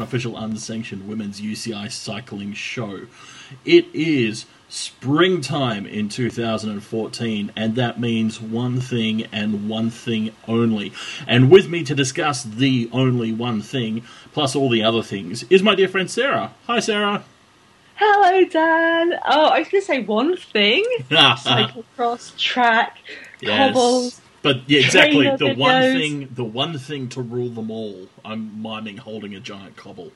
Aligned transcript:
unofficial 0.00 0.36
unsanctioned 0.38 1.06
women's 1.06 1.42
UCI 1.42 1.92
cycling 1.92 2.54
show. 2.54 3.02
It 3.66 3.86
is 3.92 4.46
springtime 4.70 5.84
in 5.84 6.08
2014 6.08 7.52
and 7.54 7.74
that 7.74 8.00
means 8.00 8.40
one 8.40 8.80
thing 8.80 9.24
and 9.30 9.68
one 9.68 9.90
thing 9.90 10.32
only. 10.48 10.92
And 11.26 11.50
with 11.50 11.68
me 11.68 11.84
to 11.84 11.94
discuss 11.94 12.42
the 12.44 12.88
only 12.92 13.30
one 13.30 13.60
thing 13.60 14.02
plus 14.32 14.56
all 14.56 14.70
the 14.70 14.82
other 14.82 15.02
things 15.02 15.42
is 15.50 15.62
my 15.62 15.74
dear 15.74 15.88
friend 15.88 16.10
Sarah. 16.10 16.54
Hi 16.66 16.80
Sarah. 16.80 17.24
Hello, 17.96 18.42
Dan. 18.46 19.12
Oh, 19.26 19.48
I 19.48 19.58
was 19.58 19.68
going 19.68 19.82
to 19.82 19.86
say 19.86 20.02
one 20.02 20.34
thing: 20.38 20.82
cyclocross, 21.10 22.34
track, 22.38 22.96
Yes. 23.42 23.74
cobbles. 23.74 24.20
But 24.42 24.68
yeah, 24.68 24.80
exactly. 24.80 25.34
The 25.36 25.54
one 25.54 25.82
thing, 25.82 26.28
the 26.34 26.44
one 26.44 26.78
thing 26.78 27.08
to 27.10 27.22
rule 27.22 27.50
them 27.50 27.70
all. 27.70 28.08
I'm 28.24 28.62
miming 28.62 28.98
holding 28.98 29.34
a 29.34 29.40
giant 29.40 29.76
cobble. 29.76 30.12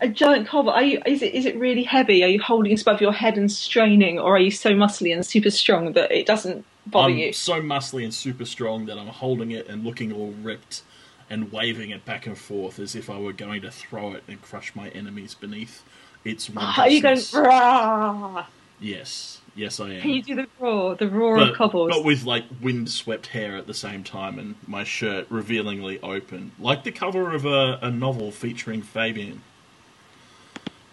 A 0.00 0.08
giant 0.08 0.48
cobble. 0.48 0.70
Are 0.70 0.82
you? 0.82 1.00
Is 1.06 1.22
it? 1.22 1.34
Is 1.34 1.46
it 1.46 1.56
really 1.56 1.84
heavy? 1.84 2.24
Are 2.24 2.28
you 2.28 2.40
holding 2.40 2.72
it 2.72 2.82
above 2.82 3.00
your 3.00 3.12
head 3.12 3.38
and 3.38 3.50
straining, 3.50 4.18
or 4.18 4.36
are 4.36 4.40
you 4.40 4.50
so 4.50 4.70
muscly 4.70 5.14
and 5.14 5.24
super 5.24 5.50
strong 5.50 5.92
that 5.92 6.10
it 6.10 6.26
doesn't 6.26 6.64
bother 6.86 7.12
I'm 7.12 7.18
you? 7.18 7.32
so 7.32 7.60
muscly 7.60 8.04
and 8.04 8.12
super 8.12 8.44
strong 8.44 8.86
that 8.86 8.98
I'm 8.98 9.06
holding 9.06 9.52
it 9.52 9.68
and 9.68 9.84
looking 9.84 10.12
all 10.12 10.34
ripped 10.42 10.82
and 11.30 11.52
waving 11.52 11.90
it 11.90 12.04
back 12.04 12.26
and 12.26 12.36
forth 12.36 12.78
as 12.78 12.94
if 12.94 13.08
I 13.08 13.18
were 13.18 13.32
going 13.32 13.62
to 13.62 13.70
throw 13.70 14.12
it 14.12 14.24
and 14.28 14.42
crush 14.42 14.74
my 14.74 14.88
enemies 14.90 15.34
beneath 15.34 15.82
its 16.24 16.50
Are 16.56 16.88
you 16.88 17.00
going? 17.00 17.20
Rah! 17.32 18.46
Yes, 18.80 19.41
yes, 19.54 19.80
I 19.80 19.90
am. 19.94 20.00
Can 20.02 20.10
you 20.10 20.22
do 20.22 20.34
the 20.36 20.46
roar? 20.58 20.94
The 20.94 21.08
roar 21.08 21.36
But, 21.36 21.50
of 21.50 21.56
cobbles. 21.56 21.90
but 21.94 22.04
with 22.04 22.24
like 22.24 22.44
wind-swept 22.60 23.28
hair 23.28 23.56
at 23.56 23.66
the 23.66 23.74
same 23.74 24.04
time 24.04 24.38
and 24.38 24.54
my 24.66 24.84
shirt 24.84 25.26
revealingly 25.30 26.00
open, 26.02 26.52
like 26.58 26.84
the 26.84 26.92
cover 26.92 27.32
of 27.34 27.44
a, 27.44 27.78
a 27.82 27.90
novel 27.90 28.30
featuring 28.32 28.82
Fabian. 28.82 29.42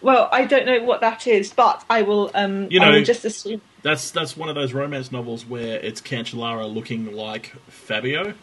well, 0.02 0.28
I 0.32 0.44
don't 0.46 0.66
know 0.66 0.82
what 0.82 1.00
that 1.02 1.26
is, 1.26 1.52
but 1.52 1.84
I 1.90 2.02
will. 2.02 2.30
Um, 2.34 2.68
You 2.70 2.80
I 2.80 2.84
know- 2.86 2.92
will 2.98 3.04
just 3.04 3.24
assume. 3.24 3.60
That's 3.82 4.10
that's 4.10 4.36
one 4.36 4.50
of 4.50 4.54
those 4.54 4.74
romance 4.74 5.10
novels 5.10 5.46
where 5.46 5.78
it's 5.80 6.02
Cancellara 6.02 6.70
looking 6.72 7.12
like 7.16 7.54
Fabio. 7.68 8.34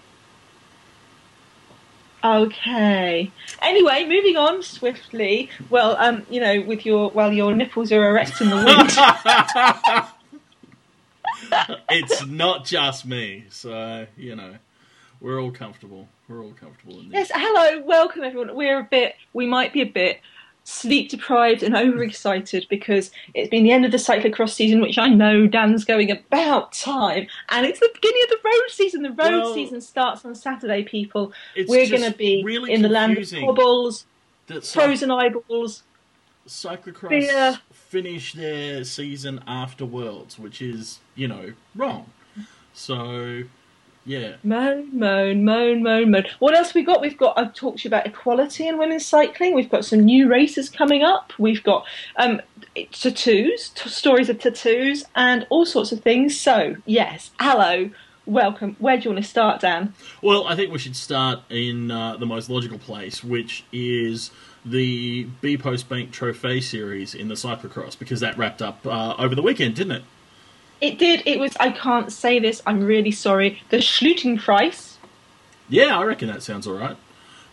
Okay. 2.28 3.32
Anyway, 3.62 4.04
moving 4.04 4.36
on 4.36 4.62
swiftly. 4.62 5.50
Well, 5.70 5.96
um, 5.98 6.26
you 6.30 6.42
know, 6.42 6.62
with 6.62 6.86
your 6.86 7.10
while 7.12 7.32
your 7.32 7.56
nipples 7.56 7.92
are 7.94 8.10
erect 8.10 8.42
in 8.42 8.50
the 8.50 8.56
wind. 8.58 8.92
it's 11.90 12.26
not 12.26 12.66
just 12.66 13.06
me, 13.06 13.46
so 13.50 14.08
you 14.18 14.36
know, 14.36 14.56
we're 15.22 15.42
all 15.42 15.52
comfortable. 15.52 16.10
We're 16.28 16.44
all 16.44 16.52
comfortable 16.52 17.00
in 17.00 17.10
this. 17.10 17.30
yes. 17.30 17.32
Hello. 17.34 17.82
Welcome, 17.86 18.24
everyone. 18.24 18.54
We're 18.56 18.80
a 18.82 18.88
bit. 18.90 19.16
We 19.32 19.46
might 19.46 19.72
be 19.72 19.82
a 19.82 19.86
bit 19.86 20.20
sleep 20.68 21.10
deprived 21.10 21.64
and 21.64 21.74
overexcited 21.78 22.68
because 22.70 23.10
it's 23.34 23.50
been 23.50 23.64
the 23.64 23.72
end 23.72 23.86
of 23.86 23.92
the 23.92 23.98
cyclocross 23.98 24.50
season, 24.50 24.82
which 24.82 24.98
I 24.98 25.08
know 25.08 25.48
Dan's 25.48 25.86
going 25.86 26.12
about 26.12 26.74
time, 26.74 27.28
and 27.50 27.66
it's 27.66 27.80
the 27.80 27.90
beginning 27.94 28.22
of 28.24 28.30
the 28.30 28.40
road 28.44 28.70
season. 28.70 29.02
The 29.02 29.12
road 29.12 29.18
Well, 29.44 29.54
season 29.54 29.80
starts 29.80 30.26
on 30.26 30.36
Saturday, 30.36 30.84
people. 30.84 31.32
It's 31.56 31.70
We're 31.70 31.90
going 31.90 32.12
to 32.12 32.18
be 32.18 32.44
really 32.44 32.74
in 32.74 32.82
the 32.82 32.90
land 32.90 33.18
of 33.18 33.32
cobbles, 33.32 34.06
frozen 34.62 35.10
eyeballs. 35.10 35.84
cyclocross 36.46 37.10
Beer. 37.10 37.60
finish 37.72 38.34
their 38.34 38.84
season 38.84 39.42
after 39.48 39.86
Worlds, 39.86 40.38
which 40.38 40.62
is 40.62 41.00
you 41.16 41.30
know 41.30 41.54
wrong. 41.76 42.12
So 42.74 43.44
yeah, 44.08 44.38
Moan, 44.42 44.98
moan, 44.98 45.44
moan, 45.44 45.84
moan, 45.84 46.10
moan. 46.10 46.24
What 46.40 46.56
else 46.56 46.74
we 46.74 46.82
got? 46.82 47.02
We've 47.02 47.18
got. 47.18 47.38
I've 47.38 47.54
talked 47.54 47.80
to 47.80 47.84
you 47.84 47.90
about 47.90 48.08
equality 48.08 48.66
in 48.66 48.78
women's 48.78 49.06
cycling. 49.06 49.54
We've 49.54 49.70
got 49.70 49.84
some 49.84 50.00
new 50.00 50.30
races 50.30 50.70
coming 50.70 51.04
up. 51.04 51.34
We've 51.38 51.62
got 51.62 51.86
um, 52.16 52.42
tattoos, 52.94 53.70
t- 53.70 53.90
stories 53.90 54.30
of 54.30 54.40
tattoos, 54.40 55.04
and 55.14 55.46
all 55.50 55.66
sorts 55.66 55.92
of 55.92 56.00
things. 56.00 56.40
So 56.40 56.78
yes, 56.86 57.32
hello, 57.38 57.90
welcome. 58.26 58.78
Where 58.80 58.96
do 58.96 59.04
you 59.04 59.12
want 59.12 59.26
to 59.26 59.30
start, 59.30 59.60
Dan? 59.60 59.94
Well, 60.22 60.48
I 60.48 60.56
think 60.56 60.72
we 60.72 60.80
should 60.80 60.96
start 60.96 61.40
in 61.50 61.92
uh, 61.92 62.16
the 62.16 62.26
most 62.26 62.50
logical 62.50 62.80
place, 62.80 63.26
which 63.26 63.66
is 63.74 64.32
the 64.64 65.26
B 65.42 65.58
Post 65.58 65.90
Bank 65.90 66.12
Trophy 66.12 66.62
Series 66.62 67.14
in 67.14 67.28
the 67.28 67.36
cyclocross, 67.36 68.00
because 68.00 68.22
that 68.22 68.38
wrapped 68.38 68.62
up 68.62 68.88
uh, 68.88 69.16
over 69.18 69.36
the 69.36 69.42
weekend, 69.42 69.76
didn't 69.76 69.92
it? 69.98 70.04
It 70.82 71.00
did. 71.00 71.24
It 71.26 71.40
was. 71.40 71.56
I 71.60 71.72
can't 71.72 72.12
say 72.12 72.40
this. 72.40 72.62
I'm 72.66 72.84
really 72.84 73.12
sorry. 73.12 73.62
The 73.70 73.78
Schlutenpreis. 73.78 74.96
Yeah, 75.70 75.98
I 75.98 76.04
reckon 76.04 76.28
that 76.28 76.44
sounds 76.44 76.68
all 76.68 76.78
right. 76.78 76.96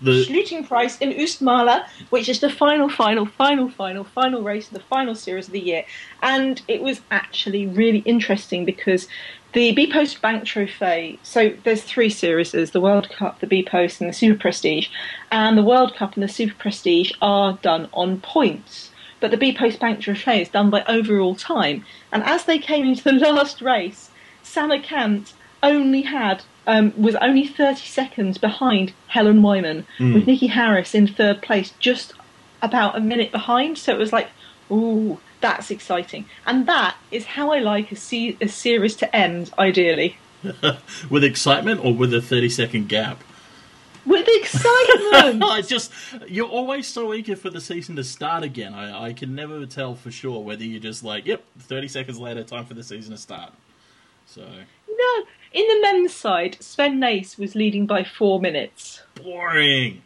The 0.01 0.25
Schlutenpreis 0.25 1.01
in 1.01 1.13
Oostmalle, 1.13 1.87
which 2.11 2.29
is 2.29 2.41
the 2.41 2.51
final, 2.51 2.89
final, 2.89 3.27
final, 3.27 3.71
final, 3.71 4.05
final 4.05 4.43
race 4.43 4.67
of 4.67 4.75
the 4.75 4.81
final 4.81 5.15
series 5.15 5.47
of 5.47 5.53
the 5.53 5.61
year. 5.61 5.85
And 6.23 6.61
it 6.69 6.83
was 6.83 7.01
actually 7.11 7.67
really 7.67 8.01
interesting 8.01 8.65
because 8.65 9.09
the 9.55 9.73
B 9.73 9.91
Post 9.91 10.21
Bank 10.21 10.45
Trophy, 10.45 11.19
so 11.23 11.55
there's 11.63 11.83
three 11.83 12.11
series 12.11 12.53
there's 12.53 12.73
the 12.73 12.81
World 12.81 13.09
Cup, 13.09 13.41
the 13.41 13.47
B 13.47 13.65
Post, 13.65 14.01
and 14.01 14.11
the 14.11 14.15
Super 14.15 14.39
Prestige. 14.39 14.89
And 15.31 15.57
the 15.57 15.63
World 15.63 15.95
Cup 15.95 16.15
and 16.15 16.23
the 16.23 16.29
Super 16.29 16.55
Prestige 16.55 17.13
are 17.23 17.55
done 17.63 17.89
on 17.93 18.21
points. 18.21 18.91
But 19.25 19.31
the 19.31 19.39
B 19.39 19.55
Post 19.55 19.81
Bank 19.81 20.01
Trophy 20.01 20.43
is 20.43 20.51
done 20.51 20.69
by 20.69 20.85
overall 20.85 21.35
time. 21.35 21.87
And 22.13 22.23
as 22.25 22.45
they 22.45 22.59
came 22.59 22.85
into 22.87 23.05
the 23.05 23.13
last 23.33 23.63
race, 23.63 24.11
Sanne 24.43 24.83
Cant 24.83 25.33
only 25.63 26.03
had 26.03 26.43
um, 26.67 26.93
was 26.95 27.15
only 27.15 27.47
30 27.47 27.87
seconds 27.87 28.37
behind 28.37 28.93
Helen 29.07 29.41
Wyman, 29.41 29.87
with 29.99 30.27
Nikki 30.27 30.49
Harris 30.49 30.95
in 30.95 31.07
third 31.07 31.41
place, 31.41 31.73
just 31.79 32.13
about 32.61 32.99
a 32.99 33.01
minute 33.01 33.33
behind. 33.33 33.79
So 33.79 33.93
it 33.95 33.99
was 33.99 34.13
like, 34.13 34.29
ooh, 34.71 35.19
that's 35.41 35.71
exciting. 35.71 36.27
And 36.45 36.67
that 36.67 36.95
is 37.11 37.25
how 37.25 37.51
I 37.51 37.61
like 37.61 37.93
a, 37.93 37.97
se- 37.97 38.37
a 38.43 38.49
series 38.49 38.95
to 38.97 39.17
end, 39.17 39.51
ideally. 39.59 40.19
with 41.09 41.25
excitement 41.25 41.83
or 41.83 41.95
with 41.95 42.13
a 42.13 42.21
thirty 42.21 42.51
second 42.51 42.91
gap. 42.91 43.25
With 44.07 44.27
excitement! 44.29 45.43
I 45.45 45.63
just 45.63 45.93
you're 46.29 46.49
always 46.49 46.87
so 46.87 47.15
eager 47.15 47.37
for 47.37 47.51
the 47.51 47.61
season 47.61 47.97
to 47.97 48.05
start 48.05 48.43
again. 48.43 48.75
I, 48.75 49.07
I 49.07 49.13
can 49.13 49.35
never 49.35 49.65
tell 49.67 49.95
for 49.95 50.11
sure 50.11 50.41
whether 50.43 50.65
you're 50.65 50.81
just 50.81 51.03
like, 51.03 51.27
yep, 51.27 51.43
thirty 51.59 51.89
seconds 51.89 52.19
later, 52.19 52.45
time 52.45 52.67
for 52.67 52.75
the 52.75 52.83
season 52.83 53.13
to 53.13 53.19
start. 53.19 53.53
So 54.27 54.43
no, 54.43 55.25
in 55.53 55.67
the 55.69 55.79
men's 55.83 56.13
side, 56.15 56.57
Sven 56.61 57.01
Nys 57.01 57.39
was 57.39 57.55
leading 57.55 57.87
by 57.87 58.05
four 58.05 58.41
minutes. 58.41 59.03
boring. 59.23 60.03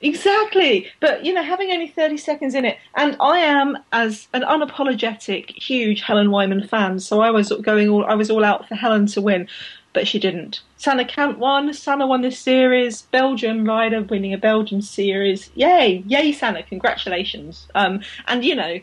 Exactly, 0.00 0.86
but 1.00 1.24
you 1.24 1.34
know, 1.34 1.42
having 1.42 1.72
only 1.72 1.88
thirty 1.88 2.16
seconds 2.16 2.54
in 2.54 2.64
it, 2.64 2.78
and 2.94 3.16
I 3.18 3.40
am 3.40 3.76
as 3.90 4.28
an 4.32 4.42
unapologetic, 4.42 5.50
huge 5.50 6.02
Helen 6.02 6.30
Wyman 6.30 6.68
fan, 6.68 7.00
so 7.00 7.20
I 7.20 7.32
was 7.32 7.52
going 7.62 7.88
all, 7.88 8.04
I 8.04 8.14
was 8.14 8.30
all 8.30 8.44
out 8.44 8.68
for 8.68 8.76
Helen 8.76 9.06
to 9.08 9.20
win, 9.20 9.48
but 9.92 10.06
she 10.06 10.18
didn't. 10.18 10.60
Sanne 10.78 11.06
Cant 11.08 11.38
won. 11.38 11.70
Sanne 11.70 12.06
won 12.06 12.22
this 12.22 12.38
series. 12.38 13.02
Belgium 13.02 13.64
rider 13.64 14.02
winning 14.02 14.32
a 14.32 14.38
Belgium 14.38 14.80
series. 14.80 15.50
Yay, 15.54 16.04
yay, 16.06 16.32
Sanne! 16.32 16.66
Congratulations. 16.66 17.68
Um, 17.74 18.02
and 18.26 18.44
you 18.44 18.54
know, 18.54 18.80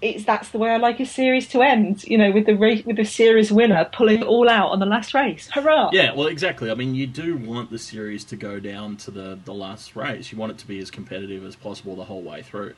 it's 0.00 0.24
that's 0.24 0.50
the 0.50 0.58
way 0.58 0.70
I 0.70 0.76
like 0.76 1.00
a 1.00 1.06
series 1.06 1.48
to 1.48 1.62
end. 1.62 2.04
You 2.04 2.18
know, 2.18 2.30
with 2.30 2.46
the 2.46 2.54
with 2.54 2.96
the 2.96 3.04
series 3.04 3.52
winner 3.52 3.88
pulling 3.92 4.20
it 4.20 4.26
all 4.26 4.48
out 4.48 4.70
on 4.70 4.78
the 4.78 4.86
last 4.86 5.12
race. 5.12 5.48
Hurrah! 5.48 5.90
Yeah, 5.92 6.14
well, 6.14 6.28
exactly. 6.28 6.70
I 6.70 6.74
mean, 6.74 6.94
you 6.94 7.06
do 7.06 7.36
want 7.36 7.70
the 7.70 7.78
series 7.78 8.24
to 8.24 8.36
go 8.36 8.60
down 8.60 8.96
to 8.98 9.10
the 9.10 9.38
the 9.44 9.54
last 9.54 9.96
race. 9.96 10.32
You 10.32 10.38
want 10.38 10.52
it 10.52 10.58
to 10.58 10.66
be 10.66 10.78
as 10.78 10.90
competitive 10.90 11.44
as 11.44 11.56
possible 11.56 11.96
the 11.96 12.04
whole 12.04 12.22
way 12.22 12.42
through. 12.42 12.74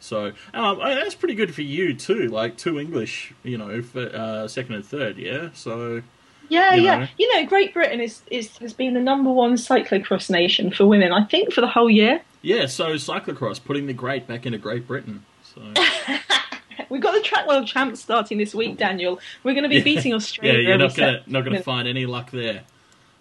So 0.00 0.32
um, 0.52 0.78
that's 0.80 1.14
pretty 1.14 1.34
good 1.34 1.54
for 1.54 1.62
you 1.62 1.94
too. 1.94 2.28
Like 2.28 2.58
two 2.58 2.78
English, 2.78 3.32
you 3.42 3.56
know, 3.56 3.80
for 3.80 4.02
uh, 4.14 4.48
second 4.48 4.74
and 4.74 4.84
third. 4.84 5.16
Yeah. 5.16 5.48
So 5.54 6.02
Yeah, 6.48 6.74
you 6.74 6.82
yeah. 6.84 6.98
know. 7.00 7.06
You 7.18 7.34
know, 7.34 7.46
Great 7.46 7.72
Britain 7.74 8.00
is, 8.00 8.22
is 8.30 8.56
has 8.58 8.72
been 8.72 8.94
the 8.94 9.00
number 9.00 9.30
one 9.30 9.54
cyclocross 9.54 10.30
nation 10.30 10.70
for 10.70 10.86
women. 10.86 11.12
I 11.12 11.24
think 11.24 11.52
for 11.52 11.60
the 11.60 11.66
whole 11.68 11.90
year. 11.90 12.20
yeah. 12.42 12.66
So 12.66 12.94
cyclocross 12.94 13.62
putting 13.64 13.86
the 13.86 13.92
great 13.94 14.26
back 14.26 14.46
into 14.46 14.58
Great 14.58 14.86
Britain. 14.86 15.24
So 15.42 15.60
We've 16.90 17.00
got 17.02 17.14
the 17.14 17.20
track 17.22 17.46
world 17.46 17.66
champs 17.66 18.00
starting 18.00 18.38
this 18.38 18.54
week, 18.54 18.76
Daniel. 18.76 19.18
We're 19.42 19.52
going 19.54 19.62
to 19.64 19.68
be 19.68 19.76
Yeah. 19.76 19.84
beating 19.84 20.12
Australia. 20.20 20.60
yeah, 20.60 20.68
you're 20.68 20.78
not 20.78 20.90
every 20.90 21.00
gonna 21.04 21.18
set- 21.20 21.30
not 21.30 21.44
gonna 21.44 21.62
find 21.62 21.88
any 21.88 22.06
luck 22.06 22.30
there. 22.30 22.62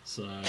So 0.05 0.23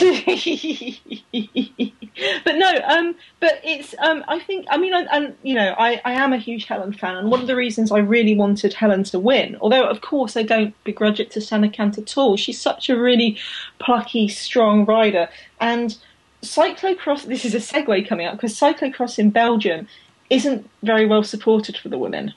but 2.45 2.57
no, 2.57 2.81
um, 2.87 3.15
but 3.39 3.61
it's 3.63 3.95
um, 3.99 4.25
I 4.27 4.41
think 4.41 4.67
I 4.69 4.77
mean, 4.77 4.93
I, 4.93 5.03
and 5.13 5.37
you 5.43 5.55
know, 5.55 5.75
I, 5.79 6.01
I 6.05 6.13
am 6.15 6.33
a 6.33 6.39
huge 6.39 6.65
Helen 6.65 6.93
fan, 6.93 7.17
and 7.17 7.31
one 7.31 7.41
of 7.41 7.47
the 7.47 7.55
reasons 7.55 7.93
I 7.93 7.99
really 7.99 8.35
wanted 8.35 8.75
Helen 8.75 9.05
to 9.05 9.19
win, 9.19 9.57
although 9.61 9.85
of 9.89 10.01
course 10.01 10.37
I 10.37 10.43
don't 10.43 10.75
begrudge 10.83 11.21
it 11.21 11.31
to 11.33 11.41
Sanne 11.41 11.73
Cant 11.73 11.99
at 11.99 12.19
all. 12.19 12.37
She's 12.37 12.61
such 12.61 12.91
a 12.91 12.99
really 12.99 13.39
plucky, 13.79 14.27
strong 14.29 14.85
rider, 14.87 15.29
and 15.61 15.97
cyclocross. 16.43 17.25
This 17.25 17.45
is 17.45 17.55
a 17.55 17.59
segue 17.59 18.09
coming 18.09 18.27
up 18.27 18.35
because 18.35 18.59
cyclocross 18.59 19.21
in 19.21 19.31
Belgium 19.31 19.87
isn't 20.31 20.69
very 20.83 21.07
well 21.07 21.23
supported 21.23 21.77
for 21.77 21.89
the 21.89 21.99
women. 21.99 22.35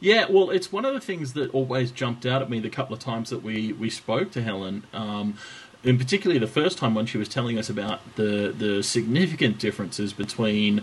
Yeah, 0.00 0.26
well, 0.28 0.50
it's 0.50 0.70
one 0.72 0.84
of 0.84 0.94
the 0.94 1.00
things 1.00 1.32
that 1.32 1.52
always 1.52 1.90
jumped 1.90 2.24
out 2.24 2.40
at 2.40 2.48
me 2.48 2.60
the 2.60 2.70
couple 2.70 2.94
of 2.94 3.00
times 3.00 3.30
that 3.30 3.42
we, 3.42 3.72
we 3.72 3.90
spoke 3.90 4.30
to 4.32 4.42
Helen. 4.42 4.84
Um, 4.92 5.36
and 5.84 5.98
particularly 5.98 6.38
the 6.38 6.46
first 6.46 6.78
time 6.78 6.94
when 6.94 7.06
she 7.06 7.18
was 7.18 7.28
telling 7.28 7.58
us 7.58 7.68
about 7.70 8.00
the 8.16 8.54
the 8.56 8.82
significant 8.82 9.58
differences 9.58 10.12
between 10.12 10.82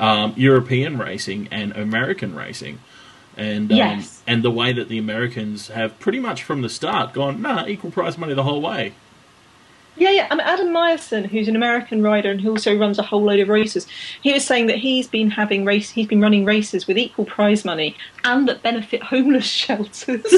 um, 0.00 0.32
European 0.36 0.98
racing 0.98 1.48
and 1.50 1.72
American 1.72 2.34
racing. 2.34 2.78
And 3.36 3.70
um, 3.70 3.78
Yes. 3.78 4.22
and 4.26 4.42
the 4.42 4.50
way 4.50 4.72
that 4.72 4.88
the 4.88 4.98
Americans 4.98 5.68
have 5.68 5.98
pretty 6.00 6.18
much 6.18 6.42
from 6.42 6.62
the 6.62 6.68
start 6.68 7.12
gone, 7.12 7.40
nah, 7.40 7.66
equal 7.66 7.90
prize 7.90 8.18
money 8.18 8.34
the 8.34 8.42
whole 8.42 8.60
way. 8.60 8.94
Yeah, 9.96 10.10
yeah. 10.10 10.28
I 10.30 10.34
mean, 10.36 10.46
Adam 10.46 10.68
Myerson, 10.68 11.26
who's 11.26 11.48
an 11.48 11.56
American 11.56 12.02
rider 12.02 12.30
and 12.30 12.40
who 12.40 12.50
also 12.50 12.76
runs 12.76 12.98
a 13.00 13.02
whole 13.02 13.22
load 13.24 13.40
of 13.40 13.48
races, 13.48 13.86
he 14.22 14.32
was 14.32 14.44
saying 14.46 14.66
that 14.68 14.76
he's 14.78 15.08
been 15.08 15.30
having 15.30 15.64
race, 15.64 15.90
he's 15.90 16.06
been 16.06 16.20
running 16.20 16.44
races 16.44 16.86
with 16.86 16.96
equal 16.98 17.24
prize 17.24 17.64
money 17.64 17.96
and 18.24 18.48
that 18.48 18.62
benefit 18.62 19.02
homeless 19.02 19.44
shelters. 19.62 20.32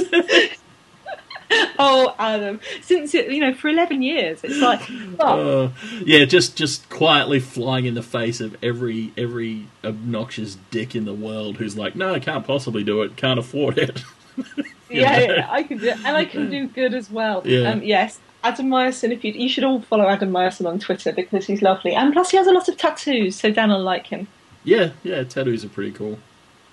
oh, 1.79 2.15
Adam, 2.19 2.61
since 2.83 3.15
it, 3.15 3.31
you 3.31 3.41
know, 3.41 3.53
for 3.55 3.69
eleven 3.69 4.03
years, 4.03 4.41
it's 4.45 4.59
like, 4.59 4.81
oh, 5.21 5.65
Uh, 5.65 5.71
yeah, 6.05 6.25
just 6.25 6.57
just 6.57 6.89
quietly 6.91 7.41
flying 7.41 7.87
in 7.87 7.95
the 7.95 8.03
face 8.03 8.41
of 8.41 8.57
every 8.63 9.13
every 9.17 9.67
obnoxious 9.85 10.57
dick 10.71 10.95
in 10.95 11.05
the 11.05 11.15
world 11.15 11.57
who's 11.57 11.77
like, 11.77 11.97
no, 11.97 12.15
I 12.15 12.19
can't 12.21 12.47
possibly 12.47 12.85
do 12.85 13.03
it, 13.03 13.17
can't 13.17 13.39
afford 13.39 13.79
it. 13.79 14.03
yeah, 14.91 15.19
yeah, 15.21 15.49
I 15.51 15.63
can 15.63 15.79
do, 15.79 15.89
it, 15.89 15.97
and 15.97 16.17
I 16.17 16.25
can 16.25 16.51
do 16.51 16.69
good 16.69 16.95
as 16.95 17.11
well. 17.11 17.43
Yeah. 17.45 17.71
Um, 17.71 17.83
yes. 17.83 18.19
Adam 18.43 18.69
Myerson, 18.69 19.13
if 19.13 19.23
you 19.23 19.33
you 19.33 19.49
should 19.49 19.65
all 19.65 19.83
follow 19.83 20.09
Adam 20.09 20.31
Myerson 20.31 20.67
on 20.67 20.79
Twitter 20.79 21.13
because 21.13 21.47
he's 21.47 21.61
lovely, 21.63 21.95
and 21.95 22.13
plus 22.13 22.31
he 22.31 22.37
has 22.39 22.47
a 22.47 22.53
lot 22.53 22.69
of 22.69 22.77
tattoos, 22.79 23.37
so 23.37 23.51
Dan 23.51 23.69
will 23.71 23.83
like 23.83 24.07
him. 24.07 24.29
yeah, 24.65 24.91
yeah, 25.03 25.25
tattoos 25.25 25.65
are 25.65 25.69
pretty 25.69 25.93
cool. 25.93 26.19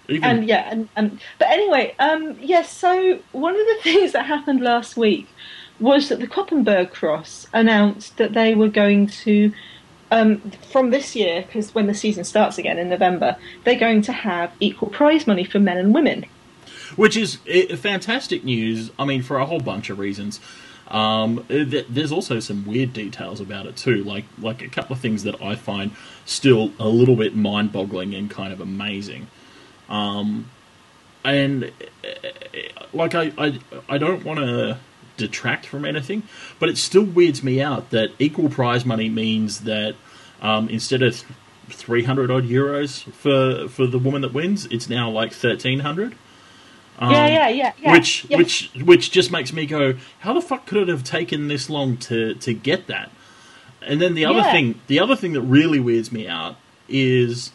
Even 0.09 0.23
and 0.23 0.47
yeah, 0.47 0.67
and, 0.71 0.89
and 0.95 1.19
but 1.37 1.49
anyway, 1.49 1.93
um, 1.99 2.37
yes. 2.39 2.71
so 2.71 3.19
one 3.31 3.53
of 3.53 3.65
the 3.65 3.77
things 3.83 4.13
that 4.13 4.25
happened 4.25 4.61
last 4.61 4.95
week 4.97 5.27
was 5.79 6.09
that 6.09 6.19
the 6.19 6.27
Koppenberg 6.27 6.91
Cross 6.91 7.47
announced 7.53 8.17
that 8.17 8.33
they 8.33 8.55
were 8.55 8.69
going 8.69 9.07
to, 9.07 9.51
um, 10.09 10.39
from 10.71 10.89
this 10.89 11.15
year, 11.15 11.43
because 11.43 11.75
when 11.75 11.87
the 11.87 11.93
season 11.93 12.23
starts 12.23 12.57
again 12.57 12.79
in 12.79 12.89
November, 12.89 13.35
they're 13.63 13.77
going 13.77 14.01
to 14.03 14.11
have 14.11 14.51
equal 14.59 14.89
prize 14.89 15.27
money 15.27 15.43
for 15.43 15.59
men 15.59 15.77
and 15.77 15.93
women. 15.93 16.25
which 16.95 17.17
is 17.17 17.39
eh, 17.47 17.75
fantastic 17.75 18.43
news. 18.43 18.91
I 18.97 19.05
mean, 19.05 19.21
for 19.21 19.37
a 19.37 19.45
whole 19.45 19.59
bunch 19.59 19.89
of 19.89 19.99
reasons. 19.99 20.39
Um, 20.87 21.45
eh, 21.49 21.65
th- 21.65 21.87
there's 21.89 22.11
also 22.11 22.39
some 22.39 22.65
weird 22.65 22.93
details 22.93 23.41
about 23.41 23.65
it 23.65 23.75
too, 23.75 24.03
like 24.03 24.25
like 24.39 24.61
a 24.61 24.69
couple 24.69 24.95
of 24.95 25.01
things 25.01 25.23
that 25.23 25.41
I 25.41 25.55
find 25.55 25.91
still 26.25 26.71
a 26.79 26.87
little 26.87 27.15
bit 27.15 27.35
mind-boggling 27.35 28.15
and 28.15 28.29
kind 28.29 28.53
of 28.53 28.61
amazing. 28.61 29.27
Um, 29.89 30.49
and 31.23 31.71
like 32.93 33.15
I 33.15 33.31
I, 33.37 33.59
I 33.89 33.97
don't 33.97 34.23
want 34.23 34.39
to 34.39 34.77
detract 35.17 35.65
from 35.65 35.85
anything, 35.85 36.23
but 36.59 36.69
it 36.69 36.77
still 36.77 37.03
weirds 37.03 37.43
me 37.43 37.61
out 37.61 37.89
that 37.89 38.11
equal 38.19 38.49
prize 38.49 38.85
money 38.85 39.09
means 39.09 39.61
that 39.61 39.95
um, 40.41 40.69
instead 40.69 41.01
of 41.01 41.23
three 41.69 42.03
hundred 42.03 42.31
odd 42.31 42.45
euros 42.45 43.03
for 43.13 43.67
for 43.67 43.87
the 43.87 43.99
woman 43.99 44.21
that 44.21 44.33
wins, 44.33 44.65
it's 44.67 44.89
now 44.89 45.09
like 45.09 45.33
thirteen 45.33 45.79
hundred. 45.79 46.15
Um, 46.99 47.11
yeah, 47.11 47.27
yeah, 47.27 47.47
yeah, 47.49 47.73
yeah. 47.79 47.91
which 47.91 48.25
yeah. 48.25 48.37
which 48.37 48.71
which 48.83 49.11
just 49.11 49.31
makes 49.31 49.53
me 49.53 49.65
go, 49.65 49.95
how 50.19 50.33
the 50.33 50.41
fuck 50.41 50.65
could 50.65 50.77
it 50.79 50.87
have 50.87 51.03
taken 51.03 51.47
this 51.47 51.69
long 51.69 51.97
to 51.97 52.33
to 52.35 52.53
get 52.53 52.87
that? 52.87 53.11
And 53.81 54.01
then 54.01 54.15
the 54.15 54.25
other 54.25 54.39
Yeah. 54.39 54.51
thing, 54.51 54.81
the 54.87 54.99
other 54.99 55.15
thing 55.15 55.33
that 55.33 55.41
really 55.41 55.79
weirds 55.79 56.11
me 56.11 56.27
out 56.27 56.57
is 56.89 57.51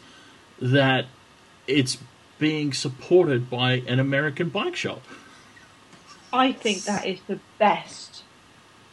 that 0.61 1.05
it's 1.67 1.97
being 2.39 2.73
supported 2.73 3.49
by 3.49 3.83
an 3.87 3.99
American 3.99 4.49
bike 4.49 4.75
shop. 4.75 5.01
I 6.31 6.51
think 6.51 6.83
that 6.83 7.05
is 7.05 7.19
the 7.27 7.39
best, 7.59 8.23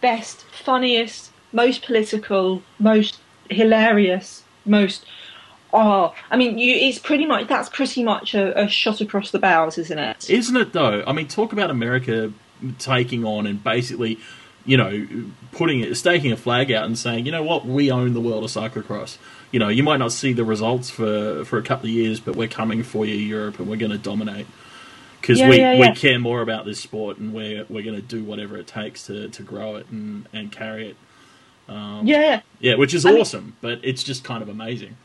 best, 0.01 0.45
funniest, 0.45 1.33
most 1.53 1.83
political, 1.83 2.63
most 2.79 3.19
hilarious, 3.49 4.45
most. 4.65 5.07
Oh, 5.73 6.15
I 6.31 6.37
mean, 6.37 6.59
you, 6.59 6.75
it's 6.75 6.99
pretty 6.99 7.27
much 7.27 7.49
that's 7.49 7.69
pretty 7.69 8.03
much 8.03 8.35
a, 8.35 8.65
a 8.65 8.69
shot 8.69 9.01
across 9.01 9.31
the 9.31 9.39
bows, 9.39 9.79
isn't 9.79 9.99
it? 9.99 10.29
Isn't 10.29 10.57
it 10.57 10.73
though? 10.73 11.03
I 11.07 11.13
mean, 11.13 11.29
talk 11.29 11.53
about 11.53 11.71
America 11.71 12.33
taking 12.79 13.25
on 13.25 13.47
and 13.47 13.63
basically, 13.63 14.19
you 14.67 14.77
know, 14.77 15.07
putting 15.53 15.81
it, 15.81 15.97
staking 15.97 16.33
a 16.33 16.37
flag 16.37 16.71
out 16.71 16.85
and 16.85 16.99
saying, 16.99 17.25
you 17.25 17.33
know 17.33 17.43
what, 17.43 17.65
we 17.67 17.91
own 17.91 18.13
the 18.13 18.21
world 18.21 18.45
of 18.45 18.51
cyclocross. 18.51 19.17
You 19.51 19.59
know, 19.59 19.69
you 19.69 19.83
might 19.83 19.97
not 19.99 20.13
see 20.13 20.33
the 20.33 20.45
results 20.45 20.91
for 20.91 21.45
for 21.45 21.59
a 21.59 21.63
couple 21.63 21.87
of 21.87 21.93
years, 21.93 22.21
but 22.21 22.37
we're 22.37 22.49
coming 22.49 22.83
for 22.83 23.05
you, 23.05 23.15
Europe, 23.15 23.59
and 23.59 23.69
we're 23.69 23.77
going 23.77 23.93
to 23.93 23.99
dominate 23.99 24.47
because 25.21 25.39
Yeah, 25.39 25.49
we, 25.49 25.59
yeah, 25.59 25.79
we 25.79 25.93
care 25.95 26.19
more 26.19 26.41
about 26.41 26.65
this 26.65 26.81
sport 26.81 27.19
and 27.19 27.33
we're 27.35 27.65
we're 27.69 27.83
going 27.83 27.97
to 27.97 28.03
do 28.03 28.23
whatever 28.25 28.57
it 28.57 28.67
takes 28.67 29.07
to, 29.07 29.29
to 29.29 29.43
grow 29.43 29.77
it 29.77 29.87
and, 29.91 30.27
and 30.33 30.51
carry 30.53 30.91
it. 30.91 30.97
Um, 31.69 32.07
yeah, 32.07 32.21
yeah. 32.21 32.41
yeah, 32.61 32.75
which 32.77 32.95
is 32.95 33.05
I 33.07 33.13
mean- 33.13 33.21
awesome, 33.21 33.57
but 33.61 33.81
it's 33.83 34.03
just 34.03 34.25
kind 34.25 34.43
of 34.43 34.49
amazing. 34.49 34.97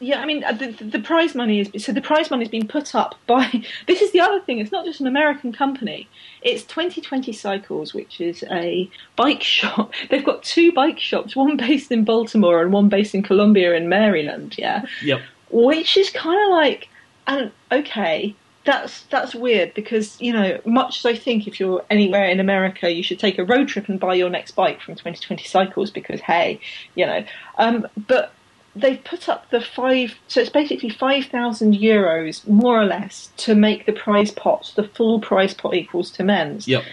Yeah, 0.00 0.20
I 0.20 0.26
mean, 0.26 0.44
uh, 0.44 0.52
the, 0.52 0.70
the 0.70 1.00
prize 1.00 1.34
money 1.34 1.60
is 1.60 1.84
so 1.84 1.90
the 1.92 2.00
prize 2.00 2.30
money 2.30 2.44
has 2.44 2.50
been 2.50 2.68
put 2.68 2.94
up 2.94 3.16
by. 3.26 3.64
This 3.86 4.00
is 4.00 4.12
the 4.12 4.20
other 4.20 4.40
thing. 4.40 4.58
It's 4.60 4.70
not 4.72 4.84
just 4.84 5.00
an 5.00 5.06
American 5.06 5.52
company. 5.52 6.08
It's 6.42 6.62
2020 6.64 7.32
Cycles, 7.32 7.92
which 7.94 8.20
is 8.20 8.44
a 8.50 8.88
bike 9.16 9.42
shop. 9.56 9.92
They've 10.08 10.24
got 10.24 10.42
two 10.44 10.72
bike 10.72 10.98
shops, 11.00 11.34
one 11.34 11.56
based 11.56 11.90
in 11.90 12.04
Baltimore 12.04 12.62
and 12.62 12.72
one 12.72 12.88
based 12.88 13.14
in 13.14 13.22
Columbia 13.22 13.74
in 13.74 13.88
Maryland. 13.88 14.54
Yeah, 14.56 14.84
Yep. 15.02 15.20
which 15.50 15.96
is 15.96 16.10
kind 16.10 16.40
of 16.44 16.50
like, 16.56 16.88
and 17.26 17.50
okay, 17.72 18.36
that's 18.64 19.02
that's 19.04 19.34
weird 19.34 19.74
because 19.74 20.20
you 20.20 20.32
know, 20.32 20.60
much 20.64 20.98
as 20.98 21.06
I 21.06 21.16
think 21.16 21.48
if 21.48 21.58
you're 21.58 21.84
anywhere 21.90 22.26
in 22.28 22.38
America, 22.38 22.90
you 22.92 23.02
should 23.02 23.18
take 23.18 23.38
a 23.38 23.44
road 23.44 23.66
trip 23.66 23.88
and 23.88 23.98
buy 23.98 24.14
your 24.14 24.30
next 24.30 24.52
bike 24.52 24.80
from 24.80 24.94
2020 24.94 25.42
Cycles 25.44 25.90
because 25.90 26.20
hey, 26.20 26.60
you 26.94 27.04
know, 27.06 27.24
um, 27.56 27.86
but 28.06 28.32
they've 28.80 29.02
put 29.02 29.28
up 29.28 29.50
the 29.50 29.60
five, 29.60 30.14
so 30.28 30.40
it's 30.40 30.50
basically 30.50 30.90
five 30.90 31.26
thousand 31.26 31.74
euros 31.74 32.46
more 32.48 32.80
or 32.80 32.84
less 32.86 33.30
to 33.38 33.54
make 33.54 33.86
the 33.86 33.92
prize 33.92 34.30
pot, 34.30 34.72
the 34.76 34.84
full 34.84 35.20
prize 35.20 35.54
pot 35.54 35.74
equals 35.74 36.10
to 36.12 36.24
men's, 36.24 36.66
Yep. 36.68 36.84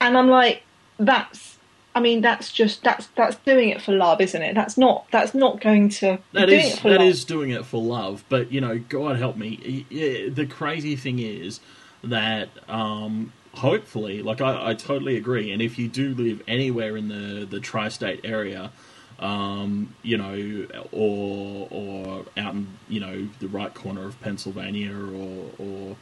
and 0.00 0.16
I'm 0.16 0.28
like, 0.28 0.62
that's. 0.98 1.48
I 1.92 1.98
mean, 1.98 2.20
that's 2.20 2.52
just 2.52 2.84
that's 2.84 3.08
that's 3.16 3.34
doing 3.38 3.68
it 3.70 3.82
for 3.82 3.90
love, 3.92 4.20
isn't 4.20 4.40
it? 4.40 4.54
That's 4.54 4.78
not 4.78 5.06
that's 5.10 5.34
not 5.34 5.60
going 5.60 5.88
to 5.88 6.18
That 6.34 6.48
is 6.48 6.76
that 6.82 6.84
love. 6.84 7.02
is 7.02 7.24
doing 7.24 7.50
it 7.50 7.66
for 7.66 7.82
love, 7.82 8.22
but 8.28 8.52
you 8.52 8.60
know, 8.60 8.78
God 8.78 9.16
help 9.18 9.36
me. 9.36 9.84
The 9.90 10.46
crazy 10.46 10.94
thing 10.94 11.18
is 11.18 11.58
that 12.04 12.48
um, 12.68 13.32
hopefully, 13.54 14.22
like 14.22 14.40
I, 14.40 14.70
I 14.70 14.74
totally 14.74 15.16
agree, 15.16 15.50
and 15.50 15.60
if 15.60 15.80
you 15.80 15.88
do 15.88 16.14
live 16.14 16.42
anywhere 16.46 16.96
in 16.96 17.08
the 17.08 17.44
the 17.44 17.58
tri-state 17.58 18.20
area, 18.22 18.70
um, 19.20 19.94
you 20.02 20.16
know, 20.16 20.66
or 20.92 21.68
or 21.70 22.24
out 22.36 22.54
in 22.54 22.68
you 22.88 23.00
know 23.00 23.28
the 23.38 23.48
right 23.48 23.72
corner 23.72 24.06
of 24.06 24.20
Pennsylvania 24.20 24.92
or 24.92 25.50
or 25.58 25.96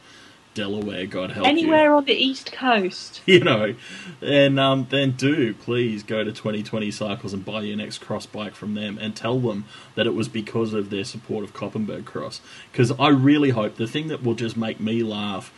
Delaware, 0.53 1.05
God 1.05 1.31
help 1.31 1.45
you 1.45 1.51
anywhere 1.51 1.93
on 1.93 2.05
the 2.05 2.13
east 2.13 2.51
coast. 2.51 3.21
you 3.25 3.41
know, 3.41 3.75
and 4.21 4.59
um, 4.59 4.87
then 4.89 5.11
do 5.11 5.53
please 5.53 6.01
go 6.01 6.23
to 6.23 6.31
2020 6.31 6.89
Cycles 6.91 7.33
and 7.33 7.43
buy 7.43 7.61
your 7.61 7.77
next 7.77 7.99
cross 7.99 8.25
bike 8.25 8.55
from 8.55 8.73
them 8.73 8.97
and 8.99 9.15
tell 9.15 9.39
them 9.39 9.65
that 9.95 10.07
it 10.07 10.13
was 10.13 10.29
because 10.29 10.73
of 10.73 10.89
their 10.89 11.03
support 11.03 11.43
of 11.43 11.53
Koppenberg 11.53 12.05
Cross. 12.05 12.41
Because 12.71 12.91
I 12.97 13.09
really 13.09 13.51
hope 13.51 13.75
the 13.75 13.87
thing 13.87 14.07
that 14.07 14.23
will 14.23 14.33
just 14.33 14.55
make 14.55 14.79
me 14.79 15.03
laugh 15.03 15.53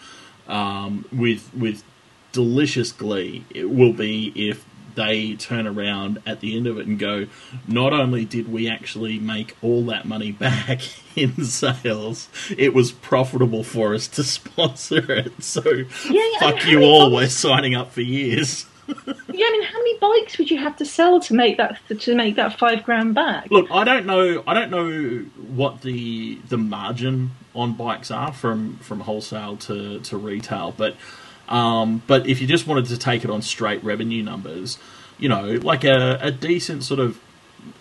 um, 0.48 1.06
with 1.12 1.54
with 1.54 1.84
delicious 2.32 2.94
glee 2.94 3.44
it 3.50 3.70
will 3.70 3.92
be 3.92 4.32
if 4.36 4.66
they 4.96 5.36
turn 5.36 5.68
around 5.68 6.22
at 6.26 6.40
the 6.40 6.56
end 6.56 6.68
of 6.68 6.78
it 6.78 6.88
and 6.88 6.98
go, 7.00 7.28
not 7.68 7.94
only 7.94 8.26
did 8.26 8.52
we 8.52 8.70
actually 8.70 9.20
make 9.20 9.56
all 9.62 9.86
that 9.86 10.06
money 10.06 10.32
back 10.48 10.82
in 11.16 11.44
sales, 11.46 12.30
it 12.58 12.74
was 12.74 12.92
profitable 12.92 13.64
for 13.64 13.94
us 13.94 14.08
to 14.10 14.24
sponsor 14.26 15.12
it. 15.12 15.44
So 15.44 15.62
yeah, 15.66 15.86
I 16.10 16.38
fuck 16.40 16.56
mean, 16.66 16.68
you 16.70 16.82
all, 16.84 17.10
bikes- 17.10 17.14
we're 17.16 17.30
signing 17.30 17.76
up 17.76 17.92
for 17.92 18.02
years. 18.02 18.66
Yeah, 19.34 19.46
I 19.48 19.52
mean, 19.52 19.64
how 19.64 19.78
many 19.78 19.98
bikes 20.00 20.38
would 20.38 20.52
you 20.52 20.58
have 20.58 20.76
to 20.78 20.86
sell 20.86 21.22
to 21.22 21.34
make 21.34 21.56
that 21.58 21.80
to 22.02 22.14
make 22.14 22.36
that 22.36 22.60
five 22.60 22.84
grand 22.84 23.16
back? 23.16 23.50
Look, 23.50 23.72
I 23.72 23.86
don't 23.86 24.06
know. 24.06 24.44
I 24.46 24.54
don't 24.54 24.70
know 24.70 25.20
what 25.56 25.82
the 25.82 26.36
the 26.50 26.58
margin 26.58 27.32
on 27.56 27.74
bikes 27.74 28.12
are 28.12 28.34
from 28.34 28.78
from 28.80 29.00
wholesale 29.00 29.56
to 29.58 30.02
to 30.02 30.18
retail, 30.18 30.74
but 30.76 30.98
um, 31.52 32.02
but 32.08 32.26
if 32.28 32.42
you 32.42 32.48
just 32.48 32.66
wanted 32.66 32.86
to 32.86 32.98
take 32.98 33.24
it 33.24 33.30
on 33.30 33.42
straight 33.42 33.84
revenue 33.84 34.24
numbers, 34.24 34.80
you 35.20 35.30
know, 35.30 35.60
like 35.62 35.84
a, 35.84 36.18
a 36.22 36.32
decent 36.32 36.84
sort 36.84 37.00
of 37.00 37.20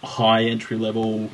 high 0.02 0.42
entry 0.44 0.76
level 0.76 1.30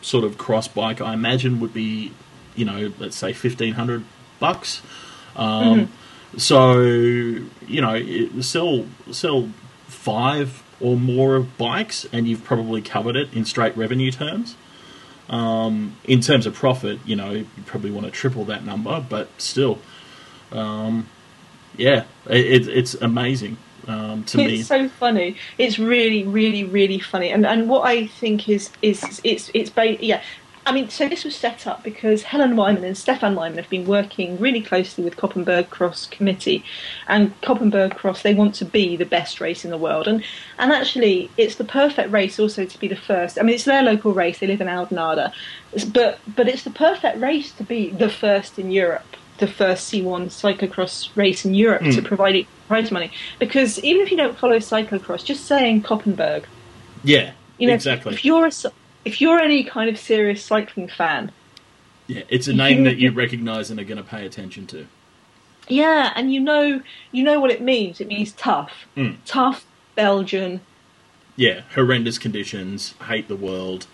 sort 0.00 0.24
of 0.24 0.38
cross 0.38 0.68
bike, 0.68 1.00
I 1.00 1.12
imagine 1.12 1.60
would 1.60 1.74
be, 1.74 2.12
you 2.56 2.64
know, 2.64 2.92
let's 2.98 3.16
say 3.16 3.32
fifteen 3.32 3.74
hundred 3.74 4.04
bucks. 4.40 4.80
Um, 5.36 5.90
So 6.38 6.80
you 6.80 7.80
know, 7.80 7.94
it- 7.94 8.42
sell 8.42 8.86
sell 9.10 9.50
five 9.86 10.62
or 10.80 10.96
more 10.96 11.36
of 11.36 11.58
bikes, 11.58 12.06
and 12.12 12.26
you've 12.26 12.42
probably 12.42 12.80
covered 12.80 13.16
it 13.16 13.32
in 13.34 13.44
straight 13.44 13.76
revenue 13.76 14.10
terms. 14.10 14.56
Um, 15.28 15.96
in 16.04 16.20
terms 16.20 16.46
of 16.46 16.54
profit, 16.54 16.98
you 17.04 17.16
know, 17.16 17.30
you 17.32 17.46
probably 17.66 17.90
want 17.90 18.06
to 18.06 18.12
triple 18.12 18.44
that 18.46 18.64
number, 18.64 19.04
but 19.08 19.28
still, 19.38 19.78
um, 20.50 21.06
yeah, 21.76 22.04
it, 22.28 22.66
it, 22.66 22.68
it's 22.68 22.94
amazing. 22.94 23.56
Um, 23.88 24.22
to 24.24 24.36
me. 24.38 24.44
it's 24.44 24.52
me, 24.52 24.62
so 24.62 24.88
funny. 24.88 25.36
It's 25.58 25.78
really, 25.78 26.24
really, 26.24 26.64
really 26.64 27.00
funny. 27.00 27.30
And 27.30 27.46
and 27.46 27.68
what 27.68 27.86
I 27.86 28.06
think 28.06 28.48
is 28.48 28.70
is 28.80 29.20
it's 29.24 29.50
it's 29.54 29.70
ba- 29.70 30.04
yeah. 30.04 30.22
I 30.64 30.70
mean, 30.70 30.90
so 30.90 31.08
this 31.08 31.24
was 31.24 31.34
set 31.34 31.66
up 31.66 31.82
because 31.82 32.22
Helen 32.22 32.54
Wyman 32.54 32.84
and 32.84 32.96
Stefan 32.96 33.34
Wyman 33.34 33.58
have 33.58 33.68
been 33.68 33.84
working 33.84 34.38
really 34.38 34.62
closely 34.62 35.02
with 35.02 35.16
Koppenberg 35.16 35.70
Cross 35.70 36.06
Committee, 36.06 36.64
and 37.08 37.38
Koppenberg 37.40 37.96
Cross 37.96 38.22
they 38.22 38.32
want 38.32 38.54
to 38.56 38.64
be 38.64 38.96
the 38.96 39.04
best 39.04 39.40
race 39.40 39.64
in 39.64 39.72
the 39.72 39.78
world, 39.78 40.06
and 40.06 40.22
and 40.58 40.72
actually 40.72 41.30
it's 41.36 41.56
the 41.56 41.64
perfect 41.64 42.12
race 42.12 42.38
also 42.38 42.64
to 42.64 42.78
be 42.78 42.86
the 42.86 42.94
first. 42.94 43.38
I 43.38 43.42
mean, 43.42 43.56
it's 43.56 43.64
their 43.64 43.82
local 43.82 44.12
race; 44.12 44.38
they 44.38 44.46
live 44.46 44.60
in 44.60 44.68
Oudenaarde, 44.68 45.32
but 45.92 46.20
but 46.36 46.46
it's 46.48 46.62
the 46.62 46.70
perfect 46.70 47.18
race 47.18 47.50
to 47.52 47.64
be 47.64 47.90
the 47.90 48.08
first 48.08 48.56
in 48.56 48.70
Europe, 48.70 49.16
the 49.42 49.48
first 49.48 49.92
C1 49.92 50.26
cyclocross 50.28 51.08
race 51.16 51.44
in 51.44 51.52
Europe 51.52 51.82
to 51.82 52.00
provide 52.00 52.36
it 52.36 52.46
prize 52.68 52.92
money. 52.92 53.10
Because 53.40 53.78
even 53.82 54.00
if 54.02 54.10
you 54.12 54.16
don't 54.16 54.38
follow 54.38 54.56
cyclocross, 54.58 55.24
just 55.24 55.44
saying 55.46 55.82
Koppenberg, 55.82 56.44
yeah, 57.02 57.32
you 57.58 57.66
know, 57.66 57.74
exactly. 57.74 58.14
if 58.14 58.24
you're 58.24 58.46
a 58.46 58.52
if 59.04 59.20
you're 59.20 59.40
any 59.40 59.64
kind 59.64 59.90
of 59.90 59.98
serious 59.98 60.44
cycling 60.44 60.86
fan, 60.86 61.32
yeah, 62.06 62.22
it's 62.28 62.46
a 62.46 62.52
name 62.52 62.76
can- 62.78 62.84
that 62.84 62.98
you 62.98 63.10
recognise 63.10 63.68
and 63.70 63.80
are 63.80 63.84
going 63.84 63.96
to 63.96 64.04
pay 64.04 64.24
attention 64.24 64.66
to. 64.68 64.86
yeah, 65.66 66.12
and 66.14 66.32
you 66.32 66.38
know 66.40 66.80
you 67.10 67.24
know 67.24 67.40
what 67.40 67.50
it 67.50 67.60
means. 67.60 68.00
It 68.00 68.06
means 68.06 68.30
tough, 68.32 68.86
Mm. 68.96 69.16
tough 69.26 69.64
Belgian 69.96 70.60
Yeah, 71.34 71.62
horrendous 71.74 72.16
conditions, 72.18 72.94
hate 73.08 73.26
the 73.26 73.36
world. 73.36 73.86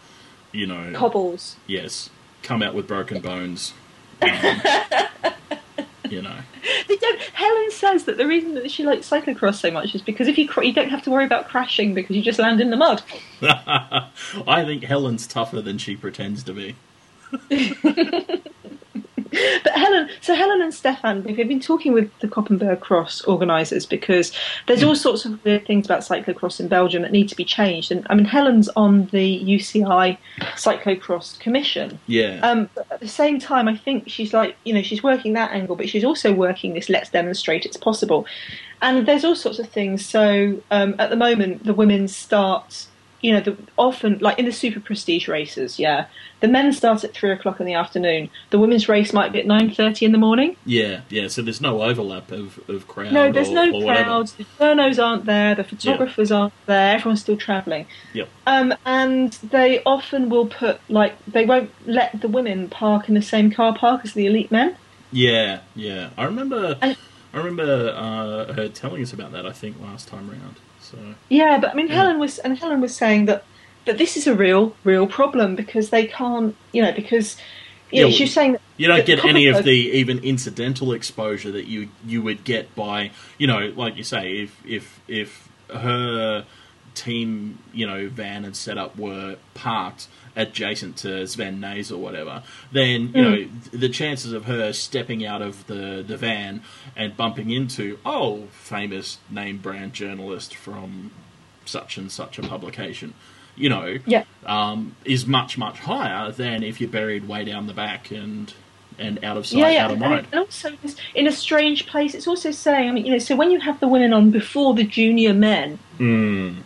You 0.53 0.67
know, 0.67 0.93
cobbles. 0.95 1.57
yes, 1.67 2.11
come 2.43 2.63
out 2.63 2.75
with 2.75 2.87
broken 2.87 3.21
bones. 3.21 3.73
You 6.11 6.23
know, 6.23 6.37
They 6.89 6.97
don't. 6.97 7.21
Helen 7.21 7.71
says 7.71 8.05
that 8.05 8.17
the 8.17 8.27
reason 8.27 8.55
that 8.55 8.71
she 8.71 8.83
likes 8.83 9.11
cyclocross 9.11 9.57
so 9.57 9.71
much 9.71 9.95
is 9.95 10.01
because 10.01 10.27
if 10.27 10.39
you 10.39 10.49
cr- 10.49 10.63
you 10.63 10.73
don't 10.73 10.89
have 10.89 11.03
to 11.03 11.11
worry 11.11 11.27
about 11.27 11.49
crashing 11.49 11.93
because 11.93 12.17
you 12.17 12.23
just 12.23 12.39
land 12.39 12.63
in 12.63 12.71
the 12.71 12.79
mud. 12.79 13.03
I 13.43 14.65
think 14.65 14.85
Helen's 14.85 15.27
tougher 15.27 15.61
than 15.61 15.77
she 15.77 15.97
pretends 15.97 16.43
to 16.45 16.55
be. 16.55 16.77
But 19.65 19.73
Helen, 19.73 20.09
so 20.21 20.35
Helen 20.35 20.63
and 20.63 20.73
Stefan, 20.73 21.23
they've 21.23 21.37
been 21.49 21.61
talking 21.61 21.93
with 21.93 22.11
the 22.21 22.29
Koppenberg 22.29 22.81
Cross 22.81 23.23
organisers 23.23 23.87
because 23.87 24.33
there's 24.67 24.83
all 24.83 24.95
sorts 24.95 25.25
of 25.25 25.45
weird 25.45 25.67
things 25.67 25.87
about 25.87 26.01
cyclocross 26.01 26.61
in 26.61 26.69
Belgium 26.69 27.03
that 27.03 27.11
need 27.13 27.29
to 27.29 27.37
be 27.37 27.45
changed. 27.45 27.91
And 27.91 28.07
I 28.09 28.15
mean, 28.15 28.25
Helen's 28.25 28.69
on 28.77 29.07
the 29.07 29.41
UCI 29.45 30.17
Cyclocross 30.57 31.39
Commission. 31.41 31.99
Yeah, 32.07 32.41
Um, 32.43 32.69
but 32.75 32.87
at 32.91 33.01
the 33.01 33.09
same 33.09 33.39
time, 33.39 33.69
I 33.69 33.77
think 33.77 34.09
she's 34.09 34.33
like, 34.33 34.57
you 34.65 34.73
know, 34.73 34.83
she's 34.83 35.03
working 35.03 35.33
that 35.35 35.51
angle, 35.51 35.77
but 35.77 35.89
she's 35.89 36.05
also 36.05 36.33
working 36.33 36.75
this 36.75 36.89
let's 36.89 37.11
demonstrate 37.11 37.65
it's 37.65 37.77
possible. 37.77 38.27
And 38.81 39.07
there's 39.07 39.25
all 39.25 39.37
sorts 39.37 39.59
of 39.59 39.69
things. 39.69 40.05
So 40.07 40.61
um, 40.71 40.95
at 40.99 41.11
the 41.11 41.17
moment, 41.17 41.65
the 41.65 41.75
women 41.75 42.07
start, 42.09 42.87
you 43.21 43.33
know, 43.33 43.41
the, 43.41 43.57
often 43.77 44.19
like 44.21 44.39
in 44.39 44.45
the 44.45 44.53
super 44.53 44.81
prestige 44.81 45.27
races, 45.29 45.79
yeah, 45.79 46.07
the 46.41 46.49
men 46.49 46.73
start 46.73 47.03
at 47.05 47.15
three 47.15 47.33
o'clock 47.33 47.59
in 47.61 47.67
the 47.67 47.75
afternoon. 47.75 48.31
The 48.51 48.59
women's 48.59 48.89
race 48.89 49.13
might 49.13 49.33
be 49.33 49.41
at 49.41 49.47
nine 49.47 49.71
thirty 49.71 50.07
in 50.07 50.13
the 50.13 50.19
morning. 50.19 50.57
yeah, 50.65 51.01
yeah. 51.09 51.29
So 51.29 51.43
there's 51.43 51.61
no 51.61 51.83
overlap 51.83 52.31
of, 52.31 52.61
of 52.69 52.87
crowd. 52.87 53.13
No, 53.13 53.33
there's 53.33 53.49
or, 53.49 53.55
no 53.55 53.73
or 53.73 53.85
whatever. 53.85 54.05
crowds. 54.05 54.33
The 54.35 54.45
journos 54.45 55.05
aren't 55.05 55.25
there. 55.25 55.55
The 55.55 55.65
photographers 55.65 56.31
aren't 56.31 56.53
there. 56.67 56.97
Everyone's 56.97 57.21
still 57.21 57.37
travelling. 57.37 57.87
Yep. 58.13 58.29
Um, 58.47 58.75
and 58.87 59.33
they 59.33 59.83
often 59.85 60.29
will 60.29 60.47
put 60.47 60.81
like 60.89 61.15
they 61.27 61.45
won't 61.45 61.71
let 61.87 62.21
the 62.21 62.29
women 62.29 62.69
park 62.69 63.09
in 63.09 63.15
the 63.15 63.23
same 63.23 63.51
car 63.51 63.77
park 63.77 64.03
as 64.05 64.13
the 64.13 64.27
elite 64.27 64.51
men. 64.51 64.77
Yeah, 65.11 65.61
yeah. 65.75 66.11
I 66.17 66.25
remember. 66.25 66.79
And- 66.81 66.97
I 67.31 67.37
remember 67.39 67.93
uh, 67.95 68.55
her 68.55 68.69
telling 68.69 69.03
us 69.03 69.13
about 69.13 69.33
that. 69.33 69.45
I 69.45 69.53
think 69.53 69.79
last 69.81 70.09
time 70.09 70.31
round. 70.31 70.57
So 70.91 70.99
Yeah, 71.29 71.59
but 71.61 71.71
I 71.71 71.75
mean, 71.75 71.89
Yeah. 71.89 71.95
Helen 71.95 72.19
was 72.19 72.39
and 72.39 72.59
Helen 72.59 72.81
was 72.81 72.97
saying 72.97 73.27
that 73.27 73.45
that 73.87 73.99
this 73.99 74.17
is 74.17 74.27
a 74.27 74.35
real, 74.35 74.77
real 74.85 75.07
problem 75.07 75.57
because 75.57 75.91
they 75.91 76.07
can't, 76.07 76.57
you 76.73 76.83
know, 76.83 76.93
because 76.93 77.37
you 77.91 78.01
Yeah, 78.01 78.05
know, 78.05 78.11
she's 78.11 78.35
saying 78.35 78.53
that 78.53 78.63
you 78.77 78.87
don't 78.87 79.07
get 79.07 79.25
any 79.25 79.47
of 79.49 79.65
the 79.65 79.71
even 79.71 80.19
incidental 80.21 80.93
exposure 80.93 81.51
that 81.53 81.67
you 81.67 81.89
you 82.05 82.23
would 82.23 82.45
get 82.45 82.75
by 82.75 83.11
you 83.39 83.47
know, 83.47 83.73
like 83.77 83.97
you 83.97 84.05
say, 84.05 84.39
if 84.39 84.65
if 84.67 85.01
if 85.09 85.49
her 85.71 86.47
team 86.99 87.59
you 87.73 87.87
know 87.87 88.09
van 88.09 88.45
and 88.45 88.57
setup 88.57 88.97
were 88.99 89.37
parked 89.55 90.09
adjacent 90.37 90.97
to 90.99 91.27
Sven 91.27 91.61
Nys 91.61 91.91
or 91.93 91.97
whatever, 91.99 92.43
then 92.73 93.11
you 93.15 93.23
know 93.23 93.37
th- 93.37 93.49
the 93.73 93.89
chances 93.89 94.33
of 94.33 94.45
her 94.45 94.73
stepping 94.73 95.25
out 95.27 95.43
of 95.43 95.67
the 95.67 96.05
the 96.07 96.17
van 96.17 96.63
and 96.97 97.17
bumping 97.17 97.51
into 97.51 97.99
oh 98.05 98.45
famous 98.53 99.19
name 99.31 99.59
brand 99.59 99.93
journalist 99.95 100.55
from 100.55 101.11
such 101.65 101.99
and 101.99 102.11
such 102.11 102.39
a 102.39 102.43
publication, 102.43 103.13
you 103.57 103.69
know, 103.69 103.99
Yeah. 104.07 104.25
um, 104.47 104.95
is 105.05 105.27
much 105.27 105.59
much 105.59 105.81
higher 105.81 106.31
than 106.33 106.63
if 106.63 106.81
you're 106.81 106.89
buried 106.91 107.29
way 107.29 107.45
down 107.45 107.67
the 107.67 107.75
back 107.75 108.11
and 108.11 108.53
and 109.01 109.23
out 109.25 109.37
of 109.37 109.47
sight, 109.47 109.59
yeah, 109.59 109.71
yeah, 109.71 109.85
out 109.85 109.91
of 109.93 109.99
mind. 110.01 110.27
and 110.33 110.41
also 110.41 110.73
in 111.15 111.27
a 111.29 111.33
strange 111.33 111.87
place. 111.87 112.15
It's 112.17 112.27
also 112.27 112.51
saying, 112.51 112.89
I 112.89 112.93
mean, 112.93 113.07
you 113.07 113.13
know, 113.13 113.19
so 113.19 113.37
when 113.37 113.51
you 113.53 113.61
have 113.61 113.79
the 113.79 113.87
women 113.87 114.13
on 114.13 114.31
before 114.33 114.75
the 114.75 114.83
junior 114.85 115.33
men, 115.35 115.79
Mm. 116.01 116.63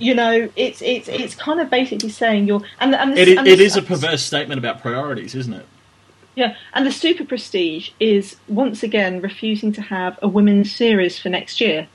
You 0.00 0.14
know, 0.14 0.48
it's 0.56 0.82
it's 0.82 1.08
it's 1.08 1.34
kind 1.34 1.60
of 1.60 1.70
basically 1.70 2.10
saying 2.10 2.46
you're 2.46 2.62
and 2.80 2.94
and 2.94 3.16
the, 3.16 3.22
It, 3.22 3.38
and 3.38 3.46
the- 3.46 3.50
is 3.50 3.76
a 3.76 3.82
perverse 3.82 4.22
statement 4.22 4.58
about 4.58 4.80
priorities, 4.80 5.34
isn't 5.34 5.54
it? 5.54 5.66
Yeah, 6.34 6.54
and 6.72 6.86
the 6.86 6.92
super 6.92 7.24
prestige 7.24 7.90
is 7.98 8.36
once 8.46 8.84
again 8.84 9.20
refusing 9.20 9.72
to 9.72 9.82
have 9.82 10.18
a 10.22 10.28
women's 10.28 10.70
series 10.74 11.18
for 11.18 11.28
next 11.28 11.60
year. 11.60 11.88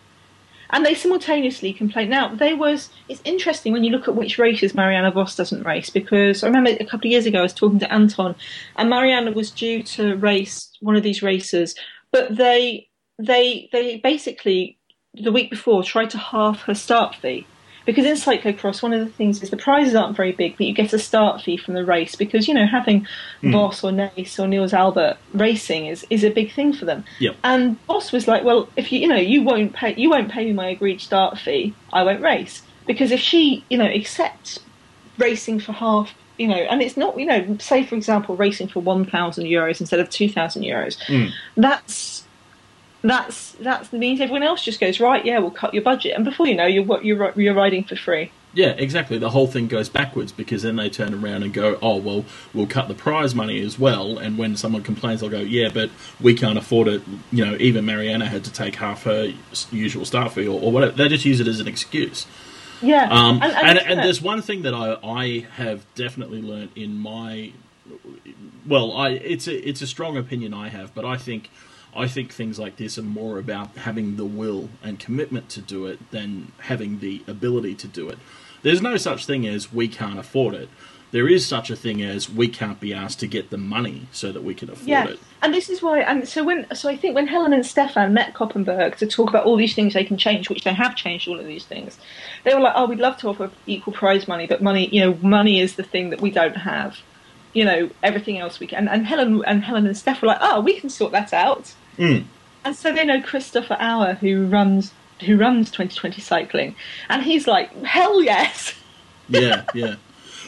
And 0.69 0.85
they 0.85 0.95
simultaneously 0.95 1.71
complain. 1.71 2.09
Now, 2.09 2.33
they 2.33 2.53
was. 2.53 2.89
It's 3.07 3.21
interesting 3.23 3.73
when 3.73 3.83
you 3.83 3.91
look 3.91 4.07
at 4.07 4.15
which 4.15 4.39
races 4.39 4.73
Marianne 4.73 5.09
Vos 5.13 5.35
doesn't 5.35 5.63
race 5.63 5.89
because 5.89 6.43
I 6.43 6.47
remember 6.47 6.71
a 6.71 6.85
couple 6.85 7.07
of 7.07 7.12
years 7.12 7.25
ago 7.25 7.39
I 7.39 7.43
was 7.43 7.53
talking 7.53 7.79
to 7.79 7.93
Anton, 7.93 8.35
and 8.75 8.89
Marianne 8.89 9.33
was 9.33 9.51
due 9.51 9.83
to 9.83 10.15
race 10.17 10.75
one 10.81 10.95
of 10.95 11.03
these 11.03 11.21
races, 11.21 11.75
but 12.12 12.35
they 12.35 12.89
they 13.19 13.69
they 13.71 13.97
basically 13.97 14.77
the 15.13 15.31
week 15.31 15.51
before 15.51 15.83
tried 15.83 16.09
to 16.09 16.17
halve 16.17 16.62
her 16.62 16.73
start 16.73 17.15
fee 17.15 17.45
because 17.85 18.05
in 18.05 18.15
cyclocross 18.15 18.81
one 18.81 18.93
of 18.93 18.99
the 18.99 19.11
things 19.11 19.41
is 19.41 19.49
the 19.49 19.57
prizes 19.57 19.95
aren't 19.95 20.15
very 20.15 20.31
big 20.31 20.57
but 20.57 20.65
you 20.65 20.73
get 20.73 20.93
a 20.93 20.99
start 20.99 21.41
fee 21.41 21.57
from 21.57 21.73
the 21.73 21.85
race 21.85 22.15
because 22.15 22.47
you 22.47 22.53
know 22.53 22.65
having 22.65 23.05
hmm. 23.41 23.51
Vos 23.51 23.83
or 23.83 23.91
Nys 23.91 24.39
or 24.39 24.47
Niels 24.47 24.73
Albert 24.73 25.17
racing 25.33 25.87
is, 25.87 26.05
is 26.09 26.23
a 26.23 26.29
big 26.29 26.53
thing 26.53 26.73
for 26.73 26.85
them. 26.85 27.03
Yep. 27.19 27.35
and 27.43 27.79
Vos 27.85 28.11
was 28.11 28.27
like 28.27 28.43
well 28.43 28.69
if 28.75 28.91
you 28.91 28.99
you 28.99 29.07
know 29.07 29.15
you 29.15 29.43
won't 29.43 29.73
pay 29.73 29.93
you 29.95 30.09
won't 30.09 30.31
pay 30.31 30.45
me 30.45 30.53
my 30.53 30.67
agreed 30.67 31.01
start 31.01 31.37
fee 31.37 31.73
I 31.91 32.03
won't 32.03 32.21
race. 32.21 32.61
Because 32.85 33.11
if 33.11 33.19
she 33.19 33.63
you 33.69 33.77
know 33.77 33.85
accepts 33.85 34.59
racing 35.17 35.59
for 35.59 35.73
half 35.73 36.13
you 36.37 36.47
know 36.47 36.55
and 36.55 36.81
it's 36.81 36.97
not 36.97 37.19
you 37.19 37.25
know 37.25 37.57
say 37.59 37.85
for 37.85 37.95
example 37.95 38.35
racing 38.35 38.67
for 38.67 38.79
1000 38.79 39.45
euros 39.45 39.79
instead 39.79 39.99
of 39.99 40.09
2000 40.09 40.63
euros 40.63 40.97
hmm. 41.05 41.27
that's 41.55 42.25
that's 43.03 43.51
that's 43.53 43.91
means 43.91 44.22
everyone 44.22 44.43
else 44.43 44.63
just 44.63 44.79
goes 44.79 45.00
right. 45.00 45.24
Yeah, 45.25 45.39
we'll 45.39 45.51
cut 45.51 45.74
your 45.74 45.83
budget, 45.83 46.13
and 46.15 46.24
before 46.25 46.48
you 46.48 46.55
know, 46.55 46.65
you're 46.65 46.83
what- 46.83 47.03
you're 47.05 47.33
you're 47.39 47.53
riding 47.53 47.83
for 47.83 47.95
free. 47.95 48.31
Yeah, 48.55 48.69
exactly. 48.77 49.17
The 49.17 49.31
whole 49.31 49.48
thing 49.48 49.67
goes 49.67 49.89
backwards 49.89 50.31
because 50.31 50.62
then 50.62 50.75
they 50.75 50.88
turn 50.88 51.13
around 51.15 51.41
and 51.41 51.51
go, 51.51 51.79
"Oh, 51.81 51.98
well, 51.98 52.24
we'll 52.53 52.67
cut 52.67 52.88
the 52.88 52.93
prize 52.93 53.33
money 53.33 53.60
as 53.62 53.79
well." 53.79 54.19
And 54.19 54.38
when 54.38 54.55
someone 54.55 54.83
complains, 54.83 55.22
they'll 55.22 55.29
go, 55.31 55.39
"Yeah, 55.39 55.69
but 55.74 55.89
we 56.22 56.36
can't 56.36 56.57
afford 56.57 56.88
it." 56.88 57.01
You 57.31 57.45
know, 57.45 57.57
even 57.60 57.83
Marianne 57.86 58.22
had 58.22 58.43
to 58.43 58.53
take 58.53 58.75
half 58.75 59.03
her 59.03 59.33
usual 59.72 60.05
start 60.05 60.33
fee 60.33 60.48
or, 60.48 60.62
or 60.62 60.72
whatever. 60.72 60.91
They 60.91 61.07
just 61.10 61.25
use 61.25 61.39
it 61.39 61.48
as 61.48 61.60
an 61.60 61.67
excuse. 61.67 62.27
Yeah, 62.81 63.07
Um, 63.10 63.39
and, 63.41 63.79
and, 63.79 63.79
yeah. 63.98 64.03
there's 64.03 64.22
one 64.22 64.41
thing 64.41 64.63
that 64.63 64.74
I, 64.74 64.98
I 65.03 65.48
have 65.55 65.86
definitely 65.95 66.41
learnt 66.41 66.72
in 66.75 66.98
my 66.98 67.53
well, 68.67 68.91
I 68.95 69.10
it's 69.12 69.48
a 69.48 69.67
it's 69.67 69.81
a 69.81 69.88
strong 69.88 70.17
opinion 70.17 70.53
I 70.53 70.69
have, 70.69 70.93
but 70.93 71.05
I 71.05 71.17
think 71.17 71.50
I 71.95 72.07
think 72.07 72.31
things 72.31 72.59
like 72.59 72.77
this 72.77 72.97
are 72.97 73.03
more 73.03 73.38
about 73.38 73.75
having 73.77 74.15
the 74.15 74.25
will 74.25 74.69
and 74.83 75.00
commitment 75.00 75.50
to 75.50 75.62
do 75.62 75.85
it 75.85 76.12
than 76.12 76.51
having 76.59 77.00
the 77.00 77.23
ability 77.27 77.75
to 77.75 77.88
do 77.88 78.09
it. 78.09 78.17
There's 78.63 78.81
no 78.81 78.97
such 78.97 79.25
thing 79.25 79.47
as 79.47 79.71
we 79.71 79.88
can't 79.88 80.17
afford 80.17 80.55
it. 80.55 80.69
There 81.12 81.29
is 81.29 81.45
such 81.45 81.69
a 81.69 81.75
thing 81.75 82.01
as 82.01 82.27
we 82.27 82.47
can't 82.47 82.79
be 82.79 82.91
asked 82.91 83.19
to 83.19 83.27
get 83.27 83.51
the 83.51 83.57
money 83.57 84.07
so 84.12 84.31
that 84.31 84.43
we 84.43 84.55
can 84.55 84.71
afford 84.71 84.88
yeah, 84.88 85.07
it. 85.09 85.19
and 85.43 85.53
this 85.53 85.69
is 85.69 85.79
why. 85.79 86.00
And 86.00 86.27
so 86.27 86.43
when 86.43 86.65
so 86.73 86.89
I 86.89 86.97
think 86.97 87.13
when 87.13 87.27
Helen 87.27 87.53
and 87.53 87.63
Stefan 87.63 88.15
met 88.15 88.33
Koppenberg 88.33 88.95
to 88.95 89.05
talk 89.05 89.29
about 89.29 89.45
all 89.45 89.55
these 89.55 89.75
things 89.75 89.93
they 89.93 90.03
can 90.03 90.17
change, 90.17 90.50
which 90.50 90.63
they 90.63 90.73
have 90.73 90.95
changed 90.95 91.27
all 91.27 91.39
of 91.39 91.45
these 91.45 91.65
things, 91.65 92.00
they 92.43 92.55
were 92.55 92.62
like, 92.62 92.73
"Oh, 92.75 92.88
we'd 92.88 92.97
love 92.97 93.17
to 93.17 93.29
offer 93.29 93.51
equal 93.67 93.93
prize 93.93 94.27
money, 94.27 94.47
but 94.47 94.63
money, 94.63 94.88
you 94.88 95.01
know, 95.01 95.15
money 95.21 95.59
is 95.59 95.75
the 95.75 95.83
thing 95.83 96.09
that 96.09 96.19
we 96.19 96.31
don't 96.31 96.57
have. 96.57 96.97
You 97.53 97.65
know, 97.65 97.91
everything 98.01 98.39
else 98.39 98.59
we 98.59 98.65
can." 98.65 98.88
And 98.88 99.05
Helen 99.05 99.43
and 99.45 99.63
Helen 99.63 99.85
and 99.85 99.95
Steph 99.95 100.23
were 100.23 100.29
like, 100.29 100.41
"Oh, 100.41 100.62
we 100.62 100.79
can 100.79 100.89
sort 100.89 101.12
that 101.12 101.31
out." 101.31 101.75
Mm. 101.97 102.25
And 102.65 102.75
so 102.75 102.93
they 102.93 103.05
know 103.05 103.21
Christopher 103.21 103.77
Hour, 103.79 104.13
who 104.15 104.45
runs 104.47 104.93
who 105.25 105.38
runs 105.38 105.69
2020 105.71 106.21
cycling, 106.21 106.75
and 107.09 107.23
he's 107.23 107.47
like, 107.47 107.73
"Hell 107.83 108.23
yes." 108.23 108.73
yeah, 109.29 109.63
yeah. 109.73 109.95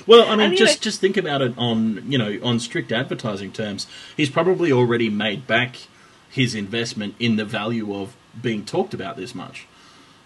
Well, 0.08 0.28
I 0.28 0.36
mean, 0.36 0.50
And, 0.50 0.58
just 0.58 0.80
know- 0.80 0.84
just 0.84 1.02
think 1.02 1.18
about 1.18 1.42
it 1.42 1.54
on 1.58 2.04
you 2.10 2.18
know 2.18 2.38
on 2.44 2.60
strict 2.60 2.92
advertising 2.92 3.52
terms. 3.52 3.88
He's 4.16 4.30
probably 4.30 4.72
already 4.72 5.10
made 5.10 5.48
back 5.48 5.78
his 6.30 6.56
investment 6.56 7.16
in 7.20 7.36
the 7.38 7.46
value 7.46 7.96
of 7.96 8.16
being 8.42 8.66
talked 8.66 8.94
about 8.94 9.18
this 9.18 9.34
much. 9.34 9.68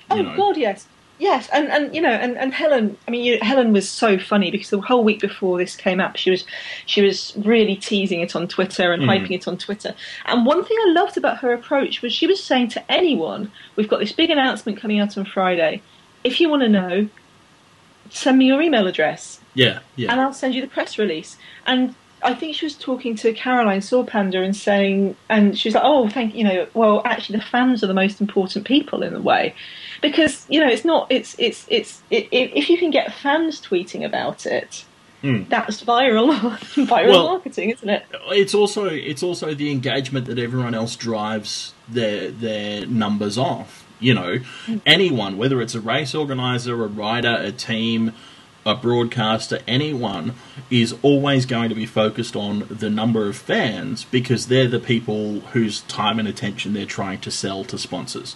Oh 0.09 0.21
know. 0.21 0.35
God, 0.35 0.57
yes, 0.57 0.87
yes, 1.19 1.47
and 1.53 1.67
and 1.67 1.93
you 1.95 2.01
know, 2.01 2.09
and, 2.09 2.37
and 2.37 2.53
Helen. 2.53 2.97
I 3.07 3.11
mean, 3.11 3.23
you, 3.23 3.37
Helen 3.41 3.71
was 3.73 3.87
so 3.87 4.17
funny 4.17 4.49
because 4.49 4.69
the 4.71 4.81
whole 4.81 5.03
week 5.03 5.19
before 5.19 5.57
this 5.57 5.75
came 5.75 5.99
up, 5.99 6.15
she 6.15 6.31
was 6.31 6.43
she 6.85 7.01
was 7.01 7.33
really 7.37 7.75
teasing 7.75 8.21
it 8.21 8.35
on 8.35 8.47
Twitter 8.47 8.91
and 8.91 9.03
Mm. 9.03 9.07
hyping 9.09 9.31
it 9.35 9.47
on 9.47 9.57
Twitter. 9.57 9.93
And 10.25 10.45
one 10.45 10.63
thing 10.65 10.77
I 10.87 10.91
loved 10.93 11.17
about 11.17 11.37
her 11.39 11.53
approach 11.53 12.01
was 12.01 12.11
she 12.13 12.25
was 12.27 12.43
saying 12.43 12.69
to 12.69 12.91
anyone, 12.91 13.51
"We've 13.75 13.89
got 13.89 13.99
this 13.99 14.11
big 14.13 14.29
announcement 14.29 14.79
coming 14.79 14.99
out 14.99 15.17
on 15.17 15.25
Friday. 15.25 15.81
If 16.23 16.41
you 16.41 16.49
want 16.49 16.63
to 16.63 16.69
know, 16.69 17.09
send 18.09 18.37
me 18.37 18.45
your 18.47 18.61
email 18.61 18.87
address." 18.87 19.39
Yeah, 19.53 19.79
yeah. 19.95 20.11
and 20.11 20.21
I'll 20.21 20.33
send 20.33 20.53
you 20.55 20.61
the 20.61 20.67
press 20.67 20.97
release. 20.97 21.37
And 21.65 21.95
I 22.21 22.33
think 22.33 22.55
she 22.55 22.65
was 22.65 22.75
talking 22.75 23.15
to 23.17 23.33
Caroline 23.33 23.79
Sorpander 23.79 24.43
and 24.43 24.55
saying, 24.55 25.15
and 25.29 25.57
she 25.57 25.69
was 25.69 25.75
like, 25.75 25.83
oh, 25.85 26.09
thank 26.09 26.35
you 26.35 26.43
know, 26.43 26.67
well, 26.73 27.01
actually, 27.05 27.39
the 27.39 27.45
fans 27.45 27.83
are 27.83 27.87
the 27.87 27.93
most 27.93 28.19
important 28.21 28.65
people 28.65 29.03
in 29.03 29.15
a 29.15 29.21
way, 29.21 29.55
because 30.01 30.45
you 30.49 30.59
know, 30.59 30.67
it's 30.67 30.85
not, 30.85 31.07
it's, 31.09 31.35
it's, 31.39 31.65
it's, 31.69 32.01
it, 32.09 32.27
it, 32.31 32.57
if 32.57 32.69
you 32.69 32.77
can 32.77 32.91
get 32.91 33.13
fans 33.13 33.61
tweeting 33.61 34.05
about 34.05 34.45
it. 34.45 34.85
Hmm. 35.21 35.43
That's 35.49 35.83
viral, 35.83 36.31
viral 36.85 37.09
Well- 37.09 37.27
marketing, 37.27 37.71
isn't 37.71 37.89
it? 37.89 38.05
it's 38.29 38.53
also 38.53 38.85
it's 38.85 39.21
also 39.21 39.53
the 39.53 39.69
engagement 39.69 40.27
that 40.27 40.39
everyone 40.39 40.73
else 40.73 40.95
drives 40.95 41.73
their 41.89 42.31
their 42.31 42.85
numbers 42.85 43.37
off. 43.37 43.85
You 43.99 44.13
know, 44.13 44.37
anyone, 44.85 45.37
whether 45.37 45.61
it's 45.61 45.75
a 45.75 45.81
race 45.81 46.15
organizer, 46.15 46.73
a 46.81 46.87
rider, 46.87 47.35
a 47.37 47.51
team, 47.51 48.13
a 48.65 48.75
broadcaster, 48.75 49.59
anyone 49.67 50.33
is 50.69 50.95
always 51.01 51.45
going 51.45 51.69
to 51.69 51.75
be 51.75 51.85
focused 51.85 52.35
on 52.35 52.67
the 52.69 52.89
number 52.89 53.27
of 53.27 53.35
fans 53.37 54.05
because 54.05 54.47
they're 54.47 54.67
the 54.67 54.79
people 54.79 55.39
whose 55.53 55.81
time 55.81 56.19
and 56.19 56.27
attention 56.27 56.73
they're 56.73 56.85
trying 56.85 57.19
to 57.21 57.31
sell 57.31 57.63
to 57.65 57.77
sponsors. 57.77 58.35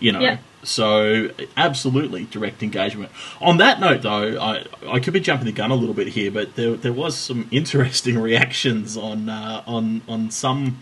You 0.00 0.12
know, 0.12 0.20
Yeah. 0.20 0.38
so 0.64 1.30
absolutely 1.56 2.24
direct 2.24 2.62
engagement. 2.62 3.12
On 3.40 3.56
that 3.58 3.78
note, 3.80 4.02
though, 4.02 4.38
I 4.40 4.66
I 4.90 4.98
could 5.00 5.12
be 5.14 5.20
jumping 5.20 5.46
the 5.46 5.52
gun 5.52 5.70
a 5.70 5.76
little 5.76 5.94
bit 5.94 6.08
here, 6.08 6.30
but 6.30 6.56
there 6.56 6.74
there 6.74 6.92
was 6.92 7.16
some 7.16 7.46
interesting 7.52 8.18
reactions 8.18 8.96
on 8.96 9.28
uh, 9.28 9.62
on 9.66 10.02
on 10.08 10.30
some 10.30 10.78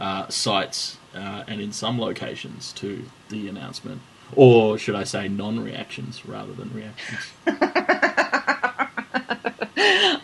uh, 0.00 0.26
sites 0.28 0.96
uh, 1.14 1.44
and 1.46 1.60
in 1.60 1.70
some 1.72 2.00
locations 2.00 2.72
to 2.72 3.04
the 3.28 3.46
announcement, 3.48 4.00
or 4.34 4.78
should 4.78 4.94
I 4.94 5.04
say, 5.04 5.28
non-reactions 5.28 6.26
rather 6.26 6.52
than 6.52 6.72
reactions. 6.72 7.32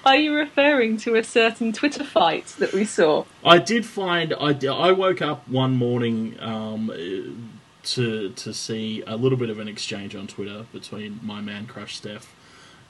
Are 0.05 0.17
you 0.17 0.35
referring 0.35 0.97
to 0.99 1.15
a 1.15 1.23
certain 1.23 1.73
Twitter 1.73 2.03
fight 2.05 2.47
that 2.59 2.73
we 2.73 2.85
saw? 2.85 3.25
I 3.45 3.59
did 3.59 3.87
find 3.87 4.35
I, 4.35 4.55
I 4.67 4.93
woke 4.93 5.23
up 5.23 5.47
one 5.49 5.77
morning 5.77 6.37
um, 6.41 7.51
to 7.85 8.31
to 8.31 8.53
see 8.53 9.03
a 9.07 9.17
little 9.17 9.39
bit 9.39 9.49
of 9.49 9.59
an 9.59 9.69
exchange 9.69 10.17
on 10.17 10.27
Twitter 10.27 10.67
between 10.73 11.21
my 11.23 11.41
man 11.41 11.67
crush 11.67 11.97
Steph 11.97 12.35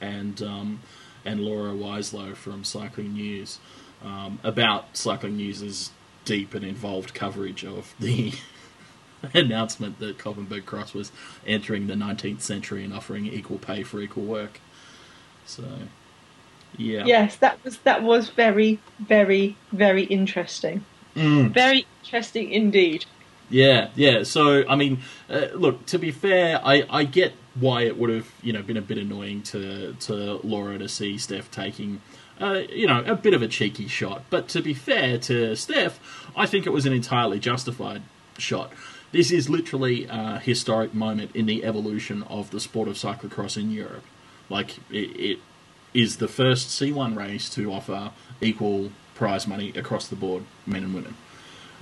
and 0.00 0.42
um, 0.42 0.80
and 1.24 1.40
Laura 1.40 1.72
Weislo 1.72 2.34
from 2.34 2.64
Cycling 2.64 3.12
News 3.12 3.58
um, 4.04 4.38
about 4.42 4.96
Cycling 4.96 5.36
News's 5.36 5.90
deep 6.24 6.54
and 6.54 6.64
involved 6.64 7.14
coverage 7.14 7.64
of 7.64 7.94
the 7.98 8.32
announcement 9.34 9.98
that 9.98 10.18
Koppenberg 10.18 10.64
Cross 10.64 10.94
was 10.94 11.12
entering 11.46 11.86
the 11.86 11.94
19th 11.94 12.40
century 12.40 12.84
and 12.84 12.92
offering 12.92 13.26
equal 13.26 13.58
pay 13.58 13.82
for 13.82 14.00
equal 14.00 14.24
work. 14.24 14.60
So, 15.46 15.64
yeah. 16.76 17.04
Yes, 17.04 17.36
that 17.36 17.62
was 17.64 17.78
that 17.78 18.02
was 18.02 18.30
very, 18.30 18.78
very, 18.98 19.56
very 19.72 20.04
interesting. 20.04 20.84
Mm. 21.14 21.52
Very 21.52 21.86
interesting 22.02 22.50
indeed. 22.50 23.04
Yeah, 23.50 23.90
yeah. 23.94 24.22
So, 24.22 24.66
I 24.66 24.76
mean, 24.76 25.02
uh, 25.28 25.48
look. 25.54 25.84
To 25.86 25.98
be 25.98 26.10
fair, 26.10 26.60
I, 26.64 26.84
I 26.88 27.04
get 27.04 27.34
why 27.54 27.82
it 27.82 27.98
would 27.98 28.08
have 28.08 28.32
you 28.42 28.52
know 28.52 28.62
been 28.62 28.78
a 28.78 28.82
bit 28.82 28.96
annoying 28.96 29.42
to 29.42 29.94
to 30.00 30.40
Laura 30.42 30.78
to 30.78 30.88
see 30.88 31.18
Steph 31.18 31.50
taking, 31.50 32.00
uh, 32.40 32.62
you 32.70 32.86
know, 32.86 33.04
a 33.04 33.14
bit 33.14 33.34
of 33.34 33.42
a 33.42 33.48
cheeky 33.48 33.88
shot. 33.88 34.24
But 34.30 34.48
to 34.48 34.62
be 34.62 34.72
fair 34.72 35.18
to 35.18 35.54
Steph, 35.54 36.00
I 36.34 36.46
think 36.46 36.66
it 36.66 36.70
was 36.70 36.86
an 36.86 36.94
entirely 36.94 37.38
justified 37.38 38.02
shot. 38.38 38.72
This 39.12 39.30
is 39.30 39.48
literally 39.50 40.06
a 40.10 40.38
historic 40.38 40.94
moment 40.94 41.30
in 41.34 41.46
the 41.46 41.64
evolution 41.64 42.22
of 42.24 42.50
the 42.50 42.60
sport 42.60 42.88
of 42.88 42.94
cyclocross 42.94 43.56
in 43.56 43.70
Europe. 43.70 44.04
Like 44.48 44.78
it, 44.90 45.20
it 45.20 45.38
is 45.94 46.16
the 46.16 46.28
first 46.28 46.68
C1 46.68 47.16
race 47.16 47.50
to 47.50 47.70
offer 47.72 48.10
equal 48.40 48.90
prize 49.14 49.46
money 49.46 49.72
across 49.76 50.08
the 50.08 50.16
board, 50.16 50.44
men 50.66 50.84
and 50.84 50.94
women. 50.94 51.14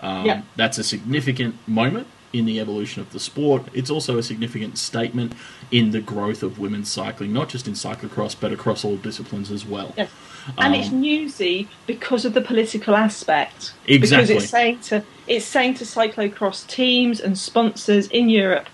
Um, 0.00 0.26
Yeah. 0.26 0.42
That's 0.56 0.78
a 0.78 0.84
significant 0.84 1.54
moment 1.68 2.08
in 2.32 2.44
the 2.44 2.60
evolution 2.60 3.02
of 3.02 3.12
the 3.12 3.20
sport. 3.20 3.62
It's 3.72 3.90
also 3.90 4.16
a 4.18 4.22
significant 4.22 4.78
statement 4.78 5.32
in 5.70 5.90
the 5.90 6.00
growth 6.00 6.42
of 6.42 6.58
women's 6.58 6.88
cycling, 6.90 7.32
not 7.32 7.48
just 7.48 7.66
in 7.66 7.74
cyclocross, 7.74 8.36
but 8.38 8.52
across 8.52 8.84
all 8.84 8.96
disciplines 8.96 9.50
as 9.50 9.64
well. 9.66 9.92
Yes. 9.96 10.10
And 10.58 10.74
Um, 10.74 10.80
it's 10.80 10.90
newsy 10.90 11.68
because 11.86 12.24
of 12.24 12.34
the 12.34 12.40
political 12.40 12.96
aspect. 12.96 13.72
Exactly. 13.86 14.26
Because 14.26 14.30
it's 14.44 14.50
saying 14.50 14.78
to 14.80 15.02
it's 15.30 15.46
saying 15.46 15.74
to 15.74 15.84
cyclocross 15.84 16.66
teams 16.66 17.20
and 17.20 17.38
sponsors 17.38 18.08
in 18.08 18.28
Europe, 18.28 18.68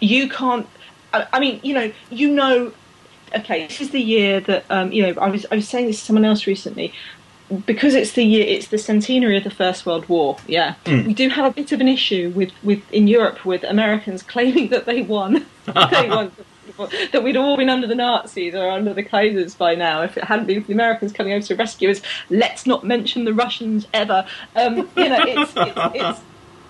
you 0.00 0.28
can't. 0.28 0.66
I, 1.12 1.26
I 1.34 1.40
mean, 1.40 1.60
you 1.62 1.74
know, 1.74 1.92
you 2.10 2.30
know. 2.30 2.72
Okay, 3.34 3.66
this 3.66 3.80
is 3.80 3.90
the 3.90 4.00
year 4.00 4.38
that 4.40 4.64
um, 4.70 4.92
you 4.92 5.02
know. 5.02 5.20
I 5.20 5.28
was 5.28 5.44
I 5.50 5.56
was 5.56 5.68
saying 5.68 5.86
this 5.86 5.98
to 5.98 6.04
someone 6.06 6.24
else 6.24 6.46
recently. 6.46 6.92
Because 7.66 7.94
it's 7.94 8.12
the 8.12 8.24
year, 8.24 8.46
it's 8.46 8.68
the 8.68 8.78
centenary 8.78 9.36
of 9.36 9.44
the 9.44 9.50
First 9.50 9.84
World 9.84 10.08
War. 10.08 10.38
Yeah, 10.46 10.76
Mm. 10.86 11.06
we 11.06 11.12
do 11.12 11.28
have 11.28 11.44
a 11.44 11.50
bit 11.50 11.72
of 11.72 11.80
an 11.80 11.88
issue 11.88 12.32
with, 12.34 12.50
with 12.62 12.80
in 12.90 13.06
Europe 13.06 13.44
with 13.44 13.62
Americans 13.64 14.22
claiming 14.34 14.68
that 14.68 14.86
they 14.86 15.02
won. 15.02 15.44
they 15.66 16.08
won 16.08 16.32
that 17.12 17.22
we'd 17.22 17.36
all 17.36 17.56
been 17.56 17.70
under 17.70 17.86
the 17.86 17.94
Nazis 17.94 18.54
or 18.54 18.70
under 18.70 18.94
the 18.94 19.02
Kaisers 19.02 19.56
by 19.56 19.74
now 19.74 20.02
if 20.02 20.16
it 20.16 20.24
hadn't 20.24 20.46
been 20.46 20.60
for 20.60 20.68
the 20.68 20.74
Americans 20.74 21.12
coming 21.12 21.32
over 21.32 21.44
to 21.46 21.56
rescue 21.56 21.90
us. 21.90 22.00
Let's 22.30 22.66
not 22.66 22.84
mention 22.84 23.24
the 23.24 23.34
Russians 23.34 23.86
ever. 23.92 24.26
Um, 24.56 24.88
you 24.96 25.08
know, 25.08 25.24
it's, 25.26 25.52
it's, 25.56 25.94
it's, 25.94 26.20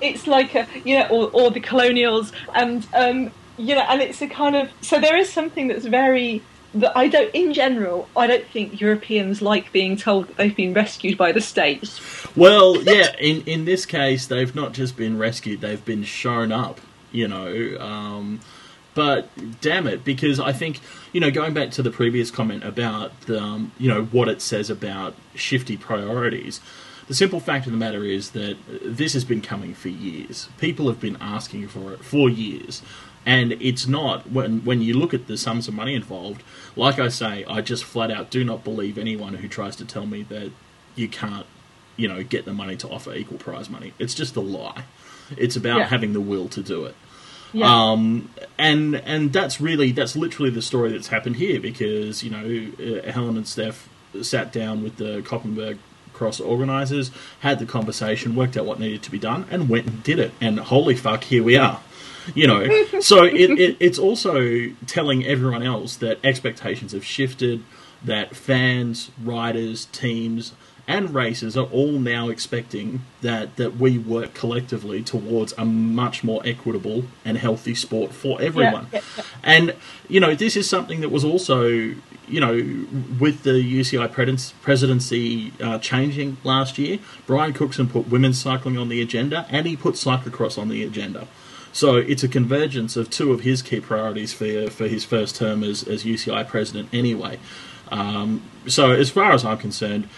it's 0.00 0.26
like 0.26 0.54
a, 0.54 0.66
you 0.84 0.98
know, 0.98 1.06
or, 1.08 1.30
or 1.30 1.50
the 1.50 1.60
colonials, 1.60 2.32
and 2.54 2.86
um, 2.94 3.30
you 3.56 3.74
know, 3.74 3.82
and 3.88 4.00
it's 4.02 4.20
a 4.22 4.28
kind 4.28 4.56
of 4.56 4.70
so 4.80 5.00
there 5.00 5.16
is 5.16 5.32
something 5.32 5.68
that's 5.68 5.86
very 5.86 6.42
that 6.74 6.96
I 6.96 7.08
don't, 7.08 7.32
in 7.34 7.54
general, 7.54 8.08
I 8.16 8.26
don't 8.26 8.46
think 8.46 8.80
Europeans 8.80 9.40
like 9.40 9.72
being 9.72 9.96
told 9.96 10.28
that 10.28 10.36
they've 10.36 10.54
been 10.54 10.74
rescued 10.74 11.16
by 11.16 11.32
the 11.32 11.40
states. 11.40 12.00
Well, 12.36 12.82
yeah, 12.82 13.14
in, 13.18 13.42
in 13.42 13.64
this 13.64 13.86
case, 13.86 14.26
they've 14.26 14.54
not 14.54 14.72
just 14.72 14.96
been 14.96 15.16
rescued, 15.16 15.60
they've 15.60 15.84
been 15.84 16.02
shown 16.02 16.50
up, 16.50 16.80
you 17.12 17.28
know. 17.28 17.78
Um, 17.78 18.40
but 18.94 19.28
damn 19.60 19.86
it, 19.86 20.04
because 20.04 20.38
I 20.40 20.52
think, 20.52 20.80
you 21.12 21.20
know, 21.20 21.30
going 21.30 21.54
back 21.54 21.70
to 21.72 21.82
the 21.82 21.90
previous 21.90 22.30
comment 22.30 22.64
about, 22.64 23.12
um, 23.30 23.72
you 23.78 23.88
know, 23.88 24.04
what 24.06 24.28
it 24.28 24.40
says 24.40 24.70
about 24.70 25.14
shifty 25.34 25.76
priorities, 25.76 26.60
the 27.08 27.14
simple 27.14 27.40
fact 27.40 27.66
of 27.66 27.72
the 27.72 27.78
matter 27.78 28.04
is 28.04 28.30
that 28.30 28.56
this 28.82 29.12
has 29.12 29.24
been 29.24 29.42
coming 29.42 29.74
for 29.74 29.88
years. 29.88 30.48
People 30.58 30.86
have 30.86 31.00
been 31.00 31.18
asking 31.20 31.68
for 31.68 31.92
it 31.92 32.00
for 32.04 32.28
years. 32.30 32.82
And 33.26 33.52
it's 33.52 33.86
not, 33.86 34.30
when, 34.30 34.64
when 34.64 34.82
you 34.82 34.94
look 34.98 35.14
at 35.14 35.26
the 35.26 35.36
sums 35.36 35.66
of 35.66 35.74
money 35.74 35.94
involved, 35.94 36.42
like 36.76 36.98
I 36.98 37.08
say, 37.08 37.44
I 37.48 37.62
just 37.62 37.84
flat 37.84 38.10
out 38.10 38.30
do 38.30 38.44
not 38.44 38.64
believe 38.64 38.98
anyone 38.98 39.34
who 39.34 39.48
tries 39.48 39.76
to 39.76 39.84
tell 39.84 40.06
me 40.06 40.22
that 40.24 40.50
you 40.94 41.08
can't 41.08 41.46
you 41.96 42.08
know, 42.08 42.24
get 42.24 42.44
the 42.44 42.52
money 42.52 42.74
to 42.76 42.88
offer 42.88 43.14
equal 43.14 43.38
prize 43.38 43.70
money. 43.70 43.92
It's 44.00 44.14
just 44.14 44.34
a 44.34 44.40
lie. 44.40 44.82
It's 45.36 45.54
about 45.54 45.78
Yeah. 45.78 45.86
having 45.86 46.12
the 46.12 46.20
will 46.20 46.48
to 46.48 46.60
do 46.60 46.84
it. 46.86 46.96
Yeah. 47.54 47.66
Um, 47.66 48.30
and 48.58 48.96
and 48.96 49.32
that's 49.32 49.60
really 49.60 49.92
that's 49.92 50.16
literally 50.16 50.50
the 50.50 50.62
story 50.62 50.90
that's 50.90 51.08
happened 51.08 51.36
here 51.36 51.60
because 51.60 52.22
you 52.22 52.30
know 52.30 52.98
uh, 52.98 53.10
Helen 53.10 53.36
and 53.36 53.46
Steph 53.46 53.88
sat 54.22 54.52
down 54.52 54.82
with 54.82 54.96
the 54.96 55.22
Koppenberg 55.22 55.78
Cross 56.12 56.40
organisers, 56.40 57.10
had 57.40 57.58
the 57.58 57.66
conversation, 57.66 58.34
worked 58.34 58.56
out 58.56 58.66
what 58.66 58.80
needed 58.80 59.02
to 59.04 59.10
be 59.10 59.18
done, 59.18 59.46
and 59.50 59.68
went 59.68 59.86
and 59.86 60.02
did 60.02 60.18
it. 60.18 60.32
And 60.40 60.58
holy 60.58 60.94
fuck, 60.96 61.24
here 61.24 61.42
we 61.42 61.56
are. 61.56 61.80
You 62.34 62.46
know, 62.46 62.84
so 63.00 63.24
it, 63.24 63.50
it, 63.58 63.76
it's 63.80 63.98
also 63.98 64.68
telling 64.86 65.24
everyone 65.24 65.62
else 65.62 65.96
that 65.96 66.18
expectations 66.24 66.92
have 66.92 67.04
shifted, 67.04 67.62
that 68.02 68.34
fans, 68.34 69.10
riders, 69.22 69.86
teams, 69.86 70.52
and 70.86 71.14
racers 71.14 71.56
are 71.56 71.66
all 71.66 71.92
now 71.92 72.28
expecting 72.28 73.02
that, 73.22 73.56
that 73.56 73.76
we 73.76 73.98
work 73.98 74.34
collectively 74.34 75.02
towards 75.02 75.54
a 75.56 75.64
much 75.64 76.22
more 76.22 76.42
equitable 76.44 77.04
and 77.24 77.38
healthy 77.38 77.74
sport 77.74 78.12
for 78.12 78.40
everyone. 78.40 78.88
yeah, 78.92 79.00
yeah. 79.16 79.22
And, 79.42 79.74
you 80.08 80.20
know, 80.20 80.34
this 80.34 80.56
is 80.56 80.68
something 80.68 81.00
that 81.00 81.08
was 81.08 81.24
also, 81.24 81.66
you 81.66 82.40
know, 82.40 82.52
with 83.18 83.44
the 83.44 83.52
UCI 83.52 84.12
pres- 84.12 84.52
presidency 84.60 85.52
uh, 85.60 85.78
changing 85.78 86.36
last 86.44 86.76
year, 86.76 86.98
Brian 87.26 87.54
Cookson 87.54 87.88
put 87.88 88.08
women's 88.08 88.40
cycling 88.40 88.76
on 88.76 88.88
the 88.88 89.00
agenda 89.00 89.46
and 89.48 89.66
he 89.66 89.76
put 89.76 89.94
cyclocross 89.94 90.58
on 90.58 90.68
the 90.68 90.84
agenda. 90.84 91.26
So 91.72 91.96
it's 91.96 92.22
a 92.22 92.28
convergence 92.28 92.96
of 92.96 93.10
two 93.10 93.32
of 93.32 93.40
his 93.40 93.60
key 93.60 93.80
priorities 93.80 94.32
for 94.32 94.70
for 94.70 94.86
his 94.86 95.04
first 95.04 95.34
term 95.34 95.64
as, 95.64 95.82
as 95.82 96.04
UCI 96.04 96.46
president, 96.46 96.88
anyway. 96.92 97.40
Um, 97.90 98.42
so 98.68 98.92
as 98.92 99.10
far 99.10 99.32
as 99.32 99.44
I'm 99.44 99.58
concerned, 99.58 100.08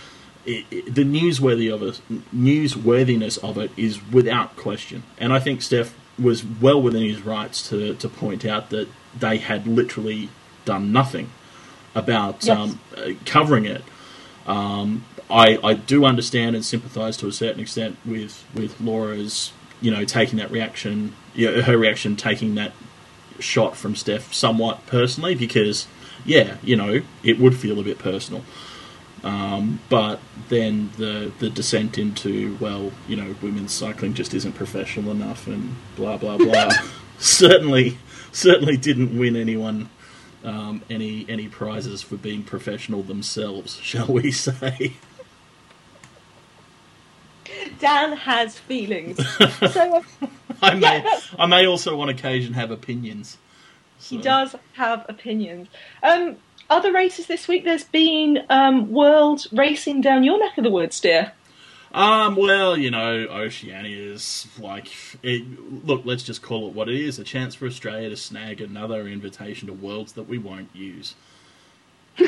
it, 0.47 0.65
it- 0.71 0.95
the 0.95 1.05
newsworthy 1.05 1.73
of 1.73 1.83
it, 1.83 2.01
newsworthiness 2.35 3.43
of 3.43 3.59
it 3.59 3.71
is 3.77 4.03
without 4.11 4.57
question. 4.57 5.03
And 5.19 5.33
I 5.33 5.39
think 5.41 5.63
Steph 5.63 5.95
was 6.19 6.45
well 6.45 6.81
within 6.81 7.03
his 7.03 7.23
rights 7.23 7.69
to, 7.69 7.95
to 7.97 8.09
point 8.09 8.45
out 8.45 8.71
that 8.71 8.89
they 9.19 9.39
had 9.39 9.67
literally 9.67 10.29
done 10.65 10.93
nothing 10.93 11.31
about 11.95 12.45
Yes. 12.45 12.57
um, 12.57 12.81
uh, 12.97 13.11
covering 13.25 13.65
it. 13.67 13.83
Um, 14.47 15.05
I, 15.29 15.59
I 15.63 15.75
do 15.75 16.05
understand 16.05 16.55
and 16.55 16.65
sympathise 16.65 17.17
to 17.19 17.27
a 17.27 17.33
certain 17.33 17.61
extent 17.61 17.97
with, 18.07 18.45
with 18.55 18.81
Laura's, 18.81 19.53
you 19.81 19.91
know, 19.91 20.05
taking 20.05 20.39
that 20.39 20.51
reaction, 20.51 21.15
you 21.35 21.51
know, 21.51 21.63
her 21.63 21.77
reaction, 21.77 22.17
taking 22.17 22.55
that 22.55 22.73
shot 23.41 23.77
from 23.77 23.95
Steph 23.97 24.33
somewhat 24.33 24.87
personally 24.87 25.35
because, 25.35 25.87
yeah, 26.25 26.57
you 26.63 26.77
know, 26.77 27.03
it 27.25 27.39
would 27.39 27.57
feel 27.57 27.79
a 27.81 27.83
bit 27.83 27.99
personal. 27.99 28.43
Um, 29.27 29.81
but 29.89 30.21
then 30.49 30.91
the 30.99 31.33
the 31.41 31.51
descent 31.51 31.99
into 31.99 32.57
well, 32.61 32.93
you 33.09 33.17
know, 33.17 33.35
women's 33.43 33.73
cycling 33.73 34.15
just 34.15 34.33
isn't 34.35 34.53
professional 34.53 35.11
enough, 35.11 35.49
and 35.49 35.75
blah 35.97 36.17
blah 36.17 36.37
blah. 36.37 36.71
certainly, 37.19 37.99
certainly 38.31 38.77
didn't 38.77 39.19
win 39.19 39.35
anyone 39.35 39.91
um, 40.45 40.83
any 40.89 41.27
any 41.29 41.49
prizes 41.49 42.03
for 42.03 42.17
being 42.17 42.45
professional 42.45 43.03
themselves, 43.03 43.77
shall 43.83 44.07
we 44.07 44.31
say? 44.31 44.95
Dan 47.81 48.13
has 48.17 48.59
feelings. 48.59 49.19
so 49.73 50.05
uh, 50.23 50.27
I 50.63 50.75
may 50.75 51.03
Yeah, 51.05 51.21
I 51.39 51.47
may 51.47 51.67
also 51.67 52.01
on 52.01 52.09
occasion 52.09 52.55
have 52.55 52.71
opinions. 52.71 53.39
he 53.99 54.19
does 54.19 54.55
have 54.75 55.05
opinions. 55.09 55.69
Um, 56.03 56.37
other 56.69 56.93
races 56.93 57.27
this 57.27 57.49
week. 57.49 57.65
There's 57.65 57.85
been 57.85 58.45
um, 58.49 58.91
world 58.93 59.47
racing 59.53 60.01
down 60.01 60.25
your 60.25 60.39
neck 60.39 60.57
of 60.59 60.65
the 60.65 60.71
woods, 60.71 61.01
dear. 61.01 61.33
Um, 61.93 62.37
well, 62.37 62.77
you 62.77 62.91
know, 62.91 63.27
Oceania 63.31 64.13
is 64.13 64.47
like, 64.59 64.89
it, 65.23 65.45
look, 65.87 66.03
let's 66.05 66.23
just 66.23 66.43
call 66.43 66.69
it 66.69 66.75
what 66.75 66.89
it 66.89 67.01
is 67.01 67.19
a 67.19 67.25
chance 67.25 67.55
for 67.55 67.67
Australia 67.67 68.11
to 68.11 68.17
snag 68.17 68.61
another 68.61 69.09
invitation 69.09 69.69
to 69.69 69.73
worlds 69.73 70.13
that 70.13 70.25
we 70.25 70.37
won't 70.37 70.69
use. 70.75 71.15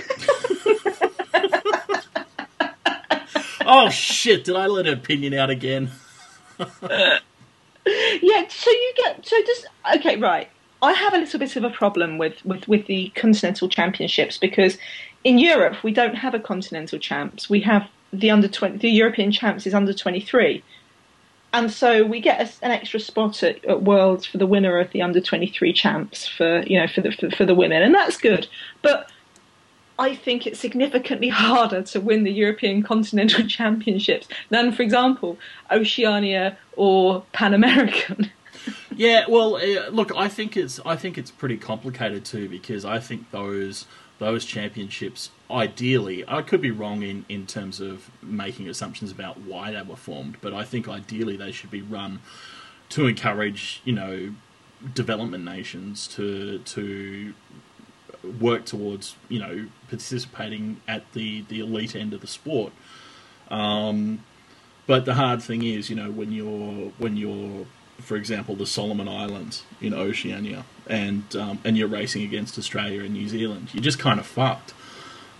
oh, 3.66 3.90
shit, 3.90 4.44
did 4.44 4.56
I 4.56 4.66
let 4.66 4.86
an 4.86 4.94
opinion 4.94 5.34
out 5.34 5.50
again? 5.50 5.90
Yeah, 8.22 8.46
so 8.48 8.70
you 8.70 8.92
get 8.96 9.26
so 9.26 9.36
does 9.44 9.64
okay, 9.96 10.16
right. 10.16 10.48
I 10.80 10.92
have 10.92 11.14
a 11.14 11.18
little 11.18 11.40
bit 11.40 11.56
of 11.56 11.64
a 11.64 11.70
problem 11.70 12.18
with, 12.18 12.44
with, 12.44 12.68
with 12.68 12.86
the 12.86 13.10
continental 13.16 13.68
championships 13.68 14.38
because 14.38 14.78
in 15.24 15.38
Europe 15.38 15.82
we 15.82 15.92
don't 15.92 16.14
have 16.14 16.34
a 16.34 16.38
continental 16.38 16.98
champs. 16.98 17.50
We 17.50 17.60
have 17.62 17.88
the 18.12 18.30
under 18.30 18.48
twenty 18.48 18.78
the 18.78 18.90
European 18.90 19.32
champs 19.32 19.66
is 19.66 19.74
under 19.74 19.92
twenty 19.92 20.20
three. 20.20 20.62
And 21.52 21.70
so 21.70 22.04
we 22.04 22.20
get 22.20 22.40
a, 22.40 22.64
an 22.64 22.70
extra 22.70 23.00
spot 23.00 23.42
at, 23.42 23.64
at 23.64 23.82
Worlds 23.82 24.26
for 24.26 24.38
the 24.38 24.46
winner 24.46 24.78
of 24.78 24.90
the 24.92 25.02
under 25.02 25.20
twenty 25.20 25.48
three 25.48 25.72
champs 25.72 26.26
for 26.26 26.62
you 26.62 26.80
know 26.80 26.86
for 26.86 27.00
the 27.00 27.12
for, 27.12 27.30
for 27.30 27.44
the 27.44 27.54
women, 27.54 27.82
and 27.82 27.94
that's 27.94 28.16
good. 28.16 28.46
But 28.82 29.10
I 29.98 30.14
think 30.14 30.46
it's 30.46 30.60
significantly 30.60 31.28
harder 31.44 31.82
to 31.82 32.00
win 32.00 32.24
the 32.24 32.32
European 32.32 32.82
Continental 32.82 33.44
Championships 33.48 34.28
than, 34.50 34.72
for 34.72 34.82
example, 34.82 35.38
Oceania 35.70 36.56
or 36.76 37.24
Pan 37.32 37.54
American. 37.54 38.30
Yeah, 38.98 39.26
well, 39.28 39.54
uh, 39.56 39.90
look, 39.90 40.10
I 40.16 40.28
think 40.28 40.56
it's 40.56 40.80
I 40.84 40.96
think 40.96 41.16
it's 41.16 41.30
pretty 41.30 41.56
complicated 41.56 42.24
too 42.24 42.48
because 42.48 42.84
I 42.84 42.98
think 42.98 43.30
those 43.30 43.86
those 44.18 44.44
championships, 44.44 45.30
ideally, 45.48 46.24
I 46.26 46.42
could 46.42 46.60
be 46.60 46.72
wrong 46.72 47.02
in, 47.04 47.24
in 47.28 47.46
terms 47.46 47.80
of 47.80 48.10
making 48.20 48.68
assumptions 48.68 49.12
about 49.12 49.38
why 49.40 49.70
they 49.70 49.82
were 49.82 49.94
formed, 49.94 50.38
but 50.40 50.52
I 50.52 50.64
think 50.64 50.88
ideally 50.88 51.36
they 51.36 51.52
should 51.52 51.70
be 51.70 51.80
run 51.80 52.18
to 52.88 53.06
encourage, 53.06 53.80
you 53.84 53.92
know, 53.92 54.34
development 54.94 55.44
nations 55.44 56.08
to 56.08 56.58
to 56.58 57.34
work 58.40 58.64
towards, 58.64 59.14
you 59.28 59.38
know, 59.38 59.68
participating 59.88 60.80
at 60.88 61.12
the, 61.12 61.42
the 61.42 61.60
elite 61.60 61.94
end 61.94 62.12
of 62.12 62.20
the 62.20 62.26
sport. 62.26 62.72
Um, 63.48 64.24
but 64.88 65.04
the 65.04 65.14
hard 65.14 65.40
thing 65.40 65.62
is, 65.62 65.88
you 65.88 65.94
know, 65.94 66.10
when 66.10 66.32
you're 66.32 66.90
when 66.98 67.16
you're, 67.16 67.66
for 68.00 68.16
example, 68.16 68.54
the 68.54 68.66
Solomon 68.66 69.08
Islands 69.08 69.64
in 69.80 69.92
Oceania, 69.94 70.64
and 70.86 71.24
um, 71.36 71.58
and 71.64 71.76
you're 71.76 71.88
racing 71.88 72.22
against 72.22 72.58
Australia 72.58 73.02
and 73.02 73.12
New 73.12 73.28
Zealand, 73.28 73.70
you're 73.72 73.82
just 73.82 73.98
kind 73.98 74.18
of 74.20 74.26
fucked. 74.26 74.74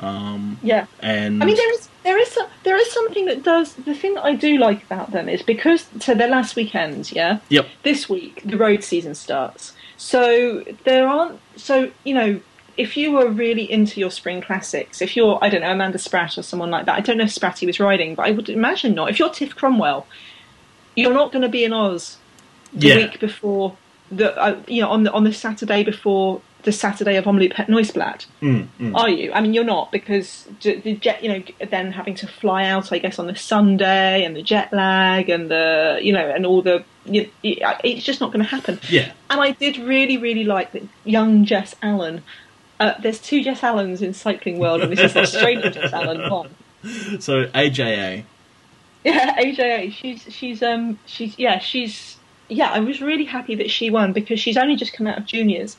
Um, 0.01 0.59
Yeah. 0.63 0.87
and 1.01 1.43
I 1.43 1.47
mean, 1.47 1.57
there 1.57 1.73
is 1.75 1.89
there 2.05 2.19
is 2.19 2.29
some, 2.29 2.47
there 2.63 2.77
is 2.77 2.91
something 2.93 3.27
that 3.27 3.43
does 3.43 3.75
the 3.75 3.95
thing 3.95 4.15
that 4.15 4.25
I 4.25 4.35
do 4.35 4.57
like 4.59 4.85
about 4.85 5.11
them 5.11 5.29
is 5.29 5.43
because 5.43 5.87
so 6.01 6.15
their 6.15 6.29
last 6.29 6.57
weekend, 6.57 7.11
yeah. 7.13 7.41
yep, 7.49 7.67
This 7.83 8.09
week 8.09 8.43
the 8.45 8.57
road 8.57 8.85
season 8.85 9.15
starts, 9.15 9.73
so 9.97 10.63
there 10.85 11.09
aren't 11.09 11.41
so 11.57 11.91
you 12.05 12.15
know 12.15 12.41
if 12.77 12.97
you 12.97 13.11
were 13.11 13.29
really 13.29 13.69
into 13.71 13.99
your 13.99 14.11
spring 14.13 14.41
classics, 14.41 15.03
if 15.03 15.17
you're 15.17 15.39
I 15.43 15.49
don't 15.49 15.63
know 15.63 15.73
Amanda 15.73 15.99
Spratt 15.99 16.39
or 16.39 16.43
someone 16.43 16.71
like 16.71 16.87
that, 16.87 16.95
I 16.95 17.01
don't 17.01 17.19
know 17.19 17.25
if 17.25 17.35
Spratty 17.35 17.67
was 17.67 17.81
riding, 17.81 18.15
but 18.15 18.27
I 18.27 18.31
would 18.31 18.49
imagine 18.49 18.95
not. 18.95 19.11
If 19.11 19.19
you're 19.19 19.31
Tiff 19.31 19.57
Cromwell, 19.57 20.07
you're 20.95 21.13
not 21.15 21.33
going 21.33 21.43
to 21.43 21.49
be 21.49 21.65
in 21.65 21.73
Oz 21.73 22.19
the 22.73 22.89
Yeah. 22.89 22.97
week 22.97 23.21
before 23.21 23.77
the 24.11 24.37
uh, 24.39 24.57
you 24.67 24.81
know 24.83 24.89
on 24.91 25.05
the 25.05 25.13
on 25.13 25.25
the 25.25 25.33
Saturday 25.33 25.83
before 25.85 26.41
the 26.65 26.73
Saturday 26.73 27.17
of 27.17 27.25
Omloop 27.25 27.53
Het 27.53 27.69
Nieuwsblad. 27.69 28.27
mm, 28.43 28.67
mm. 28.81 28.95
Are 28.97 29.09
you? 29.09 29.33
I 29.33 29.41
mean, 29.41 29.55
you're 29.55 29.65
not 29.65 29.93
because 29.93 30.45
the 30.63 30.95
jet, 31.01 31.23
you 31.23 31.29
know, 31.31 31.43
then 31.71 31.93
having 31.93 32.17
to 32.17 32.27
fly 32.27 32.67
out, 32.67 32.91
I 32.93 32.99
guess, 32.99 33.19
on 33.19 33.27
the 33.29 33.37
Sunday 33.37 34.25
and 34.25 34.35
the 34.35 34.43
jet 34.43 34.73
lag 34.73 35.31
and 35.31 35.49
the, 35.51 36.01
you 36.03 36.13
know, 36.13 36.29
and 36.29 36.45
all 36.45 36.61
the, 36.61 36.85
you, 37.07 37.31
you- 37.43 37.59
it's 37.85 38.05
just 38.05 38.21
not 38.21 38.33
going 38.33 38.45
to 38.45 38.51
happen. 38.51 38.81
yeah, 38.91 39.13
And 39.31 39.41
I 39.41 39.53
did 39.53 39.79
really, 39.79 40.19
really 40.19 40.43
like 40.45 40.73
that 40.73 40.83
young 41.05 41.45
Jess 41.45 41.77
Allen. 41.81 42.23
Uh, 42.81 42.95
there's 43.01 43.21
two 43.21 43.43
Jess 43.45 43.63
Allens 43.63 44.03
in 44.03 44.13
cycling 44.13 44.59
world, 44.59 44.81
and 44.83 44.91
this 44.93 44.99
is 45.01 45.15
the 45.15 45.21
Australian 45.21 45.73
Jess 45.73 45.93
Allen 45.93 46.29
one. 46.29 46.51
so 47.21 47.47
AJA, 47.55 48.25
Yeah, 49.05 49.37
AJA. 49.41 49.93
She's 49.93 50.23
she's 50.29 50.61
um 50.63 50.99
she's 51.07 51.39
yeah 51.39 51.61
she's 51.61 52.17
yeah. 52.49 52.71
I 52.71 52.81
was 52.81 53.01
really 53.01 53.25
happy 53.25 53.55
that 53.57 53.71
she 53.71 53.91
won 53.91 54.13
because 54.13 54.41
she's 54.41 54.57
only 54.57 54.77
just 54.77 54.93
come 54.93 55.07
out 55.07 55.19
of 55.19 55.27
juniors, 55.27 55.77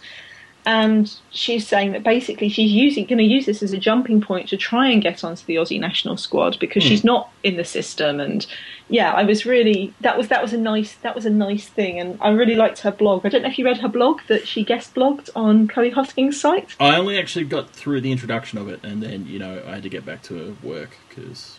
and 0.66 1.12
she's 1.32 1.68
saying 1.68 1.94
that 1.94 2.04
basically 2.04 2.50
she's 2.50 2.72
using 2.72 3.06
going 3.06 3.18
to 3.18 3.24
use 3.24 3.46
this 3.46 3.64
as 3.64 3.74
a 3.74 3.78
jumping 3.78 4.22
point 4.22 4.50
to 4.50 4.58
try 4.58 4.90
and 4.90 5.02
get 5.02 5.24
onto 5.24 5.46
the 5.46 5.56
Aussie 5.56 5.80
national 5.80 6.18
squad 6.18 6.60
because 6.60 6.84
she's 6.84 7.02
hmm. 7.02 7.08
not 7.08 7.32
in 7.44 7.56
the 7.56 7.64
system. 7.64 8.20
And 8.20 8.46
yeah, 8.90 9.12
I 9.14 9.24
was 9.24 9.46
really 9.46 9.94
that 10.02 10.18
was 10.18 10.28
that 10.28 10.42
was 10.42 10.54
a 10.54 10.58
nice 10.58 10.96
that 10.96 11.16
was 11.16 11.26
a 11.26 11.30
nice 11.30 11.68
thing, 11.68 12.00
and 12.00 12.18
I 12.22 12.30
really 12.30 12.56
liked 12.56 12.80
her 12.80 12.92
blog. 12.92 13.26
I 13.26 13.30
don't 13.30 13.42
know 13.42 13.50
if 13.50 13.58
you 13.58 13.66
read 13.66 13.80
her 13.80 13.88
blog 13.88 14.20
that 14.28 14.48
she 14.48 14.64
guest 14.64 14.94
blogged 14.94 15.30
on 15.36 15.68
Chloe 15.68 15.92
Hosking's 15.92 16.40
site. 16.40 16.76
I 16.80 16.98
only 16.98 17.18
actually 17.18 17.46
got 17.46 17.72
through 17.72 18.02
the 18.02 18.12
introduction 18.12 18.60
of 18.60 18.68
it, 18.68 18.84
and 18.84 19.02
then 19.02 19.26
you 19.26 19.40
know 19.40 19.64
I 19.66 19.76
had 19.76 19.84
to 19.84 19.90
get 19.90 20.06
back 20.06 20.24
to 20.24 20.56
work 20.62 20.98
because 21.08 21.58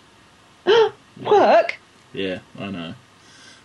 Work. 1.22 1.78
yeah, 2.12 2.40
I 2.58 2.70
know 2.70 2.94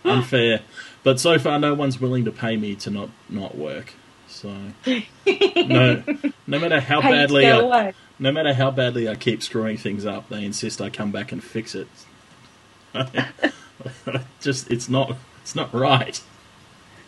unfair, 0.06 0.60
but 1.06 1.20
so 1.20 1.38
far 1.38 1.56
no 1.60 1.72
one's 1.72 2.00
willing 2.00 2.24
to 2.24 2.32
pay 2.32 2.56
me 2.56 2.74
to 2.74 2.90
not 2.90 3.10
not 3.28 3.56
work. 3.56 3.94
So 4.26 4.48
no, 5.24 6.02
no 6.48 6.58
matter 6.58 6.80
how 6.80 7.00
to 7.00 7.08
badly 7.08 7.48
I, 7.48 7.94
no 8.18 8.32
matter 8.32 8.52
how 8.52 8.72
badly 8.72 9.08
I 9.08 9.14
keep 9.14 9.40
screwing 9.40 9.76
things 9.76 10.04
up, 10.04 10.28
they 10.28 10.44
insist 10.44 10.80
I 10.80 10.90
come 10.90 11.12
back 11.12 11.30
and 11.30 11.44
fix 11.44 11.76
it. 11.76 11.86
Just 14.40 14.68
it's 14.68 14.88
not 14.88 15.16
it's 15.42 15.54
not 15.54 15.72
right. 15.72 16.20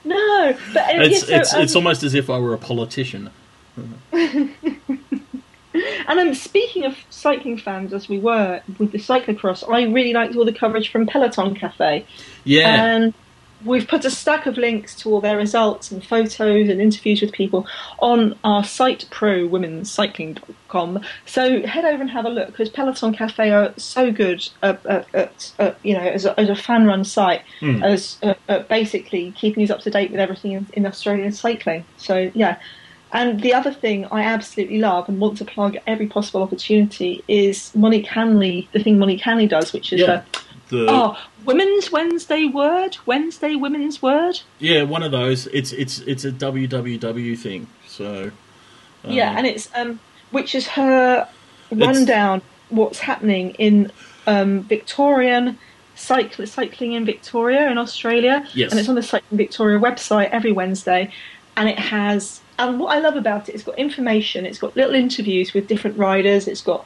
No, 0.05 0.57
but 0.73 0.83
uh, 0.83 1.03
It's 1.03 1.29
yeah, 1.29 1.39
so, 1.39 1.41
it's 1.41 1.55
um, 1.55 1.63
it's 1.63 1.75
almost 1.75 2.05
as 2.05 2.15
if 2.15 2.31
I 2.31 2.39
were 2.39 2.55
a 2.55 2.59
politician. 2.59 3.31
And 6.09 6.19
um, 6.19 6.35
speaking 6.35 6.87
of 6.87 6.97
cycling 7.11 7.59
fans, 7.59 7.93
as 7.93 8.09
we 8.09 8.19
were 8.19 8.63
with 8.79 8.91
the 8.91 8.99
cyclocross, 8.99 9.63
I 9.71 9.83
really 9.83 10.15
liked 10.15 10.35
all 10.35 10.47
the 10.47 10.53
coverage 10.53 10.91
from 10.91 11.07
Peloton 11.07 11.55
Cafe. 11.55 12.07
Yeah, 12.45 12.85
And 12.85 13.15
we've 13.64 13.88
put 13.88 14.05
a 14.05 14.11
stack 14.11 14.47
of 14.47 14.57
links 14.57 14.94
to 14.97 15.11
all 15.11 15.21
their 15.21 15.37
results 15.37 15.90
and 15.90 16.05
photos 16.05 16.68
and 16.68 16.81
interviews 16.81 17.21
with 17.21 17.33
people 17.33 17.66
on 17.99 18.38
our 18.44 18.62
site, 18.62 19.07
prowomencycling.com. 19.11 21.01
So 21.27 21.66
head 21.66 21.85
over 21.85 22.01
and 22.01 22.11
have 22.11 22.25
a 22.25 22.31
look 22.31 22.49
because 22.49 22.68
Peloton 22.68 23.12
Cafe 23.12 23.51
are 23.51 23.73
so 23.77 24.12
good 24.12 24.49
at, 24.62 24.85
at, 24.87 25.53
at, 25.59 25.79
you 25.83 25.94
know, 25.94 26.01
as 26.01 26.25
a, 26.25 26.38
as 26.38 26.49
a 26.49 26.57
fan-run 26.57 27.05
site, 27.05 27.42
Hmm. 27.61 27.83
as 27.83 28.18
uh, 28.23 28.61
basically 28.68 29.33
keeping 29.33 29.64
us 29.64 29.71
up 29.71 29.81
to 29.81 29.90
date 29.90 30.11
with 30.11 30.21
everything 30.21 30.53
in, 30.53 30.66
in 30.75 30.87
Australian 30.87 31.33
cycling. 31.33 31.85
So 31.97 32.31
yeah. 32.35 32.59
And 33.11 33.40
the 33.40 33.55
other 33.55 33.73
thing 33.73 34.05
I 34.07 34.23
absolutely 34.23 34.79
love 34.81 35.09
and 35.09 35.18
want 35.18 35.38
to 35.38 35.44
plug 35.44 35.79
every 35.87 36.07
possible 36.07 36.42
opportunity 36.42 37.25
is 37.27 37.75
Monique 37.75 38.07
Hanley, 38.07 38.68
the 38.73 38.83
thing 38.83 38.99
Monique 38.99 39.23
Hanley 39.23 39.47
does, 39.47 39.73
which 39.73 39.92
is 39.94 40.01
yeah. 40.01 40.07
her 40.07 40.27
The 40.70 40.87
Oh, 40.88 41.18
Women's 41.44 41.90
Wednesday 41.90 42.44
Word, 42.46 42.96
Wednesday 43.07 43.54
Women's 43.54 44.02
Word. 44.02 44.40
yeah 44.59 44.83
one 44.83 45.02
of 45.02 45.12
those. 45.12 45.46
It's 45.48 45.72
it's 45.72 45.98
it's 46.00 46.24
a 46.24 46.33
www 46.33 47.38
thing. 47.38 47.66
So 47.87 48.31
um, 49.04 49.12
yeah, 49.12 49.35
and 49.37 49.46
it's 49.46 49.68
um, 49.74 50.00
which 50.31 50.54
is 50.54 50.66
her 50.68 51.28
rundown 51.70 52.42
what's 52.70 52.98
happening 52.98 53.50
in 53.52 53.90
um, 54.26 54.62
Victorian 54.62 55.59
cycle, 55.94 56.46
cycling 56.46 56.92
in 56.92 57.04
Victoria 57.04 57.70
in 57.70 57.78
Australia, 57.78 58.46
Yes. 58.54 58.70
and 58.70 58.78
it's 58.78 58.88
on 58.88 58.94
the 58.94 59.02
Cycling 59.02 59.37
Victoria 59.38 59.78
website 59.78 60.31
every 60.31 60.52
Wednesday, 60.52 61.11
and 61.57 61.68
it 61.68 61.78
has. 61.78 62.40
And 62.61 62.81
what 62.81 62.94
I 62.96 62.98
love 62.98 63.14
about 63.16 63.48
it, 63.48 63.54
it's 63.54 63.62
got 63.64 63.78
information. 63.78 64.44
It's 64.44 64.59
got 64.59 64.74
little 64.76 64.94
interviews 64.94 65.54
with 65.54 65.66
different 65.68 65.96
riders. 65.96 66.48
It's 66.48 66.61
got 66.61 66.85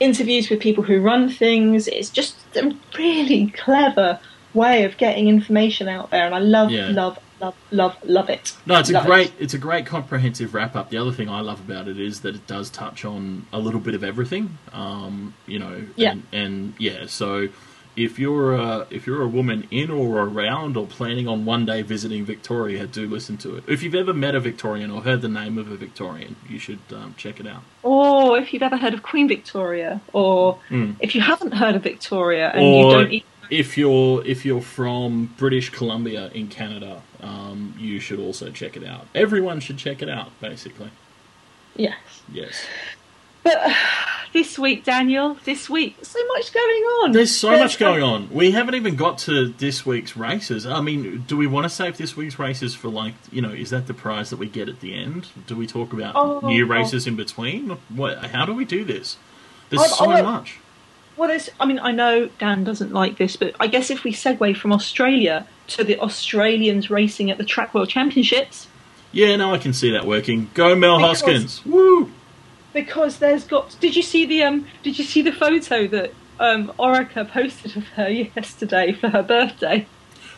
interviews 0.00 0.48
with 0.50 0.60
people 0.60 0.82
who 0.84 1.00
run 1.00 1.28
things. 1.28 1.86
It's 1.88 2.10
just 2.10 2.36
a 2.56 2.74
really 2.98 3.50
clever 3.50 4.18
way 4.54 4.84
of 4.84 4.96
getting 4.96 5.28
information 5.28 5.88
out 5.88 6.10
there, 6.10 6.26
and 6.26 6.34
I 6.34 6.38
love, 6.40 6.70
Yeah. 6.70 6.88
love, 6.88 7.18
love, 7.40 7.54
love, 7.70 7.96
love 8.04 8.28
it. 8.28 8.52
No, 8.66 8.78
it's 8.80 8.90
a 8.90 8.94
Love 8.94 9.04
it. 9.04 9.06
great 9.06 9.32
it's 9.38 9.54
a 9.54 9.58
great 9.58 9.86
comprehensive 9.86 10.54
wrap 10.54 10.74
up. 10.74 10.90
The 10.90 10.96
other 10.98 11.12
thing 11.12 11.28
I 11.28 11.40
love 11.40 11.60
about 11.60 11.86
it 11.86 12.00
is 12.00 12.20
that 12.22 12.34
it 12.34 12.46
does 12.48 12.68
touch 12.70 13.04
on 13.04 13.46
a 13.52 13.58
little 13.60 13.78
bit 13.80 13.94
of 13.94 14.02
everything. 14.02 14.58
Um, 14.72 15.34
you 15.46 15.58
know, 15.60 15.84
Yeah. 15.96 16.12
and, 16.12 16.22
and 16.32 16.74
yeah, 16.78 17.06
so 17.06 17.48
if 17.96 18.18
you're 18.18 18.54
a, 18.54 18.86
if 18.90 19.06
you're 19.06 19.22
a 19.22 19.28
woman 19.28 19.66
in 19.70 19.90
or 19.90 20.20
around 20.22 20.76
or 20.76 20.86
planning 20.86 21.26
on 21.28 21.44
one 21.44 21.66
day 21.66 21.82
visiting 21.82 22.24
Victoria, 22.24 22.86
do 22.86 23.06
listen 23.08 23.36
to 23.38 23.56
it. 23.56 23.64
If 23.66 23.82
you've 23.82 23.94
ever 23.94 24.14
met 24.14 24.34
a 24.34 24.40
Victorian 24.40 24.90
or 24.90 25.02
heard 25.02 25.22
the 25.22 25.28
name 25.28 25.58
of 25.58 25.70
a 25.70 25.76
Victorian, 25.76 26.36
you 26.48 26.58
should 26.58 26.78
um, 26.92 27.14
check 27.16 27.40
it 27.40 27.46
out. 27.46 27.62
Or 27.82 28.38
if 28.38 28.52
you've 28.52 28.62
ever 28.62 28.76
heard 28.76 28.94
of 28.94 29.02
Queen 29.02 29.28
Victoria, 29.28 30.00
or 30.12 30.58
Mm. 30.70 30.96
if 31.00 31.14
you 31.14 31.20
haven't 31.20 31.52
heard 31.52 31.74
of 31.74 31.82
Victoria 31.82 32.50
and 32.54 32.62
Or- 32.62 32.84
you 32.84 32.90
don't 32.98 33.12
eat. 33.12 33.24
If 33.50 33.76
you're 33.76 34.24
if 34.24 34.44
you're 34.44 34.60
from 34.62 35.34
British 35.36 35.70
Columbia 35.70 36.30
in 36.32 36.46
Canada, 36.46 37.02
um, 37.20 37.74
you 37.76 37.98
should 37.98 38.20
also 38.20 38.50
check 38.52 38.76
it 38.76 38.84
out. 38.84 39.08
Everyone 39.12 39.58
should 39.58 39.76
check 39.76 40.02
it 40.02 40.08
out, 40.08 40.30
basically. 40.40 40.90
Yes. 41.74 41.96
Yes. 42.32 42.64
But 43.42 43.58
this 44.32 44.58
week, 44.58 44.84
Daniel, 44.84 45.36
this 45.44 45.68
week, 45.68 45.96
so 46.02 46.18
much 46.34 46.52
going 46.52 46.82
on. 47.02 47.12
There's 47.12 47.34
so 47.34 47.50
much 47.58 47.78
going 47.78 48.02
on. 48.02 48.30
We 48.30 48.52
haven't 48.52 48.74
even 48.74 48.96
got 48.96 49.18
to 49.18 49.48
this 49.48 49.84
week's 49.84 50.16
races. 50.16 50.66
I 50.66 50.80
mean, 50.80 51.24
do 51.26 51.36
we 51.36 51.46
want 51.46 51.64
to 51.64 51.68
save 51.70 51.96
this 51.96 52.16
week's 52.16 52.38
races 52.38 52.74
for 52.74 52.88
like, 52.88 53.14
you 53.32 53.42
know, 53.42 53.50
is 53.50 53.70
that 53.70 53.86
the 53.86 53.94
prize 53.94 54.30
that 54.30 54.38
we 54.38 54.46
get 54.48 54.68
at 54.68 54.80
the 54.80 54.94
end? 54.94 55.28
Do 55.46 55.56
we 55.56 55.66
talk 55.66 55.92
about 55.92 56.14
Oh. 56.16 56.40
new 56.46 56.66
races 56.66 57.06
in 57.06 57.16
between? 57.16 57.76
What? 57.88 58.26
How 58.26 58.44
do 58.46 58.54
we 58.54 58.64
do 58.64 58.84
this? 58.84 59.16
There's 59.70 59.82
I- 59.82 59.86
so 59.86 60.10
I- 60.10 60.22
much. 60.22 60.58
Well, 61.16 61.28
there's, 61.28 61.50
I 61.60 61.66
mean, 61.66 61.78
I 61.80 61.90
know 61.90 62.30
Dan 62.38 62.64
doesn't 62.64 62.92
like 62.94 63.18
this, 63.18 63.36
but 63.36 63.54
I 63.60 63.66
guess 63.66 63.90
if 63.90 64.04
we 64.04 64.12
segue 64.12 64.56
from 64.56 64.72
Australia 64.72 65.46
to 65.68 65.84
the 65.84 65.98
Australians 66.00 66.88
racing 66.88 67.30
at 67.30 67.36
the 67.36 67.44
Track 67.44 67.74
World 67.74 67.88
Championships, 67.90 68.68
Yeah, 69.12 69.34
no, 69.36 69.52
I 69.52 69.58
can 69.58 69.72
see 69.72 69.90
that 69.90 70.06
working. 70.06 70.50
Go 70.54 70.74
Mel 70.76 70.98
Because- 70.98 71.20
Hoskins. 71.20 71.66
Woo! 71.66 72.10
Because 72.72 73.18
there's 73.18 73.44
got. 73.44 73.76
Did 73.80 73.96
you 73.96 74.02
see 74.02 74.24
the 74.26 74.42
um? 74.42 74.66
Did 74.82 74.98
you 74.98 75.04
see 75.04 75.22
the 75.22 75.32
photo 75.32 75.86
that 75.88 76.12
um 76.38 76.72
Orica 76.78 77.28
posted 77.28 77.76
of 77.76 77.86
her 77.88 78.08
yesterday 78.36 78.92
for 78.92 79.08
her 79.10 79.22
birthday? 79.22 79.86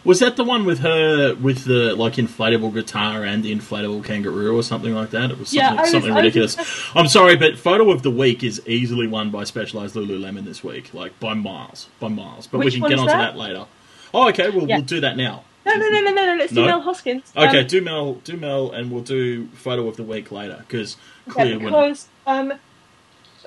Was 0.04 0.18
that 0.18 0.34
the 0.34 0.42
one 0.42 0.64
with 0.64 0.80
her 0.80 1.34
with 1.36 1.64
the 1.64 1.94
like 1.94 2.14
inflatable 2.14 2.74
guitar 2.74 3.22
and 3.24 3.44
the 3.44 3.54
inflatable 3.54 4.02
kangaroo 4.04 4.56
or 4.56 4.64
something 4.64 4.92
like 4.92 5.10
that? 5.10 5.30
It 5.30 5.38
was 5.38 5.50
something, 5.50 5.78
I 5.78 5.80
was- 5.82 5.90
something 5.92 6.10
I 6.10 6.14
was 6.14 6.22
ridiculous. 6.24 6.56
I'm 6.96 7.06
sorry, 7.06 7.36
but 7.36 7.56
photo 7.56 7.88
of 7.92 8.02
the 8.02 8.10
week 8.10 8.42
is 8.42 8.60
easily 8.66 9.06
won 9.06 9.30
by 9.30 9.44
Specialized 9.44 9.94
Lululemon 9.94 10.44
this 10.44 10.64
week, 10.64 10.92
like 10.92 11.18
by 11.20 11.34
miles, 11.34 11.88
by 12.00 12.08
miles. 12.08 12.48
But 12.48 12.58
Which 12.58 12.74
we 12.74 12.80
can 12.80 12.88
get 12.88 12.98
onto 12.98 13.12
that? 13.12 13.34
that 13.34 13.36
later. 13.38 13.66
Oh, 14.12 14.28
okay. 14.30 14.50
We'll 14.50 14.68
Yeah. 14.68 14.78
we'll 14.78 14.84
do 14.86 15.00
that 15.00 15.16
now. 15.16 15.44
No, 15.64 15.74
no, 15.74 15.88
no, 15.88 16.00
no, 16.00 16.10
no, 16.12 16.26
no. 16.26 16.34
Let's 16.38 16.52
No? 16.52 16.62
do 16.62 16.66
Mel 16.66 16.80
Hoskins. 16.80 17.32
Okay, 17.36 17.60
Um, 17.60 17.66
do 17.66 17.80
Mel, 17.80 18.14
do 18.14 18.36
Mel, 18.36 18.70
and 18.72 18.90
we'll 18.90 19.02
do 19.02 19.48
photo 19.48 19.88
of 19.88 19.96
the 19.96 20.02
week 20.02 20.30
later 20.32 20.58
because 20.66 20.96
Yeah, 21.26 21.32
clear 21.32 21.58
winner. 21.58 21.76
because 21.76 22.08
um, 22.26 22.52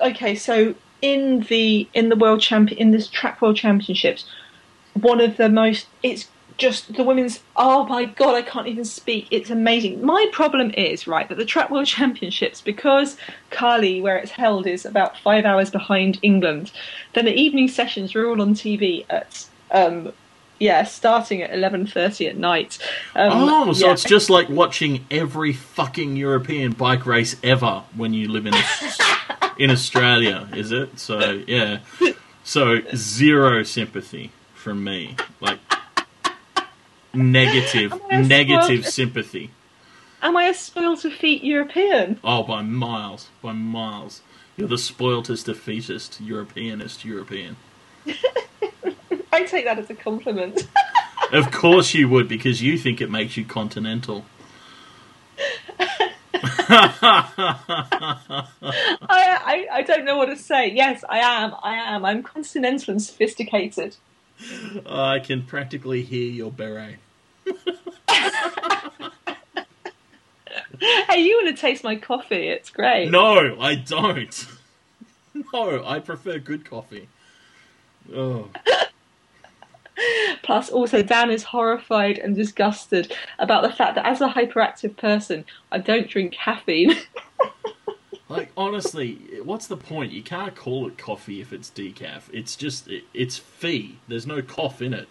okay, 0.00 0.34
so 0.34 0.74
in 1.02 1.40
the 1.48 1.90
in 1.92 2.08
the 2.08 2.16
world 2.16 2.40
champion 2.40 2.78
in 2.80 2.90
this 2.90 3.08
track 3.08 3.40
world 3.42 3.56
championships, 3.56 4.24
one 4.94 5.20
of 5.20 5.36
the 5.36 5.48
most 5.48 5.88
it's 6.02 6.30
just 6.58 6.94
the 6.94 7.04
women's. 7.04 7.44
Oh 7.54 7.84
my 7.86 8.06
god, 8.06 8.34
I 8.34 8.42
can't 8.42 8.66
even 8.66 8.84
speak. 8.84 9.28
It's 9.30 9.50
amazing. 9.50 10.02
My 10.04 10.26
problem 10.32 10.70
is 10.70 11.06
right 11.06 11.28
that 11.28 11.36
the 11.36 11.44
track 11.44 11.70
world 11.70 11.86
championships 11.98 12.62
because 12.62 13.16
Cali, 13.50 14.00
where 14.00 14.16
it's 14.16 14.30
held, 14.32 14.66
is 14.66 14.86
about 14.86 15.18
five 15.18 15.44
hours 15.44 15.70
behind 15.70 16.18
England. 16.22 16.72
Then 17.14 17.26
the 17.26 17.34
evening 17.34 17.68
sessions 17.68 18.14
are 18.14 18.26
all 18.28 18.40
on 18.40 18.54
TV 18.54 19.04
at. 19.10 19.46
Um, 19.70 20.12
yeah, 20.58 20.84
starting 20.84 21.42
at 21.42 21.52
eleven 21.52 21.86
thirty 21.86 22.26
at 22.26 22.36
night. 22.36 22.78
Um, 23.14 23.30
Oh, 23.48 23.72
so 23.72 23.86
yeah. 23.86 23.92
it's 23.92 24.04
just 24.04 24.30
like 24.30 24.48
watching 24.48 25.04
every 25.10 25.52
fucking 25.52 26.16
European 26.16 26.72
bike 26.72 27.04
race 27.06 27.36
ever 27.42 27.82
when 27.94 28.12
you 28.14 28.28
live 28.28 28.46
in 28.46 28.54
in 29.58 29.70
Australia, 29.70 30.48
is 30.54 30.72
it? 30.72 30.98
So 30.98 31.42
yeah, 31.46 31.80
so 32.44 32.80
zero 32.94 33.62
sympathy 33.62 34.32
from 34.54 34.82
me, 34.84 35.16
like 35.40 35.58
negative, 37.14 37.92
Am 37.92 38.00
I 38.10 38.14
a 38.16 38.22
negative 38.22 38.80
spoiled- 38.80 38.92
sympathy. 38.92 39.50
Am 40.22 40.36
I 40.36 40.44
a 40.44 40.54
spoiled 40.54 41.00
to 41.00 41.10
feet 41.10 41.44
European? 41.44 42.18
Oh, 42.24 42.42
by 42.42 42.62
miles, 42.62 43.28
by 43.42 43.52
miles. 43.52 44.22
You're 44.56 44.66
the 44.68 44.76
spoiltest, 44.76 45.44
defeatist, 45.44 46.18
Europeanist 46.20 47.04
European. 47.04 47.56
I 49.32 49.44
take 49.44 49.64
that 49.64 49.78
as 49.78 49.90
a 49.90 49.94
compliment. 49.94 50.66
Of 51.32 51.50
course 51.50 51.92
you 51.94 52.08
would, 52.08 52.28
because 52.28 52.62
you 52.62 52.78
think 52.78 53.00
it 53.00 53.10
makes 53.10 53.36
you 53.36 53.44
continental. 53.44 54.24
I, 56.68 58.46
I, 59.08 59.66
I 59.72 59.82
don't 59.82 60.04
know 60.04 60.16
what 60.16 60.26
to 60.26 60.36
say. 60.36 60.70
Yes, 60.70 61.04
I 61.08 61.18
am. 61.18 61.54
I 61.62 61.74
am. 61.74 62.04
I'm 62.04 62.22
continental 62.22 62.92
and 62.92 63.02
sophisticated. 63.02 63.96
I 64.86 65.18
can 65.18 65.42
practically 65.42 66.02
hear 66.02 66.30
your 66.30 66.50
beret. 66.50 66.96
Hey, 70.78 71.20
you 71.20 71.36
want 71.42 71.56
to 71.56 71.60
taste 71.60 71.82
my 71.84 71.96
coffee? 71.96 72.48
It's 72.48 72.70
great. 72.70 73.10
No, 73.10 73.56
I 73.60 73.74
don't. 73.74 74.46
No, 75.52 75.84
I 75.84 75.98
prefer 75.98 76.38
good 76.38 76.64
coffee. 76.64 77.08
Oh, 78.14 78.48
Plus, 80.46 80.70
also, 80.70 81.02
Dan 81.02 81.30
is 81.32 81.42
horrified 81.42 82.18
and 82.18 82.36
disgusted 82.36 83.12
about 83.40 83.64
the 83.64 83.72
fact 83.72 83.96
that 83.96 84.06
as 84.06 84.20
a 84.20 84.28
hyperactive 84.28 84.96
person, 84.96 85.44
I 85.72 85.78
don't 85.78 86.08
drink 86.08 86.34
caffeine. 86.34 86.94
like 88.28 88.52
honestly, 88.56 89.18
what's 89.42 89.66
the 89.66 89.76
point? 89.76 90.12
You 90.12 90.22
can't 90.22 90.54
call 90.54 90.86
it 90.86 90.96
coffee 90.96 91.40
if 91.40 91.52
it's 91.52 91.68
decaf. 91.70 92.22
It's 92.32 92.54
just 92.54 92.86
it, 92.86 93.02
it's 93.12 93.36
fee. 93.36 93.98
There's 94.06 94.24
no 94.24 94.40
cough 94.40 94.80
in 94.80 94.94
it. 94.94 95.08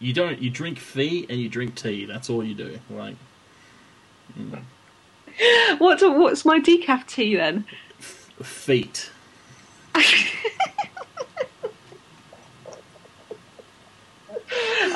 you 0.00 0.12
don't. 0.12 0.42
You 0.42 0.50
drink 0.50 0.80
fee 0.80 1.26
and 1.30 1.38
you 1.38 1.48
drink 1.48 1.76
tea. 1.76 2.06
That's 2.06 2.28
all 2.28 2.42
you 2.42 2.56
do. 2.56 2.80
Like 2.90 3.14
what's 5.78 6.02
what's 6.02 6.44
my 6.44 6.58
decaf 6.58 7.06
tea 7.06 7.36
then? 7.36 7.66
feet. 8.42 9.10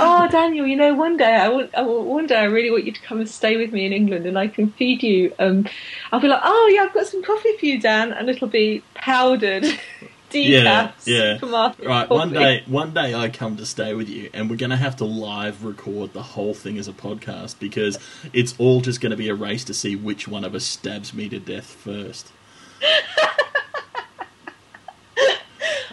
Oh, 0.00 0.28
Daniel, 0.30 0.66
you 0.66 0.76
know, 0.76 0.94
one 0.94 1.16
day 1.16 1.34
I 1.34 1.48
want, 1.48 1.74
I 1.74 1.82
want, 1.82 2.06
one 2.06 2.26
day 2.26 2.36
I 2.36 2.44
really 2.44 2.70
want 2.70 2.84
you 2.84 2.92
to 2.92 3.00
come 3.00 3.18
and 3.18 3.28
stay 3.28 3.56
with 3.56 3.72
me 3.72 3.84
in 3.84 3.92
England, 3.92 4.26
and 4.26 4.38
I 4.38 4.46
can 4.46 4.70
feed 4.72 5.02
you. 5.02 5.34
Um, 5.38 5.66
I'll 6.12 6.20
be 6.20 6.28
like, 6.28 6.40
oh 6.44 6.70
yeah, 6.72 6.82
I've 6.82 6.94
got 6.94 7.06
some 7.06 7.22
coffee 7.22 7.56
for 7.58 7.66
you, 7.66 7.80
Dan, 7.80 8.12
and 8.12 8.28
it'll 8.30 8.48
be 8.48 8.82
powdered 8.94 9.64
decaf 9.64 9.80
Yeah, 10.32 10.92
yeah. 11.04 11.34
supermarket 11.34 11.86
Right, 11.86 12.08
one 12.08 12.32
day, 12.32 12.62
one 12.66 12.94
day 12.94 13.14
I 13.14 13.28
come 13.28 13.56
to 13.56 13.66
stay 13.66 13.94
with 13.94 14.08
you, 14.08 14.30
and 14.32 14.48
we're 14.48 14.56
gonna 14.56 14.76
have 14.76 14.96
to 14.96 15.04
live 15.04 15.64
record 15.64 16.12
the 16.12 16.22
whole 16.22 16.54
thing 16.54 16.78
as 16.78 16.86
a 16.86 16.92
podcast 16.92 17.58
because 17.58 17.98
it's 18.32 18.54
all 18.58 18.80
just 18.80 19.00
gonna 19.00 19.16
be 19.16 19.28
a 19.28 19.34
race 19.34 19.64
to 19.64 19.74
see 19.74 19.96
which 19.96 20.28
one 20.28 20.44
of 20.44 20.54
us 20.54 20.64
stabs 20.64 21.12
me 21.12 21.28
to 21.28 21.40
death 21.40 21.66
first. 21.66 22.30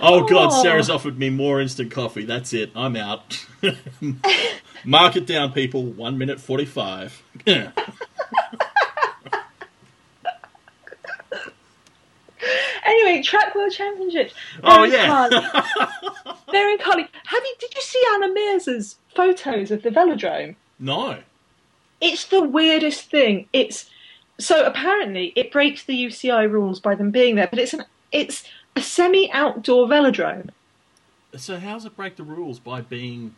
oh 0.05 0.25
God, 0.27 0.49
Oh. 0.51 0.61
Sarah's 0.63 0.89
offered 0.89 1.17
me 1.19 1.29
more 1.29 1.59
instant 1.61 1.91
coffee. 1.91 2.23
That's 2.25 2.53
it. 2.53 2.71
I'm 2.75 2.95
out. 2.95 3.45
Mark 4.85 5.15
it 5.15 5.25
down, 5.25 5.51
people. 5.53 5.83
One 5.83 6.17
minute 6.17 6.39
forty-five. 6.39 7.21
Anyway, 12.85 13.23
track 13.23 13.55
world 13.55 13.71
championships. 13.71 14.33
Oh, 14.63 14.87
They're 14.87 14.99
yeah. 15.05 15.29
They're 16.51 16.69
in. 16.73 16.79
Have 16.79 16.99
you? 17.43 17.55
Did 17.59 17.73
you 17.73 17.81
see 17.81 18.03
Anna 18.13 18.31
Meares's 18.31 18.97
photos 19.15 19.71
of 19.71 19.81
the 19.83 19.89
velodrome? 19.89 20.55
no. 20.79 21.19
It's 22.01 22.25
the 22.25 22.43
weirdest 22.43 23.09
thing. 23.09 23.47
It's 23.53 23.89
so 24.37 24.65
apparently 24.65 25.31
it 25.37 25.49
breaks 25.51 25.85
the 25.85 25.93
UCI 26.05 26.51
rules 26.51 26.79
by 26.81 26.93
them 26.93 27.09
being 27.09 27.35
there, 27.35 27.47
but 27.47 27.57
it's 27.57 27.73
an 27.73 27.85
it's 28.11 28.43
a 28.75 28.81
semi-outdoor 28.81 29.87
velodrome 29.87 30.49
So 31.37 31.57
how's 31.59 31.85
it 31.85 31.95
break 31.95 32.15
the 32.15 32.23
rules 32.23 32.59
by 32.59 32.81
being 32.81 33.35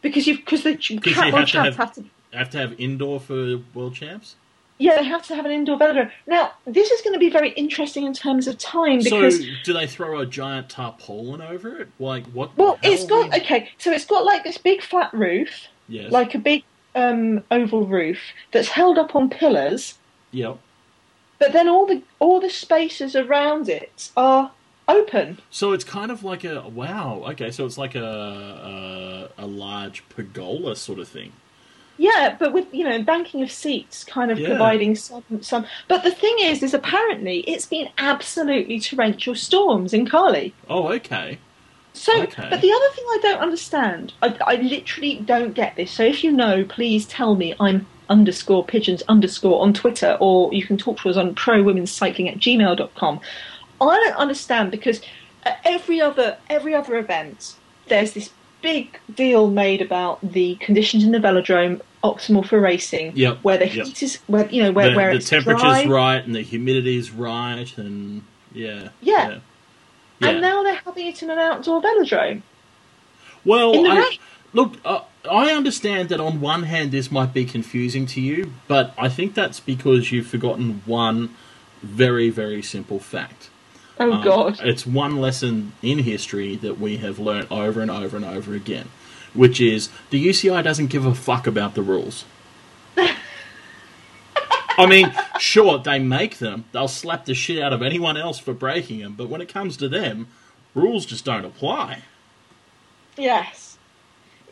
because 0.00 0.26
you've 0.26 0.38
because 0.38 0.62
the 0.64 0.76
you 0.80 1.00
world 1.04 1.34
have 1.34 1.46
to 1.46 1.46
champs 1.46 1.76
have- 1.76 1.76
have 1.76 1.92
to. 1.94 2.04
have 2.32 2.50
to 2.50 2.58
have 2.58 2.80
indoor 2.80 3.20
for 3.20 3.58
world 3.74 3.94
champs? 3.94 4.36
Yeah, 4.78 4.96
they 4.96 5.04
have 5.04 5.24
to 5.28 5.36
have 5.36 5.44
an 5.44 5.52
indoor 5.52 5.78
velodrome. 5.78 6.10
Now, 6.26 6.52
this 6.66 6.90
is 6.90 7.02
going 7.02 7.12
to 7.12 7.18
be 7.20 7.30
very 7.30 7.50
interesting 7.50 8.04
in 8.04 8.12
terms 8.14 8.48
of 8.48 8.58
time 8.58 8.98
because. 8.98 9.38
So, 9.38 9.44
do 9.62 9.72
they 9.74 9.86
throw 9.86 10.18
a 10.18 10.26
giant 10.26 10.70
tarpaulin 10.70 11.40
over 11.40 11.78
it? 11.78 11.88
Like 12.00 12.24
what? 12.32 12.56
well, 12.56 12.78
it's 12.82 13.04
got 13.04 13.32
okay, 13.36 13.70
so 13.78 13.92
it's 13.92 14.06
got 14.06 14.24
like 14.24 14.42
this 14.42 14.58
big 14.58 14.82
flat 14.82 15.12
roof, 15.14 15.68
Yes. 15.88 16.10
like 16.10 16.34
a 16.34 16.38
big 16.38 16.64
um, 16.96 17.44
oval 17.52 17.86
roof 17.86 18.18
that's 18.50 18.68
held 18.68 18.98
up 18.98 19.14
on 19.14 19.30
pillars, 19.30 19.98
Yep. 20.32 20.58
but 21.38 21.52
then 21.52 21.68
all 21.68 21.86
the 21.86 22.02
all 22.18 22.40
the 22.40 22.50
spaces 22.50 23.14
around 23.14 23.68
it 23.68 24.10
are 24.16 24.50
open. 24.88 25.38
So 25.50 25.72
it's 25.72 25.84
kind 25.84 26.10
of 26.10 26.22
like 26.24 26.44
a 26.44 26.62
wow. 26.68 27.22
Okay, 27.30 27.50
so 27.50 27.66
it's 27.66 27.78
like 27.78 27.94
a 27.94 29.28
a, 29.38 29.44
a 29.44 29.46
large 29.46 30.06
pergola 30.08 30.76
sort 30.76 30.98
of 30.98 31.08
thing. 31.08 31.32
Yeah, 31.98 32.36
but 32.38 32.52
with 32.52 32.66
you 32.72 32.84
know 32.84 33.02
banking 33.02 33.42
of 33.42 33.50
seats, 33.52 34.02
kind 34.04 34.30
of 34.30 34.38
Yeah. 34.38 34.48
providing 34.48 34.94
some 34.96 35.22
some. 35.42 35.66
But 35.88 36.02
the 36.02 36.10
thing 36.10 36.34
is, 36.40 36.62
is 36.62 36.74
apparently 36.74 37.40
it's 37.40 37.66
been 37.66 37.88
absolutely 37.98 38.80
torrential 38.80 39.34
storms 39.34 39.92
in 39.92 40.06
Cali. 40.08 40.54
Oh, 40.68 40.88
okay. 40.92 41.38
So, 41.94 42.22
Okay. 42.22 42.46
but 42.48 42.62
the 42.62 42.72
other 42.72 42.94
thing 42.94 43.04
I 43.10 43.18
don't 43.20 43.40
understand, 43.40 44.14
I, 44.22 44.34
I 44.46 44.54
literally 44.56 45.16
don't 45.16 45.52
get 45.52 45.76
this. 45.76 45.90
So 45.90 46.02
if 46.02 46.24
you 46.24 46.32
know, 46.32 46.64
please 46.64 47.04
tell 47.06 47.34
me. 47.36 47.54
I'm 47.60 47.86
underscore 48.08 48.62
pigeons 48.64 49.02
underscore 49.08 49.62
on 49.62 49.72
Twitter, 49.72 50.18
or 50.20 50.52
you 50.52 50.66
can 50.66 50.76
talk 50.76 50.98
to 51.00 51.08
us 51.08 51.16
on 51.16 51.34
prowomenscycling 51.34 52.30
at 52.30 52.38
gmail.com. 52.38 53.20
I 53.90 53.98
don't 54.00 54.16
understand 54.16 54.70
because 54.70 55.00
at 55.44 55.60
every 55.64 56.00
other 56.00 56.38
every 56.48 56.74
other 56.74 56.96
event, 56.96 57.56
there's 57.88 58.12
this 58.12 58.30
big 58.62 58.98
deal 59.12 59.50
made 59.50 59.82
about 59.82 60.20
the 60.22 60.54
conditions 60.56 61.04
in 61.04 61.10
the 61.10 61.18
velodrome 61.18 61.80
optimal 62.02 62.46
for 62.46 62.60
racing. 62.60 63.12
Yep, 63.16 63.38
Where 63.42 63.58
the 63.58 63.68
yep. 63.68 63.86
heat 63.86 64.02
is, 64.02 64.16
where 64.26 64.48
you 64.48 64.62
know, 64.62 64.72
where, 64.72 64.90
the 64.90 64.96
where 64.96 65.10
the 65.10 65.16
it's 65.16 65.28
temperature's 65.28 65.82
dry. 65.82 65.84
right 65.84 66.24
and 66.24 66.34
the 66.34 66.42
humidity's 66.42 67.10
right 67.10 67.76
and 67.76 68.22
yeah. 68.52 68.90
Yeah. 69.00 69.28
Yeah. 69.28 69.38
Yeah. 70.20 70.28
And 70.28 70.40
now 70.40 70.62
they're 70.62 70.74
having 70.74 71.06
it 71.06 71.22
in 71.22 71.30
an 71.30 71.38
outdoor 71.38 71.82
velodrome. 71.82 72.42
well, 73.44 73.72
I, 73.90 74.18
look, 74.52 74.76
uh, 74.84 75.00
I 75.28 75.50
understand 75.50 76.10
that 76.10 76.20
on 76.20 76.40
one 76.40 76.64
hand 76.64 76.92
this 76.92 77.10
might 77.10 77.34
be 77.34 77.44
confusing 77.44 78.06
to 78.06 78.20
you, 78.20 78.52
but 78.68 78.94
I 78.96 79.08
think 79.08 79.34
that's 79.34 79.58
because 79.58 80.12
you've 80.12 80.28
forgotten 80.28 80.82
one 80.86 81.34
very, 81.82 82.30
very 82.30 82.62
simple 82.62 83.00
fact. 83.00 83.50
Oh 84.00 84.12
Um, 84.12 84.22
God. 84.22 84.60
It's 84.62 84.86
one 84.86 85.20
lesson 85.20 85.72
in 85.82 85.98
history 86.00 86.56
that 86.56 86.78
we 86.80 86.96
have 86.98 87.18
learnt 87.18 87.50
over 87.50 87.80
and 87.80 87.90
over 87.90 88.16
and 88.16 88.24
over 88.24 88.54
again, 88.54 88.88
which 89.34 89.60
is 89.60 89.90
the 90.10 90.24
UCI 90.24 90.62
doesn't 90.64 90.88
give 90.88 91.04
a 91.06 91.14
fuck 91.14 91.46
about 91.46 91.74
the 91.74 91.82
rules. 91.82 92.24
I 94.78 94.86
mean, 94.86 95.12
sure, 95.38 95.78
they 95.78 95.98
make 95.98 96.38
them. 96.38 96.64
They'll 96.72 96.88
slap 96.88 97.26
the 97.26 97.34
shit 97.34 97.62
out 97.62 97.72
of 97.74 97.82
anyone 97.82 98.16
else 98.16 98.38
for 98.38 98.54
breaking 98.54 99.00
them, 99.00 99.14
but 99.14 99.28
when 99.28 99.40
it 99.42 99.48
comes 99.52 99.76
to 99.78 99.88
them, 99.88 100.28
rules 100.74 101.04
just 101.04 101.24
don't 101.26 101.44
apply. 101.44 102.02
Yes, 103.16 103.61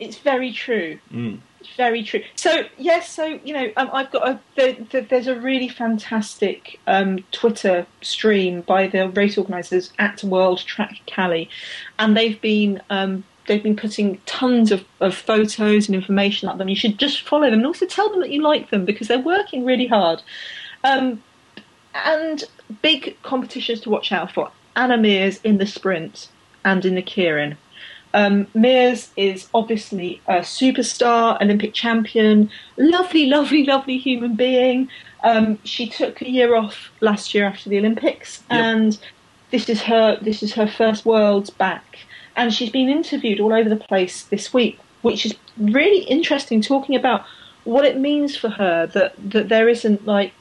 it's 0.01 0.17
very 0.17 0.51
true. 0.51 0.99
Mm. 1.13 1.39
It's 1.59 1.69
very 1.77 2.03
true. 2.03 2.23
So 2.35 2.63
yes, 2.77 3.07
so 3.07 3.39
you 3.45 3.53
know, 3.53 3.71
um, 3.77 3.89
I've 3.93 4.11
got 4.11 4.27
a 4.27 4.39
there, 4.57 4.75
there, 4.89 5.01
there's 5.01 5.27
a 5.27 5.39
really 5.39 5.69
fantastic 5.69 6.79
um, 6.87 7.19
Twitter 7.31 7.85
stream 8.01 8.61
by 8.61 8.87
the 8.87 9.09
race 9.09 9.37
organisers 9.37 9.93
at 9.99 10.23
World 10.23 10.59
Track 10.59 11.01
Cali, 11.05 11.49
and 11.99 12.17
they've 12.17 12.41
been 12.41 12.81
um, 12.89 13.23
they've 13.47 13.61
been 13.61 13.75
putting 13.75 14.17
tons 14.25 14.71
of, 14.71 14.83
of 14.99 15.13
photos 15.13 15.87
and 15.87 15.95
information 15.95 16.49
up 16.49 16.57
them. 16.57 16.67
You 16.67 16.75
should 16.75 16.97
just 16.97 17.21
follow 17.21 17.49
them 17.49 17.59
and 17.59 17.67
also 17.67 17.85
tell 17.85 18.09
them 18.09 18.21
that 18.21 18.31
you 18.31 18.41
like 18.41 18.71
them 18.71 18.83
because 18.83 19.07
they're 19.07 19.19
working 19.19 19.63
really 19.63 19.87
hard. 19.87 20.23
Um, 20.83 21.21
and 21.93 22.43
big 22.81 23.21
competitions 23.21 23.81
to 23.81 23.89
watch 23.89 24.11
out 24.11 24.31
for. 24.31 24.51
Anna 24.75 24.97
Meares 24.97 25.39
in 25.43 25.57
the 25.57 25.67
sprint 25.67 26.29
and 26.63 26.85
in 26.85 26.95
the 26.95 27.03
keirin. 27.03 27.57
Um, 28.13 28.45
Meares 28.55 29.09
is 29.15 29.47
obviously 29.53 30.21
a 30.27 30.39
superstar, 30.39 31.41
Olympic 31.41 31.73
champion, 31.73 32.49
lovely, 32.77 33.25
lovely, 33.37 33.63
lovely 33.65 33.97
human 33.97 34.35
being. 34.35 34.89
Um, 35.23 35.59
she 35.63 35.87
took 35.87 36.21
a 36.21 36.29
year 36.29 36.55
off 36.55 36.91
last 36.99 37.33
year 37.33 37.45
after 37.45 37.69
the 37.69 37.77
Olympics, 37.77 38.43
Yep. 38.49 38.59
and 38.59 38.99
this 39.51 39.69
is 39.69 39.81
her 39.83 40.17
this 40.21 40.41
is 40.43 40.53
her 40.53 40.67
first 40.67 41.05
Worlds 41.05 41.49
back, 41.49 41.99
and 42.35 42.53
she's 42.53 42.69
been 42.71 42.89
interviewed 42.89 43.39
all 43.39 43.53
over 43.53 43.69
the 43.69 43.75
place 43.75 44.23
this 44.23 44.53
week, 44.53 44.79
which 45.03 45.25
is 45.25 45.35
really 45.57 46.03
interesting, 46.05 46.61
talking 46.61 46.95
about 46.95 47.23
what 47.63 47.85
it 47.85 47.97
means 47.97 48.35
for 48.35 48.49
her 48.49 48.87
that 48.87 49.13
that 49.31 49.49
there 49.49 49.69
isn't 49.69 50.05
like 50.07 50.33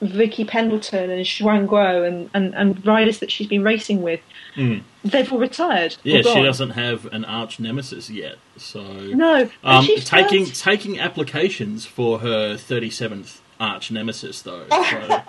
Vicky 0.00 0.44
Pendleton 0.44 1.10
and 1.10 1.24
Shuang 1.24 1.66
Guo 1.66 2.06
and, 2.06 2.30
and, 2.34 2.54
and 2.54 2.86
riders 2.86 3.18
that 3.18 3.30
she's 3.30 3.46
been 3.46 3.62
racing 3.62 4.02
with. 4.02 4.20
Mm. 4.56 4.82
They've 5.04 5.30
all 5.32 5.38
retired. 5.38 5.96
Yeah, 6.02 6.22
she 6.22 6.42
doesn't 6.42 6.70
have 6.70 7.06
an 7.06 7.24
arch 7.24 7.60
nemesis 7.60 8.10
yet, 8.10 8.36
so 8.56 8.82
No, 8.82 9.50
um, 9.64 9.84
she's 9.84 10.04
taking 10.04 10.46
taking 10.46 10.98
applications 10.98 11.86
for 11.86 12.20
her 12.20 12.56
thirty 12.56 12.90
seventh 12.90 13.40
arch 13.60 13.90
nemesis 13.90 14.42
though. 14.42 14.66
So. 14.68 14.76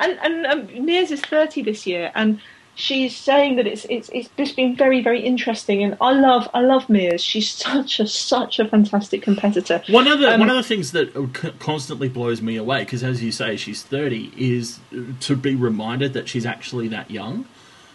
and 0.00 0.18
and 0.22 0.46
um, 0.46 0.68
Meares 0.68 1.10
is 1.10 1.20
thirty 1.22 1.62
this 1.62 1.86
year, 1.86 2.12
and 2.14 2.40
she's 2.78 3.16
saying 3.16 3.56
that 3.56 3.66
it's 3.66 3.84
it's 3.90 4.08
it's 4.10 4.28
just 4.36 4.54
been 4.56 4.76
very 4.76 5.02
very 5.02 5.20
interesting. 5.20 5.82
And 5.82 5.96
I 6.00 6.12
love 6.12 6.48
I 6.54 6.60
love 6.60 6.86
Meares. 6.86 7.20
She's 7.20 7.50
such 7.66 8.00
a 8.00 8.06
such 8.06 8.58
a 8.58 8.66
fantastic 8.66 9.20
competitor. 9.22 9.82
One 9.88 10.06
of 10.06 10.20
the 10.20 10.32
Um, 10.32 10.40
one 10.40 10.48
of 10.48 10.56
the 10.56 10.62
things 10.62 10.92
that 10.92 11.12
constantly 11.58 12.08
blows 12.08 12.40
me 12.40 12.56
away, 12.56 12.84
because 12.84 13.02
as 13.02 13.22
you 13.22 13.32
say, 13.32 13.56
she's 13.56 13.82
thirty, 13.82 14.32
is 14.36 14.78
to 15.20 15.36
be 15.36 15.54
reminded 15.54 16.12
that 16.14 16.28
she's 16.28 16.46
actually 16.46 16.88
that 16.88 17.10
young. 17.10 17.46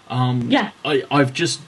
Um, 0.09 0.51
Yeah. 0.51 0.71
I, 0.83 1.03
I've 1.09 1.33
just 1.33 1.61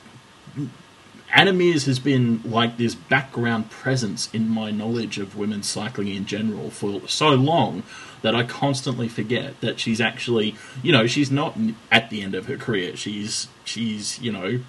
Anna 1.35 1.51
has 1.51 1.99
been 1.99 2.41
like 2.45 2.77
this 2.77 2.95
background 2.95 3.69
presence 3.69 4.29
in 4.33 4.47
my 4.47 4.71
knowledge 4.71 5.17
of 5.17 5.35
women's 5.35 5.67
cycling 5.67 6.07
in 6.07 6.25
general 6.25 6.69
for 6.69 7.05
so 7.09 7.29
long 7.31 7.83
that 8.21 8.33
I 8.33 8.43
constantly 8.43 9.09
forget 9.09 9.59
that 9.59 9.77
she's 9.79 9.99
actually, 9.99 10.55
you 10.81 10.93
know, 10.93 11.07
she's 11.07 11.29
not 11.29 11.57
at 11.91 12.09
the 12.09 12.21
end 12.21 12.35
of 12.35 12.45
her 12.45 12.55
career. 12.55 12.95
She's 12.95 13.49
she's 13.65 14.19
you 14.21 14.31
know 14.31 14.61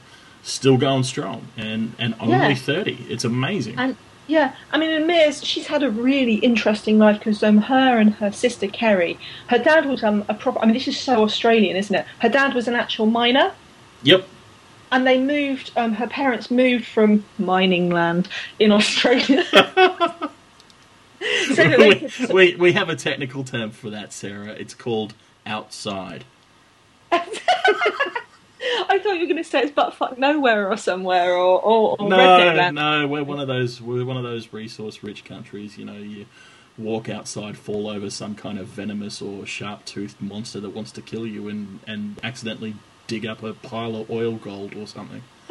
still 0.43 0.77
going 0.77 1.05
strong 1.05 1.49
and 1.57 1.95
and 2.01 2.17
only 2.19 2.33
Yeah. 2.33 2.55
thirty. 2.57 3.07
It's 3.09 3.25
amazing. 3.25 3.79
And 3.79 3.97
yeah, 4.27 4.57
I 4.73 4.79
mean, 4.79 4.91
in 4.91 5.05
Meares, 5.07 5.45
she's 5.45 5.69
had 5.69 5.85
a 5.85 5.91
really 5.91 6.35
interesting 6.35 6.99
life 6.99 7.19
because 7.21 7.45
um, 7.45 7.59
her 7.59 7.97
and 7.99 8.15
her 8.15 8.33
sister 8.33 8.67
Kerry, 8.67 9.21
her 9.47 9.59
dad 9.59 9.87
was 9.87 10.03
um, 10.03 10.25
a 10.29 10.35
proper. 10.35 10.59
I 10.59 10.65
mean, 10.67 10.75
this 10.75 10.89
is 10.89 10.99
so 10.99 11.23
Australian, 11.23 11.77
isn't 11.77 11.95
it? 11.95 12.05
Her 12.19 12.29
dad 12.29 12.55
was 12.55 12.67
an 12.67 12.75
actual 12.75 13.07
miner. 13.07 13.53
yep. 14.03 14.27
And 14.93 15.07
they 15.07 15.21
moved. 15.21 15.73
Um, 15.77 15.93
her 15.95 16.07
parents 16.07 16.51
moved 16.51 16.87
from 16.87 17.25
mining 17.39 17.91
land 17.91 18.29
in 18.59 18.73
Australia. 18.73 19.45
so 19.53 20.31
we, 21.79 21.95
could- 21.97 22.33
we, 22.33 22.55
we 22.57 22.73
have 22.73 22.89
a 22.89 22.97
technical 22.97 23.45
term 23.45 23.71
for 23.71 23.91
that, 23.91 24.13
Sarah. 24.13 24.51
It's 24.51 24.75
called 24.75 25.15
outside. 25.45 26.25
I 28.89 28.99
thought 28.99 29.15
you 29.15 29.21
were 29.21 29.27
going 29.27 29.37
to 29.37 29.45
say 29.45 29.63
it's 29.63 29.71
butt 29.73 29.95
fuck 29.95 30.19
nowhere 30.19 30.71
or 30.71 30.77
somewhere 30.77 31.33
or 31.35 31.61
or, 31.61 31.97
or 31.99 32.09
No, 32.09 32.71
no, 32.71 33.07
we're 33.07 33.25
one 33.25 33.41
of 33.41 33.49
those 33.49 33.81
we're 33.81 34.05
one 34.05 34.17
of 34.17 34.23
those 34.25 34.53
resource-rich 34.53 35.25
countries. 35.25 35.79
You 35.79 35.85
know, 35.85 35.97
you 35.97 36.27
walk 36.79 37.09
outside, 37.09 37.57
fall 37.57 37.89
over 37.89 38.11
some 38.11 38.35
kind 38.35 38.59
of 38.59 38.67
venomous 38.67 39.23
or 39.23 39.47
sharp-toothed 39.47 40.21
monster 40.21 40.61
that 40.61 40.71
wants 40.71 40.93
to 40.93 41.03
kill 41.03 41.27
you, 41.27 41.49
and 41.49 41.81
and 41.87 42.19
accidentally 42.23 42.75
dig 43.07 43.27
up 43.27 43.43
a 43.43 43.53
pile 43.55 43.97
of 43.97 44.11
oil 44.11 44.37
gold 44.37 44.75
or 44.75 44.87
something. 44.87 45.23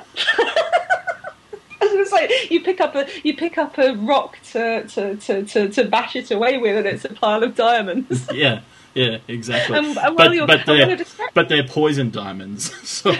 I 1.81 1.87
was 1.87 1.91
going 1.91 2.03
to 2.03 2.09
say 2.09 2.47
you 2.49 2.61
pick 2.63 2.81
up 2.81 2.95
a 2.95 3.07
you 3.23 3.35
pick 3.35 3.57
up 3.57 3.77
a 3.77 3.93
rock 3.95 4.37
to 4.51 4.87
to, 4.87 5.15
to, 5.17 5.43
to, 5.45 5.69
to 5.69 5.85
bash 5.85 6.15
it 6.15 6.31
away 6.31 6.57
with, 6.57 6.77
and 6.77 6.85
it's 6.87 7.05
a 7.05 7.09
pile 7.13 7.43
of 7.43 7.55
diamonds. 7.55 8.27
Yeah, 8.33 8.61
yeah, 8.93 9.17
exactly. 9.27 9.77
And- 9.77 9.87
and 9.87 9.95
while 9.97 10.15
but 10.15 10.31
you're- 10.33 10.47
but 10.47 10.65
they're 10.65 10.95
distracted- 10.95 11.33
but 11.33 11.49
they're 11.49 11.63
poison 11.67 12.11
diamonds. 12.11 12.71
So 12.85 13.11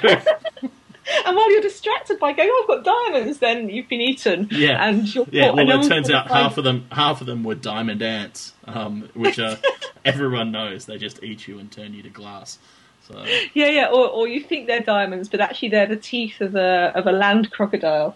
and 1.24 1.36
while 1.36 1.52
you're 1.52 1.62
distracted 1.62 2.18
by 2.20 2.34
going, 2.34 2.50
"Oh, 2.52 2.66
I've 2.68 2.84
got 2.84 3.12
diamonds," 3.14 3.38
then 3.38 3.70
you've 3.70 3.88
been 3.88 4.02
eaten. 4.02 4.48
Yeah. 4.50 4.84
and 4.84 5.14
you're 5.14 5.28
Yeah, 5.30 5.52
well, 5.52 5.64
no 5.66 5.80
it 5.82 5.88
turns 5.88 6.10
out 6.10 6.28
find 6.28 6.40
half 6.42 6.58
of 6.58 6.64
them 6.64 6.88
half 6.92 7.22
of 7.22 7.28
them 7.28 7.44
were 7.44 7.54
diamond 7.54 8.02
ants, 8.02 8.54
um, 8.66 9.08
which 9.14 9.38
are 9.38 9.58
everyone 10.04 10.52
knows 10.52 10.86
they 10.86 10.98
just 10.98 11.22
eat 11.24 11.48
you 11.48 11.60
and 11.60 11.72
turn 11.72 11.94
you 11.94 12.02
to 12.02 12.10
glass. 12.10 12.58
So 13.08 13.24
Yeah, 13.54 13.68
yeah, 13.70 13.88
or, 13.88 14.08
or 14.10 14.28
you 14.28 14.42
think 14.42 14.68
they're 14.68 14.80
diamonds, 14.82 15.30
but 15.30 15.40
actually 15.42 15.70
they're 15.70 15.86
the 15.88 15.96
teeth 15.96 16.42
of 16.42 16.56
a 16.56 16.92
of 16.96 17.06
a 17.08 17.12
land 17.12 17.52
crocodile. 17.52 18.16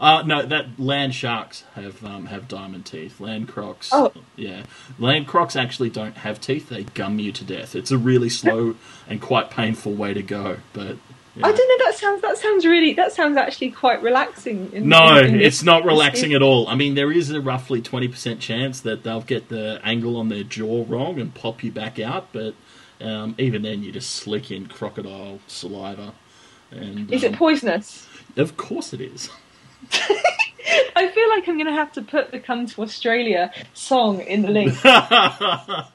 uh, 0.00 0.22
no, 0.26 0.42
that 0.44 0.78
land 0.78 1.14
sharks 1.14 1.64
have 1.74 2.04
um, 2.04 2.26
have 2.26 2.48
diamond 2.48 2.84
teeth. 2.86 3.20
Land 3.20 3.48
crocs, 3.48 3.90
Oh. 3.92 4.12
yeah, 4.36 4.62
land 4.98 5.26
crocs 5.26 5.56
actually 5.56 5.90
don't 5.90 6.18
have 6.18 6.40
teeth. 6.40 6.68
They 6.68 6.84
gum 6.84 7.18
you 7.18 7.32
to 7.32 7.44
death. 7.44 7.74
It's 7.76 7.90
a 7.90 7.98
really 7.98 8.28
slow 8.28 8.74
and 9.08 9.20
quite 9.20 9.50
painful 9.50 9.94
way 9.94 10.12
to 10.14 10.22
go, 10.22 10.58
but 10.72 10.96
I 11.38 11.52
don't 11.52 11.68
know. 11.78 11.84
That 11.86 11.94
sounds 11.96 12.22
that 12.22 12.36
sounds 12.38 12.66
really 12.66 12.94
that 12.94 13.12
sounds 13.12 13.36
actually 13.36 13.70
quite 13.70 14.02
relaxing. 14.02 14.72
In, 14.72 14.88
No, 14.88 15.18
in- 15.18 15.34
in 15.36 15.40
it's 15.40 15.62
not 15.62 15.84
relaxing 15.84 16.32
at 16.34 16.42
all. 16.42 16.66
I 16.68 16.74
mean, 16.74 16.94
there 16.94 17.12
is 17.12 17.30
a 17.30 17.40
roughly 17.40 17.80
20% 17.80 18.40
chance 18.40 18.80
that 18.80 19.02
they'll 19.04 19.20
get 19.20 19.48
the 19.50 19.78
angle 19.84 20.16
on 20.16 20.30
their 20.30 20.42
jaw 20.42 20.84
wrong 20.88 21.20
and 21.20 21.32
pop 21.34 21.62
you 21.62 21.70
back 21.70 21.98
out, 22.00 22.28
but 22.32 22.54
um, 23.00 23.34
even 23.38 23.62
then, 23.62 23.82
you 23.82 23.92
just 23.92 24.10
slick 24.10 24.50
in 24.50 24.66
crocodile 24.66 25.40
saliva. 25.46 26.12
And 26.70 27.10
Is 27.12 27.22
it 27.22 27.32
um, 27.32 27.38
poisonous? 27.38 28.06
Of 28.36 28.56
course 28.56 28.92
it 28.92 29.00
is. 29.00 29.30
I 30.96 31.08
feel 31.08 31.28
like 31.28 31.46
I'm 31.46 31.56
going 31.56 31.66
to 31.66 31.72
have 31.72 31.92
to 31.92 32.02
put 32.02 32.32
the 32.32 32.40
"Come 32.40 32.66
to 32.66 32.82
Australia" 32.82 33.52
song 33.74 34.20
in 34.20 34.42
the 34.42 34.48
link. 34.48 34.74
I 34.84 35.86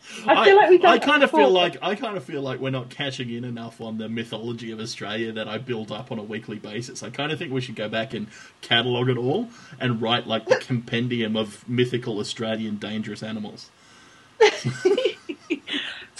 feel 0.45 0.55
like 0.55 0.69
we've 0.69 0.81
done 0.81 0.93
I 0.93 0.99
kind 0.99 1.23
of 1.23 1.31
feel 1.31 1.49
like 1.49 1.77
I 1.81 1.95
kind 1.95 2.15
of 2.15 2.23
feel 2.23 2.41
like 2.41 2.59
we're 2.59 2.69
not 2.69 2.89
catching 2.89 3.29
in 3.29 3.43
enough 3.43 3.81
on 3.81 3.97
the 3.97 4.07
mythology 4.07 4.71
of 4.71 4.79
Australia 4.79 5.31
that 5.33 5.47
I 5.47 5.57
build 5.57 5.91
up 5.91 6.11
on 6.11 6.19
a 6.19 6.23
weekly 6.23 6.57
basis. 6.57 7.03
I 7.03 7.09
kind 7.09 7.31
of 7.31 7.39
think 7.39 7.51
we 7.51 7.61
should 7.61 7.75
go 7.75 7.89
back 7.89 8.13
and 8.13 8.27
catalogue 8.61 9.09
it 9.09 9.17
all 9.17 9.49
and 9.79 10.01
write 10.01 10.27
like 10.27 10.45
the 10.45 10.55
compendium 10.67 11.35
of 11.35 11.67
mythical 11.67 12.19
Australian 12.19 12.77
dangerous 12.77 13.23
animals. 13.23 13.69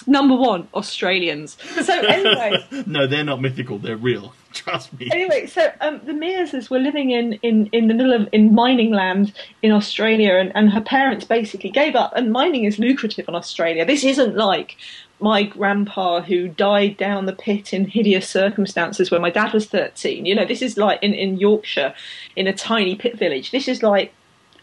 Number 0.08 0.36
one, 0.36 0.68
Australians. 0.74 1.58
So 1.82 1.93
anyway, 1.93 2.66
no, 2.86 3.08
they're 3.08 3.24
not 3.24 3.41
mythical. 3.41 3.78
They're 3.78 3.97
real. 3.97 4.34
Trust 4.54 4.91
me. 4.99 5.10
anyway, 5.12 5.47
so 5.47 5.72
um, 5.80 6.02
the 6.06 6.14
Mearses 6.14 6.70
were 6.70 6.80
living 6.80 7.12
in, 7.12 7.34
in, 7.41 7.68
in 7.68 7.88
the 7.88 7.93
middle 7.93 8.14
of 8.14 8.28
in 8.34 8.54
mining 8.54 8.91
land 8.91 9.34
in 9.62 9.72
Australia, 9.72 10.36
and, 10.36 10.52
and 10.56 10.72
her 10.72 10.82
parents 10.82 11.24
basically 11.26 11.70
gave 11.70 11.95
up. 11.95 12.12
And 12.16 12.32
mining 12.32 12.66
is 12.66 12.78
lucrative 12.78 13.28
in 13.30 13.36
Australia. 13.36 13.86
This 13.86 14.04
isn't 14.04 14.36
like 14.36 14.76
my 15.22 15.43
grandpa 15.43 16.22
who 16.22 16.49
died 16.49 16.97
down 16.97 17.28
the 17.28 17.34
pit 17.34 17.74
in 17.74 17.86
hideous 17.86 18.28
circumstances 18.28 19.10
when 19.10 19.22
my 19.22 19.30
dad 19.30 19.54
was 19.54 19.68
thirteen. 19.68 20.26
You 20.26 20.36
know, 20.36 20.45
this 20.45 20.62
is 20.62 20.78
like 20.78 21.02
in, 21.02 21.14
in 21.14 21.38
Yorkshire, 21.38 21.93
in 22.36 22.47
a 22.47 22.54
tiny 22.54 22.95
pit 22.95 23.18
village. 23.18 23.52
This 23.52 23.68
is 23.68 23.82
like 23.82 24.14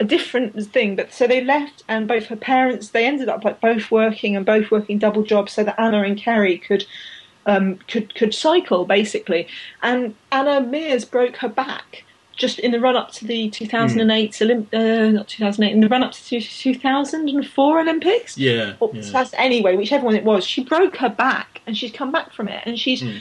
a 0.01 0.05
different 0.05 0.71
thing. 0.73 0.97
But 0.97 1.13
so 1.13 1.27
they 1.27 1.43
left, 1.43 1.83
and 1.89 2.07
both 2.09 2.27
her 2.27 2.37
parents 2.37 2.91
they 2.91 3.07
ended 3.07 3.29
up 3.29 3.45
like 3.45 3.61
both 3.61 3.91
working 3.91 4.37
and 4.37 4.45
both 4.47 4.71
working 4.71 4.99
double 4.99 5.23
jobs, 5.23 5.53
so 5.53 5.65
that 5.65 5.79
Anna 5.81 6.03
and 6.03 6.17
Kerry 6.19 6.59
could 6.59 6.85
um, 7.47 7.77
could 7.89 8.15
could 8.15 8.35
cycle 8.35 8.85
basically. 8.85 9.47
And 9.83 10.15
Anna 10.33 10.61
Meares 10.61 11.11
broke 11.11 11.37
her 11.37 11.49
back 11.49 12.05
just 12.37 12.61
in 12.61 12.71
the 12.71 12.79
run 12.79 12.95
up 12.95 13.11
to 13.11 13.25
the 13.27 13.51
2008 13.51 14.31
Olymp- 14.31 14.73
uh, 14.73 15.11
not 15.11 15.27
2008 15.27 15.73
in 15.73 15.81
the 15.81 15.89
run 15.89 16.05
up 16.05 16.13
to 16.13 16.41
2004 16.41 17.81
Olympics. 17.81 18.39
Yeah. 18.39 18.75
Or 18.79 18.91
yeah. 18.95 19.03
that's 19.11 19.35
anyway, 19.35 19.75
whichever 19.77 20.05
one 20.05 20.15
it 20.15 20.23
was. 20.25 20.45
She 20.47 20.63
broke 20.63 20.97
her 20.99 21.09
back 21.09 21.61
and 21.67 21.77
she's 21.77 21.91
come 21.91 22.13
back 22.13 22.33
from 22.33 22.47
it, 22.49 22.63
and 22.65 22.79
she's 22.79 23.03
Mm. 23.03 23.21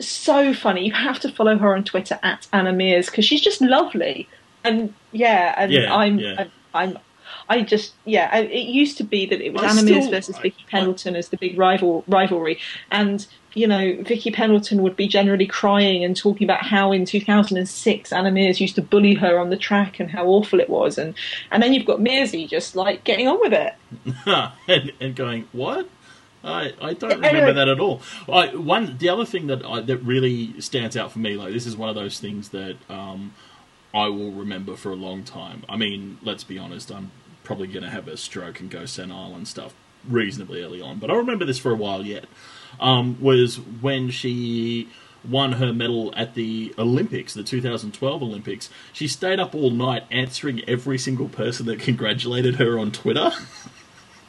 so 0.00 0.52
funny. 0.52 0.84
You 0.86 0.92
have 0.92 1.20
to 1.20 1.30
follow 1.30 1.56
her 1.58 1.74
on 1.74 1.84
Twitter 1.84 2.18
at 2.22 2.46
Anna 2.52 2.72
Meares 2.72 3.06
because 3.06 3.24
she's 3.24 3.40
just 3.40 3.60
lovely. 3.60 4.28
And 4.66 4.94
yeah, 5.12 5.54
and 5.56 5.72
Yeah, 5.72 5.94
I'm, 5.94 6.18
yeah. 6.18 6.34
I'm, 6.38 6.50
I'm, 6.74 6.98
I 7.48 7.62
just 7.62 7.94
yeah. 8.04 8.28
I, 8.32 8.40
it 8.40 8.66
used 8.68 8.96
to 8.98 9.04
be 9.04 9.26
that 9.26 9.40
it 9.40 9.52
was 9.52 9.62
I 9.62 9.68
still- 9.68 10.10
versus 10.10 10.36
I- 10.36 10.42
Vicky 10.42 10.64
I- 10.66 10.70
Pendleton 10.70 11.16
as 11.16 11.28
the 11.28 11.36
big 11.36 11.58
rival 11.58 12.04
rivalry, 12.08 12.58
and 12.90 13.26
you 13.54 13.66
know 13.66 13.96
Vicky 14.02 14.30
Pendleton 14.30 14.82
would 14.82 14.96
be 14.96 15.08
generally 15.08 15.46
crying 15.46 16.04
and 16.04 16.16
talking 16.16 16.44
about 16.44 16.62
how 16.64 16.92
in 16.92 17.04
2006 17.04 18.12
Anna 18.12 18.30
Meares 18.30 18.60
used 18.60 18.74
to 18.76 18.82
bully 18.82 19.14
her 19.14 19.38
on 19.38 19.50
the 19.50 19.56
track 19.56 19.98
and 20.00 20.10
how 20.10 20.26
awful 20.26 20.60
it 20.60 20.68
was, 20.68 20.98
and 20.98 21.14
and 21.50 21.62
then 21.62 21.72
you've 21.72 21.86
got 21.86 21.98
Mearsy 22.00 22.48
just 22.48 22.76
like 22.76 23.04
getting 23.04 23.28
on 23.28 23.40
with 23.40 23.52
it. 23.52 23.74
and, 24.68 24.92
and 25.00 25.14
going 25.16 25.48
what? 25.52 25.88
I, 26.44 26.74
I 26.80 26.92
don't 26.94 27.16
remember 27.16 27.52
that 27.54 27.68
at 27.68 27.80
all. 27.80 28.02
I, 28.32 28.54
one 28.54 28.98
the 28.98 29.08
other 29.08 29.24
thing 29.24 29.48
that 29.48 29.64
I, 29.64 29.80
that 29.80 29.96
really 29.98 30.60
stands 30.60 30.96
out 30.96 31.10
for 31.10 31.18
me, 31.18 31.36
like 31.36 31.52
this 31.52 31.66
is 31.66 31.76
one 31.76 31.88
of 31.88 31.96
those 31.96 32.20
things 32.20 32.50
that 32.50 32.76
um, 32.88 33.34
I 33.96 34.10
will 34.10 34.30
remember 34.30 34.76
for 34.76 34.92
a 34.92 34.94
long 34.94 35.24
time. 35.24 35.64
I 35.70 35.76
mean, 35.76 36.18
let's 36.22 36.44
be 36.44 36.58
honest, 36.58 36.92
I'm 36.92 37.12
probably 37.44 37.66
going 37.66 37.82
to 37.82 37.88
have 37.88 38.08
a 38.08 38.18
stroke 38.18 38.60
and 38.60 38.70
go 38.70 38.84
senile 38.84 39.34
and 39.34 39.48
stuff 39.48 39.72
reasonably 40.06 40.62
early 40.62 40.82
on, 40.82 40.98
but 40.98 41.10
I 41.10 41.14
remember 41.14 41.46
this 41.46 41.58
for 41.58 41.72
a 41.72 41.76
while 41.76 42.04
yet. 42.04 42.26
Um, 42.78 43.18
was 43.22 43.56
when 43.56 44.10
she 44.10 44.90
won 45.26 45.52
her 45.52 45.72
medal 45.72 46.12
at 46.14 46.34
the 46.34 46.74
Olympics, 46.76 47.32
the 47.32 47.42
2012 47.42 48.22
Olympics. 48.22 48.68
She 48.92 49.08
stayed 49.08 49.40
up 49.40 49.54
all 49.54 49.70
night 49.70 50.04
answering 50.10 50.62
every 50.68 50.98
single 50.98 51.30
person 51.30 51.64
that 51.64 51.80
congratulated 51.88 52.56
her 52.56 52.78
on 52.78 52.92
Twitter. 52.92 53.32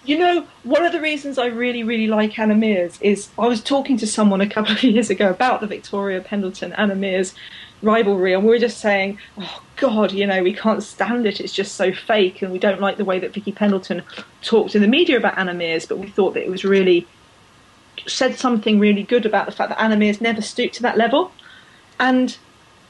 You 0.05 0.17
know, 0.17 0.47
one 0.63 0.85
of 0.85 0.93
the 0.93 1.01
reasons 1.01 1.37
I 1.37 1.47
really, 1.47 1.83
really 1.83 2.07
like 2.07 2.39
Anna 2.39 2.55
Meares 2.55 2.97
is 3.01 3.27
I 3.37 3.47
was 3.47 3.61
talking 3.61 3.97
to 3.97 4.07
someone 4.07 4.39
a 4.39 4.47
couple 4.47 4.71
of 4.71 4.81
years 4.83 5.09
ago 5.09 5.29
about 5.29 5.59
the 5.59 5.67
Victoria 5.67 6.21
Pendleton 6.21 6.71
Anna 6.71 6.95
Meares 6.95 7.33
rivalry, 7.81 8.33
and 8.33 8.43
we 8.43 8.49
were 8.49 8.59
just 8.59 8.79
saying, 8.79 9.19
oh 9.37 9.61
God, 9.77 10.11
you 10.11 10.25
know, 10.25 10.41
we 10.43 10.53
can't 10.53 10.83
stand 10.83 11.25
it. 11.25 11.39
It's 11.39 11.53
just 11.53 11.75
so 11.75 11.93
fake, 11.93 12.41
and 12.41 12.51
we 12.51 12.59
don't 12.59 12.81
like 12.81 12.97
the 12.97 13.05
way 13.05 13.19
that 13.19 13.33
Vicky 13.33 13.51
Pendleton 13.51 14.03
talked 14.41 14.75
in 14.75 14.81
the 14.81 14.87
media 14.87 15.17
about 15.17 15.37
Anna 15.37 15.53
Meares, 15.53 15.87
but 15.87 15.97
we 15.99 16.07
thought 16.09 16.33
that 16.33 16.43
it 16.43 16.49
was 16.49 16.63
really 16.63 17.07
said 18.05 18.37
something 18.37 18.79
really 18.79 19.03
good 19.03 19.25
about 19.25 19.45
the 19.45 19.51
fact 19.51 19.69
that 19.69 19.81
Anna 19.81 19.95
Meares 19.95 20.21
never 20.21 20.41
stooped 20.41 20.75
to 20.75 20.83
that 20.83 20.97
level. 20.97 21.31
And 21.99 22.37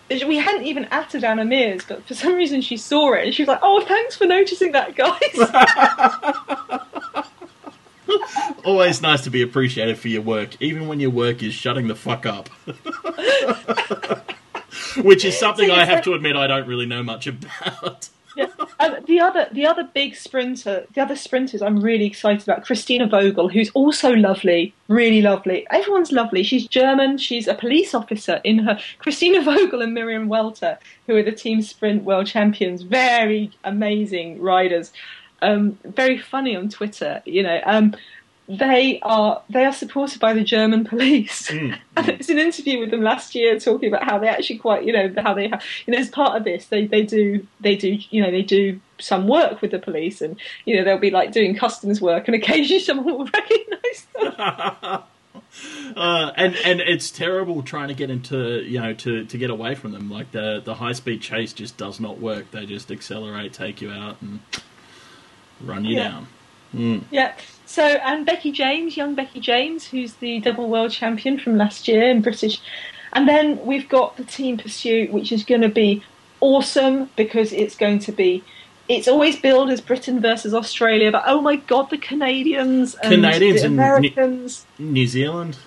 we 0.10 0.38
hadn't 0.38 0.66
even 0.66 0.86
atted 0.86 1.24
Anna 1.24 1.44
Meares, 1.44 1.88
but 1.88 2.06
for 2.06 2.14
some 2.14 2.36
reason 2.36 2.62
she 2.62 2.78
saw 2.78 3.14
it 3.14 3.26
and 3.26 3.34
she 3.34 3.44
was 3.44 3.48
like, 3.48 3.60
"Oh, 3.62 3.82
thanks 3.86 4.16
for 4.16 4.26
noticing 4.26 4.72
that, 4.74 4.96
guys." 4.96 5.22
Always 8.64 9.02
nice 9.02 9.24
to 9.24 9.30
be 9.30 9.42
appreciated 9.42 9.98
for 9.98 10.08
your 10.08 10.22
work, 10.22 10.62
even 10.62 10.88
when 10.88 11.00
your 11.00 11.10
work 11.10 11.44
is 11.44 11.54
shutting 11.54 11.88
the 11.88 11.96
fuck 11.96 12.26
up. 12.26 12.50
Which 15.08 15.24
is 15.24 15.38
something 15.38 15.70
So 15.70 15.74
I 15.74 15.86
have 15.86 16.04
to 16.04 16.14
admit 16.14 16.36
I 16.36 16.48
don't 16.48 16.68
really 16.68 16.86
know 16.86 17.02
much 17.02 17.28
about. 17.28 18.10
Yeah. 18.36 18.48
Um, 18.80 18.98
the 19.08 19.20
other, 19.20 19.48
the 19.52 19.66
other 19.66 19.90
big 19.96 20.16
sprinter, 20.16 20.86
the 20.94 21.02
other 21.02 21.16
sprinters, 21.16 21.62
I'm 21.62 21.80
really 21.80 22.06
excited 22.06 22.48
about. 22.48 22.66
Kristina 22.66 23.10
Vogel, 23.10 23.50
who's 23.50 23.72
also 23.72 24.12
lovely, 24.12 24.76
really 24.90 25.22
lovely. 25.22 25.66
Everyone's 25.72 26.12
lovely. 26.12 26.44
She's 26.44 26.68
German. 26.68 27.18
She's 27.18 27.48
a 27.48 27.56
police 27.56 27.96
officer 27.96 28.40
in 28.44 28.60
her. 28.60 28.78
Kristina 29.02 29.44
Vogel 29.46 29.82
and 29.82 29.94
Miriam 29.94 30.28
Welte, 30.28 30.78
who 31.08 31.16
are 31.16 31.24
the 31.24 31.32
team 31.32 31.62
sprint 31.64 32.04
world 32.04 32.28
champions, 32.28 32.84
very 32.84 33.50
amazing 33.64 34.40
riders. 34.42 34.92
Um, 35.42 35.80
very 35.84 36.18
funny 36.20 36.56
on 36.56 36.70
Twitter. 36.70 37.24
You 37.26 37.44
know, 37.44 37.60
um, 37.66 37.96
they 38.50 39.00
are 39.02 39.42
they 39.50 39.66
are 39.66 39.74
supported 39.74 40.20
by 40.20 40.34
the 40.34 40.44
German 40.44 40.86
police. 40.86 41.50
Mm, 41.52 41.78
And 41.98 42.10
it's 42.10 42.30
an 42.30 42.38
interview 42.38 42.80
with 42.80 42.92
them 42.92 43.02
last 43.02 43.36
year 43.36 43.60
talking 43.60 43.90
about 43.90 44.04
how 44.04 44.20
they 44.20 44.28
actually 44.28 44.60
quite, 44.60 44.86
you 44.86 44.94
know, 44.94 45.12
how 45.22 45.34
they 45.34 45.48
have, 45.50 45.64
you 45.86 45.94
know, 45.94 46.00
as 46.00 46.10
part 46.10 46.38
of 46.38 46.44
this, 46.44 46.68
they, 46.68 46.86
they 46.86 47.02
do, 47.04 47.46
they 47.60 47.76
do, 47.76 47.98
you 48.12 48.22
know, 48.22 48.30
they 48.32 48.44
do 48.44 48.80
some 49.00 49.28
work 49.28 49.62
with 49.62 49.72
the 49.72 49.80
police 49.80 50.22
and, 50.22 50.38
you 50.66 50.76
know, 50.78 50.84
they'll 50.84 50.98
be 51.00 51.10
like 51.12 51.32
doing 51.32 51.56
customs 51.56 52.00
work 52.00 52.28
and 52.28 52.36
occasionally 52.36 52.80
someone 52.84 53.18
will 53.18 53.26
recognise 53.26 54.08
them. 54.22 55.04
Uh, 55.96 56.32
and 56.36 56.56
and 56.66 56.82
it's 56.82 57.10
terrible 57.10 57.64
trying 57.64 57.88
to 57.88 57.94
get 57.96 58.10
into 58.12 58.62
you 58.64 58.80
know 58.80 58.94
to, 58.94 59.26
to 59.26 59.38
get 59.40 59.50
away 59.50 59.74
from 59.74 59.92
them. 59.92 60.10
Like 60.12 60.32
the 60.32 60.62
the 60.64 60.76
high 60.76 60.92
speed 60.92 61.22
chase 61.22 61.54
just 61.54 61.78
does 61.78 62.00
not 62.00 62.20
work. 62.20 62.52
They 62.52 62.66
just 62.68 62.92
accelerate, 62.92 63.54
take 63.54 63.82
you 63.82 63.90
out, 63.92 64.22
and 64.22 64.40
run 65.62 65.86
you 65.86 65.96
Yeah. 65.98 66.04
down. 66.10 66.28
Mm. 66.76 67.04
Yeah. 67.10 67.34
So, 67.68 67.84
and 67.84 68.26
Becky 68.26 68.54
James, 68.54 68.96
young 68.96 69.14
Becky 69.14 69.42
James, 69.42 69.86
who's 69.86 70.14
the 70.16 70.40
double 70.40 70.70
world 70.70 70.92
champion 70.92 71.38
from 71.38 71.58
last 71.58 71.88
year 71.90 72.10
in 72.10 72.22
British. 72.22 72.62
And 73.12 73.28
then 73.28 73.64
we've 73.66 73.90
got 73.90 74.16
the 74.16 74.24
team 74.24 74.58
pursuit, 74.58 75.12
which 75.12 75.34
is 75.34 75.44
going 75.44 75.62
to 75.62 75.70
be 75.70 76.02
awesome 76.40 77.10
because 77.18 77.52
it's 77.52 77.76
going 77.76 78.00
to 78.00 78.14
be. 78.14 78.42
It's 78.88 79.10
always 79.10 79.38
billed 79.38 79.70
as 79.70 79.82
Britain 79.82 80.22
versus 80.22 80.54
Australia, 80.54 81.12
but 81.12 81.24
oh 81.28 81.42
my 81.42 81.58
god, 81.58 81.90
the 81.90 81.98
Canadians 81.98 82.96
and 82.96 83.12
Canadians 83.12 83.60
the 83.60 83.66
and 83.68 83.76
Americans. 83.76 84.66
New 84.80 85.06
Zealand. 85.06 85.58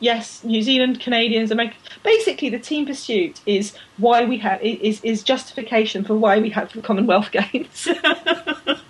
yes, 0.00 0.42
New 0.44 0.62
Zealand, 0.62 0.98
Canadians, 0.98 1.50
America. 1.50 1.76
Basically, 2.02 2.48
the 2.48 2.58
team 2.58 2.86
pursuit 2.86 3.42
is 3.44 3.74
why 3.98 4.24
we 4.24 4.38
have 4.38 4.62
is 4.62 5.02
is 5.04 5.22
justification 5.22 6.04
for 6.04 6.16
why 6.16 6.38
we 6.38 6.48
have 6.50 6.72
the 6.72 6.80
Commonwealth 6.80 7.30
Games. 7.32 7.86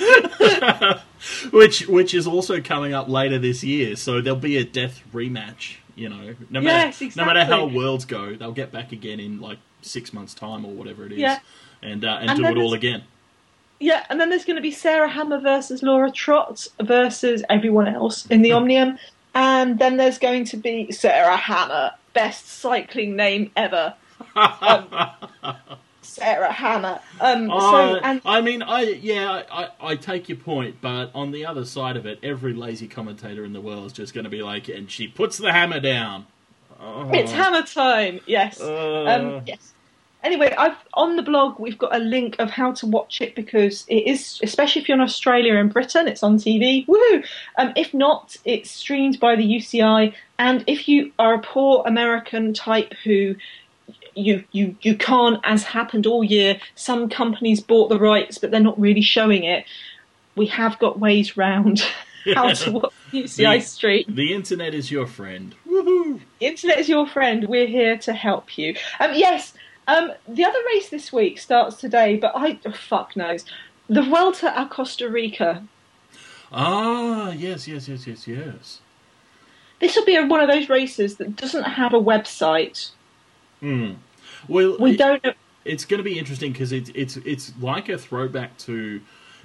which 1.50 1.86
which 1.86 2.14
is 2.14 2.26
also 2.26 2.60
coming 2.60 2.94
up 2.94 3.08
later 3.08 3.38
this 3.38 3.62
year. 3.62 3.96
So 3.96 4.20
there'll 4.20 4.38
be 4.38 4.56
a 4.56 4.64
death 4.64 5.02
rematch. 5.12 5.76
You 5.96 6.08
know, 6.08 6.34
no 6.48 6.60
matter 6.60 6.94
Yes, 7.04 7.16
no 7.16 7.24
matter 7.26 7.44
how 7.44 7.66
worlds 7.66 8.04
go, 8.04 8.34
they'll 8.34 8.52
get 8.52 8.72
back 8.72 8.92
again 8.92 9.20
in 9.20 9.40
like 9.40 9.58
six 9.82 10.12
months' 10.12 10.32
time 10.34 10.64
or 10.64 10.72
whatever 10.72 11.04
it 11.04 11.12
is, 11.12 11.18
Yeah. 11.18 11.38
and 11.82 12.04
uh, 12.04 12.18
and, 12.20 12.30
And 12.30 12.38
do 12.38 12.46
it 12.46 12.56
all 12.56 12.72
again. 12.72 13.02
Yeah, 13.80 14.04
and 14.10 14.20
then 14.20 14.28
there's 14.30 14.44
going 14.44 14.56
to 14.56 14.62
be 14.62 14.70
Sarah 14.72 15.08
Hammer 15.08 15.40
versus 15.40 15.82
Laura 15.82 16.10
Trott 16.10 16.66
versus 16.82 17.42
everyone 17.48 17.88
else 17.88 18.26
in 18.26 18.42
the 18.42 18.52
Omnium. 18.56 18.98
And 19.34 19.78
then 19.78 19.96
there's 19.96 20.18
going 20.18 20.44
to 20.46 20.56
be 20.56 20.90
Sarah 20.92 21.36
Hammer, 21.36 21.92
best 22.12 22.46
cycling 22.48 23.16
name 23.16 23.50
ever. 23.56 23.94
Um, 24.36 24.86
Sarah 26.10 26.52
Hammer. 26.52 27.00
Um, 27.20 27.48
so, 27.48 27.54
Uh, 27.54 28.00
and 28.02 28.20
I 28.24 28.40
mean, 28.40 28.62
I 28.62 28.82
yeah, 28.82 29.42
I, 29.50 29.68
I 29.80 29.96
take 29.96 30.28
your 30.28 30.38
point, 30.38 30.76
but 30.80 31.10
on 31.14 31.30
the 31.30 31.46
other 31.46 31.64
side 31.64 31.96
of 31.96 32.06
it, 32.06 32.18
every 32.22 32.52
lazy 32.52 32.88
commentator 32.88 33.44
in 33.44 33.52
the 33.52 33.60
world 33.60 33.86
is 33.86 33.92
just 33.92 34.14
going 34.14 34.24
to 34.24 34.30
be 34.30 34.42
like, 34.42 34.68
and 34.68 34.90
she 34.90 35.06
puts 35.08 35.38
the 35.38 35.52
hammer 35.52 35.80
down. 35.80 36.26
It's 37.12 37.32
hammer 37.32 37.62
time. 37.62 38.20
Yes. 38.26 38.60
Uh, 38.60 39.04
Um, 39.04 39.42
yes. 39.46 39.74
Anyway, 40.22 40.54
I've 40.56 40.76
on 40.94 41.16
the 41.16 41.22
blog 41.22 41.58
we've 41.58 41.78
got 41.78 41.94
a 41.96 41.98
link 41.98 42.36
of 42.38 42.50
how 42.50 42.72
to 42.72 42.86
watch 42.86 43.22
it 43.22 43.34
because 43.34 43.86
it 43.88 44.06
is, 44.06 44.38
especially 44.42 44.82
if 44.82 44.88
you're 44.88 44.96
in 44.98 45.00
Australia 45.02 45.56
and 45.56 45.72
Britain, 45.72 46.06
it's 46.08 46.22
on 46.22 46.36
TV. 46.36 46.86
Woohoo! 46.86 47.24
Um, 47.56 47.72
if 47.74 47.94
not, 47.94 48.36
it's 48.44 48.70
streamed 48.70 49.18
by 49.18 49.34
the 49.36 49.44
UCI, 49.44 50.12
and 50.38 50.62
if 50.66 50.88
you 50.88 51.12
are 51.18 51.34
a 51.34 51.38
poor 51.38 51.82
American 51.86 52.52
type 52.52 52.92
who 53.04 53.34
you 54.14 54.44
you 54.52 54.76
you 54.80 54.96
can't, 54.96 55.40
as 55.44 55.64
happened 55.64 56.06
all 56.06 56.24
year, 56.24 56.60
some 56.74 57.08
companies 57.08 57.60
bought 57.60 57.88
the 57.88 57.98
rights 57.98 58.38
but 58.38 58.50
they're 58.50 58.60
not 58.60 58.78
really 58.80 59.02
showing 59.02 59.44
it. 59.44 59.64
We 60.36 60.46
have 60.46 60.78
got 60.78 60.98
ways 60.98 61.36
round 61.36 61.82
how 62.34 62.52
to 62.52 62.70
watch 62.72 62.92
UCI 63.12 63.58
The- 63.58 63.60
stream. 63.60 64.04
The 64.08 64.32
internet 64.32 64.74
is 64.74 64.90
your 64.90 65.06
friend. 65.06 65.54
Woohoo! 65.68 66.20
Internet 66.40 66.78
is 66.78 66.88
your 66.88 67.06
friend. 67.06 67.48
We're 67.48 67.66
here 67.66 67.98
to 67.98 68.12
help 68.12 68.56
you. 68.58 68.76
Um, 68.98 69.12
yes. 69.14 69.54
Um, 69.88 70.12
the 70.28 70.44
other 70.44 70.58
race 70.68 70.88
this 70.88 71.12
week 71.12 71.38
starts 71.38 71.76
today, 71.76 72.16
but 72.16 72.32
I 72.36 72.60
oh, 72.64 72.70
fuck 72.72 73.16
knows. 73.16 73.44
The 73.88 74.02
Vuelta 74.02 74.52
a 74.60 74.66
Costa 74.66 75.08
Rica. 75.08 75.64
Ah, 76.52 77.32
yes, 77.32 77.66
yes, 77.66 77.88
yes, 77.88 78.06
yes, 78.06 78.26
yes. 78.28 78.80
This 79.80 79.96
will 79.96 80.04
be 80.04 80.16
a, 80.16 80.26
one 80.26 80.40
of 80.40 80.48
those 80.48 80.68
races 80.68 81.16
that 81.16 81.36
doesn't 81.36 81.64
have 81.64 81.94
a 81.94 82.00
website. 82.00 82.90
Hmm. 83.60 83.92
Well, 84.48 84.76
We 84.78 84.92
it- 84.92 84.98
don't 84.98 85.22
know. 85.24 85.32
it's 85.64 85.84
going 85.84 85.98
to 85.98 86.04
be 86.04 86.18
interesting 86.18 86.52
because 86.52 86.72
it's 86.72 86.90
it's 86.94 87.16
it's 87.18 87.52
like 87.60 87.88
a 87.88 87.98
throwback 87.98 88.56
to, 88.58 89.00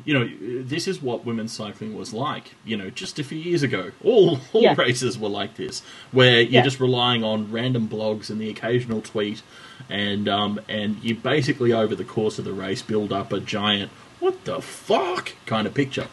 you 0.06 0.14
know, 0.14 0.30
this 0.64 0.88
is 0.88 1.02
what 1.02 1.26
women's 1.26 1.52
cycling 1.52 1.96
was 1.98 2.14
like. 2.14 2.56
You 2.66 2.78
know, 2.78 2.90
just 2.90 3.20
a 3.20 3.24
few 3.24 3.38
years 3.38 3.64
ago, 3.64 3.92
all 4.04 4.40
all 4.54 4.62
Yeah. 4.62 4.76
races 4.78 5.18
were 5.20 5.30
like 5.30 5.56
this, 5.56 5.82
where 6.12 6.42
you're 6.42 6.52
Yeah. 6.52 6.62
just 6.64 6.80
relying 6.80 7.24
on 7.24 7.52
random 7.52 7.88
blogs 7.90 8.30
and 8.30 8.40
the 8.40 8.50
occasional 8.50 9.02
tweet, 9.02 9.42
and 9.90 10.30
um 10.30 10.60
and 10.70 10.98
you 11.04 11.16
basically 11.16 11.74
over 11.74 11.96
the 11.96 12.06
course 12.06 12.40
of 12.40 12.46
the 12.46 12.54
race 12.54 12.82
build 12.82 13.12
up 13.12 13.34
a 13.34 13.40
giant 13.40 13.92
what 14.22 14.46
the 14.46 14.62
fuck 14.62 15.34
kind 15.46 15.68
of 15.68 15.74
picture. 15.74 16.08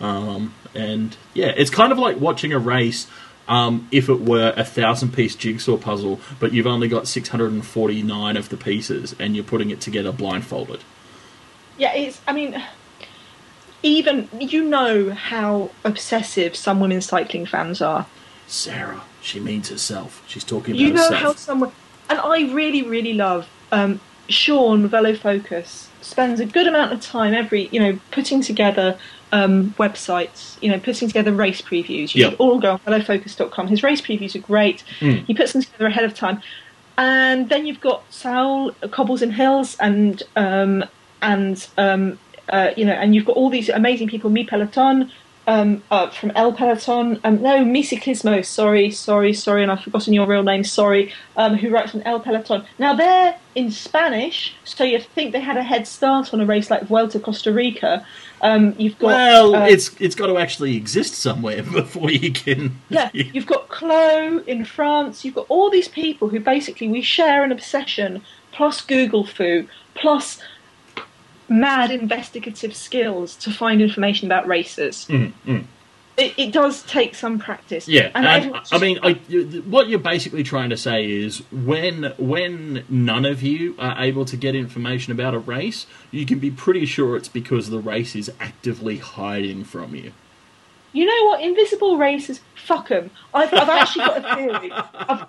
Um, 0.00 0.54
and 0.74 1.16
yeah, 1.34 1.52
it's 1.56 1.70
kind 1.70 1.92
of 1.92 1.98
like 1.98 2.18
watching 2.20 2.52
a 2.52 2.58
race. 2.58 3.06
Um, 3.46 3.88
if 3.90 4.08
it 4.08 4.20
were 4.20 4.54
a 4.56 4.64
thousand 4.64 5.12
piece 5.12 5.34
jigsaw 5.34 5.76
puzzle, 5.76 6.18
but 6.40 6.52
you've 6.54 6.66
only 6.66 6.88
got 6.88 7.06
649 7.06 8.36
of 8.38 8.48
the 8.48 8.56
pieces 8.56 9.14
and 9.18 9.34
you're 9.34 9.44
putting 9.44 9.70
it 9.70 9.80
together 9.82 10.12
blindfolded. 10.12 10.80
Yeah, 11.76 11.92
it's. 11.94 12.20
I 12.26 12.32
mean, 12.32 12.62
even 13.82 14.28
you 14.40 14.64
know 14.64 15.10
how 15.10 15.70
obsessive 15.84 16.56
some 16.56 16.80
women's 16.80 17.06
cycling 17.06 17.46
fans 17.46 17.82
are. 17.82 18.06
Sarah, 18.46 19.02
she 19.20 19.40
means 19.40 19.68
herself. 19.68 20.22
She's 20.26 20.44
talking 20.44 20.74
about 20.74 20.80
You 20.80 20.92
know 20.92 21.02
herself. 21.02 21.20
how 21.20 21.34
someone, 21.34 21.72
and 22.08 22.18
I 22.20 22.52
really, 22.52 22.82
really 22.82 23.12
love 23.14 23.48
um, 23.72 24.00
Sean 24.28 24.86
Velo 24.88 25.14
Focus 25.14 25.90
spends 26.00 26.40
a 26.40 26.46
good 26.46 26.66
amount 26.66 26.92
of 26.92 27.00
time 27.00 27.34
every, 27.34 27.68
you 27.72 27.80
know, 27.80 27.98
putting 28.10 28.40
together 28.40 28.98
um, 29.38 29.74
websites, 29.78 30.56
you 30.62 30.70
know, 30.70 30.78
putting 30.78 31.08
together 31.08 31.32
race 31.32 31.60
previews. 31.60 32.14
You 32.14 32.22
Yep. 32.22 32.30
should 32.30 32.40
all 32.40 32.58
go 32.60 32.70
on 32.72 32.78
velofocus.com. 32.86 33.66
His 33.68 33.82
race 33.82 34.00
previews 34.00 34.34
are 34.36 34.44
great. 34.52 34.84
Mm. 35.00 35.26
He 35.26 35.34
puts 35.34 35.52
them 35.52 35.62
together 35.62 35.86
ahead 35.86 36.04
of 36.04 36.14
time. 36.14 36.40
And 36.96 37.48
then 37.48 37.66
you've 37.66 37.80
got 37.80 38.04
Saul 38.10 38.70
Cobbles 38.96 39.20
and 39.22 39.32
Hills 39.32 39.76
and 39.80 40.22
um, 40.36 40.84
and 41.20 41.56
um, 41.76 42.18
uh, 42.48 42.70
you 42.76 42.84
know, 42.84 42.92
and 42.92 43.14
you've 43.14 43.24
got 43.24 43.36
all 43.36 43.50
these 43.50 43.68
amazing 43.68 44.08
people, 44.08 44.30
Mi 44.30 44.44
Peloton, 44.44 45.10
um, 45.46 45.82
uh, 45.90 46.08
from 46.10 46.32
El 46.34 46.52
Peloton, 46.52 47.20
um, 47.24 47.42
no, 47.42 47.64
Mi 47.64 47.82
Ciclismo, 47.82 48.44
sorry, 48.44 48.90
sorry, 48.90 49.32
sorry, 49.32 49.62
and 49.62 49.70
I've 49.70 49.82
forgotten 49.82 50.12
your 50.12 50.26
real 50.26 50.42
name, 50.42 50.64
sorry, 50.64 51.12
um, 51.36 51.56
who 51.56 51.70
writes 51.70 51.94
on 51.94 52.02
El 52.02 52.20
Peloton. 52.20 52.64
Now 52.78 52.94
they're 52.94 53.36
in 53.54 53.70
Spanish, 53.70 54.54
so 54.64 54.84
you'd 54.84 55.04
think 55.04 55.32
they 55.32 55.40
had 55.40 55.56
a 55.56 55.62
head 55.62 55.86
start 55.86 56.32
on 56.32 56.40
a 56.40 56.46
race 56.46 56.70
like 56.70 56.84
Vuelta 56.84 57.20
Costa 57.20 57.52
Rica. 57.52 58.06
Um, 58.40 58.74
you've 58.78 58.98
got 58.98 59.06
well, 59.06 59.54
uh, 59.54 59.66
it's 59.66 59.94
it's 60.00 60.14
got 60.14 60.26
to 60.26 60.38
actually 60.38 60.76
exist 60.76 61.14
somewhere 61.14 61.62
before 61.80 62.10
you 62.10 62.32
can. 62.32 62.78
yeah, 62.88 63.10
you've 63.14 63.46
got 63.46 63.68
Clo 63.68 64.38
in 64.46 64.64
France. 64.64 65.24
You've 65.24 65.34
got 65.34 65.46
all 65.48 65.70
these 65.70 65.88
people 65.88 66.28
who 66.28 66.40
basically 66.40 66.88
we 66.88 67.02
share 67.02 67.44
an 67.44 67.52
obsession, 67.52 68.22
plus 68.52 68.80
Google 68.80 69.26
foo, 69.26 69.66
plus 69.94 70.38
mad 71.48 71.90
investigative 71.90 72.74
skills 72.74 73.36
to 73.36 73.50
find 73.50 73.82
information 73.82 74.26
about 74.26 74.46
races. 74.46 75.06
Mm, 75.08 75.32
mm. 75.46 75.64
It, 76.16 76.34
it 76.36 76.52
does 76.52 76.82
take 76.84 77.16
some 77.16 77.40
practice. 77.40 77.88
Yeah, 77.88 78.10
and, 78.14 78.24
everyone's 78.24 78.72
I 78.72 78.78
mean, 78.78 79.00
I, 79.02 79.14
what 79.68 79.88
you're 79.88 79.98
basically 79.98 80.44
trying 80.44 80.70
to 80.70 80.76
say 80.76 81.10
is 81.10 81.38
when 81.50 82.12
when 82.18 82.84
none 82.88 83.24
of 83.24 83.42
you 83.42 83.74
are 83.80 83.96
able 83.98 84.24
to 84.26 84.36
get 84.36 84.54
information 84.54 85.12
about 85.12 85.34
a 85.34 85.40
race, 85.40 85.86
you 86.12 86.24
can 86.24 86.38
be 86.38 86.52
pretty 86.52 86.86
sure 86.86 87.16
it's 87.16 87.28
because 87.28 87.70
the 87.70 87.80
race 87.80 88.14
is 88.14 88.30
actively 88.38 88.98
hiding 88.98 89.64
from 89.64 89.96
you. 89.96 90.12
You 90.92 91.06
know 91.06 91.30
what? 91.30 91.40
Invisible 91.40 91.98
races, 91.98 92.40
fuck 92.54 92.88
them. 92.88 93.10
I've, 93.34 93.52
I've 93.52 93.68
actually 93.68 94.04
got 94.04 94.18
a 94.18 94.36
theory. 94.36 94.72
I've, 94.94 95.26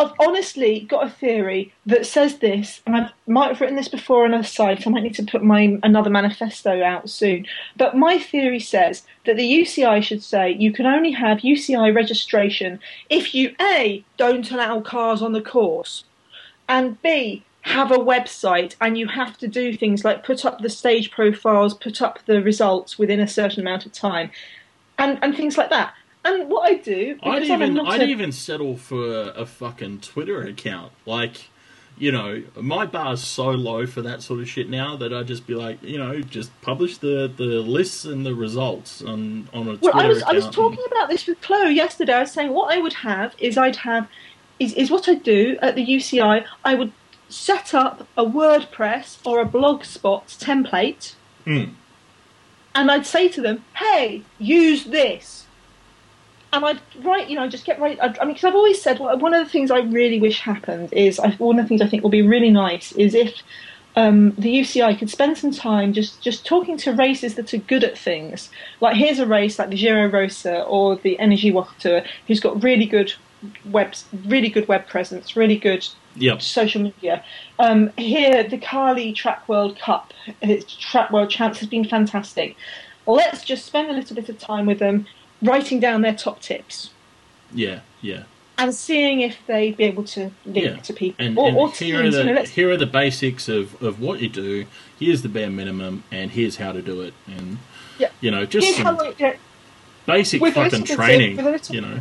I've 0.00 0.14
honestly 0.18 0.80
got 0.88 1.06
a 1.06 1.10
theory 1.10 1.74
that 1.84 2.06
says 2.06 2.38
this, 2.38 2.80
and 2.86 2.96
I 2.96 3.10
might 3.26 3.48
have 3.48 3.60
written 3.60 3.76
this 3.76 3.88
before 3.88 4.24
on 4.24 4.32
a 4.32 4.42
site. 4.42 4.86
I 4.86 4.90
might 4.90 5.02
need 5.02 5.16
to 5.16 5.22
put 5.22 5.44
my 5.44 5.78
another 5.82 6.08
manifesto 6.08 6.82
out 6.82 7.10
soon. 7.10 7.44
But 7.76 7.98
my 7.98 8.18
theory 8.18 8.60
says 8.60 9.02
that 9.26 9.36
the 9.36 9.60
UCI 9.60 10.02
should 10.02 10.22
say 10.22 10.52
you 10.52 10.72
can 10.72 10.86
only 10.86 11.10
have 11.10 11.40
UCI 11.40 11.94
registration 11.94 12.80
if 13.10 13.34
you 13.34 13.54
a 13.60 14.02
don't 14.16 14.50
allow 14.50 14.80
cars 14.80 15.20
on 15.20 15.34
the 15.34 15.42
course, 15.42 16.04
and 16.66 17.00
b 17.02 17.44
have 17.62 17.90
a 17.90 17.98
website 17.98 18.76
and 18.80 18.96
you 18.96 19.06
have 19.06 19.36
to 19.36 19.46
do 19.46 19.76
things 19.76 20.02
like 20.02 20.24
put 20.24 20.46
up 20.46 20.62
the 20.62 20.70
stage 20.70 21.10
profiles, 21.10 21.74
put 21.74 22.00
up 22.00 22.20
the 22.24 22.40
results 22.40 22.98
within 22.98 23.20
a 23.20 23.28
certain 23.28 23.60
amount 23.60 23.84
of 23.84 23.92
time 23.92 24.30
and 25.00 25.18
and 25.22 25.36
things 25.36 25.58
like 25.58 25.70
that. 25.70 25.92
And 26.24 26.48
what 26.50 26.70
I 26.70 26.74
do, 26.74 27.18
I'd 27.22 27.44
even 27.44 27.74
not 27.74 27.86
I'd 27.88 28.02
a- 28.02 28.06
even 28.06 28.30
settle 28.32 28.76
for 28.76 29.30
a 29.30 29.46
fucking 29.46 30.00
Twitter 30.00 30.42
account. 30.42 30.92
Like, 31.06 31.48
you 31.96 32.12
know, 32.12 32.42
my 32.56 32.84
bar's 32.86 33.22
so 33.22 33.50
low 33.50 33.86
for 33.86 34.02
that 34.02 34.22
sort 34.22 34.40
of 34.40 34.48
shit 34.48 34.68
now 34.68 34.96
that 34.96 35.12
I'd 35.14 35.26
just 35.26 35.46
be 35.46 35.54
like, 35.54 35.82
you 35.82 35.96
know, 35.98 36.20
just 36.20 36.50
publish 36.60 36.98
the, 36.98 37.30
the 37.34 37.44
lists 37.60 38.04
and 38.04 38.24
the 38.26 38.34
results 38.34 39.00
on 39.02 39.48
on 39.54 39.68
a 39.68 39.76
Twitter 39.78 39.96
I 39.98 40.06
was 40.08 40.18
account. 40.18 40.32
I 40.32 40.36
was 40.36 40.54
talking 40.54 40.84
about 40.90 41.08
this 41.08 41.26
with 41.26 41.40
Chloe 41.40 41.72
yesterday. 41.72 42.12
I 42.14 42.20
was 42.20 42.32
saying 42.32 42.52
what 42.52 42.74
I 42.74 42.78
would 42.78 42.92
have 42.94 43.34
is 43.38 43.56
I'd 43.56 43.76
have 43.76 44.06
is 44.58 44.74
is 44.74 44.90
what 44.90 45.08
I 45.08 45.14
do 45.14 45.56
at 45.62 45.74
the 45.74 45.84
UCI. 45.86 46.44
I 46.64 46.74
would 46.74 46.92
set 47.30 47.72
up 47.74 48.06
a 48.16 48.24
WordPress 48.26 49.18
or 49.24 49.40
a 49.40 49.46
Blogspot 49.46 50.24
template, 50.38 51.14
Mm. 51.46 51.72
and 52.74 52.90
I'd 52.90 53.06
say 53.06 53.28
to 53.28 53.40
them, 53.40 53.64
"Hey, 53.76 54.22
use 54.38 54.84
this." 54.84 55.46
And 56.52 56.64
I'd 56.64 56.80
write, 57.02 57.28
you 57.28 57.36
know, 57.36 57.48
just 57.48 57.64
get 57.64 57.78
right. 57.78 57.98
I, 58.00 58.06
I 58.20 58.24
mean, 58.24 58.34
because 58.34 58.44
I've 58.44 58.54
always 58.54 58.82
said 58.82 58.98
well, 58.98 59.16
one 59.18 59.34
of 59.34 59.44
the 59.44 59.50
things 59.50 59.70
I 59.70 59.80
really 59.80 60.20
wish 60.20 60.40
happened 60.40 60.92
is 60.92 61.18
I, 61.18 61.30
one 61.32 61.58
of 61.58 61.64
the 61.64 61.68
things 61.68 61.80
I 61.80 61.86
think 61.86 62.02
will 62.02 62.10
be 62.10 62.22
really 62.22 62.50
nice 62.50 62.92
is 62.92 63.14
if 63.14 63.42
um, 63.96 64.32
the 64.32 64.60
UCI 64.60 64.98
could 64.98 65.10
spend 65.10 65.36
some 65.38 65.52
time 65.52 65.92
just, 65.92 66.20
just 66.22 66.46
talking 66.46 66.76
to 66.78 66.92
races 66.92 67.34
that 67.36 67.52
are 67.54 67.58
good 67.58 67.84
at 67.84 67.98
things. 67.98 68.50
Like 68.80 68.96
here's 68.96 69.18
a 69.18 69.26
race 69.26 69.58
like 69.58 69.70
the 69.70 69.76
Giro 69.76 70.08
Rosa 70.08 70.62
or 70.62 70.96
the 70.96 71.18
Energy 71.18 71.54
Tour, 71.78 72.02
who's 72.26 72.40
got 72.40 72.62
really 72.62 72.86
good 72.86 73.12
web, 73.64 73.94
really 74.26 74.48
good 74.48 74.68
web 74.68 74.86
presence, 74.86 75.36
really 75.36 75.56
good 75.56 75.86
Yep. 76.16 76.42
social 76.42 76.82
media. 76.82 77.24
Um, 77.60 77.92
here, 77.96 78.42
the 78.42 78.58
Cali 78.58 79.12
Track 79.12 79.48
World 79.48 79.78
Cup, 79.78 80.12
its 80.42 80.74
Track 80.74 81.12
World 81.12 81.30
Champs 81.30 81.60
has 81.60 81.68
been 81.68 81.84
fantastic. 81.84 82.56
Let's 83.06 83.44
just 83.44 83.64
spend 83.64 83.90
a 83.90 83.92
little 83.92 84.16
bit 84.16 84.28
of 84.28 84.38
time 84.38 84.66
with 84.66 84.80
them, 84.80 85.06
writing 85.42 85.80
down 85.80 86.02
their 86.02 86.14
top 86.14 86.40
tips 86.40 86.90
Yeah, 87.52 87.80
yeah. 88.00 88.24
and 88.58 88.74
seeing 88.74 89.20
if 89.20 89.38
they'd 89.46 89.76
be 89.76 89.84
able 89.84 90.04
to 90.04 90.30
link 90.44 90.66
Yeah. 90.66 90.76
to 90.76 90.92
people 90.92 91.24
And, 91.24 91.38
or, 91.38 91.48
and 91.48 91.56
or 91.56 91.70
here, 91.70 92.04
are 92.04 92.10
the, 92.10 92.24
you 92.24 92.34
know, 92.34 92.42
here 92.42 92.70
are 92.70 92.76
the 92.76 92.86
basics 92.86 93.48
of, 93.48 93.80
of 93.82 94.00
what 94.00 94.20
you 94.20 94.28
do. 94.28 94.66
Here's 94.98 95.22
the 95.22 95.28
bare 95.28 95.50
minimum, 95.50 96.04
and 96.12 96.30
here's 96.30 96.56
how 96.56 96.72
to 96.72 96.82
do 96.82 97.00
it. 97.02 97.14
And, 97.26 97.58
Yeah. 97.98 98.08
you 98.20 98.30
know, 98.30 98.44
just 98.44 98.76
some 98.76 98.96
how 98.96 99.14
know, 99.18 99.34
basic 100.06 100.42
with 100.42 100.54
fucking 100.54 100.80
bit 100.84 100.90
training, 100.96 101.38
you 101.70 101.80
know. 101.80 102.00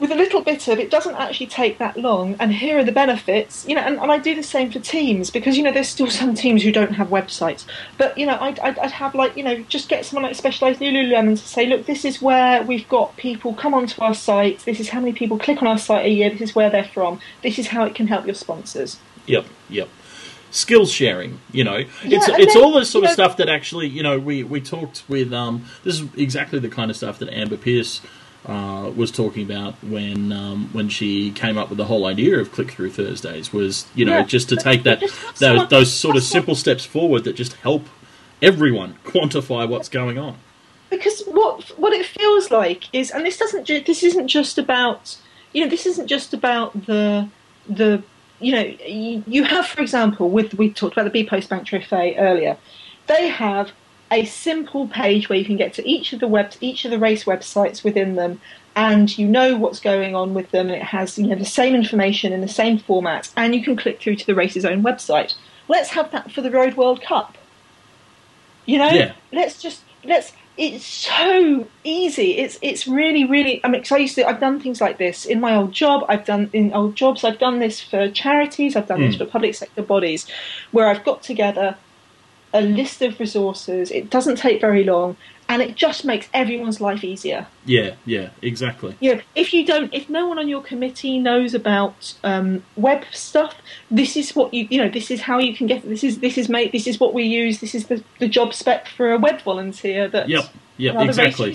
With 0.00 0.10
a 0.10 0.14
little 0.14 0.40
bit 0.40 0.66
of 0.68 0.78
it 0.78 0.90
doesn't 0.90 1.14
actually 1.16 1.46
take 1.46 1.78
that 1.78 1.96
long 1.96 2.34
and 2.40 2.52
here 2.52 2.78
are 2.78 2.84
the 2.84 2.92
benefits 2.92 3.66
you 3.68 3.74
know 3.74 3.82
and, 3.82 3.98
and 3.98 4.10
i 4.10 4.18
do 4.18 4.34
the 4.34 4.42
same 4.42 4.70
for 4.70 4.78
teams 4.80 5.30
because 5.30 5.56
you 5.56 5.62
know 5.62 5.72
there's 5.72 5.88
still 5.88 6.10
some 6.20 6.34
teams 6.34 6.62
who 6.62 6.72
don't 6.72 6.94
have 6.94 7.08
websites. 7.08 7.64
But 7.98 8.16
you 8.16 8.26
know 8.26 8.38
i'd, 8.40 8.58
I'd, 8.60 8.78
I'd 8.78 8.90
have 8.90 9.14
like 9.14 9.36
you 9.36 9.44
know 9.44 9.62
just 9.68 9.88
get 9.88 10.04
someone 10.04 10.24
like 10.24 10.34
specialized 10.34 10.80
lululemon 10.80 11.38
to 11.38 11.48
say 11.48 11.66
look 11.66 11.86
this 11.86 12.04
is 12.04 12.20
where 12.22 12.62
we've 12.62 12.88
got 12.88 13.16
people 13.16 13.54
come 13.54 13.74
onto 13.74 14.00
our 14.02 14.14
site. 14.14 14.60
This 14.60 14.80
is 14.80 14.88
how 14.88 15.00
many 15.00 15.12
people 15.12 15.38
click 15.38 15.60
on 15.62 15.68
our 15.68 15.78
site 15.78 16.06
a 16.06 16.08
year. 16.08 16.30
This 16.30 16.40
is 16.40 16.54
where 16.54 16.70
they're 16.70 16.84
from. 16.84 17.20
This 17.42 17.58
is 17.58 17.68
how 17.68 17.84
it 17.84 17.94
can 17.94 18.06
help 18.06 18.26
your 18.26 18.34
sponsors. 18.34 18.98
Yep, 19.26 19.46
yep. 19.68 19.88
Skills 20.50 20.90
sharing, 20.90 21.38
you 21.52 21.62
know, 21.62 21.84
it's 22.02 22.28
it's 22.28 22.54
then, 22.54 22.62
all 22.62 22.72
this 22.72 22.90
sort 22.90 23.04
you 23.04 23.08
of 23.08 23.12
stuff 23.12 23.36
that 23.36 23.48
actually, 23.48 23.86
you 23.86 24.02
know, 24.02 24.18
we 24.18 24.42
we 24.42 24.60
talked 24.60 25.04
with. 25.08 25.32
Um, 25.32 25.64
this 25.84 26.00
is 26.00 26.08
exactly 26.16 26.58
the 26.58 26.68
kind 26.68 26.90
of 26.90 26.96
stuff 26.96 27.20
that 27.20 27.32
Amber 27.32 27.56
Pierce 27.56 28.00
uh, 28.46 28.90
was 28.96 29.10
talking 29.10 29.44
about 29.44 29.74
when 29.84 30.32
um, 30.32 30.68
when 30.72 30.88
she 30.88 31.30
came 31.32 31.58
up 31.58 31.68
with 31.68 31.78
the 31.78 31.84
whole 31.84 32.06
idea 32.06 32.38
of 32.38 32.50
click 32.52 32.70
through 32.70 32.90
Thursdays 32.90 33.52
was 33.52 33.86
you 33.94 34.04
know 34.04 34.18
Yeah. 34.18 34.24
just 34.24 34.48
to 34.48 34.56
take 34.56 34.82
that 34.84 35.00
those, 35.38 35.68
those 35.68 35.92
sort 35.92 36.16
of 36.16 36.22
simple 36.22 36.54
steps 36.54 36.84
forward 36.84 37.24
that 37.24 37.34
just 37.34 37.54
help 37.54 37.86
everyone 38.42 38.96
quantify 39.04 39.68
what's 39.68 39.88
going 39.90 40.18
on. 40.18 40.36
because 40.88 41.22
what 41.26 41.64
what 41.78 41.92
it 41.92 42.06
feels 42.06 42.50
like 42.50 42.84
is, 42.94 43.10
and 43.10 43.24
this 43.26 43.36
doesn't 43.36 43.64
ju- 43.64 43.82
this 43.86 44.02
isn't 44.02 44.28
just 44.28 44.56
about 44.58 45.16
you 45.52 45.62
know 45.62 45.68
this 45.70 45.84
isn't 45.86 46.06
just 46.06 46.32
about 46.32 46.72
the 46.86 47.28
the 47.68 48.02
you 48.40 48.52
know 48.52 48.62
you, 48.86 49.22
you 49.26 49.44
have 49.44 49.66
for 49.66 49.82
example 49.82 50.30
with 50.30 50.54
we 50.54 50.70
talked 50.72 50.94
about 50.96 51.04
the 51.04 51.10
B 51.10 51.26
Post 51.28 51.50
Bank 51.50 51.66
Trophy 51.66 52.16
earlier, 52.16 52.56
they 53.06 53.28
have 53.28 53.72
a 54.10 54.24
simple 54.24 54.88
page 54.88 55.28
where 55.28 55.38
you 55.38 55.44
can 55.44 55.56
get 55.56 55.72
to 55.74 55.88
each 55.88 56.12
of 56.12 56.20
the 56.20 56.26
web 56.28 56.52
each 56.60 56.84
of 56.84 56.90
the 56.90 56.98
race 56.98 57.24
websites 57.24 57.84
within 57.84 58.16
them. 58.16 58.40
And 58.76 59.16
you 59.18 59.26
know 59.26 59.56
what's 59.56 59.80
going 59.80 60.14
on 60.14 60.32
with 60.32 60.52
them, 60.52 60.70
it 60.70 60.82
has 60.82 61.18
you 61.18 61.26
know 61.26 61.34
the 61.34 61.44
same 61.44 61.74
information 61.74 62.32
in 62.32 62.40
the 62.40 62.48
same 62.48 62.78
format, 62.78 63.30
and 63.36 63.54
you 63.54 63.62
can 63.62 63.76
click 63.76 64.00
through 64.00 64.16
to 64.16 64.26
the 64.26 64.34
race's 64.34 64.64
own 64.64 64.82
website. 64.82 65.34
Let's 65.68 65.90
have 65.90 66.10
that 66.12 66.30
for 66.32 66.40
the 66.40 66.50
Road 66.50 66.76
World 66.76 67.02
Cup. 67.02 67.36
You 68.66 68.78
know, 68.78 68.90
Yeah. 68.90 69.12
let's 69.32 69.60
just 69.60 69.82
let's. 70.04 70.32
It's 70.56 70.84
so 70.84 71.66
easy. 71.84 72.32
It's 72.38 72.58
it's 72.60 72.86
really 72.86 73.24
really. 73.24 73.60
I 73.64 73.68
mean, 73.68 73.80
'cause 73.82 73.92
I 73.92 73.96
used 73.98 74.14
to. 74.16 74.28
I've 74.28 74.40
done 74.40 74.60
things 74.60 74.80
like 74.80 74.98
this 74.98 75.24
in 75.24 75.40
my 75.40 75.56
old 75.56 75.72
job. 75.72 76.04
I've 76.08 76.24
done 76.24 76.50
in 76.52 76.72
old 76.74 76.96
jobs. 76.96 77.24
I've 77.24 77.38
done 77.38 77.60
this 77.60 77.80
for 77.80 78.08
charities. 78.10 78.76
I've 78.76 78.86
done 78.86 79.00
this 79.00 79.14
Mm. 79.16 79.18
for 79.18 79.24
public 79.26 79.54
sector 79.54 79.82
bodies, 79.82 80.26
where 80.70 80.88
I've 80.88 81.02
got 81.04 81.22
together 81.22 81.76
a 82.52 82.60
list 82.60 83.02
of 83.02 83.18
resources. 83.20 83.90
It 83.90 84.10
doesn't 84.10 84.36
take 84.36 84.60
very 84.60 84.84
long, 84.84 85.16
and 85.50 85.60
it 85.60 85.74
just 85.74 86.04
makes 86.04 86.28
everyone's 86.32 86.80
life 86.80 87.02
easier 87.02 87.48
Yeah, 87.66 87.94
yeah, 88.06 88.30
exactly. 88.40 88.96
you 89.00 89.16
know, 89.16 89.20
if 89.34 89.52
you 89.52 89.66
don't, 89.66 89.92
if 89.92 90.08
no 90.08 90.28
one 90.28 90.38
on 90.38 90.48
your 90.48 90.62
committee 90.62 91.18
knows 91.18 91.54
about 91.54 92.14
um, 92.22 92.62
web 92.76 93.04
stuff, 93.10 93.56
this 93.90 94.16
is 94.16 94.34
what 94.36 94.54
you, 94.54 94.68
you 94.70 94.78
know, 94.78 94.88
this 94.88 95.10
is 95.10 95.22
how 95.22 95.38
you 95.38 95.54
can 95.54 95.66
get. 95.66 95.82
This 95.82 96.04
is 96.04 96.20
this 96.20 96.38
is 96.38 96.48
made. 96.48 96.70
This 96.70 96.86
is 96.86 97.00
what 97.00 97.12
we 97.14 97.24
use. 97.24 97.60
This 97.60 97.74
is 97.74 97.88
the, 97.88 98.02
the 98.20 98.28
job 98.28 98.54
spec 98.54 98.86
for 98.88 99.10
a 99.12 99.18
web 99.18 99.42
volunteer 99.42 100.08
that 100.08 100.28
Yep, 100.28 100.44
yep, 100.76 100.94
exactly. 101.00 101.50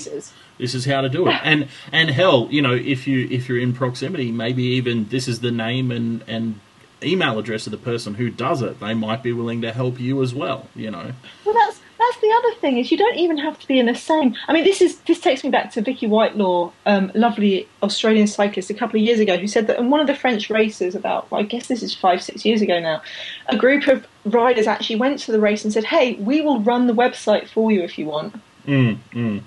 This 0.57 0.73
is 0.73 0.85
how 0.85 1.01
to 1.01 1.09
do 1.09 1.27
it. 1.27 1.35
And 1.43 1.69
and 1.91 2.09
hell, 2.09 2.49
you 2.51 2.61
know, 2.61 2.73
if 2.73 3.07
you 3.07 3.27
if 3.31 3.47
you're 3.47 3.59
in 3.59 3.73
proximity, 3.73 4.31
maybe 4.31 4.63
even 4.63 5.07
this 5.07 5.27
is 5.29 5.39
the 5.39 5.51
name 5.51 5.91
and 5.91 6.21
and 6.27 6.59
email 7.05 7.37
address 7.39 7.67
of 7.67 7.71
the 7.71 7.77
person 7.77 8.15
who 8.15 8.29
does 8.29 8.61
it. 8.61 8.79
They 8.79 8.93
might 8.93 9.23
be 9.23 9.31
willing 9.33 9.61
to 9.61 9.71
help 9.71 9.99
you 9.99 10.21
as 10.23 10.33
well. 10.33 10.67
You 10.75 10.91
know. 10.91 11.11
Well, 11.45 11.55
that's 11.55 11.79
that's 11.97 12.17
the 12.17 12.31
other 12.31 12.55
thing 12.55 12.77
is 12.77 12.91
you 12.91 12.97
don't 12.97 13.17
even 13.17 13.37
have 13.37 13.57
to 13.59 13.67
be 13.67 13.79
in 13.79 13.85
the 13.85 13.95
same. 13.95 14.35
I 14.47 14.53
mean, 14.53 14.63
this 14.63 14.81
is 14.81 14.97
this 15.01 15.19
takes 15.19 15.43
me 15.43 15.49
back 15.49 15.71
to 15.73 15.81
Vicky 15.81 16.07
Whitelaw, 16.07 16.71
um, 16.85 17.11
lovely 17.15 17.67
Australian 17.81 18.27
cyclist, 18.27 18.69
a 18.69 18.73
couple 18.73 18.99
of 18.99 19.05
years 19.05 19.19
ago, 19.19 19.37
who 19.37 19.47
said 19.47 19.67
that 19.67 19.79
in 19.79 19.89
one 19.89 20.01
of 20.01 20.07
the 20.07 20.15
French 20.15 20.49
races, 20.49 20.95
about 20.95 21.29
well, 21.31 21.41
I 21.41 21.43
guess 21.43 21.67
this 21.67 21.81
is 21.83 21.95
five 21.95 22.21
six 22.21 22.45
years 22.45 22.61
ago 22.61 22.79
now, 22.79 23.01
a 23.47 23.55
group 23.55 23.87
of 23.87 24.05
riders 24.25 24.67
actually 24.67 24.97
went 24.97 25.19
to 25.19 25.31
the 25.31 25.39
race 25.39 25.63
and 25.63 25.71
said, 25.71 25.85
"Hey, 25.85 26.15
we 26.15 26.41
will 26.41 26.59
run 26.59 26.87
the 26.87 26.93
website 26.93 27.47
for 27.47 27.71
you 27.71 27.81
if 27.81 27.97
you 27.97 28.05
want." 28.07 28.35
Mm, 28.67 28.97
mm. 29.13 29.41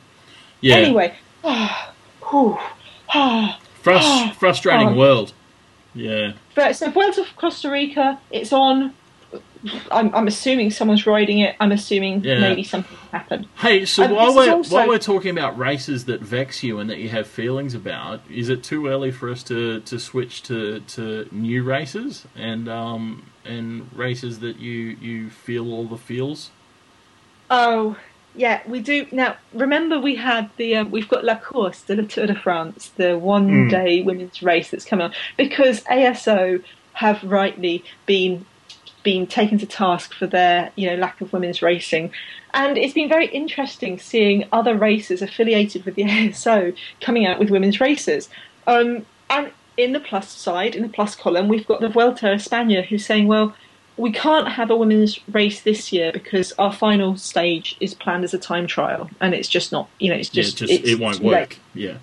Yeah. 0.61 0.77
Anyway, 0.77 1.15
ah, 1.45 1.93
whew, 2.31 2.57
ah. 3.15 3.61
Frus- 3.83 4.01
Ah, 4.01 4.37
frustrating 4.39 4.97
world. 4.97 5.33
Yeah. 5.99 6.33
But 6.55 6.77
so 6.77 6.91
Vuelta 6.91 7.23
of 7.23 7.37
Costa 7.37 7.71
Rica, 7.71 8.21
it's 8.31 8.53
on. 8.53 8.95
I'm, 9.91 10.15
I'm 10.15 10.29
assuming 10.29 10.71
someone's 10.71 11.05
riding 11.07 11.41
it. 11.41 11.57
I'm 11.59 11.73
assuming 11.73 12.23
Yeah. 12.23 12.39
maybe 12.39 12.63
something 12.63 12.97
happened. 13.11 13.49
Hey, 13.57 13.85
so 13.85 14.05
And 14.05 14.15
while 14.15 14.33
we're 14.35 14.53
also- 14.55 14.75
while 14.77 14.87
we're 14.87 14.99
talking 15.01 15.33
about 15.33 15.59
races 15.59 16.05
that 16.05 16.21
vex 16.21 16.63
you 16.63 16.79
and 16.79 16.89
that 16.89 16.99
you 16.99 17.09
have 17.09 17.27
feelings 17.27 17.75
about, 17.75 18.21
is 18.31 18.49
it 18.49 18.63
too 18.63 18.87
early 18.87 19.11
for 19.11 19.29
us 19.29 19.43
to, 19.45 19.81
to 19.81 19.99
switch 19.99 20.45
to, 20.45 20.81
to 20.81 21.29
new 21.33 21.65
races 21.65 22.25
and 22.37 22.69
um 22.69 23.25
and 23.45 23.89
races 23.95 24.39
that 24.39 24.59
you 24.61 24.97
you 25.01 25.29
feel 25.29 25.73
all 25.73 25.85
the 25.87 25.99
feels? 25.99 26.51
Oh, 27.51 27.97
yeah, 28.35 28.61
we 28.67 28.81
do. 28.81 29.07
Now, 29.11 29.37
remember 29.53 29.99
we 29.99 30.15
had 30.17 30.51
the, 30.57 30.77
um, 30.77 30.91
we've 30.91 31.09
got 31.09 31.25
La 31.25 31.37
Course, 31.37 31.81
the 31.81 32.03
Tour 32.03 32.27
de 32.27 32.35
France, 32.35 32.93
the 32.97 33.19
one 33.19 33.49
Mm. 33.49 33.71
day 33.71 34.03
women's 34.03 34.43
race 34.43 34.71
that's 34.71 34.85
coming 34.85 35.07
on, 35.07 35.13
because 35.37 35.83
ASO 35.85 36.63
have 36.95 37.23
rightly 37.25 37.85
been 38.07 38.45
been 39.05 39.27
taken 39.27 39.57
to 39.59 39.65
task 39.67 40.13
for 40.13 40.27
their 40.27 40.73
you 40.75 40.91
know 40.91 40.97
lack 40.97 41.21
of 41.21 41.33
women's 41.33 41.63
racing 41.63 42.11
and 42.53 42.77
it's 42.77 42.93
been 42.93 43.09
very 43.09 43.29
interesting 43.29 43.97
seeing 43.99 44.45
other 44.53 44.75
races 44.77 45.23
affiliated 45.23 45.85
with 45.85 45.95
the 45.95 46.03
ASO 46.03 46.77
coming 47.01 47.25
out 47.25 47.39
with 47.39 47.49
women's 47.49 47.81
races 47.81 48.29
um, 48.67 49.07
and 49.31 49.53
in 49.77 49.93
the 49.93 50.01
plus 50.01 50.29
side 50.29 50.75
in 50.75 50.83
the 50.83 50.89
plus 50.89 51.15
column 51.15 51.47
we've 51.47 51.67
got 51.67 51.81
the 51.81 51.89
Vuelta 51.89 52.33
a 52.33 52.35
España 52.35 52.85
who's 52.85 53.07
saying 53.07 53.29
well 53.29 53.55
we 53.99 54.13
can't 54.13 54.49
have 54.49 54.71
a 54.71 54.77
women's 54.77 55.19
race 55.29 55.61
this 55.63 55.93
year 55.93 56.13
because 56.13 56.53
our 56.53 56.73
final 56.73 57.17
stage 57.17 57.77
is 57.81 57.95
planned 57.95 58.25
as 58.25 58.33
a 58.33 58.39
time 58.39 58.67
trial 58.67 59.11
and 59.21 59.35
it's 59.35 59.49
just 59.49 59.73
not 59.73 59.89
you 59.99 60.11
know 60.11 60.17
it's 60.17 60.29
just, 60.29 60.61
yeah, 60.61 60.67
just 60.67 60.81
it's 60.81 60.91
it 60.91 61.01
won't 61.01 61.17
too 61.19 61.25
late. 61.25 61.33
work. 61.33 61.59
Yeah. 61.75 61.99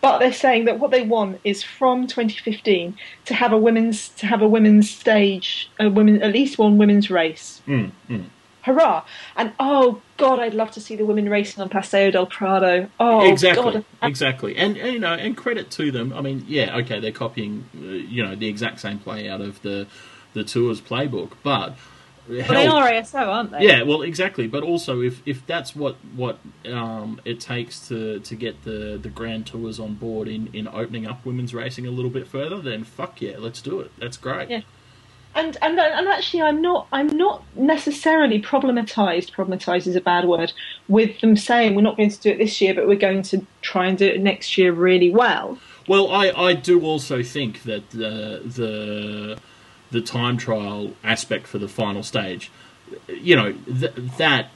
But 0.00 0.18
they're 0.18 0.32
saying 0.32 0.66
that 0.66 0.78
what 0.78 0.92
they 0.92 1.02
want 1.02 1.40
is 1.42 1.62
from 1.62 2.06
2015 2.06 2.96
to 3.24 3.34
have 3.34 3.52
a 3.52 3.58
women's 3.58 4.08
to 4.10 4.26
have 4.26 4.40
a 4.40 4.48
women's 4.48 4.88
stage, 4.88 5.70
a 5.80 5.90
women 5.90 6.22
at 6.22 6.32
least 6.32 6.58
one 6.58 6.78
women's 6.78 7.10
race. 7.10 7.60
Mm, 7.66 7.90
mm. 8.08 8.24
Hurrah! 8.62 9.04
And 9.36 9.52
oh 9.58 10.02
god, 10.16 10.38
I'd 10.38 10.54
love 10.54 10.70
to 10.72 10.80
see 10.80 10.96
the 10.96 11.06
women 11.06 11.28
racing 11.28 11.62
on 11.62 11.68
Paseo 11.68 12.10
del 12.10 12.26
Prado. 12.26 12.88
Oh 13.00 13.28
exactly, 13.28 13.72
god, 13.72 13.84
exactly, 14.02 14.56
and, 14.56 14.76
and 14.76 14.92
you 14.92 14.98
know, 14.98 15.12
and 15.12 15.36
credit 15.36 15.70
to 15.72 15.90
them. 15.90 16.12
I 16.12 16.20
mean, 16.20 16.44
yeah, 16.48 16.76
okay, 16.78 17.00
they're 17.00 17.12
copying, 17.12 17.64
uh, 17.76 17.80
you 17.80 18.24
know, 18.24 18.34
the 18.34 18.48
exact 18.48 18.80
same 18.80 18.98
play 18.98 19.28
out 19.28 19.40
of 19.40 19.62
the 19.62 19.86
the 20.36 20.44
tour's 20.44 20.82
playbook, 20.82 21.32
but 21.42 21.74
but 22.28 22.48
they 22.48 22.66
are 22.66 22.88
ASO, 22.88 23.26
aren't 23.26 23.52
they? 23.52 23.62
Yeah, 23.62 23.82
well, 23.82 24.02
exactly. 24.02 24.46
But 24.46 24.62
also, 24.62 25.00
if, 25.00 25.22
if 25.26 25.46
that's 25.46 25.74
what 25.74 25.96
what 26.14 26.38
um, 26.66 27.20
it 27.24 27.40
takes 27.40 27.88
to, 27.88 28.20
to 28.20 28.34
get 28.34 28.64
the, 28.64 28.98
the 29.00 29.08
Grand 29.08 29.46
Tours 29.46 29.80
on 29.80 29.94
board 29.94 30.28
in, 30.28 30.48
in 30.52 30.68
opening 30.68 31.06
up 31.06 31.24
women's 31.24 31.54
racing 31.54 31.86
a 31.86 31.90
little 31.90 32.10
bit 32.10 32.26
further, 32.26 32.60
then 32.60 32.84
fuck 32.84 33.22
yeah, 33.22 33.36
let's 33.38 33.62
do 33.62 33.80
it. 33.80 33.92
That's 33.98 34.16
great. 34.16 34.50
Yeah. 34.50 34.60
And, 35.34 35.56
and 35.60 35.78
and 35.78 36.08
actually, 36.08 36.42
I'm 36.42 36.60
not 36.60 36.88
I'm 36.92 37.08
not 37.08 37.44
necessarily 37.54 38.40
problematized. 38.42 39.32
Problematized 39.32 39.86
is 39.86 39.96
a 39.96 40.00
bad 40.00 40.24
word. 40.24 40.52
With 40.88 41.20
them 41.20 41.36
saying 41.36 41.74
we're 41.74 41.82
not 41.82 41.96
going 41.96 42.10
to 42.10 42.20
do 42.20 42.30
it 42.30 42.38
this 42.38 42.60
year, 42.60 42.74
but 42.74 42.86
we're 42.86 42.96
going 42.96 43.22
to 43.22 43.46
try 43.62 43.86
and 43.86 43.96
do 43.96 44.06
it 44.06 44.20
next 44.20 44.58
year 44.58 44.72
really 44.72 45.10
well. 45.10 45.58
Well, 45.88 46.10
I, 46.10 46.30
I 46.30 46.54
do 46.54 46.82
also 46.82 47.22
think 47.22 47.62
that 47.62 47.90
the 47.90 48.42
the 48.44 49.38
the 49.90 50.00
time 50.00 50.36
trial 50.36 50.92
aspect 51.04 51.46
for 51.46 51.58
the 51.58 51.68
final 51.68 52.02
stage, 52.02 52.50
you 53.08 53.36
know, 53.36 53.52
th- 53.52 53.94
that 54.18 54.50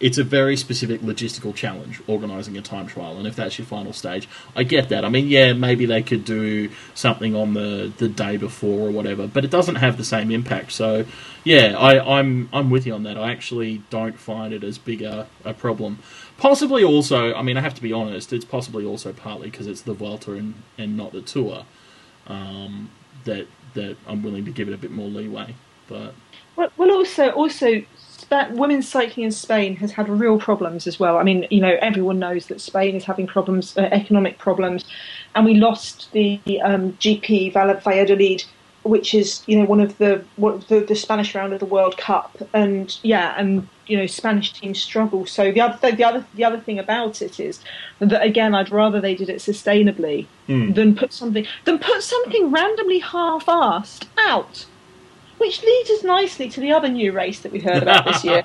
it's 0.00 0.18
a 0.18 0.24
very 0.24 0.56
specific 0.56 1.00
logistical 1.00 1.54
challenge 1.54 2.00
organising 2.06 2.56
a 2.56 2.62
time 2.62 2.86
trial, 2.86 3.16
and 3.16 3.26
if 3.26 3.36
that's 3.36 3.58
your 3.58 3.66
final 3.66 3.92
stage, 3.92 4.28
I 4.56 4.64
get 4.64 4.88
that. 4.88 5.04
I 5.04 5.08
mean, 5.08 5.28
yeah, 5.28 5.52
maybe 5.52 5.86
they 5.86 6.02
could 6.02 6.24
do 6.24 6.70
something 6.94 7.34
on 7.34 7.54
the, 7.54 7.92
the 7.98 8.08
day 8.08 8.36
before 8.36 8.88
or 8.88 8.90
whatever, 8.90 9.26
but 9.26 9.44
it 9.44 9.50
doesn't 9.50 9.76
have 9.76 9.96
the 9.96 10.04
same 10.04 10.30
impact. 10.30 10.72
So, 10.72 11.06
yeah, 11.44 11.76
I, 11.78 12.18
I'm 12.18 12.48
I'm 12.52 12.70
with 12.70 12.86
you 12.86 12.94
on 12.94 13.04
that. 13.04 13.16
I 13.16 13.30
actually 13.30 13.82
don't 13.90 14.18
find 14.18 14.52
it 14.52 14.64
as 14.64 14.78
big 14.78 15.02
a, 15.02 15.26
a 15.44 15.54
problem. 15.54 16.00
Possibly 16.36 16.82
also, 16.82 17.32
I 17.32 17.42
mean, 17.42 17.56
I 17.56 17.60
have 17.60 17.74
to 17.74 17.82
be 17.82 17.92
honest, 17.92 18.32
it's 18.32 18.44
possibly 18.44 18.84
also 18.84 19.12
partly 19.12 19.50
because 19.50 19.66
it's 19.68 19.82
the 19.82 19.94
Vuelta 19.94 20.32
and, 20.32 20.54
and 20.76 20.96
not 20.96 21.12
the 21.12 21.22
Tour 21.22 21.64
um, 22.26 22.90
that 23.24 23.46
that 23.74 23.96
I'm 24.06 24.22
willing 24.22 24.44
to 24.44 24.50
give 24.50 24.68
it 24.68 24.74
a 24.74 24.78
bit 24.78 24.90
more 24.90 25.08
leeway. 25.08 25.54
But 25.88 26.14
Well, 26.56 26.70
well 26.76 26.90
also, 26.90 27.30
also, 27.30 27.82
women's 28.50 28.88
cycling 28.88 29.26
in 29.26 29.32
Spain 29.32 29.76
has 29.76 29.92
had 29.92 30.08
real 30.08 30.38
problems 30.38 30.86
as 30.86 30.98
well. 30.98 31.18
I 31.18 31.22
mean, 31.22 31.46
you 31.50 31.60
know, 31.60 31.76
everyone 31.80 32.18
knows 32.18 32.46
that 32.46 32.60
Spain 32.60 32.96
is 32.96 33.04
having 33.04 33.26
problems, 33.26 33.76
uh, 33.76 33.82
economic 33.92 34.38
problems, 34.38 34.84
and 35.34 35.44
we 35.44 35.54
lost 35.54 36.10
the 36.12 36.40
um, 36.62 36.92
GP 36.94 37.52
Val- 37.52 37.80
Valladolid, 37.80 38.44
which 38.82 39.14
is 39.14 39.42
you 39.46 39.58
know 39.58 39.64
one 39.64 39.80
of 39.80 39.98
the, 39.98 40.24
what, 40.36 40.68
the 40.68 40.80
the 40.80 40.94
Spanish 40.94 41.34
round 41.34 41.52
of 41.52 41.60
the 41.60 41.66
World 41.66 41.96
Cup, 41.98 42.36
and 42.52 42.98
yeah, 43.02 43.34
and 43.36 43.68
you 43.86 43.96
know 43.96 44.06
Spanish 44.06 44.52
teams 44.52 44.80
struggle. 44.80 45.26
So 45.26 45.52
the 45.52 45.60
other 45.60 45.90
the 45.92 46.04
other 46.04 46.24
the 46.34 46.44
other 46.44 46.60
thing 46.60 46.78
about 46.78 47.22
it 47.22 47.38
is 47.40 47.60
that 47.98 48.22
again, 48.22 48.54
I'd 48.54 48.70
rather 48.70 49.00
they 49.00 49.14
did 49.14 49.28
it 49.28 49.38
sustainably 49.38 50.26
than 50.74 50.94
put 50.94 51.12
something 51.12 51.46
than 51.64 51.78
put 51.78 52.02
something 52.02 52.50
randomly 52.50 53.00
half-assed 53.00 54.06
out. 54.18 54.66
Which 55.36 55.62
leads 55.62 55.90
us 55.90 56.04
nicely 56.04 56.48
to 56.48 56.60
the 56.60 56.70
other 56.70 56.88
new 56.88 57.10
race 57.12 57.40
that 57.40 57.50
we 57.50 57.58
heard 57.58 57.82
about 57.82 58.04
this 58.04 58.24
year. 58.24 58.44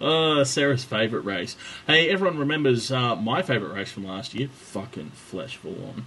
uh, 0.00 0.42
Sarah's 0.44 0.82
favourite 0.84 1.24
race. 1.24 1.56
Hey, 1.86 2.10
everyone 2.10 2.36
remembers 2.36 2.90
uh, 2.90 3.14
my 3.14 3.42
favourite 3.42 3.72
race 3.72 3.92
from 3.92 4.04
last 4.04 4.34
year? 4.34 4.48
Fucking 4.48 5.10
Flesh 5.10 5.56
full 5.56 5.76
on. 5.86 6.06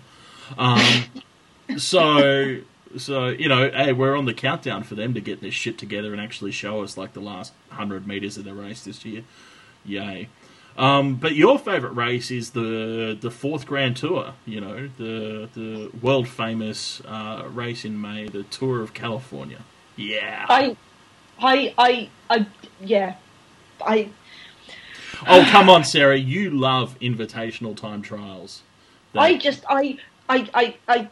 Um, 0.57 1.77
so, 1.77 2.57
so 2.97 3.27
you 3.27 3.49
know, 3.49 3.69
hey, 3.71 3.93
we're 3.93 4.15
on 4.17 4.25
the 4.25 4.33
countdown 4.33 4.83
for 4.83 4.95
them 4.95 5.13
to 5.13 5.21
get 5.21 5.41
this 5.41 5.53
shit 5.53 5.77
together 5.77 6.11
and 6.13 6.21
actually 6.21 6.51
show 6.51 6.81
us 6.83 6.97
like 6.97 7.13
the 7.13 7.21
last 7.21 7.53
hundred 7.69 8.07
meters 8.07 8.37
of 8.37 8.45
the 8.45 8.53
race 8.53 8.83
this 8.83 9.05
year. 9.05 9.23
Yay! 9.85 10.29
Um, 10.77 11.15
but 11.15 11.35
your 11.35 11.57
favourite 11.59 11.95
race 11.95 12.31
is 12.31 12.51
the 12.51 13.17
the 13.19 13.31
fourth 13.31 13.65
Grand 13.65 13.97
Tour. 13.97 14.33
You 14.45 14.61
know 14.61 14.89
the 14.97 15.49
the 15.53 15.91
world 16.01 16.27
famous 16.27 17.01
uh, 17.05 17.43
race 17.49 17.85
in 17.85 17.99
May, 17.99 18.27
the 18.27 18.43
Tour 18.43 18.81
of 18.81 18.93
California. 18.93 19.65
Yeah. 19.95 20.45
I, 20.47 20.77
I, 21.39 21.73
I, 21.77 22.09
I, 22.29 22.47
yeah, 22.79 23.15
I. 23.81 24.13
oh 25.27 25.47
come 25.51 25.69
on, 25.69 25.83
Sarah! 25.83 26.17
You 26.17 26.51
love 26.51 26.97
invitational 26.99 27.75
time 27.75 28.01
trials. 28.01 28.63
That- 29.13 29.21
I 29.23 29.37
just, 29.37 29.63
I, 29.69 29.97
I, 30.29 30.49
I, 30.53 30.77
I. 30.87 31.09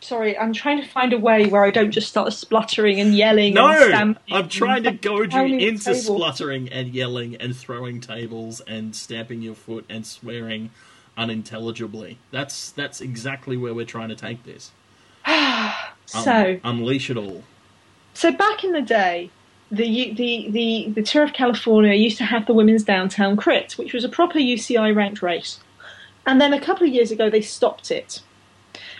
Sorry, 0.00 0.38
I'm 0.38 0.52
trying 0.52 0.80
to 0.80 0.86
find 0.88 1.12
a 1.12 1.18
way 1.18 1.46
where 1.46 1.64
I 1.64 1.70
don't 1.70 1.90
just 1.90 2.08
start 2.08 2.32
spluttering 2.32 3.00
and 3.00 3.14
yelling. 3.14 3.54
No, 3.54 3.66
and 3.68 3.84
stamping 3.84 4.34
I'm 4.34 4.48
trying 4.48 4.84
to 4.84 4.92
goad 4.92 5.32
you 5.32 5.58
into 5.58 5.94
spluttering 5.94 6.68
and 6.68 6.94
yelling 6.94 7.34
and 7.36 7.56
throwing 7.56 8.00
tables 8.00 8.60
and 8.66 8.94
stamping 8.94 9.42
your 9.42 9.54
foot 9.54 9.84
and 9.88 10.06
swearing 10.06 10.70
unintelligibly. 11.16 12.18
That's 12.30 12.70
that's 12.70 13.00
exactly 13.00 13.56
where 13.56 13.74
we're 13.74 13.84
trying 13.86 14.08
to 14.10 14.16
take 14.16 14.44
this. 14.44 14.70
Um, 16.14 16.22
So, 16.24 16.58
unleash 16.64 17.10
it 17.10 17.18
all. 17.18 17.42
so 18.14 18.32
back 18.32 18.64
in 18.64 18.72
the 18.72 18.80
day, 18.80 19.30
the 19.70 20.14
the 20.14 20.48
the 20.50 20.92
the 20.94 21.02
Tour 21.02 21.24
of 21.24 21.34
California 21.34 21.92
used 21.92 22.16
to 22.18 22.24
have 22.24 22.46
the 22.46 22.54
women's 22.54 22.82
downtown 22.82 23.36
crit, 23.36 23.72
which 23.76 23.92
was 23.92 24.04
a 24.04 24.08
proper 24.08 24.38
UCI 24.38 24.94
ranked 24.96 25.20
race, 25.20 25.60
and 26.26 26.40
then 26.40 26.54
a 26.54 26.60
couple 26.60 26.86
of 26.86 26.94
years 26.94 27.10
ago 27.10 27.28
they 27.28 27.42
stopped 27.42 27.90
it, 27.90 28.22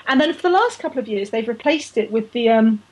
and 0.09 0.20
then 0.20 0.32
for 0.32 0.42
the 0.42 0.50
last 0.50 0.80
couple 0.80 0.98
of 0.98 1.06
years 1.06 1.30
they've 1.30 1.48
replaced 1.48 1.96
it 1.96 2.11
with 2.11 2.32
the 2.32 2.48
um, 2.48 2.82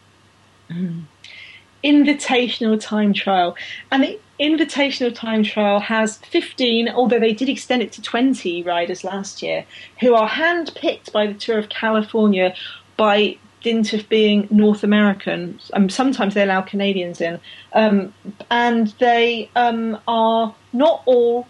invitational 1.82 2.80
time 2.80 3.12
trial, 3.12 3.56
and 3.90 4.02
the 4.02 4.20
invitational 4.38 5.14
time 5.14 5.42
trial 5.42 5.80
has 5.80 6.18
15, 6.18 6.88
although 6.88 7.18
they 7.18 7.32
did 7.32 7.48
extend 7.48 7.82
it 7.82 7.92
to 7.92 8.02
20 8.02 8.62
riders 8.62 9.04
last 9.04 9.42
year, 9.42 9.64
who 10.00 10.14
are 10.14 10.28
handpicked 10.28 11.12
by 11.12 11.26
the 11.26 11.34
Tour 11.34 11.58
of 11.58 11.68
California 11.68 12.54
by 12.96 13.38
dint 13.62 13.92
of 13.92 14.08
being 14.08 14.46
North 14.50 14.84
American. 14.84 15.58
Um, 15.72 15.88
sometimes 15.88 16.34
they 16.34 16.42
allow 16.42 16.60
Canadians 16.60 17.20
in, 17.20 17.40
um, 17.72 18.14
and 18.50 18.88
they 18.98 19.50
um, 19.56 19.98
are 20.06 20.54
not 20.72 21.02
all. 21.06 21.46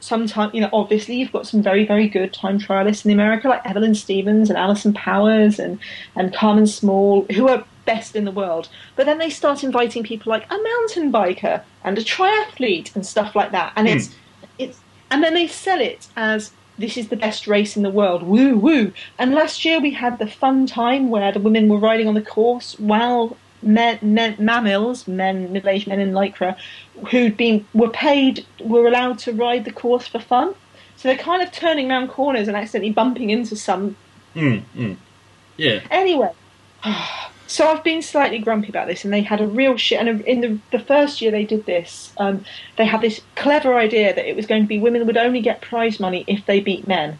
Sometimes, 0.00 0.54
you 0.54 0.60
know, 0.60 0.70
obviously 0.72 1.16
you've 1.16 1.32
got 1.32 1.46
some 1.46 1.62
very, 1.62 1.86
very 1.86 2.08
good 2.08 2.32
time 2.32 2.58
trialists 2.58 3.04
in 3.04 3.10
America, 3.10 3.48
like 3.48 3.64
Evelyn 3.66 3.94
Stevens 3.94 4.48
and 4.48 4.58
Alison 4.58 4.92
Powers 4.94 5.58
and, 5.58 5.78
and 6.16 6.34
Carmen 6.34 6.66
Small, 6.66 7.26
who 7.32 7.48
are 7.48 7.64
best 7.84 8.16
in 8.16 8.24
the 8.24 8.30
world. 8.30 8.68
But 8.96 9.06
then 9.06 9.18
they 9.18 9.30
start 9.30 9.64
inviting 9.64 10.02
people 10.02 10.30
like 10.30 10.46
a 10.50 10.56
mountain 10.56 11.12
biker 11.12 11.62
and 11.84 11.98
a 11.98 12.02
triathlete 12.02 12.94
and 12.94 13.04
stuff 13.04 13.34
like 13.34 13.52
that. 13.52 13.72
And 13.76 13.88
hmm. 13.88 13.96
it's 13.96 14.14
it's 14.58 14.80
and 15.10 15.22
then 15.24 15.34
they 15.34 15.46
sell 15.46 15.80
it 15.80 16.08
as 16.16 16.52
this 16.78 16.96
is 16.96 17.08
the 17.08 17.16
best 17.16 17.46
race 17.46 17.76
in 17.76 17.82
the 17.82 17.90
world. 17.90 18.22
Woo 18.22 18.56
woo. 18.56 18.92
And 19.18 19.34
last 19.34 19.64
year 19.64 19.80
we 19.80 19.92
had 19.92 20.18
the 20.18 20.26
fun 20.26 20.66
time 20.66 21.10
where 21.10 21.32
the 21.32 21.40
women 21.40 21.68
were 21.68 21.78
riding 21.78 22.08
on 22.08 22.14
the 22.14 22.22
course 22.22 22.78
while 22.78 23.36
men, 23.62 23.98
men 24.02 24.36
mammals, 24.38 25.06
men 25.08 25.52
middle-aged 25.52 25.86
men 25.86 26.00
in 26.00 26.12
lycra, 26.12 26.56
who'd 27.10 27.36
been 27.36 27.66
were 27.74 27.90
paid 27.90 28.46
were 28.60 28.86
allowed 28.86 29.18
to 29.20 29.32
ride 29.32 29.64
the 29.64 29.72
course 29.72 30.06
for 30.06 30.18
fun. 30.18 30.54
So 30.96 31.08
they're 31.08 31.16
kind 31.16 31.42
of 31.42 31.50
turning 31.50 31.90
around 31.90 32.08
corners 32.08 32.46
and 32.46 32.56
accidentally 32.56 32.92
bumping 32.92 33.30
into 33.30 33.56
some 33.56 33.96
Mm, 34.34 34.62
mm. 34.76 34.96
Yeah. 35.56 35.80
Anyway, 35.90 36.30
so 37.46 37.66
I've 37.68 37.84
been 37.84 38.02
slightly 38.02 38.38
grumpy 38.38 38.68
about 38.68 38.86
this, 38.86 39.04
and 39.04 39.12
they 39.12 39.22
had 39.22 39.40
a 39.40 39.46
real 39.46 39.76
shit. 39.76 40.00
And 40.00 40.20
in 40.22 40.40
the 40.40 40.58
the 40.70 40.78
first 40.84 41.20
year 41.20 41.30
they 41.30 41.44
did 41.44 41.66
this, 41.66 42.12
um, 42.18 42.44
they 42.76 42.86
had 42.86 43.00
this 43.00 43.20
clever 43.36 43.74
idea 43.74 44.14
that 44.14 44.28
it 44.28 44.36
was 44.36 44.46
going 44.46 44.62
to 44.62 44.68
be 44.68 44.78
women 44.78 45.06
would 45.06 45.16
only 45.16 45.40
get 45.40 45.60
prize 45.60 46.00
money 46.00 46.24
if 46.26 46.46
they 46.46 46.60
beat 46.60 46.86
men. 46.86 47.18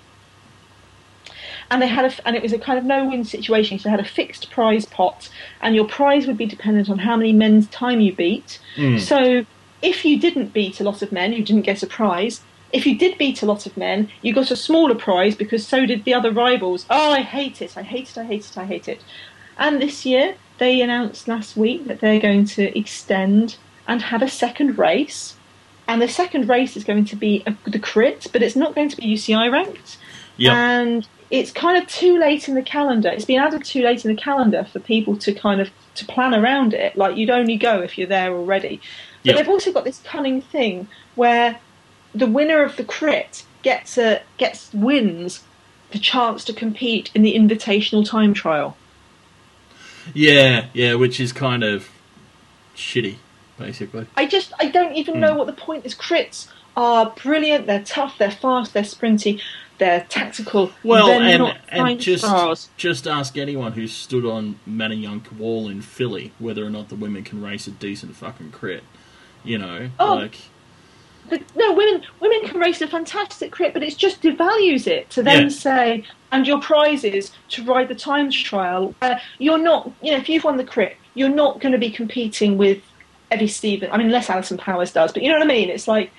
And 1.71 1.81
they 1.81 1.87
had 1.87 2.05
a, 2.05 2.27
and 2.27 2.37
it 2.37 2.43
was 2.43 2.53
a 2.53 2.59
kind 2.59 2.79
of 2.79 2.85
no-win 2.85 3.25
situation. 3.25 3.79
So 3.79 3.85
they 3.85 3.91
had 3.91 4.01
a 4.01 4.05
fixed 4.05 4.51
prize 4.51 4.87
pot, 4.87 5.29
and 5.61 5.75
your 5.75 5.87
prize 5.87 6.27
would 6.27 6.37
be 6.37 6.47
dependent 6.47 6.91
on 6.91 6.99
how 6.99 7.17
many 7.17 7.33
men's 7.33 7.69
time 7.69 8.01
you 8.01 8.15
beat. 8.15 8.59
Hmm. 8.77 8.99
So 8.99 9.47
if 9.83 10.05
you 10.05 10.19
didn't 10.19 10.53
beat 10.53 10.81
a 10.81 10.85
lot 10.85 11.03
of 11.03 11.13
men, 11.13 11.33
you 11.33 11.45
didn't 11.45 11.63
get 11.63 11.83
a 11.83 11.87
prize. 11.87 12.43
If 12.73 12.87
you 12.87 12.97
did 12.97 13.19
beat 13.19 13.43
a 13.43 13.47
lot 13.47 13.67
of 13.67 13.77
men, 13.77 14.11
you 14.23 14.33
got 14.33 14.51
a 14.51 14.57
smaller 14.57 14.95
prize 14.95 15.35
because 15.35 15.67
so 15.67 15.87
did 15.87 16.05
the 16.05 16.15
other 16.15 16.31
rivals. 16.31 16.87
Oh, 16.89 17.13
I 17.13 17.23
hate 17.23 17.61
it! 17.63 17.77
I 17.77 17.83
hate 17.83 18.11
it! 18.11 18.19
I 18.19 18.25
hate 18.25 18.47
it! 18.47 18.59
I 18.59 18.65
hate 18.65 18.89
it! 18.89 19.03
And 19.59 19.81
this 19.81 20.07
year, 20.07 20.37
they 20.59 20.81
announced 20.81 21.27
last 21.27 21.57
week 21.57 21.87
that 21.87 22.01
they're 22.01 22.21
going 22.21 22.45
to 22.47 22.79
extend 22.79 23.57
and 23.89 24.03
have 24.03 24.23
a 24.23 24.29
second 24.29 24.79
race. 24.79 25.37
And 25.89 26.01
the 26.01 26.09
second 26.09 26.49
race 26.49 26.77
is 26.77 26.85
going 26.85 27.07
to 27.07 27.17
be 27.17 27.43
a, 27.47 27.57
the 27.69 27.81
crit, 27.81 28.29
but 28.33 28.43
it's 28.43 28.55
not 28.55 28.75
going 28.75 28.89
to 28.91 28.97
be 28.97 29.15
UCI 29.15 29.51
ranked. 29.51 29.99
Yep. 30.37 30.53
And 30.53 31.09
it's 31.31 31.53
kind 31.53 31.81
of 31.81 31.89
too 31.89 32.19
late 32.19 32.49
in 32.49 32.55
the 32.55 32.63
calendar. 32.63 33.09
It's 33.09 33.25
been 33.25 33.39
added 33.41 33.65
too 33.65 33.83
late 33.83 34.05
in 34.05 34.15
the 34.15 34.21
calendar 34.21 34.65
for 34.65 34.81
people 34.81 35.17
to 35.19 35.33
kind 35.33 35.61
of 35.61 35.71
to 35.95 36.05
plan 36.05 36.35
around 36.35 36.75
it. 36.75 36.97
Like 36.97 37.17
you'd 37.17 37.31
only 37.31 37.57
go 37.57 37.81
if 37.81 37.97
you're 37.97 38.09
there 38.09 38.33
already. 38.33 38.81
But 39.25 39.37
they've 39.37 39.49
also 39.49 39.73
got 39.73 39.85
this 39.85 40.01
cunning 40.03 40.41
thing 40.43 40.89
where 41.15 41.61
the 42.15 42.27
winner 42.27 42.65
of 42.65 42.77
the 42.77 42.85
crit 42.85 43.45
gets 43.63 43.97
a 43.99 44.23
gets 44.39 44.73
wins 44.73 45.45
the 45.93 45.99
chance 45.99 46.45
to 46.47 46.53
compete 46.53 47.11
in 47.15 47.23
the 47.23 47.35
invitational 47.35 48.09
time 48.09 48.33
trial. 48.35 48.77
Yeah, 50.15 50.67
yeah, 50.73 50.95
which 50.95 51.21
is 51.21 51.33
kind 51.33 51.63
of 51.63 51.89
shitty, 52.75 53.17
basically. 53.59 54.07
I 54.17 54.27
just 54.27 54.53
I 54.59 54.67
don't 54.67 54.95
even 54.97 55.15
Hmm. 55.17 55.21
know 55.21 55.35
what 55.35 55.47
the 55.47 55.53
point 55.53 55.85
is. 55.85 55.95
Crits 55.95 56.49
are 56.77 57.13
brilliant. 57.23 57.67
They're 57.67 57.83
tough. 57.85 58.19
They're 58.19 58.31
fast. 58.31 58.73
They're 58.73 58.83
sprinty. 58.83 59.41
They're 59.81 60.07
tactical. 60.09 60.71
Well, 60.85 61.07
they're 61.07 61.43
and 61.43 61.59
and 61.71 61.99
just 61.99 62.23
stars. 62.23 62.69
just 62.77 63.09
ask 63.09 63.37
anyone 63.39 63.73
who's 63.73 63.93
stood 63.93 64.27
on 64.27 64.61
Manayunk 64.69 65.33
Wall 65.39 65.69
in 65.69 65.81
Philly 65.81 66.33
whether 66.39 66.65
or 66.65 66.71
not 66.71 66.91
the 66.91 66.95
women 66.95 67.25
can 67.25 67.43
race 67.43 67.67
a 67.67 67.71
decent 67.73 68.15
fucking 68.15 68.53
crit. 68.53 68.85
You 69.43 69.57
know, 69.59 69.89
Oh. 69.99 70.17
like 70.17 70.37
But 71.31 71.43
no, 71.57 71.73
women 71.73 72.03
women 72.21 72.47
can 72.47 72.61
race 72.61 72.83
a 72.83 72.87
fantastic 72.89 73.53
crit, 73.53 73.73
but 73.73 73.83
it 73.83 73.97
just 73.97 74.21
devalues 74.23 74.87
it 74.87 75.09
to 75.11 75.23
then 75.23 75.45
Yeah. 75.45 75.49
say, 75.49 76.05
and 76.31 76.47
your 76.47 76.61
prize 76.61 77.03
is 77.03 77.31
to 77.51 77.65
ride 77.65 77.89
the 77.89 77.95
times 77.95 78.37
trial. 78.41 78.95
Where 78.99 79.19
you're 79.39 79.59
not, 79.59 79.91
you 80.03 80.13
know, 80.13 80.19
if 80.19 80.29
you've 80.29 80.45
won 80.45 80.59
the 80.59 80.65
crit, 80.65 80.97
you're 81.15 81.29
not 81.31 81.59
going 81.61 81.73
to 81.73 81.79
be 81.79 81.91
competing 81.91 82.59
with 82.59 82.83
Evie 83.33 83.47
Stevens. 83.47 83.91
I 83.95 83.97
mean, 83.97 84.09
unless 84.09 84.29
Alison 84.29 84.59
Powers 84.59 84.93
does, 84.93 85.11
but 85.13 85.23
you 85.23 85.29
know 85.31 85.37
what 85.37 85.45
I 85.45 85.47
mean. 85.47 85.71
It's 85.71 85.89
like, 85.89 86.11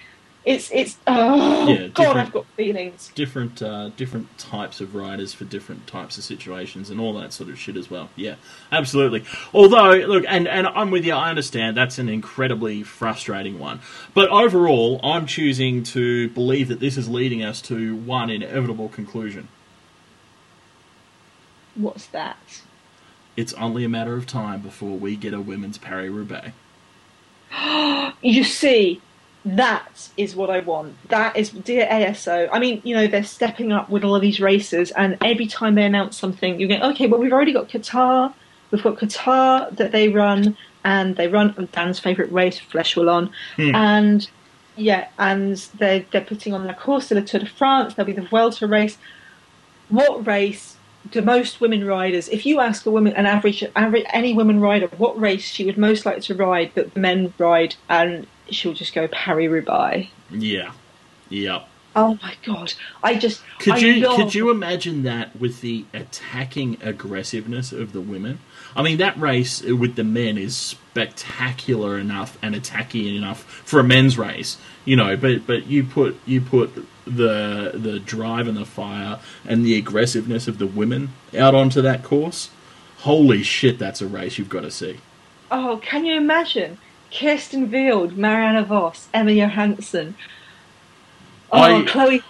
it's 0.46 0.72
it's. 0.72 1.00
Oh 1.08 1.68
Yeah, 1.68 1.90
God, 1.94 2.18
I've 2.18 2.32
got 2.32 2.48
feelings. 2.58 3.14
different 3.16 3.62
uh, 3.62 3.90
different 3.90 4.38
types 4.38 4.82
of 4.82 4.96
riders 4.96 5.34
for 5.34 5.46
different 5.46 5.88
types 5.88 6.18
of 6.18 6.24
situations 6.24 6.90
and 6.90 7.00
all 7.00 7.14
that 7.16 7.34
sort 7.34 7.50
of 7.50 7.60
shit 7.60 7.78
as 7.78 7.90
well. 7.90 8.10
Yeah, 8.16 8.36
absolutely. 8.72 9.26
Although, 9.54 9.92
look, 10.08 10.26
and 10.28 10.48
and 10.48 10.68
I'm 10.68 10.92
with 10.92 11.06
you. 11.06 11.14
I 11.14 11.30
understand 11.30 11.78
that's 11.78 12.00
an 12.00 12.10
incredibly 12.10 12.84
frustrating 12.84 13.60
one, 13.60 13.82
but 14.14 14.30
overall, 14.30 15.00
I'm 15.04 15.26
choosing 15.26 15.84
to 15.86 16.30
believe 16.30 16.70
that 16.70 16.80
this 16.80 16.98
is 16.98 17.10
leading 17.10 17.44
us 17.44 17.62
to 17.64 17.96
one 17.96 18.30
inevitable 18.30 18.90
conclusion. 18.90 19.50
What's 21.74 22.08
that? 22.08 22.64
It's 23.38 23.54
only 23.54 23.84
a 23.84 23.90
matter 23.90 24.16
of 24.16 24.26
time 24.28 24.62
before 24.62 24.98
we 24.98 25.16
get 25.18 25.34
a 25.34 25.42
women's 25.42 25.78
Paris 25.78 26.12
Roubaix. 26.12 26.52
You 28.22 28.44
see, 28.44 29.04
that 29.44 30.10
is 30.18 30.36
what 30.36 30.50
I 30.50 30.60
want. 30.60 30.96
That 31.10 31.36
is, 31.36 31.50
dear 31.50 31.88
ASO. 31.88 32.48
I 32.52 32.60
mean, 32.60 32.82
you 32.84 32.96
know, 32.96 33.08
they're 33.08 33.24
stepping 33.24 33.72
up 33.72 33.90
with 33.90 34.04
all 34.04 34.16
of 34.16 34.22
these 34.22 34.40
races, 34.40 34.92
and 34.92 35.18
every 35.22 35.48
time 35.48 35.76
they 35.76 35.84
announce 35.84 36.18
something, 36.18 36.60
you 36.60 36.68
go, 36.68 36.76
okay, 36.92 37.08
well, 37.08 37.20
we've 37.20 37.34
already 37.34 37.54
got 37.54 37.68
Qatar. 37.68 38.34
We've 38.70 38.84
got 38.84 38.98
Qatar 38.98 39.76
that 39.78 39.92
they 39.92 40.10
run, 40.10 40.56
and 40.84 41.16
they 41.16 41.28
run 41.28 41.70
Dan's 41.72 42.00
favourite 42.00 42.32
race, 42.32 42.60
Flèche 42.60 42.96
Wallonne, 42.96 43.32
hmm. 43.56 43.76
and 43.76 44.30
yeah, 44.76 45.08
and 45.18 45.58
they're 45.78 46.06
they're 46.12 46.22
putting 46.22 46.54
on 46.54 46.66
La 46.66 46.74
course 46.74 47.10
de 47.10 47.16
la 47.16 47.22
Tour 47.22 47.42
de 47.42 47.46
France. 47.46 47.96
There'll 47.96 48.08
be 48.08 48.14
the 48.14 48.28
Vuelta 48.28 48.68
race. 48.68 48.98
What 49.90 50.26
race 50.26 50.78
do 51.10 51.22
most 51.22 51.60
women 51.60 51.86
riders? 51.86 52.30
If 52.30 52.46
you 52.46 52.60
ask 52.60 52.86
a 52.86 52.92
woman, 52.92 53.14
an 53.14 53.26
average, 53.26 53.64
average 53.76 54.06
any 54.14 54.34
woman 54.34 54.60
rider, 54.60 54.88
what 54.98 55.20
race 55.20 55.46
she 55.46 55.66
would 55.66 55.78
most 55.78 56.06
like 56.06 56.22
to 56.24 56.36
ride 56.36 56.72
that 56.76 56.94
the 56.94 57.00
men 57.00 57.34
ride, 57.38 57.76
and 57.90 58.28
she'll 58.52 58.74
just 58.74 58.94
go 58.94 59.08
Paris 59.08 59.50
Roubaix. 59.50 60.10
Yeah, 60.30 60.72
yeah. 61.30 61.64
Oh 61.96 62.18
my 62.22 62.36
god! 62.46 62.74
I 63.04 63.16
just 63.16 63.42
Could 63.60 63.74
I 63.74 63.78
you 63.80 64.08
love- 64.08 64.16
could 64.16 64.34
you 64.36 64.50
imagine 64.50 65.04
that 65.04 65.36
with 65.38 65.60
the 65.62 65.86
attacking 65.94 66.78
aggressiveness 66.82 67.72
of 67.74 67.92
the 67.92 68.00
women? 68.02 68.40
I 68.76 68.82
mean, 68.82 68.98
that 69.00 69.20
race 69.20 69.62
with 69.62 69.96
the 69.96 70.06
men 70.06 70.38
is 70.38 70.56
spectacular 70.56 71.98
enough 71.98 72.38
and 72.42 72.56
attacking 72.56 73.14
enough 73.16 73.44
for 73.44 73.80
a 73.82 73.84
men's 73.84 74.18
race, 74.18 74.58
you 74.86 74.96
know. 74.96 75.18
But 75.18 75.46
but 75.46 75.68
you 75.68 75.84
put 75.84 76.18
you 76.26 76.40
put 76.40 76.74
the 77.06 77.72
the 77.74 78.00
drive 78.00 78.48
and 78.48 78.56
the 78.56 78.66
fire 78.66 79.20
and 79.46 79.66
the 79.66 79.78
aggressiveness 79.78 80.48
of 80.48 80.60
the 80.60 80.68
women 80.68 81.10
out 81.38 81.54
onto 81.56 81.82
that 81.82 82.04
course. 82.04 82.50
Holy 83.00 83.44
shit, 83.44 83.80
that's 83.80 84.02
a 84.02 84.08
race 84.08 84.38
you've 84.38 84.48
got 84.48 84.62
to 84.62 84.72
see. 84.72 84.98
Oh, 85.50 85.80
can 85.84 86.06
you 86.06 86.16
imagine? 86.16 86.78
Kirsten 87.14 87.72
Wild, 87.72 88.18
Marianne 88.18 88.64
Vos, 88.66 89.08
Emma 89.14 89.32
Johansson. 89.32 90.16
Oh, 91.52 91.62
I- 91.62 91.84
Chloe. 91.84 92.24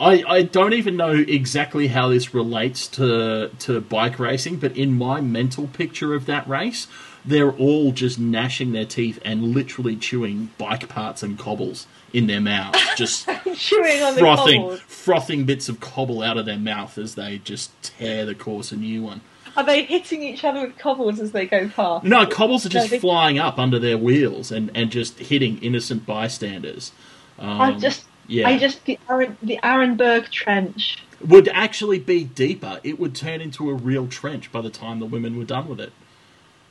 I, 0.00 0.24
I 0.26 0.42
don't 0.42 0.72
even 0.72 0.96
know 0.96 1.10
exactly 1.12 1.88
how 1.88 2.08
this 2.08 2.32
relates 2.32 2.86
to 2.88 3.50
to 3.58 3.80
bike 3.82 4.18
racing, 4.18 4.56
but 4.56 4.74
in 4.76 4.96
my 4.96 5.20
mental 5.20 5.66
picture 5.66 6.14
of 6.14 6.24
that 6.24 6.48
race, 6.48 6.86
they're 7.22 7.50
all 7.52 7.92
just 7.92 8.18
gnashing 8.18 8.72
their 8.72 8.86
teeth 8.86 9.18
and 9.26 9.52
literally 9.54 9.94
chewing 9.94 10.50
bike 10.56 10.88
parts 10.88 11.22
and 11.22 11.38
cobbles 11.38 11.86
in 12.14 12.28
their 12.28 12.40
mouths, 12.40 12.78
just 12.96 13.26
Chewing 13.54 14.02
on 14.02 14.14
the 14.14 14.20
cobbles. 14.22 14.80
frothing 14.80 15.44
bits 15.44 15.68
of 15.68 15.80
cobble 15.80 16.22
out 16.22 16.38
of 16.38 16.46
their 16.46 16.56
mouth 16.58 16.96
as 16.96 17.14
they 17.14 17.36
just 17.44 17.70
tear 17.82 18.24
the 18.24 18.34
course 18.34 18.72
a 18.72 18.76
new 18.76 19.02
one. 19.02 19.20
Are 19.58 19.64
they 19.64 19.82
hitting 19.82 20.22
each 20.22 20.44
other 20.44 20.60
with 20.60 20.78
cobbles 20.78 21.18
as 21.18 21.32
they 21.32 21.44
go 21.44 21.68
past? 21.68 22.04
No, 22.04 22.24
cobbles 22.26 22.64
are 22.64 22.68
just 22.68 22.86
No, 22.86 22.90
they- 22.90 23.00
flying 23.00 23.40
up 23.40 23.58
under 23.58 23.80
their 23.80 23.98
wheels 23.98 24.52
and, 24.52 24.70
and 24.72 24.88
just 24.88 25.18
hitting 25.18 25.58
innocent 25.58 26.06
bystanders. 26.06 26.92
Um, 27.40 27.60
I 27.60 27.72
just, 27.72 28.04
yeah. 28.28 28.46
I 28.48 28.56
just 28.56 28.84
the 28.84 29.00
Aaron, 29.10 29.36
the 29.42 29.58
Arenberg 29.64 30.30
Trench. 30.30 30.98
would 31.26 31.48
actually 31.48 31.98
be 31.98 32.22
deeper. 32.22 32.78
It 32.84 33.00
would 33.00 33.16
turn 33.16 33.40
into 33.40 33.68
a 33.68 33.74
real 33.74 34.06
trench 34.06 34.52
by 34.52 34.60
the 34.60 34.70
time 34.70 35.00
the 35.00 35.06
women 35.06 35.36
were 35.36 35.44
done 35.44 35.66
with 35.66 35.80
it. 35.80 35.92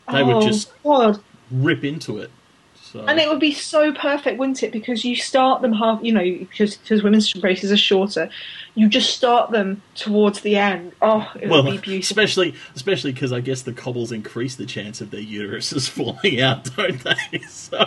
They 0.09 0.21
oh, 0.21 0.37
would 0.37 0.43
just 0.43 0.71
God. 0.83 1.19
rip 1.51 1.83
into 1.83 2.19
it. 2.19 2.31
So 2.81 3.01
And 3.01 3.19
it 3.19 3.27
would 3.27 3.41
be 3.41 3.51
so 3.51 3.91
perfect, 3.91 4.39
wouldn't 4.39 4.63
it? 4.63 4.71
Because 4.71 5.03
you 5.03 5.17
start 5.17 5.61
them 5.61 5.73
half, 5.73 6.01
you 6.01 6.13
know, 6.13 6.23
because 6.23 6.77
because 6.77 7.03
women's 7.03 7.35
races 7.43 7.69
are 7.69 7.75
shorter, 7.77 8.29
you 8.77 8.87
just 8.87 9.15
start 9.17 9.49
them 9.49 9.81
towards 9.95 10.41
the 10.41 10.55
end. 10.55 10.91
Oh, 11.01 11.31
it 11.41 11.49
well, 11.49 11.63
would 11.63 11.71
be 11.71 11.77
beautiful. 11.79 12.13
especially 12.13 12.53
especially 12.75 13.11
because 13.11 13.33
I 13.33 13.41
guess 13.41 13.63
the 13.63 13.73
cobbles 13.73 14.11
increase 14.11 14.55
the 14.55 14.67
chance 14.67 15.01
of 15.01 15.09
their 15.09 15.19
uteruses 15.19 15.89
falling 15.89 16.39
out, 16.39 16.75
don't 16.75 17.03
they? 17.03 17.39
So 17.47 17.83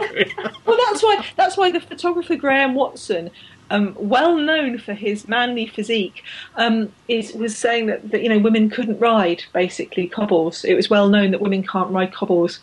Well, 0.67 0.79
that's 0.89 1.01
why 1.01 1.25
that's 1.37 1.57
why 1.57 1.71
the 1.71 1.81
photographer 1.81 2.35
Graham 2.35 2.75
Watson, 2.75 3.31
um, 3.71 3.95
well 4.01 4.37
known 4.37 4.79
for 4.79 4.93
his 4.93 5.29
manly 5.29 5.69
physique, 5.69 6.25
um, 6.57 6.93
is 7.07 7.35
was 7.35 7.57
saying 7.57 7.87
that, 7.87 8.11
that 8.11 8.25
you 8.25 8.29
know 8.29 8.41
women 8.41 8.69
couldn't 8.69 8.99
ride 8.99 9.45
basically 9.53 10.09
cobbles. 10.09 10.65
It 10.65 10.75
was 10.75 10.91
well 10.91 11.09
known 11.09 11.31
that 11.31 11.41
women 11.41 11.65
can't 11.65 11.93
ride 11.93 12.13
cobbles, 12.13 12.59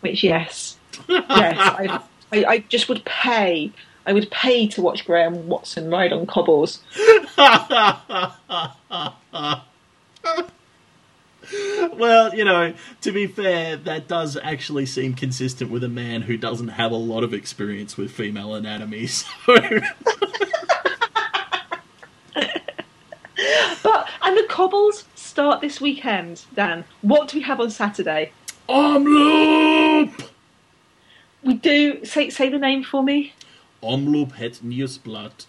which 0.00 0.24
yes, 0.24 0.78
yes, 1.08 1.20
I, 1.28 2.00
I, 2.32 2.44
I 2.46 2.58
just 2.60 2.88
would 2.88 3.04
pay. 3.04 3.72
I 4.08 4.12
would 4.14 4.30
pay 4.30 4.66
to 4.68 4.80
watch 4.80 5.04
Graham 5.04 5.48
Watson 5.48 5.90
ride 5.90 6.14
on 6.14 6.24
cobbles. 6.24 6.80
well, 11.92 12.34
you 12.34 12.42
know, 12.42 12.72
to 13.02 13.12
be 13.12 13.26
fair, 13.26 13.76
that 13.76 14.08
does 14.08 14.38
actually 14.42 14.86
seem 14.86 15.12
consistent 15.12 15.70
with 15.70 15.84
a 15.84 15.90
man 15.90 16.22
who 16.22 16.38
doesn't 16.38 16.68
have 16.68 16.90
a 16.90 16.96
lot 16.96 17.22
of 17.22 17.34
experience 17.34 17.98
with 17.98 18.10
female 18.10 18.54
anatomy. 18.54 19.08
So 19.44 19.58
But 23.82 24.08
and 24.22 24.38
the 24.38 24.46
cobbles 24.48 25.04
start 25.16 25.60
this 25.60 25.82
weekend. 25.82 26.44
Dan, 26.54 26.84
what 27.02 27.28
do 27.28 27.36
we 27.36 27.42
have 27.42 27.60
on 27.60 27.70
Saturday? 27.70 28.32
Omloop! 28.70 30.28
We 31.42 31.54
do 31.54 32.02
say 32.06 32.30
say 32.30 32.48
the 32.48 32.58
name 32.58 32.82
for 32.82 33.02
me. 33.02 33.34
Omloop 33.80 34.36
het 34.36 34.60
Nieuwsblad. 34.62 35.46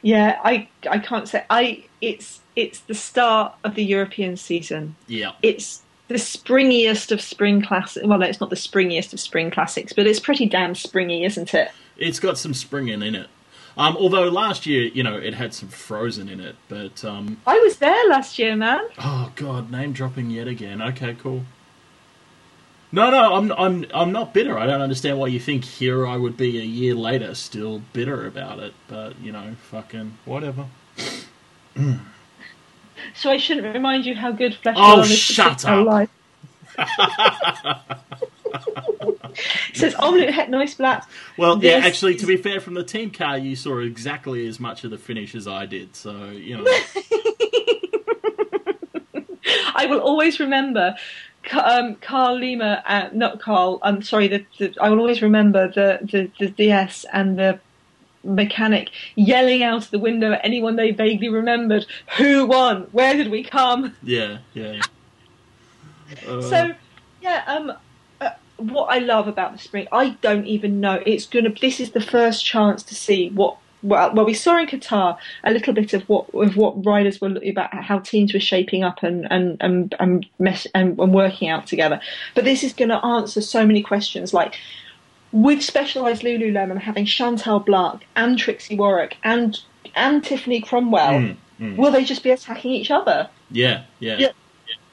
Yeah, 0.00 0.38
I 0.44 0.68
I 0.90 0.98
can't 0.98 1.28
say 1.28 1.44
I. 1.50 1.84
It's 2.00 2.40
it's 2.54 2.80
the 2.80 2.94
start 2.94 3.54
of 3.64 3.74
the 3.74 3.84
European 3.84 4.36
season. 4.36 4.96
Yeah. 5.06 5.32
It's 5.42 5.82
the 6.08 6.14
springiest 6.14 7.12
of 7.12 7.20
spring 7.20 7.62
classics. 7.62 8.06
Well, 8.06 8.18
no, 8.18 8.26
it's 8.26 8.40
not 8.40 8.50
the 8.50 8.56
springiest 8.56 9.12
of 9.12 9.20
spring 9.20 9.50
classics, 9.50 9.92
but 9.92 10.06
it's 10.06 10.20
pretty 10.20 10.46
damn 10.46 10.74
springy, 10.74 11.24
isn't 11.24 11.52
it? 11.54 11.70
It's 11.96 12.20
got 12.20 12.38
some 12.38 12.54
springing 12.54 13.02
in 13.02 13.14
it. 13.14 13.28
Um, 13.76 13.96
although 13.96 14.28
last 14.28 14.66
year, 14.66 14.90
you 14.92 15.04
know, 15.04 15.16
it 15.16 15.34
had 15.34 15.54
some 15.54 15.68
frozen 15.68 16.28
in 16.28 16.40
it. 16.40 16.56
But, 16.68 17.04
um, 17.04 17.40
I 17.46 17.58
was 17.60 17.76
there 17.76 18.08
last 18.08 18.36
year, 18.38 18.56
man. 18.56 18.80
oh, 18.98 19.30
God, 19.36 19.70
name 19.70 19.92
dropping 19.92 20.30
yet 20.30 20.48
again. 20.48 20.82
Okay, 20.82 21.14
cool. 21.14 21.42
No, 22.90 23.10
no, 23.10 23.34
I'm, 23.34 23.52
I'm, 23.52 23.84
I'm 23.92 24.12
not 24.12 24.32
bitter. 24.32 24.58
I 24.58 24.66
don't 24.66 24.80
understand 24.80 25.18
why 25.18 25.26
you 25.26 25.38
think 25.38 25.64
here 25.64 26.06
I 26.06 26.16
would 26.16 26.38
be 26.38 26.58
a 26.58 26.62
year 26.64 26.94
later 26.94 27.34
still 27.34 27.82
bitter 27.92 28.26
about 28.26 28.60
it. 28.60 28.72
But, 28.88 29.18
you 29.20 29.30
know, 29.30 29.56
fucking 29.70 30.16
whatever. 30.24 30.66
So 33.14 33.30
I 33.30 33.36
shouldn't 33.36 33.74
remind 33.74 34.06
you 34.06 34.14
how 34.14 34.32
good 34.32 34.54
Flèche 34.54 34.74
Oh, 34.76 35.00
is. 35.00 35.14
shut 35.16 35.64
Oh, 35.66 35.82
up. 35.82 35.86
life. 35.86 36.08
says 39.74 39.94
Omelette 39.96 40.34
het 40.34 40.48
Neusblatt. 40.48 41.04
Well, 41.36 41.62
yeah, 41.62 41.80
actually, 41.84 42.16
to 42.16 42.26
be 42.26 42.36
fair, 42.36 42.60
from 42.60 42.74
the 42.74 42.84
team 42.84 43.10
car, 43.10 43.38
you 43.38 43.56
saw 43.56 43.78
exactly 43.78 44.46
as 44.46 44.58
much 44.58 44.84
of 44.84 44.90
the 44.90 44.98
finish 44.98 45.34
as 45.34 45.46
I 45.46 45.66
did. 45.66 45.94
So, 45.94 46.30
you 46.30 46.56
know. 46.58 46.64
I 49.74 49.86
will 49.86 50.00
always 50.00 50.40
remember 50.40 50.96
um, 51.54 51.96
Carl 51.96 52.38
Lima, 52.38 52.82
uh, 52.86 53.08
not 53.12 53.40
Carl. 53.40 53.78
I'm 53.82 54.02
sorry. 54.02 54.28
The, 54.28 54.44
the, 54.58 54.74
I 54.80 54.88
will 54.90 54.98
always 54.98 55.22
remember 55.22 55.68
the, 55.68 55.98
the, 56.02 56.30
the 56.38 56.50
DS 56.50 57.04
and 57.12 57.38
the 57.38 57.60
mechanic 58.24 58.90
yelling 59.14 59.62
out 59.62 59.84
of 59.84 59.90
the 59.90 59.98
window 59.98 60.32
at 60.32 60.40
anyone 60.44 60.76
they 60.76 60.90
vaguely 60.90 61.28
remembered. 61.28 61.86
Who 62.16 62.46
won? 62.46 62.82
Where 62.92 63.14
did 63.14 63.30
we 63.30 63.42
come? 63.44 63.96
yeah, 64.02 64.38
yeah. 64.54 64.80
Uh, 66.26 66.42
So, 66.42 66.74
yeah. 67.20 67.44
Um, 67.46 67.72
uh, 68.20 68.30
what 68.56 68.86
I 68.86 68.98
love 68.98 69.28
about 69.28 69.52
the 69.52 69.58
spring, 69.58 69.86
I 69.92 70.10
don't 70.20 70.46
even 70.46 70.80
know. 70.80 71.02
It's 71.06 71.26
gonna. 71.26 71.50
This 71.50 71.80
is 71.80 71.92
the 71.92 72.00
first 72.00 72.44
chance 72.44 72.82
to 72.84 72.94
see 72.94 73.30
what. 73.30 73.58
Well, 73.82 74.12
well, 74.14 74.24
we 74.24 74.34
saw 74.34 74.58
in 74.58 74.66
Qatar 74.66 75.16
a 75.44 75.52
little 75.52 75.72
bit 75.72 75.92
of 75.94 76.02
what 76.08 76.28
of 76.34 76.56
what 76.56 76.84
riders 76.84 77.20
were 77.20 77.28
looking 77.28 77.50
about 77.50 77.72
how 77.72 78.00
teams 78.00 78.34
were 78.34 78.40
shaping 78.40 78.82
up 78.82 79.02
and 79.02 79.26
and 79.30 79.56
and 79.60 79.94
and, 80.00 80.26
mess, 80.38 80.66
and, 80.74 80.98
and 80.98 81.14
working 81.14 81.48
out 81.48 81.66
together. 81.66 82.00
But 82.34 82.44
this 82.44 82.64
is 82.64 82.72
going 82.72 82.88
to 82.88 83.04
answer 83.04 83.40
so 83.40 83.66
many 83.66 83.82
questions, 83.82 84.34
like 84.34 84.56
with 85.30 85.62
Specialized 85.62 86.22
Lululemon 86.22 86.78
having 86.78 87.04
Chantal 87.04 87.60
Blaak 87.60 88.00
and 88.16 88.38
Trixi 88.38 88.76
Worrack 88.76 89.12
and 89.22 89.58
and 89.94 90.24
Tiffany 90.24 90.60
Cromwell, 90.60 91.12
Mm, 91.20 91.36
mm. 91.60 91.76
will 91.76 91.90
they 91.90 92.04
just 92.04 92.22
be 92.22 92.30
attacking 92.30 92.72
each 92.72 92.90
other? 92.90 93.28
yeah, 93.50 93.84
yeah. 94.00 94.16
Yeah. 94.18 94.32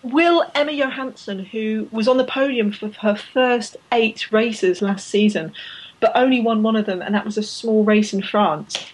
Will 0.03 0.45
Emma 0.53 0.71
Johansson, 0.71 1.39
who 1.45 1.87
was 1.91 2.07
on 2.07 2.17
the 2.17 2.23
podium 2.25 2.71
for 2.71 2.89
her 3.01 3.15
first 3.15 3.75
eight 3.91 4.31
races 4.31 4.79
last 4.81 5.07
season, 5.07 5.51
but 5.99 6.11
only 6.15 6.41
won 6.41 6.63
one 6.63 6.75
of 6.75 6.85
them, 6.85 7.01
and 7.01 7.15
that 7.15 7.25
was 7.25 7.37
a 7.37 7.43
small 7.43 7.83
race 7.83 8.13
in 8.13 8.21
France, 8.21 8.91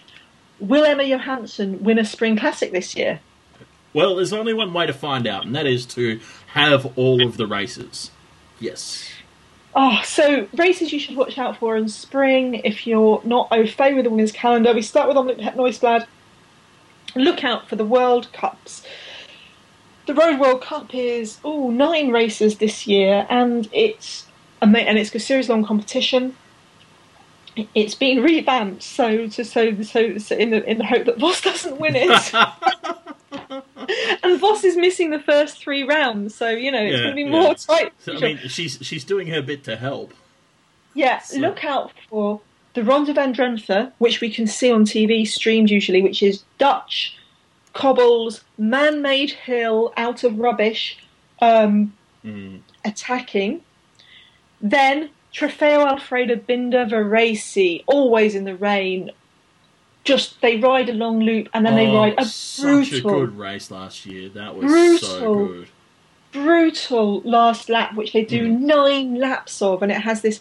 will 0.60 0.84
Emma 0.84 1.04
Johansson 1.04 1.82
win 1.82 1.98
a 1.98 2.04
spring 2.04 2.36
classic 2.36 2.72
this 2.72 2.96
year? 2.96 3.20
Well, 3.94 4.16
there's 4.16 4.32
only 4.32 4.54
one 4.54 4.72
way 4.72 4.86
to 4.86 4.92
find 4.92 5.26
out, 5.26 5.44
and 5.44 5.54
that 5.54 5.66
is 5.66 5.84
to 5.86 6.20
have 6.48 6.96
all 6.96 7.26
of 7.26 7.36
the 7.36 7.46
races. 7.46 8.10
Yes. 8.58 9.10
Oh, 9.74 10.00
so 10.04 10.46
races 10.54 10.92
you 10.92 10.98
should 10.98 11.16
watch 11.16 11.38
out 11.38 11.56
for 11.56 11.76
in 11.76 11.88
spring 11.88 12.56
if 12.64 12.86
you're 12.86 13.20
not 13.24 13.48
au 13.50 13.66
fait 13.66 13.94
with 13.94 14.04
the 14.04 14.10
women's 14.10 14.32
calendar. 14.32 14.72
We 14.72 14.82
start 14.82 15.08
with 15.08 15.16
Omloop 15.16 15.40
Het 15.40 15.56
Nieuwsblad. 15.56 16.06
Look 17.14 17.44
out 17.44 17.68
for 17.68 17.76
the 17.76 17.84
World 17.84 18.32
Cups. 18.32 18.82
The 20.06 20.14
Road 20.14 20.40
World 20.40 20.62
Cup 20.62 20.94
is 20.94 21.38
oh 21.44 21.70
nine 21.70 22.10
races 22.10 22.58
this 22.58 22.86
year, 22.86 23.26
and 23.30 23.68
it's 23.72 24.26
and 24.60 24.76
it's 24.76 25.14
a 25.14 25.18
series 25.18 25.48
long 25.48 25.64
competition. 25.64 26.36
It's 27.74 27.94
been 27.94 28.22
revamped, 28.22 28.82
so 28.82 29.26
to 29.28 29.44
so 29.44 29.82
so, 29.82 30.16
so 30.18 30.34
in 30.36 30.50
the 30.50 30.64
in 30.68 30.78
the 30.78 30.84
hope 30.86 31.04
that 31.06 31.18
Vos 31.18 31.40
doesn't 31.48 31.78
win 31.78 31.94
it. 31.96 32.34
and 34.22 34.40
Vos 34.40 34.64
is 34.64 34.76
missing 34.76 35.10
the 35.10 35.18
first 35.20 35.58
three 35.58 35.82
rounds, 35.82 36.34
so 36.34 36.48
you 36.48 36.70
know 36.70 36.80
it's 36.82 36.92
Yeah, 36.96 37.02
going 37.02 37.10
to 37.10 37.14
be 37.16 37.22
yeah. 37.24 37.30
more 37.42 37.54
tight. 37.54 37.92
So, 37.98 38.14
I 38.16 38.20
mean, 38.20 38.38
she's 38.48 38.78
she's 38.82 39.04
doing 39.04 39.26
her 39.28 39.42
bit 39.42 39.64
to 39.64 39.76
help. 39.76 40.14
Yeah, 40.94 41.18
So- 41.20 41.38
look 41.40 41.64
out 41.64 41.92
for 42.08 42.40
the 42.74 42.82
Ronde 42.84 43.14
van 43.14 43.34
Drenthe, 43.34 43.92
which 43.98 44.20
we 44.22 44.30
can 44.30 44.46
see 44.46 44.70
on 44.70 44.84
TV 44.84 45.26
streamed 45.26 45.70
usually, 45.70 46.00
which 46.02 46.22
is 46.22 46.42
Dutch 46.58 47.16
cobbles, 47.74 48.44
man-made 48.58 49.30
hill 49.30 49.92
out 49.96 50.24
of 50.24 50.38
rubbish, 50.38 50.98
um, 51.40 51.92
Mm. 52.24 52.60
attacking. 52.84 53.62
Then 54.60 55.10
Trofeo 55.34 55.86
Alfredo 55.86 56.36
Binda 56.36 56.88
Varese, 56.88 57.82
always 57.86 58.34
in 58.34 58.44
the 58.44 58.54
rain. 58.54 59.10
Just 60.04 60.40
they 60.40 60.56
ride 60.56 60.88
a 60.88 60.92
long 60.92 61.20
loop 61.20 61.48
and 61.54 61.64
then 61.64 61.76
they 61.76 61.86
Oh, 61.86 61.96
ride 61.96 62.14
a 62.18 62.24
such 62.24 62.90
brutal, 62.90 63.10
a 63.10 63.12
good 63.26 63.38
race 63.38 63.70
last 63.70 64.04
year. 64.04 64.28
That 64.28 64.56
was 64.56 65.00
so 65.00 65.46
good. 65.46 65.68
brutal 66.32 67.20
last 67.20 67.68
lap, 67.68 67.94
which 67.94 68.12
they 68.12 68.24
do 68.24 68.48
mm. 68.48 68.60
nine 68.60 69.14
laps 69.14 69.62
of, 69.62 69.82
and 69.82 69.92
it 69.92 70.00
has 70.00 70.22
this 70.22 70.40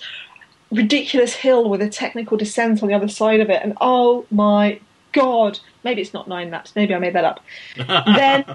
ridiculous 0.71 1.33
hill 1.35 1.69
with 1.69 1.81
a 1.81 1.89
technical 1.89 2.37
descent 2.37 2.81
on 2.81 2.89
the 2.89 2.95
other 2.95 3.07
side 3.07 3.39
of 3.39 3.49
it. 3.49 3.61
And 3.63 3.77
oh 3.79 4.25
my 4.31 4.79
god, 5.11 5.59
maybe 5.83 6.01
it's 6.01 6.13
not 6.13 6.27
nine 6.27 6.49
laps, 6.49 6.75
maybe 6.75 6.95
I 6.95 6.99
made 6.99 7.13
that 7.13 7.25
up. 7.25 7.39
Then 7.77 8.45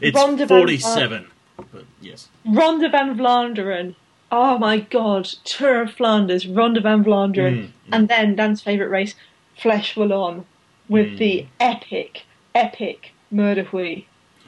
it's 0.00 0.14
Ronde 0.14 0.38
van- 0.38 0.48
forty-seven. 0.48 1.26
But 1.72 1.84
yes, 2.00 2.28
Ronde 2.46 2.90
van 2.92 3.16
Vlaanderen. 3.16 3.96
Oh 4.30 4.58
my 4.58 4.78
god, 4.80 5.24
Tour 5.44 5.82
of 5.82 5.92
Flanders, 5.92 6.46
Ronde 6.46 6.80
van 6.82 7.02
Vlaanderen, 7.04 7.56
Mm, 7.58 7.70
and 7.92 8.08
then 8.08 8.36
Dan's 8.36 8.60
favourite 8.60 8.90
race, 8.90 9.14
Flèche 9.58 9.96
Wallonne 9.96 10.44
with 10.88 11.10
Hmm. 11.10 11.16
the 11.16 11.46
epic, 11.60 12.24
epic 12.54 13.12
Mur 13.30 13.54
de 13.54 13.64
Huy. 13.64 14.06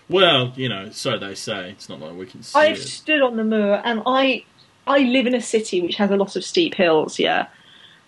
Well, 0.09 0.53
you 0.57 0.69
know, 0.69 0.89
so 0.91 1.17
they 1.19 1.35
say. 1.35 1.71
It's 1.71 1.89
not 1.89 2.01
like 2.01 2.15
we 2.15 2.27
can 2.27 2.43
see 2.43 2.59
I've 2.59 2.77
it. 2.77 2.81
stood 2.89 3.23
on 3.23 3.37
the 3.37 3.45
Mur 3.45 3.81
and 3.85 4.03
I 4.07 4.45
I 4.87 5.01
live 5.01 5.27
in 5.27 5.35
a 5.35 5.41
city 5.41 5.81
which 5.81 5.97
has 5.97 6.11
a 6.11 6.17
lot 6.17 6.35
of 6.37 6.45
steep 6.45 6.75
hills, 6.75 7.19
yeah. 7.19 7.47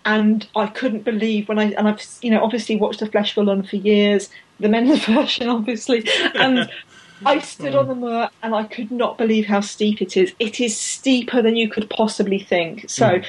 And 0.05 0.45
I 0.55 0.67
couldn't 0.67 1.03
believe 1.05 1.47
when 1.47 1.57
I 1.59 1.71
and 1.73 1.87
I've 1.87 2.05
you 2.21 2.29
know 2.29 2.43
obviously 2.43 2.75
watched 2.75 2.99
the 2.99 3.07
Flèche 3.07 3.35
Wallonne 3.35 3.63
for 3.67 3.77
years, 3.77 4.29
the 4.59 4.67
men's 4.69 5.05
version 5.05 5.47
obviously, 5.49 6.05
and 6.35 6.69
I 7.25 7.39
stood 7.39 7.75
on 7.75 7.87
the 7.87 7.95
Mur 7.95 8.29
and 8.41 8.55
I 8.55 8.63
could 8.63 8.91
not 8.91 9.17
believe 9.17 9.45
how 9.45 9.61
steep 9.61 10.01
it 10.01 10.15
is. 10.17 10.33
It 10.39 10.59
is 10.59 10.77
steeper 10.77 11.41
than 11.41 11.55
you 11.55 11.69
could 11.69 11.89
possibly 11.89 12.39
think. 12.39 12.89
So 12.89 13.19
Mm. 13.19 13.25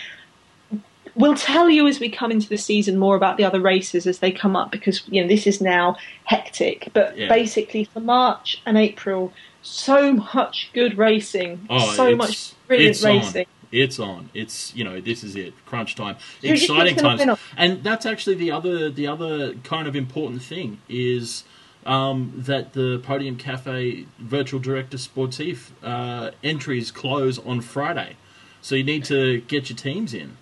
we'll 1.15 1.35
tell 1.37 1.71
you 1.71 1.87
as 1.87 2.01
we 2.01 2.09
come 2.09 2.31
into 2.31 2.49
the 2.49 2.57
season 2.59 2.99
more 2.99 3.17
about 3.17 3.37
the 3.37 3.45
other 3.45 3.61
races 3.61 4.07
as 4.07 4.19
they 4.19 4.31
come 4.33 4.57
up 4.57 4.71
because 4.73 5.03
you 5.09 5.23
know 5.23 5.29
this 5.29 5.47
is 5.47 5.61
now 5.61 5.97
hectic. 6.25 6.89
But 6.93 7.17
Yeah. 7.17 7.29
basically 7.29 7.85
for 7.85 8.01
March 8.01 8.61
and 8.67 8.77
April, 8.77 9.33
so 9.63 10.13
much 10.13 10.71
good 10.73 10.99
racing, 10.99 11.67
Oh, 11.71 11.93
so 11.95 12.17
much 12.17 12.53
brilliant 12.67 13.01
racing. 13.03 13.41
On. 13.43 13.47
It's 13.73 13.99
on. 13.99 14.31
It's 14.35 14.73
you 14.77 14.85
know 14.85 15.01
this 15.01 15.25
is 15.25 15.35
it. 15.37 15.53
Crunch 15.67 15.95
time. 15.97 16.17
Who 16.43 16.49
do 16.49 16.49
you 16.49 16.55
Exciting 16.55 16.97
times. 16.97 17.41
And 17.57 17.83
that's 17.83 18.07
actually 18.07 18.37
the 18.37 18.51
other 18.53 18.89
the 18.91 19.07
other 19.07 19.55
kind 19.65 19.89
of 19.89 19.97
important 19.97 20.43
thing 20.43 20.79
is 20.89 21.45
um, 21.87 22.33
that 22.37 22.73
the 22.73 23.01
Podium 23.03 23.37
Cafe 23.37 24.07
Virtual 24.19 24.61
Director 24.61 24.97
Sportif 24.97 25.71
uh, 25.83 26.31
entries 26.43 26.91
close 26.91 27.39
on 27.39 27.61
Friday, 27.61 28.17
so 28.61 28.75
you 28.75 28.85
need 28.85 29.05
to 29.05 29.41
get 29.43 29.69
your 29.69 29.77
teams 29.77 30.15
in. 30.15 30.37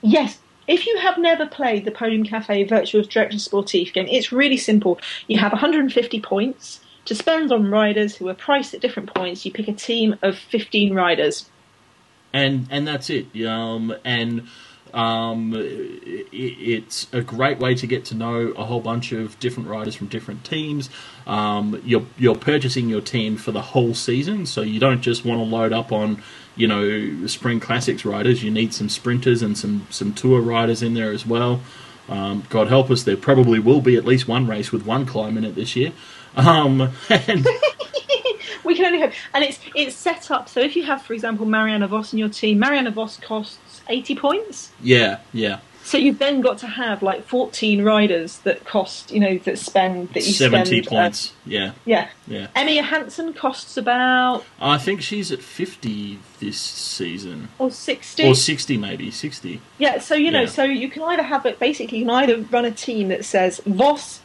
Yes. 0.00 0.38
If 0.66 0.86
you 0.86 0.98
have 0.98 1.16
never 1.16 1.46
played 1.46 1.86
the 1.86 1.90
Podium 1.90 2.24
Cafe 2.24 2.64
Virtual 2.64 3.02
Director 3.02 3.38
Sportif 3.38 3.92
game, 3.94 4.06
it's 4.06 4.30
really 4.30 4.58
simple. 4.58 5.00
You 5.26 5.38
have 5.38 5.52
150 5.52 6.20
points 6.20 6.80
to 7.06 7.14
spend 7.14 7.50
on 7.50 7.70
riders 7.70 8.16
who 8.16 8.28
are 8.28 8.34
priced 8.34 8.74
at 8.74 8.82
different 8.82 9.12
points. 9.14 9.46
You 9.46 9.50
pick 9.52 9.66
a 9.66 9.72
team 9.72 10.16
of 10.22 10.36
15 10.36 10.94
riders. 10.94 11.48
and 12.34 12.68
and 12.70 12.86
that's 12.86 13.08
it. 13.08 13.34
Um, 13.46 13.94
and 14.04 14.46
um, 14.94 15.52
it, 15.54 16.26
it's 16.32 17.06
a 17.12 17.20
great 17.20 17.58
way 17.58 17.74
to 17.74 17.86
get 17.86 18.04
to 18.06 18.14
know 18.14 18.48
a 18.56 18.64
whole 18.64 18.80
bunch 18.80 19.12
of 19.12 19.38
different 19.40 19.68
riders 19.68 19.94
from 19.94 20.08
different 20.08 20.44
teams. 20.44 20.90
Um, 21.26 21.80
you're 21.84 22.06
you're 22.16 22.36
purchasing 22.36 22.88
your 22.88 23.00
team 23.00 23.36
for 23.36 23.52
the 23.52 23.62
whole 23.62 23.94
season, 23.94 24.46
so 24.46 24.62
you 24.62 24.80
don't 24.80 25.02
just 25.02 25.24
want 25.24 25.40
to 25.40 25.44
load 25.44 25.72
up 25.72 25.92
on 25.92 26.22
you 26.56 26.66
know 26.66 27.26
spring 27.26 27.60
classics 27.60 28.04
riders. 28.04 28.42
You 28.42 28.50
need 28.50 28.74
some 28.74 28.88
sprinters 28.88 29.42
and 29.42 29.56
some 29.56 29.86
some 29.90 30.14
tour 30.14 30.40
riders 30.40 30.82
in 30.82 30.94
there 30.94 31.12
as 31.12 31.26
well. 31.26 31.60
Um, 32.08 32.44
God 32.48 32.68
help 32.68 32.90
us, 32.90 33.02
there 33.02 33.18
probably 33.18 33.58
will 33.58 33.82
be 33.82 33.96
at 33.96 34.04
least 34.06 34.26
one 34.26 34.46
race 34.46 34.72
with 34.72 34.86
one 34.86 35.04
climb 35.04 35.36
in 35.36 35.44
it 35.44 35.54
this 35.54 35.76
year. 35.76 35.92
Um, 36.36 36.80
and 37.10 37.46
We 38.68 38.74
can 38.74 38.84
only 38.84 39.00
hope. 39.00 39.12
And 39.32 39.42
it's 39.44 39.58
it's 39.74 39.96
set 39.96 40.30
up 40.30 40.48
so 40.48 40.60
if 40.60 40.76
you 40.76 40.84
have, 40.84 41.00
for 41.02 41.14
example, 41.14 41.46
Marianne 41.46 41.86
Vos 41.86 42.12
in 42.12 42.18
your 42.18 42.28
team, 42.28 42.58
Marianne 42.58 42.92
Vos 42.92 43.16
costs 43.16 43.58
80 43.88 44.14
points. 44.16 44.70
yeah, 44.82 45.20
yeah, 45.32 45.60
So 45.84 45.96
you've 45.96 46.18
then 46.18 46.40
got 46.42 46.58
to 46.58 46.66
have 46.66 47.02
like 47.02 47.24
14 47.26 47.82
riders 47.82 48.38
that 48.40 48.64
cost, 48.66 49.10
you 49.10 49.20
know, 49.20 49.38
that 49.38 49.58
spend 49.58 50.08
that 50.10 50.26
you 50.26 50.32
seventy 50.32 50.82
spend, 50.82 50.86
uh, 50.88 50.90
points. 51.04 51.32
yeah, 51.46 51.72
yeah. 51.86 52.08
yeah. 52.26 52.48
Emma 52.54 52.72
Johansson 52.72 53.32
costs 53.32 53.76
about 53.78 54.44
I 54.60 54.76
think 54.78 55.00
she's 55.00 55.32
at 55.32 55.40
50 55.42 56.18
this 56.40 56.60
season. 56.60 57.48
or 57.58 57.70
60. 57.70 58.26
Or 58.28 58.34
60, 58.34 58.76
maybe. 58.76 59.10
60. 59.10 59.60
Yeah, 59.78 59.98
so 59.98 60.14
you 60.14 60.30
know, 60.30 60.42
Yeah. 60.42 60.46
so 60.48 60.64
you 60.64 60.88
can 60.90 61.02
either 61.04 61.22
have 61.22 61.46
it 61.46 61.58
basically 61.58 61.98
you 62.00 62.04
can 62.04 62.14
either 62.14 62.42
run 62.50 62.64
a 62.66 62.70
team 62.70 63.08
that 63.08 63.24
says 63.24 63.60
Vos 63.64 64.20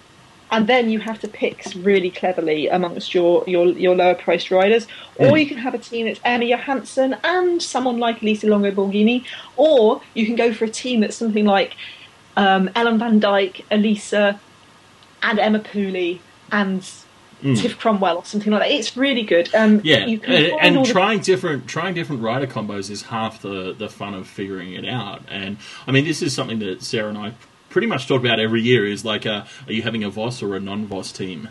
and 0.52 0.68
then 0.68 0.90
you 0.90 1.00
have 1.00 1.20
to 1.22 1.28
pick 1.28 1.66
really 1.78 2.10
cleverly 2.12 2.68
amongst 2.68 3.14
your, 3.14 3.44
your, 3.48 3.66
your 3.68 3.96
lower 3.96 4.16
priced 4.16 4.52
riders, 4.52 4.88
or 5.16 5.28
Mm. 5.32 5.40
you 5.42 5.48
can 5.48 5.58
have 5.58 5.74
a 5.74 5.78
team 5.80 6.06
that's 6.06 6.20
Emma 6.24 6.46
Johansson 6.46 7.16
and 7.24 7.62
someone 7.62 7.98
like 7.98 8.22
Lisa 8.22 8.48
Longo 8.48 8.72
Borghini, 8.72 9.26
or 9.58 10.02
you 10.14 10.26
can 10.26 10.36
go 10.36 10.54
for 10.54 10.66
a 10.66 10.70
team 10.70 11.00
that's 11.02 11.16
something 11.18 11.46
like 11.46 11.76
um, 12.38 12.70
Ellen 12.76 12.98
Van 13.00 13.20
Dijk, 13.20 13.64
Elisa, 13.72 14.40
and 15.22 15.40
Emma 15.40 15.60
Pooley 15.60 16.20
and 16.52 16.82
Mm. 17.44 17.60
Tiff 17.60 17.78
Cromwell 17.78 18.20
or 18.20 18.24
something 18.26 18.54
like 18.54 18.62
that. 18.62 18.72
It's 18.72 18.96
really 18.96 19.24
good. 19.24 19.54
Um, 19.54 19.82
Yeah, 19.84 20.06
you 20.06 20.18
can 20.18 20.34
and, 20.34 20.54
and 20.62 20.78
all 20.78 20.86
the- 20.86 20.94
trying 20.94 21.20
different 21.20 21.68
trying 21.68 21.94
different 21.94 22.22
rider 22.22 22.48
combos 22.48 22.90
is 22.90 23.02
half 23.02 23.42
the 23.42 23.74
the 23.78 23.90
fun 23.90 24.14
of 24.14 24.28
figuring 24.30 24.72
it 24.72 24.88
out. 24.88 25.24
And 25.30 25.58
I 25.86 25.92
mean, 25.92 26.06
this 26.06 26.22
is 26.22 26.34
something 26.34 26.60
that 26.60 26.82
Sarah 26.84 27.10
and 27.10 27.18
I 27.18 27.34
pretty 27.74 27.88
much 27.88 28.08
talk 28.08 28.22
about 28.22 28.40
every 28.40 28.62
year. 28.62 28.86
Is 28.86 29.04
like, 29.04 29.26
uh, 29.26 29.44
are 29.68 29.74
you 29.74 29.82
having 29.82 30.04
a 30.04 30.10
Vos 30.10 30.42
or 30.42 30.56
a 30.56 30.60
non-Vos 30.60 31.12
team? 31.12 31.50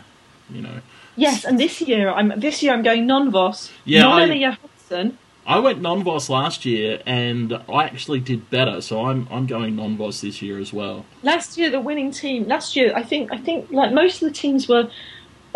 You 0.49 0.61
know, 0.61 0.77
Yes, 1.15 1.45
and 1.45 1.59
this 1.59 1.79
year 1.81 2.09
I'm 2.09 2.33
this 2.39 2.63
year 2.63 2.73
I'm 2.73 2.81
going 2.81 3.05
non-Vos, 3.05 3.71
Yeah, 3.85 4.01
non 4.03 4.19
I- 4.19 4.23
Emma 4.23 4.35
Johansson. 4.35 5.17
I 5.45 5.59
went 5.59 5.81
non-Vos 5.81 6.29
last 6.29 6.63
year, 6.63 7.01
and 7.05 7.53
I 7.67 7.83
actually 7.83 8.21
did 8.21 8.49
better. 8.49 8.79
So 8.81 9.05
I'm 9.07 9.27
I'm 9.29 9.45
going 9.45 9.75
non-Vos 9.75 10.21
this 10.21 10.41
year 10.41 10.57
as 10.57 10.71
well. 10.71 11.05
Last 11.21 11.57
year, 11.57 11.69
the 11.69 11.81
winning 11.81 12.11
team. 12.11 12.47
Last 12.47 12.75
year, 12.77 12.93
I 12.95 13.03
think. 13.03 13.31
I 13.33 13.37
think 13.37 13.69
like 13.69 13.91
most 13.93 14.21
of 14.23 14.29
the 14.29 14.33
teams 14.33 14.67
were. 14.67 14.89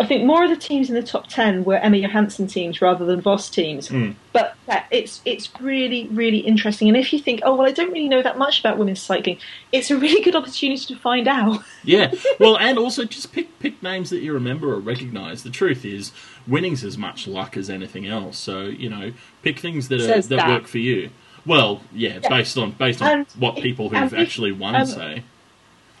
I 0.00 0.06
think 0.06 0.24
more 0.24 0.44
of 0.44 0.50
the 0.50 0.56
teams 0.56 0.88
in 0.88 0.94
the 0.94 1.02
top 1.02 1.26
ten 1.26 1.64
were 1.64 1.76
Emma 1.76 1.96
Johansson 1.96 2.46
teams 2.46 2.80
rather 2.80 3.04
than 3.04 3.20
Vos 3.20 3.50
teams. 3.50 3.88
Mm. 3.88 4.14
But 4.32 4.54
yeah, 4.68 4.84
it's 4.92 5.20
it's 5.24 5.48
really 5.60 6.06
really 6.08 6.38
interesting. 6.38 6.88
And 6.88 6.96
if 6.96 7.12
you 7.12 7.18
think, 7.18 7.40
oh 7.42 7.56
well, 7.56 7.66
I 7.66 7.72
don't 7.72 7.90
really 7.92 8.08
know 8.08 8.22
that 8.22 8.38
much 8.38 8.60
about 8.60 8.78
women's 8.78 9.02
cycling, 9.02 9.38
it's 9.72 9.90
a 9.90 9.98
really 9.98 10.22
good 10.22 10.36
opportunity 10.36 10.94
to 10.94 10.96
find 11.00 11.26
out. 11.26 11.62
Yeah, 11.82 12.14
well, 12.38 12.56
and 12.58 12.78
also 12.78 13.04
just 13.04 13.32
pick 13.32 13.58
pick 13.58 13.82
names 13.82 14.10
that 14.10 14.20
you 14.20 14.32
remember 14.32 14.72
or 14.72 14.78
recognise. 14.78 15.42
The 15.42 15.50
truth 15.50 15.84
is, 15.84 16.12
winning's 16.46 16.84
as 16.84 16.96
much 16.96 17.26
luck 17.26 17.56
as 17.56 17.68
anything 17.68 18.06
else. 18.06 18.38
So 18.38 18.62
you 18.62 18.88
know, 18.88 19.12
pick 19.42 19.58
things 19.58 19.88
that 19.88 20.00
are, 20.00 20.06
that, 20.06 20.28
that. 20.28 20.48
work 20.48 20.66
for 20.68 20.78
you. 20.78 21.10
Well, 21.44 21.82
yeah, 21.92 22.20
Yeah. 22.22 22.28
based 22.28 22.56
on 22.56 22.70
based 22.72 23.02
on 23.02 23.10
And- 23.10 23.26
what 23.36 23.56
people 23.56 23.88
who've 23.88 24.14
actually 24.14 24.52
won 24.52 24.76
um, 24.76 24.86
say. 24.86 25.24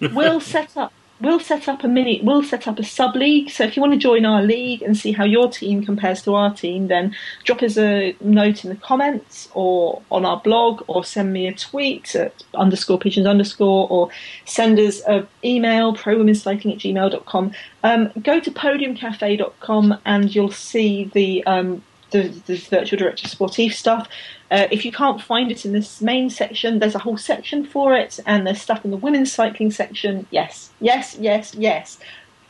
we'll 0.12 0.40
set 0.40 0.76
up 0.76 0.92
we'll 1.20 1.40
set 1.40 1.68
up 1.68 1.82
a 1.84 1.88
mini 1.88 2.20
we'll 2.22 2.42
set 2.42 2.68
up 2.68 2.78
a 2.78 2.84
sub 2.84 3.16
league 3.16 3.50
so 3.50 3.64
if 3.64 3.76
you 3.76 3.82
want 3.82 3.92
to 3.92 3.98
join 3.98 4.24
our 4.24 4.42
league 4.42 4.82
and 4.82 4.96
see 4.96 5.12
how 5.12 5.24
your 5.24 5.50
team 5.50 5.84
compares 5.84 6.22
to 6.22 6.34
our 6.34 6.54
team 6.54 6.88
then 6.88 7.14
drop 7.44 7.62
us 7.62 7.76
a 7.76 8.16
note 8.20 8.64
in 8.64 8.70
the 8.70 8.76
comments 8.76 9.48
or 9.54 10.02
on 10.10 10.24
our 10.24 10.40
blog 10.40 10.82
or 10.86 11.04
send 11.04 11.32
me 11.32 11.46
a 11.46 11.52
tweet 11.52 12.14
at 12.14 12.42
underscore 12.54 12.98
pigeons 12.98 13.26
underscore 13.26 13.88
or 13.90 14.10
send 14.44 14.78
us 14.78 15.00
an 15.02 15.26
email 15.44 15.94
prowomenscycling 15.94 16.72
at 16.72 16.78
gmail.com 16.78 17.52
um, 17.82 18.10
go 18.22 18.40
to 18.40 18.50
podiumcafe.com 18.50 19.98
and 20.04 20.34
you'll 20.34 20.50
see 20.50 21.10
the 21.14 21.44
um, 21.46 21.82
the, 22.10 22.28
the 22.46 22.56
virtual 22.56 22.98
director 22.98 23.28
sportif 23.28 23.72
stuff. 23.72 24.08
Uh, 24.50 24.66
if 24.70 24.84
you 24.84 24.92
can't 24.92 25.20
find 25.20 25.50
it 25.50 25.64
in 25.64 25.72
this 25.72 26.00
main 26.00 26.30
section, 26.30 26.78
there's 26.78 26.94
a 26.94 26.98
whole 27.00 27.18
section 27.18 27.64
for 27.64 27.94
it, 27.94 28.18
and 28.26 28.46
there's 28.46 28.60
stuff 28.60 28.84
in 28.84 28.90
the 28.90 28.96
women's 28.96 29.32
cycling 29.32 29.70
section. 29.70 30.26
Yes, 30.30 30.70
yes, 30.80 31.16
yes, 31.18 31.54
yes. 31.54 31.98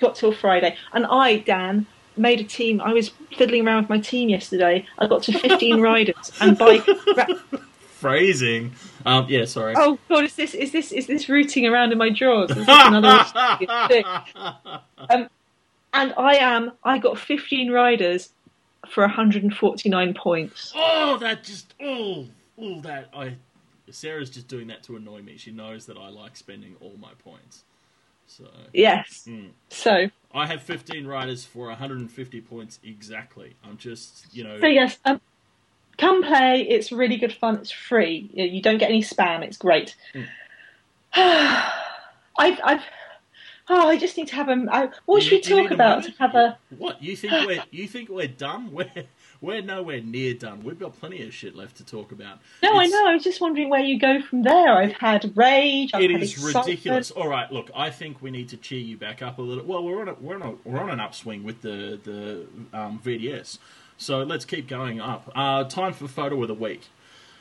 Got 0.00 0.14
till 0.14 0.32
Friday, 0.32 0.76
and 0.92 1.06
I, 1.06 1.38
Dan, 1.38 1.86
made 2.16 2.40
a 2.40 2.44
team. 2.44 2.80
I 2.80 2.92
was 2.92 3.10
fiddling 3.36 3.66
around 3.66 3.82
with 3.82 3.90
my 3.90 3.98
team 3.98 4.28
yesterday. 4.28 4.86
I 4.98 5.06
got 5.06 5.24
to 5.24 5.36
15 5.36 5.80
riders, 5.80 6.32
and 6.40 6.56
by 6.56 6.78
Phrasing. 7.98 8.72
Um, 9.04 9.26
yeah, 9.28 9.44
sorry. 9.44 9.74
oh 9.76 9.98
god, 10.08 10.24
is 10.24 10.36
this 10.36 10.54
is 10.54 10.70
this 10.70 10.92
is 10.92 11.08
this 11.08 11.28
rooting 11.28 11.66
around 11.66 11.90
in 11.90 11.98
my 11.98 12.10
drawers? 12.10 12.50
Is 12.50 12.58
this 12.58 12.68
another 12.68 13.24
thing? 13.88 14.04
Um, 15.10 15.28
and 15.92 16.14
I 16.16 16.36
am. 16.36 16.72
I 16.84 16.98
got 16.98 17.18
15 17.18 17.72
riders 17.72 18.30
for 18.90 19.02
149 19.02 20.14
points. 20.14 20.72
oh, 20.76 21.18
that 21.18 21.44
just 21.44 21.74
oh, 21.80 22.26
oh, 22.60 22.80
that 22.82 23.10
I. 23.14 23.36
Sarah's 23.90 24.28
just 24.28 24.48
doing 24.48 24.66
that 24.66 24.82
to 24.82 24.96
annoy 24.96 25.22
me. 25.22 25.38
She 25.38 25.50
knows 25.50 25.86
that 25.86 25.96
I 25.96 26.10
like 26.10 26.36
spending 26.36 26.76
all 26.80 26.92
my 27.00 27.12
points. 27.24 27.64
So 28.26 28.44
Yes. 28.74 29.24
Mm. 29.26 29.50
So, 29.70 30.08
I 30.34 30.46
have 30.46 30.62
15 30.62 31.06
riders 31.06 31.44
for 31.44 31.68
150 31.68 32.40
points 32.42 32.78
exactly. 32.84 33.54
I'm 33.64 33.78
just, 33.78 34.26
you 34.32 34.44
know, 34.44 34.60
so 34.60 34.66
yes, 34.66 34.98
um, 35.06 35.20
come 35.96 36.22
play. 36.22 36.66
It's 36.68 36.92
really 36.92 37.16
good 37.16 37.32
fun. 37.32 37.56
It's 37.56 37.70
free. 37.70 38.30
You 38.34 38.44
you 38.44 38.62
don't 38.62 38.78
get 38.78 38.90
any 38.90 39.02
spam. 39.02 39.42
It's 39.42 39.56
great. 39.56 39.96
Mm. 40.14 40.26
I've, 42.38 42.60
I've, 42.62 42.82
oh, 43.70 43.88
I 43.88 43.96
just 43.96 44.16
need 44.16 44.28
to 44.28 44.34
have 44.34 44.48
a. 44.48 44.64
I, 44.70 44.88
what 45.06 45.22
should 45.22 45.32
we 45.32 45.36
You- 45.54 45.62
need 45.62 45.68
talk 45.68 45.70
about? 45.72 46.04
To 46.04 46.10
have 46.18 46.34
a. 46.34 46.58
What 46.76 47.02
you 47.02 47.16
think 47.16 47.32
we're 47.46 47.62
you 47.70 47.86
think 47.88 48.08
we're 48.08 48.28
done? 48.28 48.70
We're 48.72 48.90
we're 49.40 49.62
nowhere 49.62 50.00
near 50.00 50.34
done. 50.34 50.64
We've 50.64 50.78
got 50.78 50.98
plenty 50.98 51.22
of 51.22 51.32
shit 51.32 51.54
left 51.54 51.76
to 51.76 51.84
talk 51.86 52.10
about. 52.10 52.38
No, 52.60 52.76
I 52.76 52.86
know. 52.86 53.06
I 53.06 53.14
was 53.14 53.22
just 53.22 53.40
wondering 53.40 53.70
where 53.70 53.80
you 53.80 53.96
go 53.98 54.20
from 54.20 54.42
there. 54.42 54.72
I've 54.72 54.94
had 54.94 55.32
rage. 55.36 55.90
I've 55.94 56.02
It 56.02 56.10
had 56.10 56.22
is 56.22 56.42
ridiculous. 56.42 57.12
All 57.12 57.28
right, 57.28 57.50
look, 57.52 57.70
I 57.74 57.90
think 57.90 58.20
we 58.20 58.32
need 58.32 58.48
to 58.48 58.56
cheer 58.56 58.80
you 58.80 58.96
back 58.96 59.22
up 59.22 59.38
a 59.38 59.42
little. 59.42 59.64
Well, 59.64 59.84
we're 59.84 60.00
on 60.00 60.08
a, 60.08 60.14
we're 60.14 60.34
on 60.34 60.42
a, 60.42 60.68
we're 60.68 60.80
on 60.80 60.90
an 60.90 60.98
upswing 60.98 61.44
with 61.44 61.62
the 61.62 62.00
the 62.02 62.46
um, 62.76 63.00
VDS, 63.04 63.58
so 63.96 64.24
let's 64.24 64.44
keep 64.44 64.66
going 64.66 65.00
up. 65.00 65.30
Uh, 65.36 65.62
time 65.64 65.92
for 65.92 66.08
photo 66.08 66.42
of 66.42 66.48
the 66.48 66.54
week. 66.54 66.82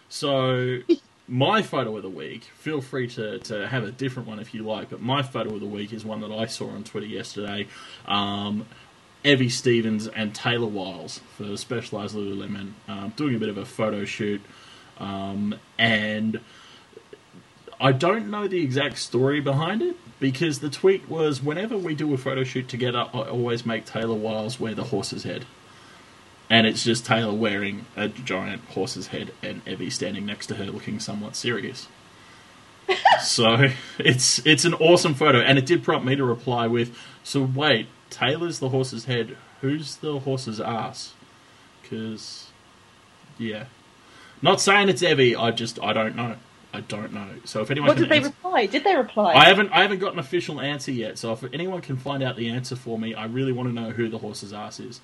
So 0.10 0.80
my 1.28 1.62
photo 1.62 1.96
of 1.98 2.04
the 2.04 2.10
week, 2.10 2.44
feel 2.56 2.82
free 2.82 3.08
to, 3.10 3.40
to 3.40 3.68
have 3.68 3.84
a 3.84 3.92
different 3.92 4.28
one 4.28 4.40
if 4.40 4.54
you 4.54 4.64
like, 4.64 4.90
but 4.90 5.02
my 5.02 5.22
photo 5.22 5.56
of 5.56 5.60
the 5.60 5.68
week 5.68 5.92
is 5.92 6.06
one 6.06 6.22
that 6.22 6.32
I 6.32 6.46
saw 6.46 6.70
on 6.70 6.84
Twitter 6.84 7.08
yesterday. 7.08 7.68
Um, 8.06 8.66
Evie 9.24 9.50
Stevens 9.50 10.08
and 10.08 10.34
Taylor 10.34 10.68
Wiles 10.68 11.20
for 11.36 11.58
Specialized 11.58 12.16
Lululemon 12.16 12.72
um, 12.88 13.14
doing 13.18 13.36
a 13.36 13.40
bit 13.40 13.50
of 13.50 13.58
a 13.58 13.66
photo 13.66 14.06
shoot. 14.06 14.42
Um, 15.00 15.56
and 15.78 16.40
I 17.80 17.92
don't 17.92 18.30
know 18.30 18.48
the 18.48 18.62
exact 18.62 18.98
story 18.98 19.42
behind 19.42 19.82
it 19.82 19.98
because 20.20 20.60
the 20.60 20.70
tweet 20.70 21.10
was 21.10 21.44
whenever 21.44 21.78
we 21.78 21.94
do 21.94 22.14
a 22.14 22.18
photo 22.18 22.44
shoot 22.44 22.70
together, 22.70 23.06
I 23.14 23.20
always 23.20 23.66
make 23.66 23.86
Taylor 23.86 24.16
Wiles 24.16 24.60
wear 24.60 24.74
the 24.74 24.86
horse's 24.86 25.24
head. 25.24 25.46
And 26.50 26.66
it's 26.66 26.84
just 26.84 27.06
Taylor 27.06 27.34
wearing 27.34 27.86
a 27.96 28.08
giant 28.08 28.64
horse's 28.70 29.08
head 29.08 29.34
and 29.44 29.62
Evie 29.68 29.90
standing 29.90 30.26
next 30.26 30.48
to 30.48 30.56
her 30.56 30.66
looking 30.66 31.00
somewhat 31.00 31.36
serious. 31.36 31.88
so 33.22 33.70
it's 34.00 34.46
it's 34.46 34.64
an 34.64 34.74
awesome 34.76 35.14
photo, 35.14 35.40
and 35.40 35.58
it 35.58 35.66
did 35.66 35.84
prompt 35.84 36.06
me 36.06 36.16
to 36.16 36.24
reply 36.24 36.68
with, 36.68 36.98
"So 37.24 37.42
wait, 37.42 37.88
Taylor's 38.10 38.60
the 38.60 38.70
horse's 38.70 39.06
head. 39.06 39.36
Who's 39.60 39.98
the 39.98 40.20
horse's 40.20 40.62
ass?" 40.62 41.14
Because, 41.82 42.48
yeah, 43.38 43.66
not 44.42 44.62
saying 44.62 44.88
it's 44.88 45.04
Evie. 45.04 45.36
I 45.36 45.52
just 45.52 45.82
I 45.84 45.92
don't 45.92 46.16
know. 46.16 46.36
I 46.74 46.82
don't 46.82 47.12
know. 47.12 47.28
So 47.44 47.62
if 47.62 47.72
anyone 47.72 47.88
What 47.90 47.98
did 47.98 48.08
they 48.10 48.18
answer- 48.18 48.30
reply? 48.30 48.66
Did 48.68 48.84
they 48.86 48.96
reply? 48.96 49.34
I 49.34 49.46
haven't 49.46 49.72
I 49.72 49.82
haven't 49.82 50.00
got 50.00 50.14
an 50.14 50.20
official 50.20 50.62
answer 50.62 50.92
yet. 50.92 51.18
So 51.18 51.34
if 51.34 51.44
anyone 51.54 51.82
can 51.82 51.98
find 51.98 52.24
out 52.24 52.38
the 52.38 52.50
answer 52.50 52.76
for 52.78 52.98
me, 53.00 53.14
I 53.16 53.26
really 53.26 53.52
want 53.52 53.68
to 53.68 53.74
know 53.74 53.92
who 53.92 54.08
the 54.10 54.20
horse's 54.20 54.54
ass 54.54 54.80
is 54.80 55.02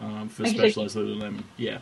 um, 0.00 0.28
for 0.28 0.42
Okay. 0.42 0.70
Specialized 0.70 0.96
Lululemon. 0.96 1.42
Yeah. 1.56 1.78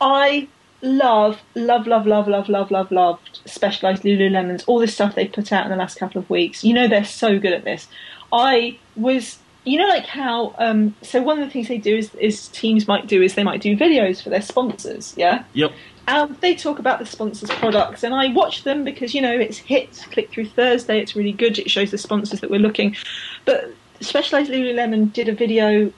I 0.00 0.48
love, 0.82 1.40
love, 1.54 1.86
love, 1.86 2.06
love, 2.06 2.28
love, 2.28 2.48
love, 2.48 2.70
love, 2.70 2.90
loved 2.92 3.40
Specialized 3.46 4.02
Lululemons. 4.02 4.64
All 4.66 4.78
this 4.78 4.94
stuff 4.94 5.14
they've 5.14 5.32
put 5.32 5.52
out 5.52 5.64
in 5.64 5.70
the 5.70 5.76
last 5.76 5.98
couple 5.98 6.20
of 6.20 6.28
weeks. 6.30 6.64
You 6.64 6.74
know 6.74 6.88
they're 6.88 7.04
so 7.04 7.38
good 7.38 7.52
at 7.52 7.64
this. 7.64 7.88
I 8.32 8.78
was, 8.96 9.38
you 9.64 9.78
know, 9.78 9.88
like 9.88 10.06
how. 10.06 10.54
Um, 10.58 10.94
so 11.02 11.22
one 11.22 11.40
of 11.40 11.46
the 11.46 11.52
things 11.52 11.68
they 11.68 11.78
do 11.78 11.96
is, 11.96 12.14
is 12.16 12.48
teams 12.48 12.86
might 12.86 13.06
do 13.06 13.22
is 13.22 13.34
they 13.34 13.44
might 13.44 13.60
do 13.60 13.76
videos 13.76 14.22
for 14.22 14.30
their 14.30 14.42
sponsors. 14.42 15.14
Yeah. 15.16 15.44
Yep. 15.54 15.72
Um, 16.08 16.38
they 16.40 16.54
talk 16.54 16.78
about 16.78 16.98
the 17.00 17.06
sponsors' 17.06 17.50
products, 17.50 18.02
and 18.02 18.14
I 18.14 18.28
watch 18.28 18.64
them 18.64 18.82
because 18.82 19.14
you 19.14 19.20
know 19.20 19.32
it's 19.32 19.58
hits 19.58 20.06
click 20.06 20.30
through 20.30 20.46
Thursday. 20.46 21.00
It's 21.00 21.14
really 21.14 21.32
good. 21.32 21.58
It 21.58 21.70
shows 21.70 21.90
the 21.90 21.98
sponsors 21.98 22.40
that 22.40 22.50
we're 22.50 22.60
looking. 22.60 22.96
But 23.44 23.74
Specialized 24.00 24.50
Lululemon 24.50 25.12
did 25.12 25.28
a 25.28 25.34
video 25.34 25.92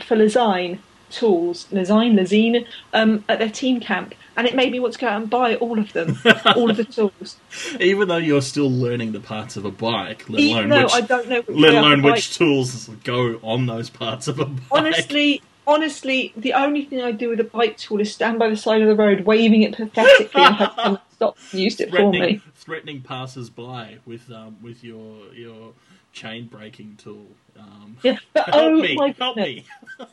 for 0.00 0.16
Lezyne 0.16 0.78
tools, 1.10 1.66
Lezyne, 1.70 2.14
Lezyne, 2.14 2.66
um, 2.92 3.24
at 3.28 3.38
their 3.38 3.50
team 3.50 3.80
camp, 3.80 4.14
and 4.36 4.46
it 4.46 4.54
made 4.54 4.72
me 4.72 4.80
want 4.80 4.94
to 4.94 4.98
go 4.98 5.06
out 5.06 5.20
and 5.20 5.30
buy 5.30 5.54
all 5.56 5.78
of 5.78 5.92
them, 5.92 6.18
all 6.56 6.70
of 6.70 6.76
the 6.76 6.84
tools. 6.84 7.36
Even 7.80 8.08
though 8.08 8.16
you're 8.16 8.42
still 8.42 8.70
learning 8.70 9.12
the 9.12 9.20
parts 9.20 9.56
of 9.56 9.64
a 9.64 9.70
bike, 9.70 10.28
let 10.28 10.40
Even 10.40 10.72
alone 10.72 10.84
which 10.84 10.92
I 10.92 11.00
don't 11.00 11.28
know, 11.28 11.42
which 11.42 11.56
let 11.56 11.74
alone 11.74 12.02
which 12.02 12.36
tools 12.36 12.88
go 13.04 13.38
on 13.42 13.66
those 13.66 13.90
parts 13.90 14.28
of 14.28 14.40
a 14.40 14.46
bike. 14.46 14.62
Honestly, 14.70 15.42
honestly, 15.66 16.32
the 16.36 16.52
only 16.52 16.84
thing 16.84 17.00
I 17.00 17.12
do 17.12 17.28
with 17.28 17.40
a 17.40 17.44
bike 17.44 17.76
tool 17.76 18.00
is 18.00 18.12
stand 18.12 18.38
by 18.38 18.48
the 18.48 18.56
side 18.56 18.82
of 18.82 18.88
the 18.88 18.96
road, 18.96 19.24
waving 19.24 19.62
it 19.62 19.76
pathetically, 19.76 20.42
and 20.42 20.54
hope 20.56 20.74
someone 20.74 21.00
stops 21.12 21.52
and 21.52 21.62
used 21.62 21.80
it 21.80 21.90
for 21.90 21.96
threatening, 21.96 22.20
me. 22.20 22.42
threatening 22.54 23.00
passers-by 23.02 23.98
with 24.04 24.30
um, 24.32 24.56
with 24.62 24.82
your 24.82 25.32
your 25.32 25.72
chain 26.12 26.46
breaking 26.46 26.96
tool. 26.96 27.26
Um, 27.58 27.96
Yeah, 28.02 28.18
but 28.32 28.46
help 28.46 28.56
oh 28.56 28.80
me, 28.80 28.94
my 28.96 29.14
help 29.18 29.36
goodness. 29.36 29.64
me. 29.98 30.06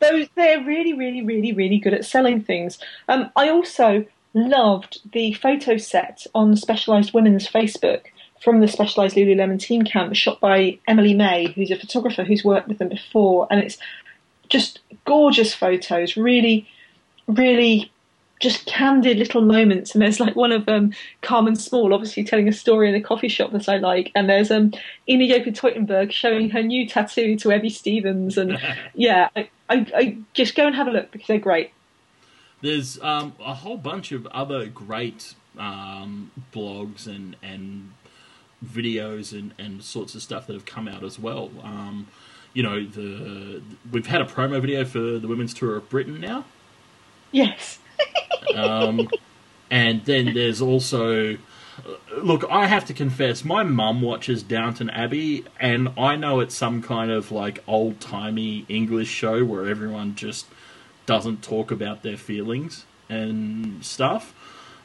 those 0.00 0.28
they're 0.34 0.62
really, 0.64 0.92
really, 0.92 1.22
really, 1.22 1.52
really 1.52 1.78
good 1.78 1.94
at 1.94 2.04
selling 2.04 2.42
things. 2.42 2.78
Um, 3.08 3.30
I 3.36 3.48
also 3.48 4.04
loved 4.34 5.00
the 5.12 5.32
photo 5.34 5.76
set 5.78 6.26
on 6.34 6.56
Specialized 6.56 7.14
Women's 7.14 7.48
Facebook 7.48 8.02
from 8.42 8.60
the 8.60 8.68
Specialized 8.68 9.16
Lululemon 9.16 9.58
team 9.58 9.82
camp, 9.82 10.14
shot 10.14 10.40
by 10.40 10.78
Emily 10.86 11.14
Maye, 11.14 11.52
who's 11.54 11.70
a 11.70 11.76
photographer 11.78 12.22
who's 12.22 12.44
worked 12.44 12.68
with 12.68 12.78
them 12.78 12.90
before, 12.90 13.46
and 13.50 13.60
it's 13.60 13.78
just 14.48 14.80
gorgeous 15.04 15.54
photos, 15.54 16.16
really, 16.16 16.68
really. 17.26 17.90
Just 18.40 18.66
candid 18.66 19.18
little 19.18 19.40
moments, 19.40 19.94
and 19.94 20.02
there's 20.02 20.20
like 20.20 20.36
one 20.36 20.52
of 20.52 20.68
um, 20.68 20.92
Carmen 21.22 21.56
Small, 21.56 21.94
obviously 21.94 22.22
telling 22.22 22.48
a 22.48 22.52
story 22.52 22.88
in 22.88 22.94
a 22.94 23.00
coffee 23.00 23.28
shop 23.28 23.52
that 23.52 23.68
I 23.68 23.78
like, 23.78 24.12
and 24.14 24.28
there's 24.28 24.50
um, 24.50 24.72
Ina-Yoko 25.08 25.56
Teutenberg 25.56 26.12
showing 26.12 26.50
her 26.50 26.62
new 26.62 26.86
tattoo 26.86 27.36
to 27.36 27.52
Evie 27.52 27.70
Stevens, 27.70 28.36
and 28.36 28.58
yeah, 28.94 29.30
I, 29.34 29.48
I, 29.70 29.86
I 29.94 30.18
just 30.34 30.54
go 30.54 30.66
and 30.66 30.76
have 30.76 30.86
a 30.86 30.90
look 30.90 31.10
because 31.12 31.28
they're 31.28 31.38
great. 31.38 31.72
There's 32.60 33.00
um, 33.00 33.34
a 33.40 33.54
whole 33.54 33.78
bunch 33.78 34.12
of 34.12 34.26
other 34.28 34.66
great 34.66 35.34
um, 35.58 36.30
blogs 36.52 37.06
and 37.06 37.36
and 37.42 37.92
videos 38.64 39.32
and, 39.32 39.52
and 39.58 39.82
sorts 39.82 40.14
of 40.14 40.22
stuff 40.22 40.46
that 40.46 40.54
have 40.54 40.64
come 40.64 40.88
out 40.88 41.04
as 41.04 41.18
well. 41.18 41.50
Um, 41.62 42.08
you 42.54 42.62
know, 42.62 42.84
the 42.84 43.62
we've 43.92 44.06
had 44.06 44.20
a 44.20 44.24
promo 44.24 44.60
video 44.60 44.84
for 44.84 45.18
the 45.18 45.28
women's 45.28 45.52
tour 45.52 45.76
of 45.76 45.88
Britain 45.88 46.20
now. 46.20 46.44
Yes. 47.30 47.78
Um, 48.54 49.08
and 49.70 50.04
then 50.04 50.32
there's 50.34 50.62
also, 50.62 51.36
look, 52.16 52.44
I 52.50 52.66
have 52.66 52.84
to 52.86 52.94
confess, 52.94 53.44
my 53.44 53.62
mum 53.62 54.00
watches 54.00 54.42
Downton 54.42 54.88
Abbey, 54.90 55.44
and 55.60 55.90
I 55.98 56.16
know 56.16 56.40
it's 56.40 56.54
some 56.54 56.82
kind 56.82 57.10
of 57.10 57.30
like 57.30 57.62
old 57.66 58.00
timey 58.00 58.64
English 58.68 59.08
show 59.08 59.44
where 59.44 59.68
everyone 59.68 60.14
just 60.14 60.46
doesn't 61.04 61.42
talk 61.42 61.70
about 61.70 62.02
their 62.02 62.16
feelings 62.16 62.84
and 63.08 63.84
stuff. 63.84 64.34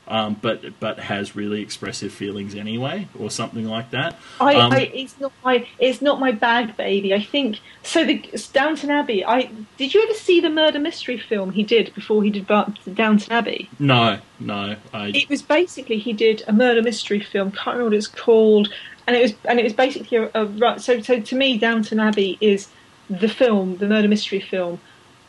Um, 0.07 0.35
but 0.41 0.79
but 0.79 0.99
has 0.99 1.35
really 1.35 1.61
expressive 1.61 2.11
feelings 2.11 2.53
anyway, 2.55 3.07
or 3.17 3.29
something 3.29 3.65
like 3.65 3.91
that. 3.91 4.17
I, 4.41 4.55
Um, 4.55 4.71
I, 4.73 4.79
it's 4.93 5.17
not 5.19 5.31
my, 5.43 5.65
it's 5.79 6.01
not 6.01 6.19
my 6.19 6.31
bag, 6.31 6.75
baby. 6.75 7.13
I 7.13 7.21
think 7.21 7.59
so. 7.83 8.03
The 8.03 8.19
Downton 8.51 8.89
Abbey. 8.89 9.23
I 9.23 9.49
did 9.77 9.93
you 9.93 10.03
ever 10.03 10.13
see 10.13 10.41
the 10.41 10.49
murder 10.49 10.79
mystery 10.79 11.17
film 11.17 11.51
he 11.51 11.63
did 11.63 11.93
before 11.93 12.23
he 12.23 12.29
did 12.29 12.47
Downton 12.47 13.31
Abbey? 13.31 13.69
No, 13.79 14.19
no, 14.39 14.75
I 14.93 15.07
It 15.09 15.29
was 15.29 15.41
basically 15.43 15.99
he 15.99 16.13
did 16.13 16.43
a 16.47 16.51
murder 16.51 16.81
mystery 16.81 17.21
film. 17.21 17.51
Can't 17.51 17.77
remember 17.77 17.91
what 17.91 17.93
it's 17.93 18.07
called, 18.07 18.73
and 19.07 19.15
it 19.15 19.21
was 19.21 19.33
and 19.45 19.59
it 19.59 19.63
was 19.63 19.73
basically 19.73 20.17
a, 20.17 20.29
a 20.33 20.79
so 20.79 20.99
so 20.99 21.21
to 21.21 21.35
me 21.35 21.57
Downton 21.57 21.99
Abbey 21.99 22.37
is 22.41 22.67
the 23.09 23.29
film, 23.29 23.77
the 23.77 23.87
murder 23.87 24.07
mystery 24.07 24.39
film, 24.39 24.79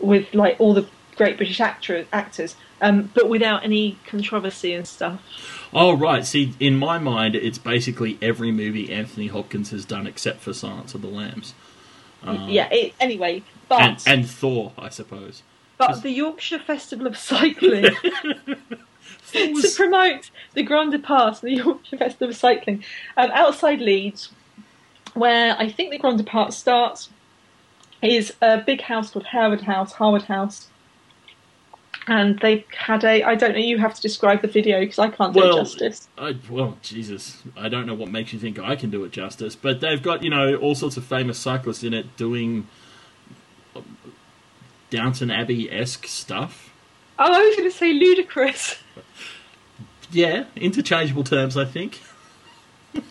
with 0.00 0.32
like 0.34 0.56
all 0.58 0.74
the 0.74 0.86
great 1.16 1.36
British 1.36 1.60
actor, 1.60 2.06
actors, 2.12 2.56
um, 2.82 3.10
but 3.14 3.28
without 3.28 3.64
any 3.64 3.96
controversy 4.06 4.74
and 4.74 4.86
stuff. 4.86 5.22
Oh 5.72 5.96
right, 5.96 6.26
see, 6.26 6.52
in 6.60 6.76
my 6.76 6.98
mind, 6.98 7.34
it's 7.34 7.56
basically 7.56 8.18
every 8.20 8.50
movie 8.50 8.92
Anthony 8.92 9.28
Hopkins 9.28 9.70
has 9.70 9.86
done 9.86 10.06
except 10.06 10.40
for 10.40 10.52
Silence 10.52 10.94
of 10.94 11.00
the 11.00 11.08
Lambs. 11.08 11.54
Um, 12.24 12.48
yeah. 12.48 12.68
It, 12.70 12.94
anyway, 13.00 13.42
but 13.68 13.80
and, 13.80 14.02
and 14.06 14.28
Thor, 14.28 14.72
I 14.76 14.90
suppose. 14.90 15.42
but 15.78 16.02
the 16.02 16.10
Yorkshire 16.10 16.58
Festival 16.58 17.06
of 17.06 17.16
Cycling 17.16 17.94
Thor 19.22 19.60
to 19.60 19.72
promote 19.74 20.30
the 20.54 20.62
Grand 20.62 20.92
Depart, 20.92 21.40
the 21.40 21.54
Yorkshire 21.54 21.96
Festival 21.96 22.28
of 22.28 22.36
Cycling, 22.36 22.84
um, 23.16 23.30
outside 23.32 23.80
Leeds, 23.80 24.30
where 25.14 25.56
I 25.58 25.70
think 25.70 25.90
the 25.90 25.98
Grand 25.98 26.18
Depart 26.18 26.52
starts, 26.52 27.10
is 28.02 28.34
a 28.42 28.58
big 28.58 28.82
house 28.82 29.10
called 29.10 29.26
Harewood 29.26 29.62
House, 29.62 29.94
Harewood 29.94 30.24
House. 30.24 30.68
And 32.08 32.38
they 32.40 32.66
had 32.76 33.04
a, 33.04 33.22
I 33.22 33.36
don't 33.36 33.52
know, 33.52 33.60
you 33.60 33.78
have 33.78 33.94
to 33.94 34.02
describe 34.02 34.42
the 34.42 34.48
video 34.48 34.80
because 34.80 34.98
I 34.98 35.08
can't 35.08 35.32
do 35.32 35.40
it 35.40 35.54
justice. 35.54 36.08
I, 36.18 36.36
well, 36.50 36.76
Jesus, 36.82 37.42
I 37.56 37.68
don't 37.68 37.86
know 37.86 37.94
what 37.94 38.10
makes 38.10 38.32
you 38.32 38.40
think 38.40 38.58
I 38.58 38.74
can 38.74 38.90
do 38.90 39.04
it 39.04 39.12
justice, 39.12 39.54
but 39.54 39.80
they've 39.80 40.02
got 40.02 40.24
you 40.24 40.30
know 40.30 40.56
all 40.56 40.74
sorts 40.74 40.96
of 40.96 41.04
famous 41.04 41.38
cyclists 41.38 41.84
in 41.84 41.94
it 41.94 42.16
doing 42.16 42.66
Downton 44.90 45.30
Abbey 45.30 45.70
esque 45.70 46.06
stuff. 46.06 46.70
Oh, 47.18 47.32
I 47.32 47.46
was 47.46 47.56
going 47.56 47.70
to 47.70 47.76
say 47.76 47.92
ludicrous. 47.92 48.78
Yeah, 50.10 50.44
interchangeable 50.56 51.24
terms, 51.24 51.56
I 51.56 51.64
think. 51.64 52.00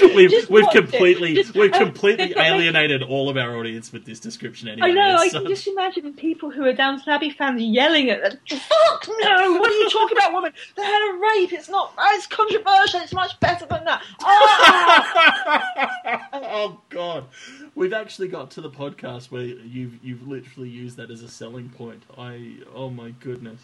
we've 0.14 0.30
Just 0.30 0.50
we've 0.50 0.68
completely 0.70 1.34
Just- 1.34 1.54
we've 1.54 1.72
completely 1.72 2.34
alienated 2.36 3.02
all 3.02 3.28
of 3.28 3.36
our 3.36 3.56
audience 3.56 3.92
with 3.92 4.04
this 4.04 4.20
description. 4.20 4.68
Anyway, 4.68 4.88
I 4.88 4.92
know, 4.92 5.16
I 5.16 5.28
can 5.28 5.46
just 5.46 5.66
imagine 5.66 6.12
people 6.14 6.50
who 6.50 6.64
are 6.64 6.72
Downton 6.72 7.12
Abbey 7.12 7.30
fans 7.30 7.62
yelling 7.62 8.10
at 8.10 8.22
them, 8.22 8.38
Fuck 8.48 9.08
no, 9.08 9.58
what 9.58 9.70
are 9.70 9.74
you 9.74 9.90
talking 9.90 10.16
about, 10.16 10.32
woman? 10.32 10.52
They 10.76 10.82
had 10.82 11.14
a 11.14 11.18
rape, 11.18 11.52
it's 11.52 11.68
not, 11.68 11.92
it's 12.12 12.26
controversial, 12.26 13.00
it's 13.00 13.12
much 13.12 13.38
better 13.40 13.66
than 13.66 13.84
that. 13.84 14.02
Ah! 14.22 16.22
oh 16.32 16.80
God, 16.90 17.24
we've 17.74 17.92
actually 17.92 18.28
got 18.28 18.50
to 18.52 18.60
the 18.60 18.70
podcast 18.70 19.30
where 19.30 19.42
you've 19.42 20.02
you've 20.04 20.26
literally 20.26 20.68
used 20.68 20.96
that 20.96 21.10
as 21.10 21.22
a 21.22 21.28
selling 21.28 21.68
point. 21.70 22.02
I 22.16 22.56
oh 22.74 22.90
my 22.90 23.10
goodness. 23.20 23.60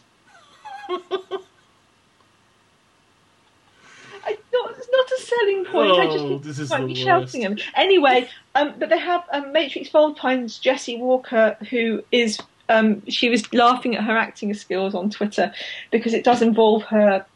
I 4.24 4.36
not, 4.53 4.70
it's 4.77 4.89
not 4.90 5.11
a 5.11 5.20
selling 5.23 5.65
point. 5.65 5.93
I 6.01 6.05
just 6.07 6.24
Oh, 6.24 6.39
this 6.39 6.59
is 6.59 6.70
might 6.70 6.86
be 6.86 6.94
shouting 6.94 7.55
me. 7.55 7.62
Anyway, 7.74 8.28
um, 8.55 8.74
but 8.78 8.89
they 8.89 8.99
have 8.99 9.24
um, 9.32 9.53
Matrix 9.53 9.89
Fold 9.89 10.16
Times 10.16 10.59
Jessie 10.59 10.97
Walker, 10.97 11.57
who 11.70 12.03
is 12.12 12.39
um, 12.69 13.03
she 13.09 13.28
was 13.28 13.53
laughing 13.53 13.97
at 13.97 14.05
her 14.05 14.16
acting 14.16 14.55
skills 14.55 14.94
on 14.94 15.11
Twitter 15.11 15.53
because 15.90 16.15
it 16.15 16.24
does 16.24 16.40
involve 16.43 16.85
her 16.85 17.27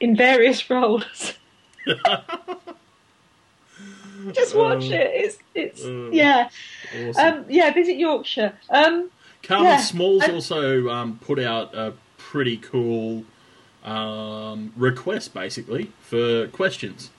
in 0.00 0.16
various 0.16 0.68
roles. 0.70 1.34
Just 4.32 4.54
watch 4.54 4.84
Um, 4.86 4.92
it. 4.92 5.10
It's 5.12 5.38
it's 5.54 5.84
uh, 5.84 6.08
yeah 6.12 6.48
Awesome. 7.08 7.34
um, 7.40 7.44
yeah. 7.48 7.72
Visit 7.72 7.96
Yorkshire. 7.96 8.54
Um, 8.70 9.10
Carmen 9.42 9.66
yeah, 9.66 9.76
Smalls 9.78 10.26
also 10.28 10.88
um, 10.88 11.18
put 11.22 11.38
out 11.38 11.74
a 11.74 11.92
pretty 12.16 12.56
cool 12.56 13.24
um, 13.84 14.72
request, 14.76 15.34
basically, 15.34 15.90
for 16.00 16.46
questions. 16.48 17.10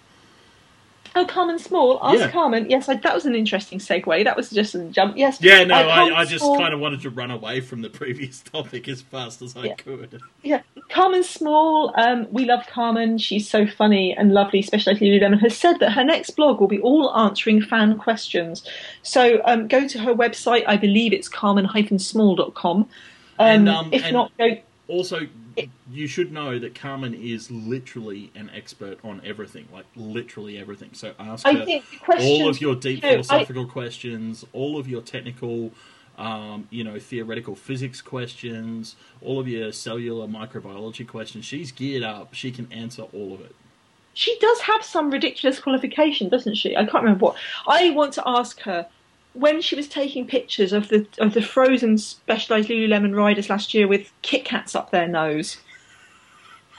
oh, 1.17 1.25
Carmen 1.25 1.57
Small. 1.59 1.97
Ask 2.03 2.19
Yeah. 2.19 2.31
Carmen. 2.31 2.69
Yes, 2.69 2.89
I, 2.89 2.95
that 2.95 3.13
was 3.15 3.25
an 3.25 3.35
interesting 3.35 3.79
segue. 3.79 4.23
That 4.25 4.35
was 4.35 4.49
just 4.49 4.75
a 4.75 4.83
jump. 4.89 5.15
Yes. 5.15 5.39
Yeah, 5.41 5.63
no, 5.63 5.75
uh, 5.75 5.77
I, 5.79 6.13
I 6.21 6.25
just 6.25 6.43
Small- 6.43 6.57
kind 6.59 6.73
of 6.73 6.81
wanted 6.81 7.01
to 7.03 7.09
run 7.09 7.31
away 7.31 7.61
from 7.61 7.81
the 7.81 7.89
previous 7.89 8.41
topic 8.53 8.89
as 8.89 9.01
fast 9.01 9.41
as 9.41 9.55
I 9.55 9.63
Yeah. 9.67 9.75
could. 9.75 10.19
Yeah, 10.43 10.61
Carmen 10.89 11.23
Small. 11.23 11.93
Um, 11.97 12.27
we 12.31 12.43
love 12.43 12.65
Carmen. 12.67 13.17
She's 13.17 13.47
so 13.49 13.65
funny 13.65 14.13
and 14.17 14.33
lovely. 14.33 14.59
Especially 14.59 14.95
Lululemon 14.95 15.39
has 15.39 15.55
said 15.57 15.79
that 15.79 15.91
her 15.93 16.03
next 16.03 16.31
blog 16.31 16.59
will 16.59 16.67
be 16.67 16.79
all 16.81 17.15
answering 17.15 17.61
fan 17.61 17.97
questions. 17.97 18.67
So 19.03 19.39
um, 19.45 19.69
go 19.69 19.87
to 19.87 19.99
her 19.99 20.13
website. 20.13 20.63
I 20.67 20.75
believe 20.75 21.13
it's 21.13 21.29
carmen-small.com. 21.29 22.77
Um, 22.77 22.87
And, 23.37 23.69
um, 23.69 23.89
if 23.93 24.03
and- 24.03 24.13
not, 24.13 24.31
go. 24.37 24.57
Also, 24.89 25.27
you 25.91 26.07
should 26.07 26.31
know 26.31 26.59
that 26.59 26.75
Carmen 26.75 27.13
is 27.13 27.49
literally 27.51 28.31
an 28.35 28.49
expert 28.53 28.97
on 29.03 29.21
everything, 29.23 29.67
like 29.73 29.85
literally 29.95 30.57
everything. 30.57 30.89
So 30.93 31.13
ask 31.19 31.45
her 31.45 31.65
think 31.65 31.89
the 31.89 31.97
questions. 31.97 32.41
all 32.41 32.49
of 32.49 32.61
your 32.61 32.75
deep 32.75 33.03
you 33.03 33.09
know, 33.09 33.09
I- 33.09 33.11
philosophical 33.23 33.65
questions, 33.65 34.45
all 34.53 34.77
of 34.79 34.87
your 34.87 35.01
technical, 35.01 35.71
um, 36.17 36.67
you 36.69 36.83
know, 36.83 36.99
theoretical 36.99 37.55
physics 37.55 38.01
questions, 38.01 38.95
all 39.21 39.39
of 39.39 39.47
your 39.47 39.71
cellular 39.71 40.27
microbiology 40.27 41.07
questions. 41.07 41.45
She's 41.45 41.71
geared 41.71 42.03
up. 42.03 42.33
She 42.33 42.51
can 42.51 42.71
answer 42.71 43.03
all 43.13 43.33
of 43.33 43.41
it. 43.41 43.55
she 44.13 44.37
does 44.39 44.61
have 44.61 44.83
some 44.83 45.11
ridiculous 45.11 45.59
qualification, 45.59 46.29
doesn't 46.29 46.55
she? 46.55 46.75
I 46.75 46.85
can't 46.85 47.03
remember 47.03 47.25
what. 47.25 47.35
I 47.67 47.89
want 47.89 48.13
to 48.13 48.23
ask 48.25 48.61
her 48.61 48.87
when 49.35 49.61
she 49.61 49.75
was 49.75 49.87
taking 49.87 50.25
pictures 50.25 50.73
of 50.73 50.89
the 50.89 51.05
of 51.19 51.33
the 51.33 51.41
frozen 51.41 51.97
specialized 51.97 52.69
Lululemon 52.69 53.15
riders 53.15 53.49
last 53.49 53.73
year 53.73 53.87
with 53.87 54.11
Kit 54.21 54.45
Kats 54.45 54.75
up 54.75 54.91
their 54.91 55.07
nose. 55.07 55.57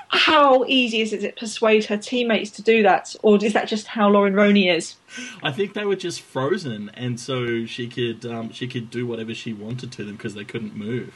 How 0.09 0.65
easy 0.67 1.01
is 1.01 1.13
it 1.13 1.21
to 1.23 1.33
persuade 1.33 1.85
her 1.87 1.97
teammates 1.97 2.51
to 2.53 2.63
do 2.63 2.83
that, 2.85 3.15
or 3.23 3.45
is 3.45 3.53
that 3.55 3.67
just 3.67 3.89
how 3.89 4.09
Loren 4.09 4.35
Rowney 4.35 4.73
is? 4.73 4.95
I 5.43 5.51
think 5.51 5.75
they 5.75 5.85
were 5.85 5.97
just 5.97 6.21
frozen, 6.21 6.91
and 6.95 7.19
so 7.19 7.67
she 7.67 7.89
could 7.89 8.25
um, 8.25 8.53
she 8.53 8.69
could 8.69 8.91
do 8.91 9.07
whatever 9.07 9.35
she 9.35 9.53
wanted 9.53 9.93
to 9.93 10.05
them 10.05 10.17
because 10.17 10.35
they 10.35 10.45
couldn't 10.45 10.77
move. 10.77 11.15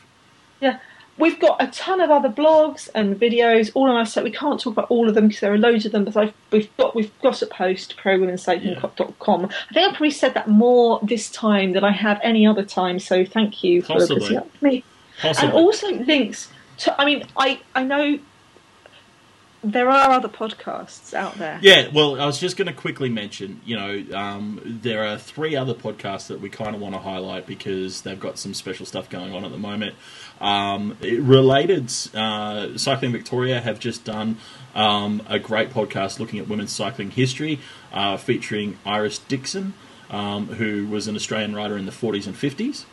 Yeah, 0.60 0.80
we've 1.18 1.38
got 1.38 1.62
a 1.62 1.66
ton 1.68 2.00
of 2.00 2.10
other 2.10 2.28
blogs 2.28 2.88
and 2.94 3.18
videos 3.18 3.70
all 3.74 3.88
on 3.88 3.96
our 3.96 4.06
site. 4.06 4.24
We 4.24 4.30
can't 4.30 4.60
talk 4.60 4.72
about 4.72 4.90
all 4.90 5.08
of 5.08 5.14
them 5.14 5.28
because 5.28 5.40
there 5.40 5.52
are 5.52 5.58
loads 5.58 5.86
of 5.86 5.92
them. 5.92 6.04
But 6.04 6.16
I've, 6.16 6.32
we've 6.50 6.76
got 6.76 6.94
we've 6.94 7.10
gossip 7.20 7.50
post 7.50 7.96
prowomencycling.com. 7.96 9.44
I 9.44 9.74
think 9.74 9.86
I 9.86 9.90
probably 9.90 10.10
said 10.10 10.34
that 10.34 10.48
more 10.48 11.00
this 11.02 11.30
time 11.30 11.72
than 11.72 11.84
I 11.84 11.92
have 11.92 12.20
any 12.22 12.46
other 12.46 12.64
time. 12.64 12.98
So 12.98 13.24
thank 13.24 13.62
you 13.62 13.82
for 13.82 13.94
Possibly. 13.94 14.20
putting 14.20 14.36
up 14.38 14.52
with 14.52 14.62
me. 14.62 14.84
Possibly. 15.20 15.48
And 15.48 15.56
also 15.56 15.92
links 15.92 16.48
to. 16.78 17.00
I 17.00 17.04
mean, 17.04 17.24
I 17.36 17.60
I 17.74 17.84
know 17.84 18.18
there 19.62 19.88
are 19.90 20.10
other 20.10 20.28
podcasts 20.28 21.12
out 21.14 21.34
there. 21.36 21.58
Yeah, 21.62 21.88
well, 21.92 22.20
I 22.20 22.24
was 22.26 22.38
just 22.38 22.56
going 22.56 22.66
to 22.68 22.72
quickly 22.72 23.08
mention, 23.08 23.60
you 23.64 23.76
know, 23.76 24.16
um, 24.16 24.60
there 24.82 25.04
are 25.06 25.18
three 25.18 25.54
other 25.56 25.74
podcasts 25.74 26.28
that 26.28 26.40
we 26.40 26.48
kind 26.48 26.74
of 26.74 26.80
want 26.80 26.94
to 26.94 27.00
highlight 27.00 27.46
because 27.46 28.02
they've 28.02 28.18
got 28.18 28.38
some 28.38 28.54
special 28.54 28.86
stuff 28.86 29.10
going 29.10 29.34
on 29.34 29.44
at 29.44 29.50
the 29.50 29.58
moment. 29.58 29.94
Um, 30.40 30.96
it- 31.02 31.20
related, 31.20 31.92
uh, 32.14 32.78
Cycling 32.78 33.12
Victoria 33.12 33.60
have 33.60 33.78
just 33.78 34.04
done 34.04 34.38
um, 34.74 35.22
a 35.28 35.38
great 35.38 35.70
podcast 35.70 36.18
looking 36.18 36.38
at 36.38 36.48
women's 36.48 36.72
cycling 36.72 37.10
history, 37.10 37.58
uh, 37.92 38.16
featuring 38.16 38.78
Iris 38.86 39.18
Dixon, 39.18 39.74
um, 40.10 40.46
who 40.46 40.86
was 40.86 41.06
an 41.08 41.16
Australian 41.16 41.54
rider 41.54 41.76
in 41.76 41.84
the 41.86 41.92
40s 41.92 42.26
and 42.26 42.34
50s. 42.36 42.84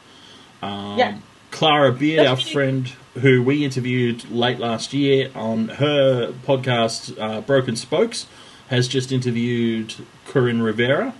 Um, 0.61 0.97
Yeah. 0.97 1.17
Clara 1.49 1.93
Beard, 1.93 2.27
our 2.27 2.35
friend 2.35 2.91
who 3.21 3.41
we 3.43 3.63
interviewed 3.63 4.29
late 4.29 4.59
last 4.59 4.93
year 4.93 5.29
on 5.35 5.69
her 5.69 6.31
podcast, 6.45 7.19
uh, 7.19 7.41
Broken 7.41 7.75
Spokes, 7.75 8.27
has 8.69 8.87
just 8.87 9.11
interviewed 9.11 9.93
Coryn 10.27 10.61
Rivera. 10.63 11.13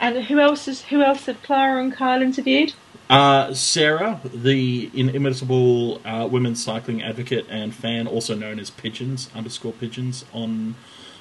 And 0.00 0.24
who 0.24 0.38
else 0.40 0.66
is 0.66 0.82
who 0.84 1.02
else 1.02 1.26
have 1.26 1.42
Clara 1.42 1.82
and 1.82 1.92
Kyle 1.92 2.22
interviewed? 2.22 2.72
Uh, 3.10 3.52
Sarah, 3.52 4.20
the 4.32 4.88
inimitable 4.94 6.00
uh, 6.06 6.28
women's 6.30 6.62
cycling 6.64 7.02
advocate 7.02 7.44
and 7.50 7.74
fan, 7.74 8.06
also 8.06 8.34
known 8.34 8.58
as 8.60 8.70
Pigeons 8.70 9.28
underscore 9.34 9.72
Pigeons 9.72 10.24
on 10.32 10.76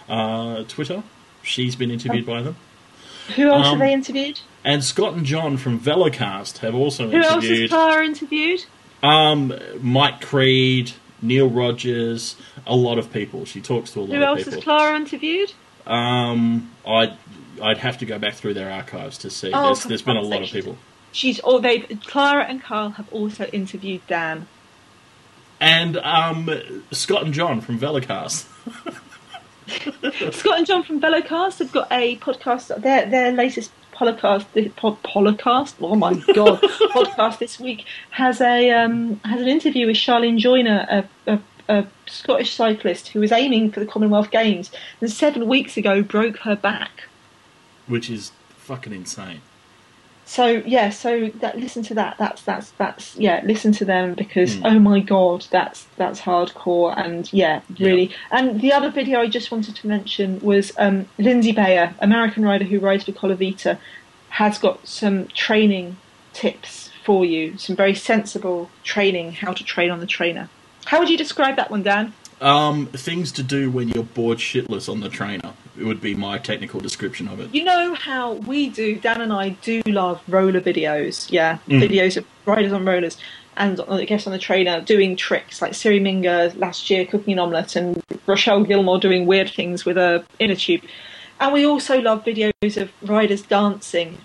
uh, 0.08 0.64
Twitter. 0.68 1.04
She's 1.41 1.76
been 1.76 1.90
interviewed 1.90 2.26
by 2.26 2.41
them. 2.44 2.56
Who 3.36 3.50
else 3.50 3.66
Um, 3.68 3.80
have 3.80 3.88
they 3.88 3.94
interviewed? 3.94 4.40
And 4.64 4.84
Scott 4.84 5.14
and 5.14 5.26
John 5.26 5.58
from 5.58 5.80
Velocast 5.80 6.60
have 6.60 6.76
also 6.76 7.06
interviewed. 7.06 7.24
Who 7.26 7.30
else 7.32 7.46
has 7.48 7.70
Clara 7.70 8.06
interviewed? 8.06 8.66
Um, 9.03 9.53
Mike 9.81 10.21
Creed, 10.21 10.91
Neil 11.21 11.49
Rogers, 11.49 12.35
a 12.65 12.76
lot 12.76 12.97
of 12.97 13.11
people. 13.11 13.45
She 13.45 13.61
talks 13.61 13.91
to 13.91 13.99
a 13.99 14.01
lot 14.01 14.09
Who 14.09 14.15
of 14.15 14.19
people. 14.19 14.34
Who 14.35 14.39
else 14.39 14.55
has 14.55 14.63
Clara 14.63 14.95
interviewed? 14.95 15.53
Um, 15.85 16.71
I'd 16.85 17.17
I'd 17.61 17.80
have 17.80 17.97
to 17.99 18.05
go 18.05 18.19
back 18.19 18.35
through 18.35 18.53
their 18.53 18.71
archives 18.71 19.17
to 19.19 19.30
see. 19.30 19.51
Oh, 19.53 19.67
there's 19.67 19.84
there's 19.84 20.01
been 20.01 20.17
a 20.17 20.21
lot 20.21 20.43
of 20.43 20.49
people, 20.49 20.77
She's 21.11 21.39
all 21.39 21.59
they 21.59 21.80
Clara 21.80 22.43
and 22.43 22.61
Carl 22.61 22.91
have 22.91 23.11
also 23.11 23.45
interviewed 23.45 24.01
Dan. 24.07 24.47
and 25.59 25.97
um, 25.97 26.84
Scott 26.91 27.23
and 27.23 27.34
John 27.34 27.61
from 27.61 27.80
Velocast. 27.80 28.45
Scott 30.34 30.57
and 30.57 30.67
John 30.67 30.84
from 30.84 31.01
Velocast 31.01 31.59
have 31.59 31.71
got 31.71 31.88
a 31.91 32.17
podcast. 32.17 32.81
Their 32.81 33.09
their 33.09 33.31
latest 33.31 33.71
podcast, 33.99 34.45
the 34.53 34.69
pod, 34.69 35.01
podcast. 35.03 35.73
Oh 35.81 35.95
my 35.95 36.13
god, 36.34 36.61
podcast 36.95 37.39
this 37.39 37.59
week 37.59 37.85
has 38.11 38.39
a 38.41 38.71
um, 38.71 39.19
has 39.26 39.41
an 39.41 39.47
interview 39.47 39.88
with 39.88 39.97
Charline 39.97 40.38
Joiner, 40.38 40.88
a, 40.89 41.34
a, 41.34 41.39
a 41.67 41.85
Scottish 42.07 42.53
cyclist 42.55 43.09
who 43.09 43.19
was 43.19 43.31
aiming 43.31 43.71
for 43.71 43.80
the 43.81 43.85
Commonwealth 43.85 44.31
Games 44.31 44.71
and 45.01 45.11
seven 45.11 45.47
weeks 45.47 45.77
ago 45.77 46.01
broke 46.01 46.38
her 46.38 46.55
back. 46.55 47.03
which 47.88 48.09
is 48.09 48.31
fucking 48.57 48.93
insane. 48.93 49.41
So 50.30 50.61
yeah, 50.64 50.91
so 50.91 51.31
that 51.39 51.57
listen 51.57 51.81
to 51.85 51.95
that. 51.95 52.18
That's 52.19 52.43
that's 52.43 52.69
that's 52.77 53.15
yeah. 53.15 53.41
Listen 53.43 53.72
to 53.72 53.84
them 53.84 54.14
because 54.14 54.57
Hmm. 54.57 54.65
oh 54.68 54.80
my 54.80 54.99
god, 54.99 55.47
that's 55.49 55.88
that's 55.97 56.22
hardcore 56.22 56.95
and 56.95 57.27
yeah, 57.34 57.61
really. 57.80 58.11
And 58.30 58.61
the 58.61 58.72
other 58.72 58.91
video 58.91 59.22
I 59.22 59.27
just 59.27 59.49
wanted 59.49 59.76
to 59.77 59.88
mention 59.88 60.39
was 60.41 60.72
um, 60.77 61.07
Lindsay 61.18 61.51
Bayer, 61.51 61.95
American 61.97 62.43
rider 62.45 62.65
who 62.65 62.80
rides 62.80 63.06
for 63.06 63.11
Colavita, 63.11 63.80
has 64.30 64.60
got 64.60 64.88
some 64.88 65.26
training 65.30 65.97
tips 66.34 66.91
for 67.03 67.26
you. 67.26 67.57
Some 67.57 67.76
very 67.76 67.95
sensible 67.95 68.69
training, 68.84 69.31
how 69.31 69.53
to 69.53 69.64
train 69.64 69.89
on 69.89 69.99
the 69.99 70.06
trainer. 70.06 70.47
How 70.85 70.99
would 70.99 71.10
you 71.10 71.18
describe 71.18 71.56
that 71.56 71.72
one, 71.72 71.81
Dan? 71.81 72.14
Um, 72.39 72.85
things 72.85 73.31
to 73.34 73.41
do 73.43 73.72
when 73.72 73.89
you're 73.89 74.03
bored 74.03 74.38
shitless 74.38 74.88
on 74.88 74.99
the 74.99 75.10
trainer. 75.10 75.53
It 75.80 75.85
would 75.85 76.01
be 76.01 76.14
my 76.14 76.38
technical 76.38 76.80
description 76.81 77.27
of 77.30 77.39
it. 77.39 77.53
You 77.56 77.64
know 77.64 77.93
how 77.93 78.34
we 78.34 78.69
do, 78.69 78.95
Dan 78.97 79.22
and 79.22 79.31
I 79.31 79.49
do 79.49 79.81
love 79.85 80.22
roller 80.27 80.60
videos, 80.60 81.31
yeah, 81.31 81.60
Mm. 81.68 81.81
videos 81.81 82.18
of 82.18 82.26
riders 82.45 82.73
on 82.73 82.84
rollers, 82.85 83.18
and 83.56 83.80
I 83.89 84.03
guess 84.06 84.27
on 84.27 84.34
the 84.34 84.39
trainer 84.39 84.81
doing 84.81 85.15
tricks 85.15 85.61
like 85.61 85.73
Siri 85.73 85.99
Minga 85.99 86.57
last 86.57 86.89
year 86.89 87.06
cooking 87.06 87.34
an 87.34 87.39
omelette, 87.39 87.76
and 87.77 88.03
Rochelle 88.27 88.64
Gilmore 88.64 88.99
doing 88.99 89.26
weird 89.26 89.49
things 89.51 89.85
with 89.85 89.97
a 89.97 90.26
inner 90.39 90.56
tube. 90.56 90.81
And 91.39 91.53
we 91.53 91.65
also 91.65 92.01
love 92.01 92.26
videos 92.26 92.76
of 92.81 92.91
riders 93.01 93.41
dancing, 93.43 94.18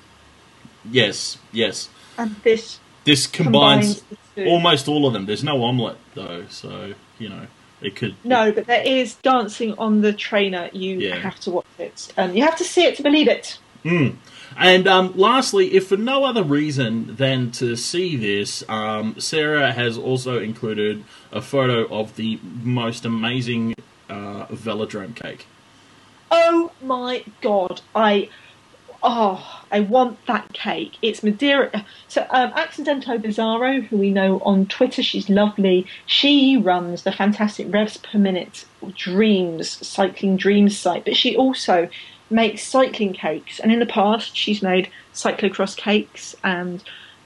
Yes, 0.90 1.39
yes. 1.52 1.89
and 2.18 2.35
this 2.43 2.81
This 3.05 3.26
combines, 3.28 4.02
combines 4.35 4.51
almost 4.51 4.89
all 4.89 5.06
of 5.06 5.12
them. 5.12 5.26
There's 5.26 5.44
no 5.44 5.62
omelette 5.62 5.98
though, 6.14 6.44
so 6.51 6.94
you 7.18 7.28
know 7.28 7.47
it 7.85 7.97
could. 7.97 8.15
No, 8.24 8.51
but 8.52 8.66
there 8.66 8.82
is 8.82 9.15
dancing 9.16 9.74
on 9.78 10.01
the 10.01 10.12
trainer. 10.12 10.70
You 10.73 10.98
Yeah. 10.98 11.16
have 11.16 11.39
to 11.40 11.51
watch 11.51 11.66
it, 11.78 12.12
and 12.16 12.36
you 12.36 12.43
have 12.43 12.56
to 12.56 12.65
see 12.65 12.85
it 12.85 12.97
to 12.97 13.02
believe 13.02 13.28
it. 13.28 13.59
Mm. 13.85 14.16
And 14.56 14.86
um, 14.86 15.12
lastly, 15.16 15.74
if 15.74 15.89
for 15.89 15.97
no 15.97 16.24
other 16.24 16.43
reason 16.43 17.16
than 17.16 17.51
to 17.52 17.77
see 17.77 18.16
this, 18.16 18.62
um, 18.69 19.16
Sarah 19.19 19.73
has 19.73 19.98
also 19.98 20.39
included 20.39 21.05
a 21.32 21.43
photo 21.43 21.86
of 21.93 22.16
the 22.16 22.39
most 22.62 23.05
amazing 23.05 23.74
uh, 24.09 24.47
velodrome 24.47 25.15
cake. 25.15 25.47
Oh 26.31 26.73
my 26.82 27.24
god, 27.40 27.81
I 27.94 28.28
oh, 29.05 29.62
I 29.70 29.81
want 29.81 30.24
that 30.26 30.52
cake. 30.55 30.97
It's 31.02 31.22
Madeira. 31.22 31.85
So 32.09 32.26
um, 32.31 32.52
Accidento 32.52 33.22
Bizarro, 33.22 33.86
who 33.86 33.98
we 33.98 34.10
know 34.10 34.40
on 34.40 34.66
Twitter, 34.66 35.02
she's 35.02 35.28
lovely. 35.28 35.86
She 36.06 36.56
runs 36.56 37.02
the 37.02 37.12
fantastic 37.12 37.72
Revs 37.72 37.98
per 37.98 38.18
Minute 38.18 38.64
Dreams 38.97 39.86
Cycling 39.86 40.36
Dreams 40.39 40.76
site, 40.76 41.05
but 41.05 41.16
she 41.16 41.36
also 41.36 41.89
makes 42.31 42.64
cycling 42.64 43.12
cakes. 43.12 43.60
And 43.60 43.70
in 43.70 43.78
the 43.78 43.86
past, 43.86 44.35
she's 44.35 44.62
made 44.62 44.89
cyclocross 45.12 45.76
cakes 45.76 46.35
and 46.43 46.82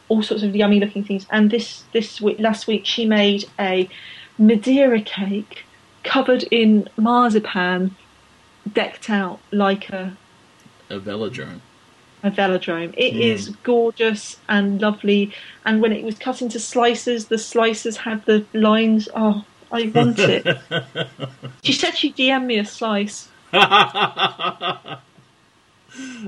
all 0.09 0.23
sorts 0.23 0.43
of 0.43 0.57
yummy 0.57 0.81
looking 0.81 1.05
things. 1.05 1.27
And 1.31 1.51
this 1.51 1.85
this 1.93 2.21
week, 2.21 2.41
last 2.41 2.67
week, 2.67 2.87
she 2.87 3.07
made 3.07 3.45
a 3.59 3.89
Madeira 4.37 5.01
cake 5.01 5.65
covered 6.03 6.43
in 6.51 6.89
marzipan, 6.97 7.95
decked 8.71 9.09
out 9.11 9.39
like 9.53 9.91
a 9.91 10.17
A 10.91 10.99
velodrome. 10.99 11.61
A 12.23 12.31
velodrome. 12.31 12.93
It 12.97 13.15
Mm. 13.15 13.21
is 13.21 13.49
gorgeous 13.63 14.37
and 14.49 14.81
lovely. 14.81 15.33
And 15.65 15.81
when 15.81 15.93
it 15.93 16.05
was 16.05 16.19
cut 16.19 16.43
into 16.43 16.59
slices, 16.59 17.27
the 17.27 17.39
slices 17.39 17.99
had 17.99 18.25
the 18.27 18.45
lines. 18.53 19.09
Oh, 19.15 19.45
I 19.71 19.91
want 19.95 20.19
it. 20.19 20.59
she 21.63 21.73
said 21.73 21.97
she 21.97 22.11
DM'd 22.13 22.43
DM 22.43 22.47
me 22.47 22.59
a 22.59 22.65
slice. 22.65 23.29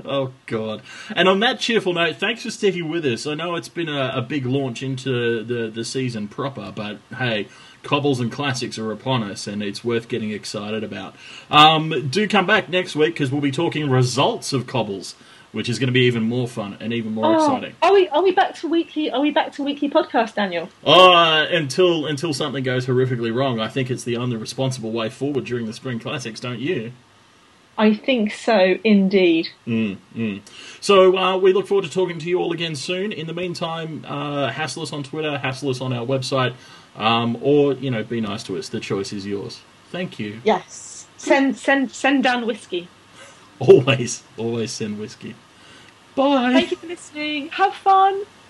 oh 0.05 0.31
god! 0.47 0.81
And 1.15 1.27
on 1.29 1.39
that 1.41 1.59
cheerful 1.59 1.93
note, 1.93 2.15
thanks 2.17 2.43
for 2.43 2.51
sticking 2.51 2.89
with 2.89 3.05
us. 3.05 3.27
I 3.27 3.35
know 3.35 3.55
it's 3.55 3.69
been 3.69 3.89
a, 3.89 4.11
a 4.15 4.21
big 4.21 4.45
launch 4.45 4.81
into 4.83 5.43
the 5.43 5.67
the 5.69 5.85
season 5.85 6.27
proper, 6.27 6.71
but 6.75 6.97
hey, 7.17 7.47
cobbles 7.83 8.19
and 8.19 8.31
classics 8.31 8.77
are 8.79 8.91
upon 8.91 9.23
us, 9.23 9.47
and 9.47 9.61
it's 9.61 9.83
worth 9.83 10.07
getting 10.07 10.31
excited 10.31 10.83
about. 10.83 11.15
Um, 11.49 12.09
do 12.09 12.27
come 12.27 12.45
back 12.47 12.69
next 12.69 12.95
week 12.95 13.13
because 13.13 13.31
we'll 13.31 13.41
be 13.41 13.51
talking 13.51 13.89
results 13.89 14.51
of 14.53 14.67
cobbles, 14.67 15.15
which 15.51 15.67
is 15.69 15.79
going 15.79 15.87
to 15.87 15.93
be 15.93 16.01
even 16.01 16.23
more 16.23 16.47
fun 16.47 16.77
and 16.79 16.93
even 16.93 17.13
more 17.13 17.25
Oh, 17.25 17.33
exciting. 17.35 17.75
are 17.81 17.93
we 17.93 18.07
are 18.09 18.23
we 18.23 18.31
back 18.31 18.55
to 18.55 18.67
weekly? 18.67 19.11
Are 19.11 19.19
we 19.21 19.31
back 19.31 19.51
to 19.53 19.63
weekly 19.63 19.89
podcast, 19.89 20.35
Daniel? 20.35 20.69
Uh, 20.85 21.45
until 21.51 22.05
until 22.05 22.33
something 22.33 22.63
goes 22.63 22.85
horrifically 22.85 23.33
wrong, 23.33 23.59
I 23.59 23.67
think 23.67 23.91
it's 23.91 24.03
the 24.03 24.17
only 24.17 24.37
responsible 24.37 24.91
way 24.91 25.09
forward 25.09 25.45
during 25.45 25.65
the 25.65 25.73
spring 25.73 25.99
classics, 25.99 26.39
don't 26.39 26.59
you? 26.59 26.91
I 27.77 27.93
think 27.95 28.31
so, 28.33 28.75
indeed. 28.83 29.47
Mm, 29.65 29.97
mm. 30.15 30.41
So 30.81 31.17
uh, 31.17 31.37
we 31.37 31.51
look 31.53 31.67
forward 31.67 31.85
to 31.85 31.89
talking 31.91 32.19
to 32.19 32.29
you 32.29 32.37
all 32.39 32.51
again 32.51 32.75
soon. 32.75 33.11
In 33.11 33.27
the 33.27 33.33
meantime, 33.33 34.05
uh, 34.07 34.49
hassle 34.51 34.83
us 34.83 34.93
on 34.93 35.03
Twitter, 35.03 35.37
hassle 35.37 35.69
us 35.69 35.81
on 35.81 35.91
our 35.93 36.05
website, 36.05 36.53
um, 36.95 37.37
or 37.41 37.73
you 37.73 37.89
know, 37.89 38.03
be 38.03 38.21
nice 38.21 38.43
to 38.43 38.57
us. 38.57 38.69
The 38.69 38.79
choice 38.81 39.13
is 39.13 39.25
yours. 39.25 39.61
Thank 39.89 40.19
you. 40.19 40.41
Yes. 40.43 41.07
Send 41.17 41.55
send 41.57 41.91
send 41.91 42.23
down 42.23 42.45
whiskey. 42.45 42.87
Always, 43.61 44.23
always 44.37 44.71
send 44.71 44.97
whiskey. 44.97 45.35
Bye. 46.15 46.51
Thank 46.53 46.71
you 46.71 46.77
for 46.77 46.87
listening. 46.87 47.49
Have 47.49 47.75
fun. 47.75 48.23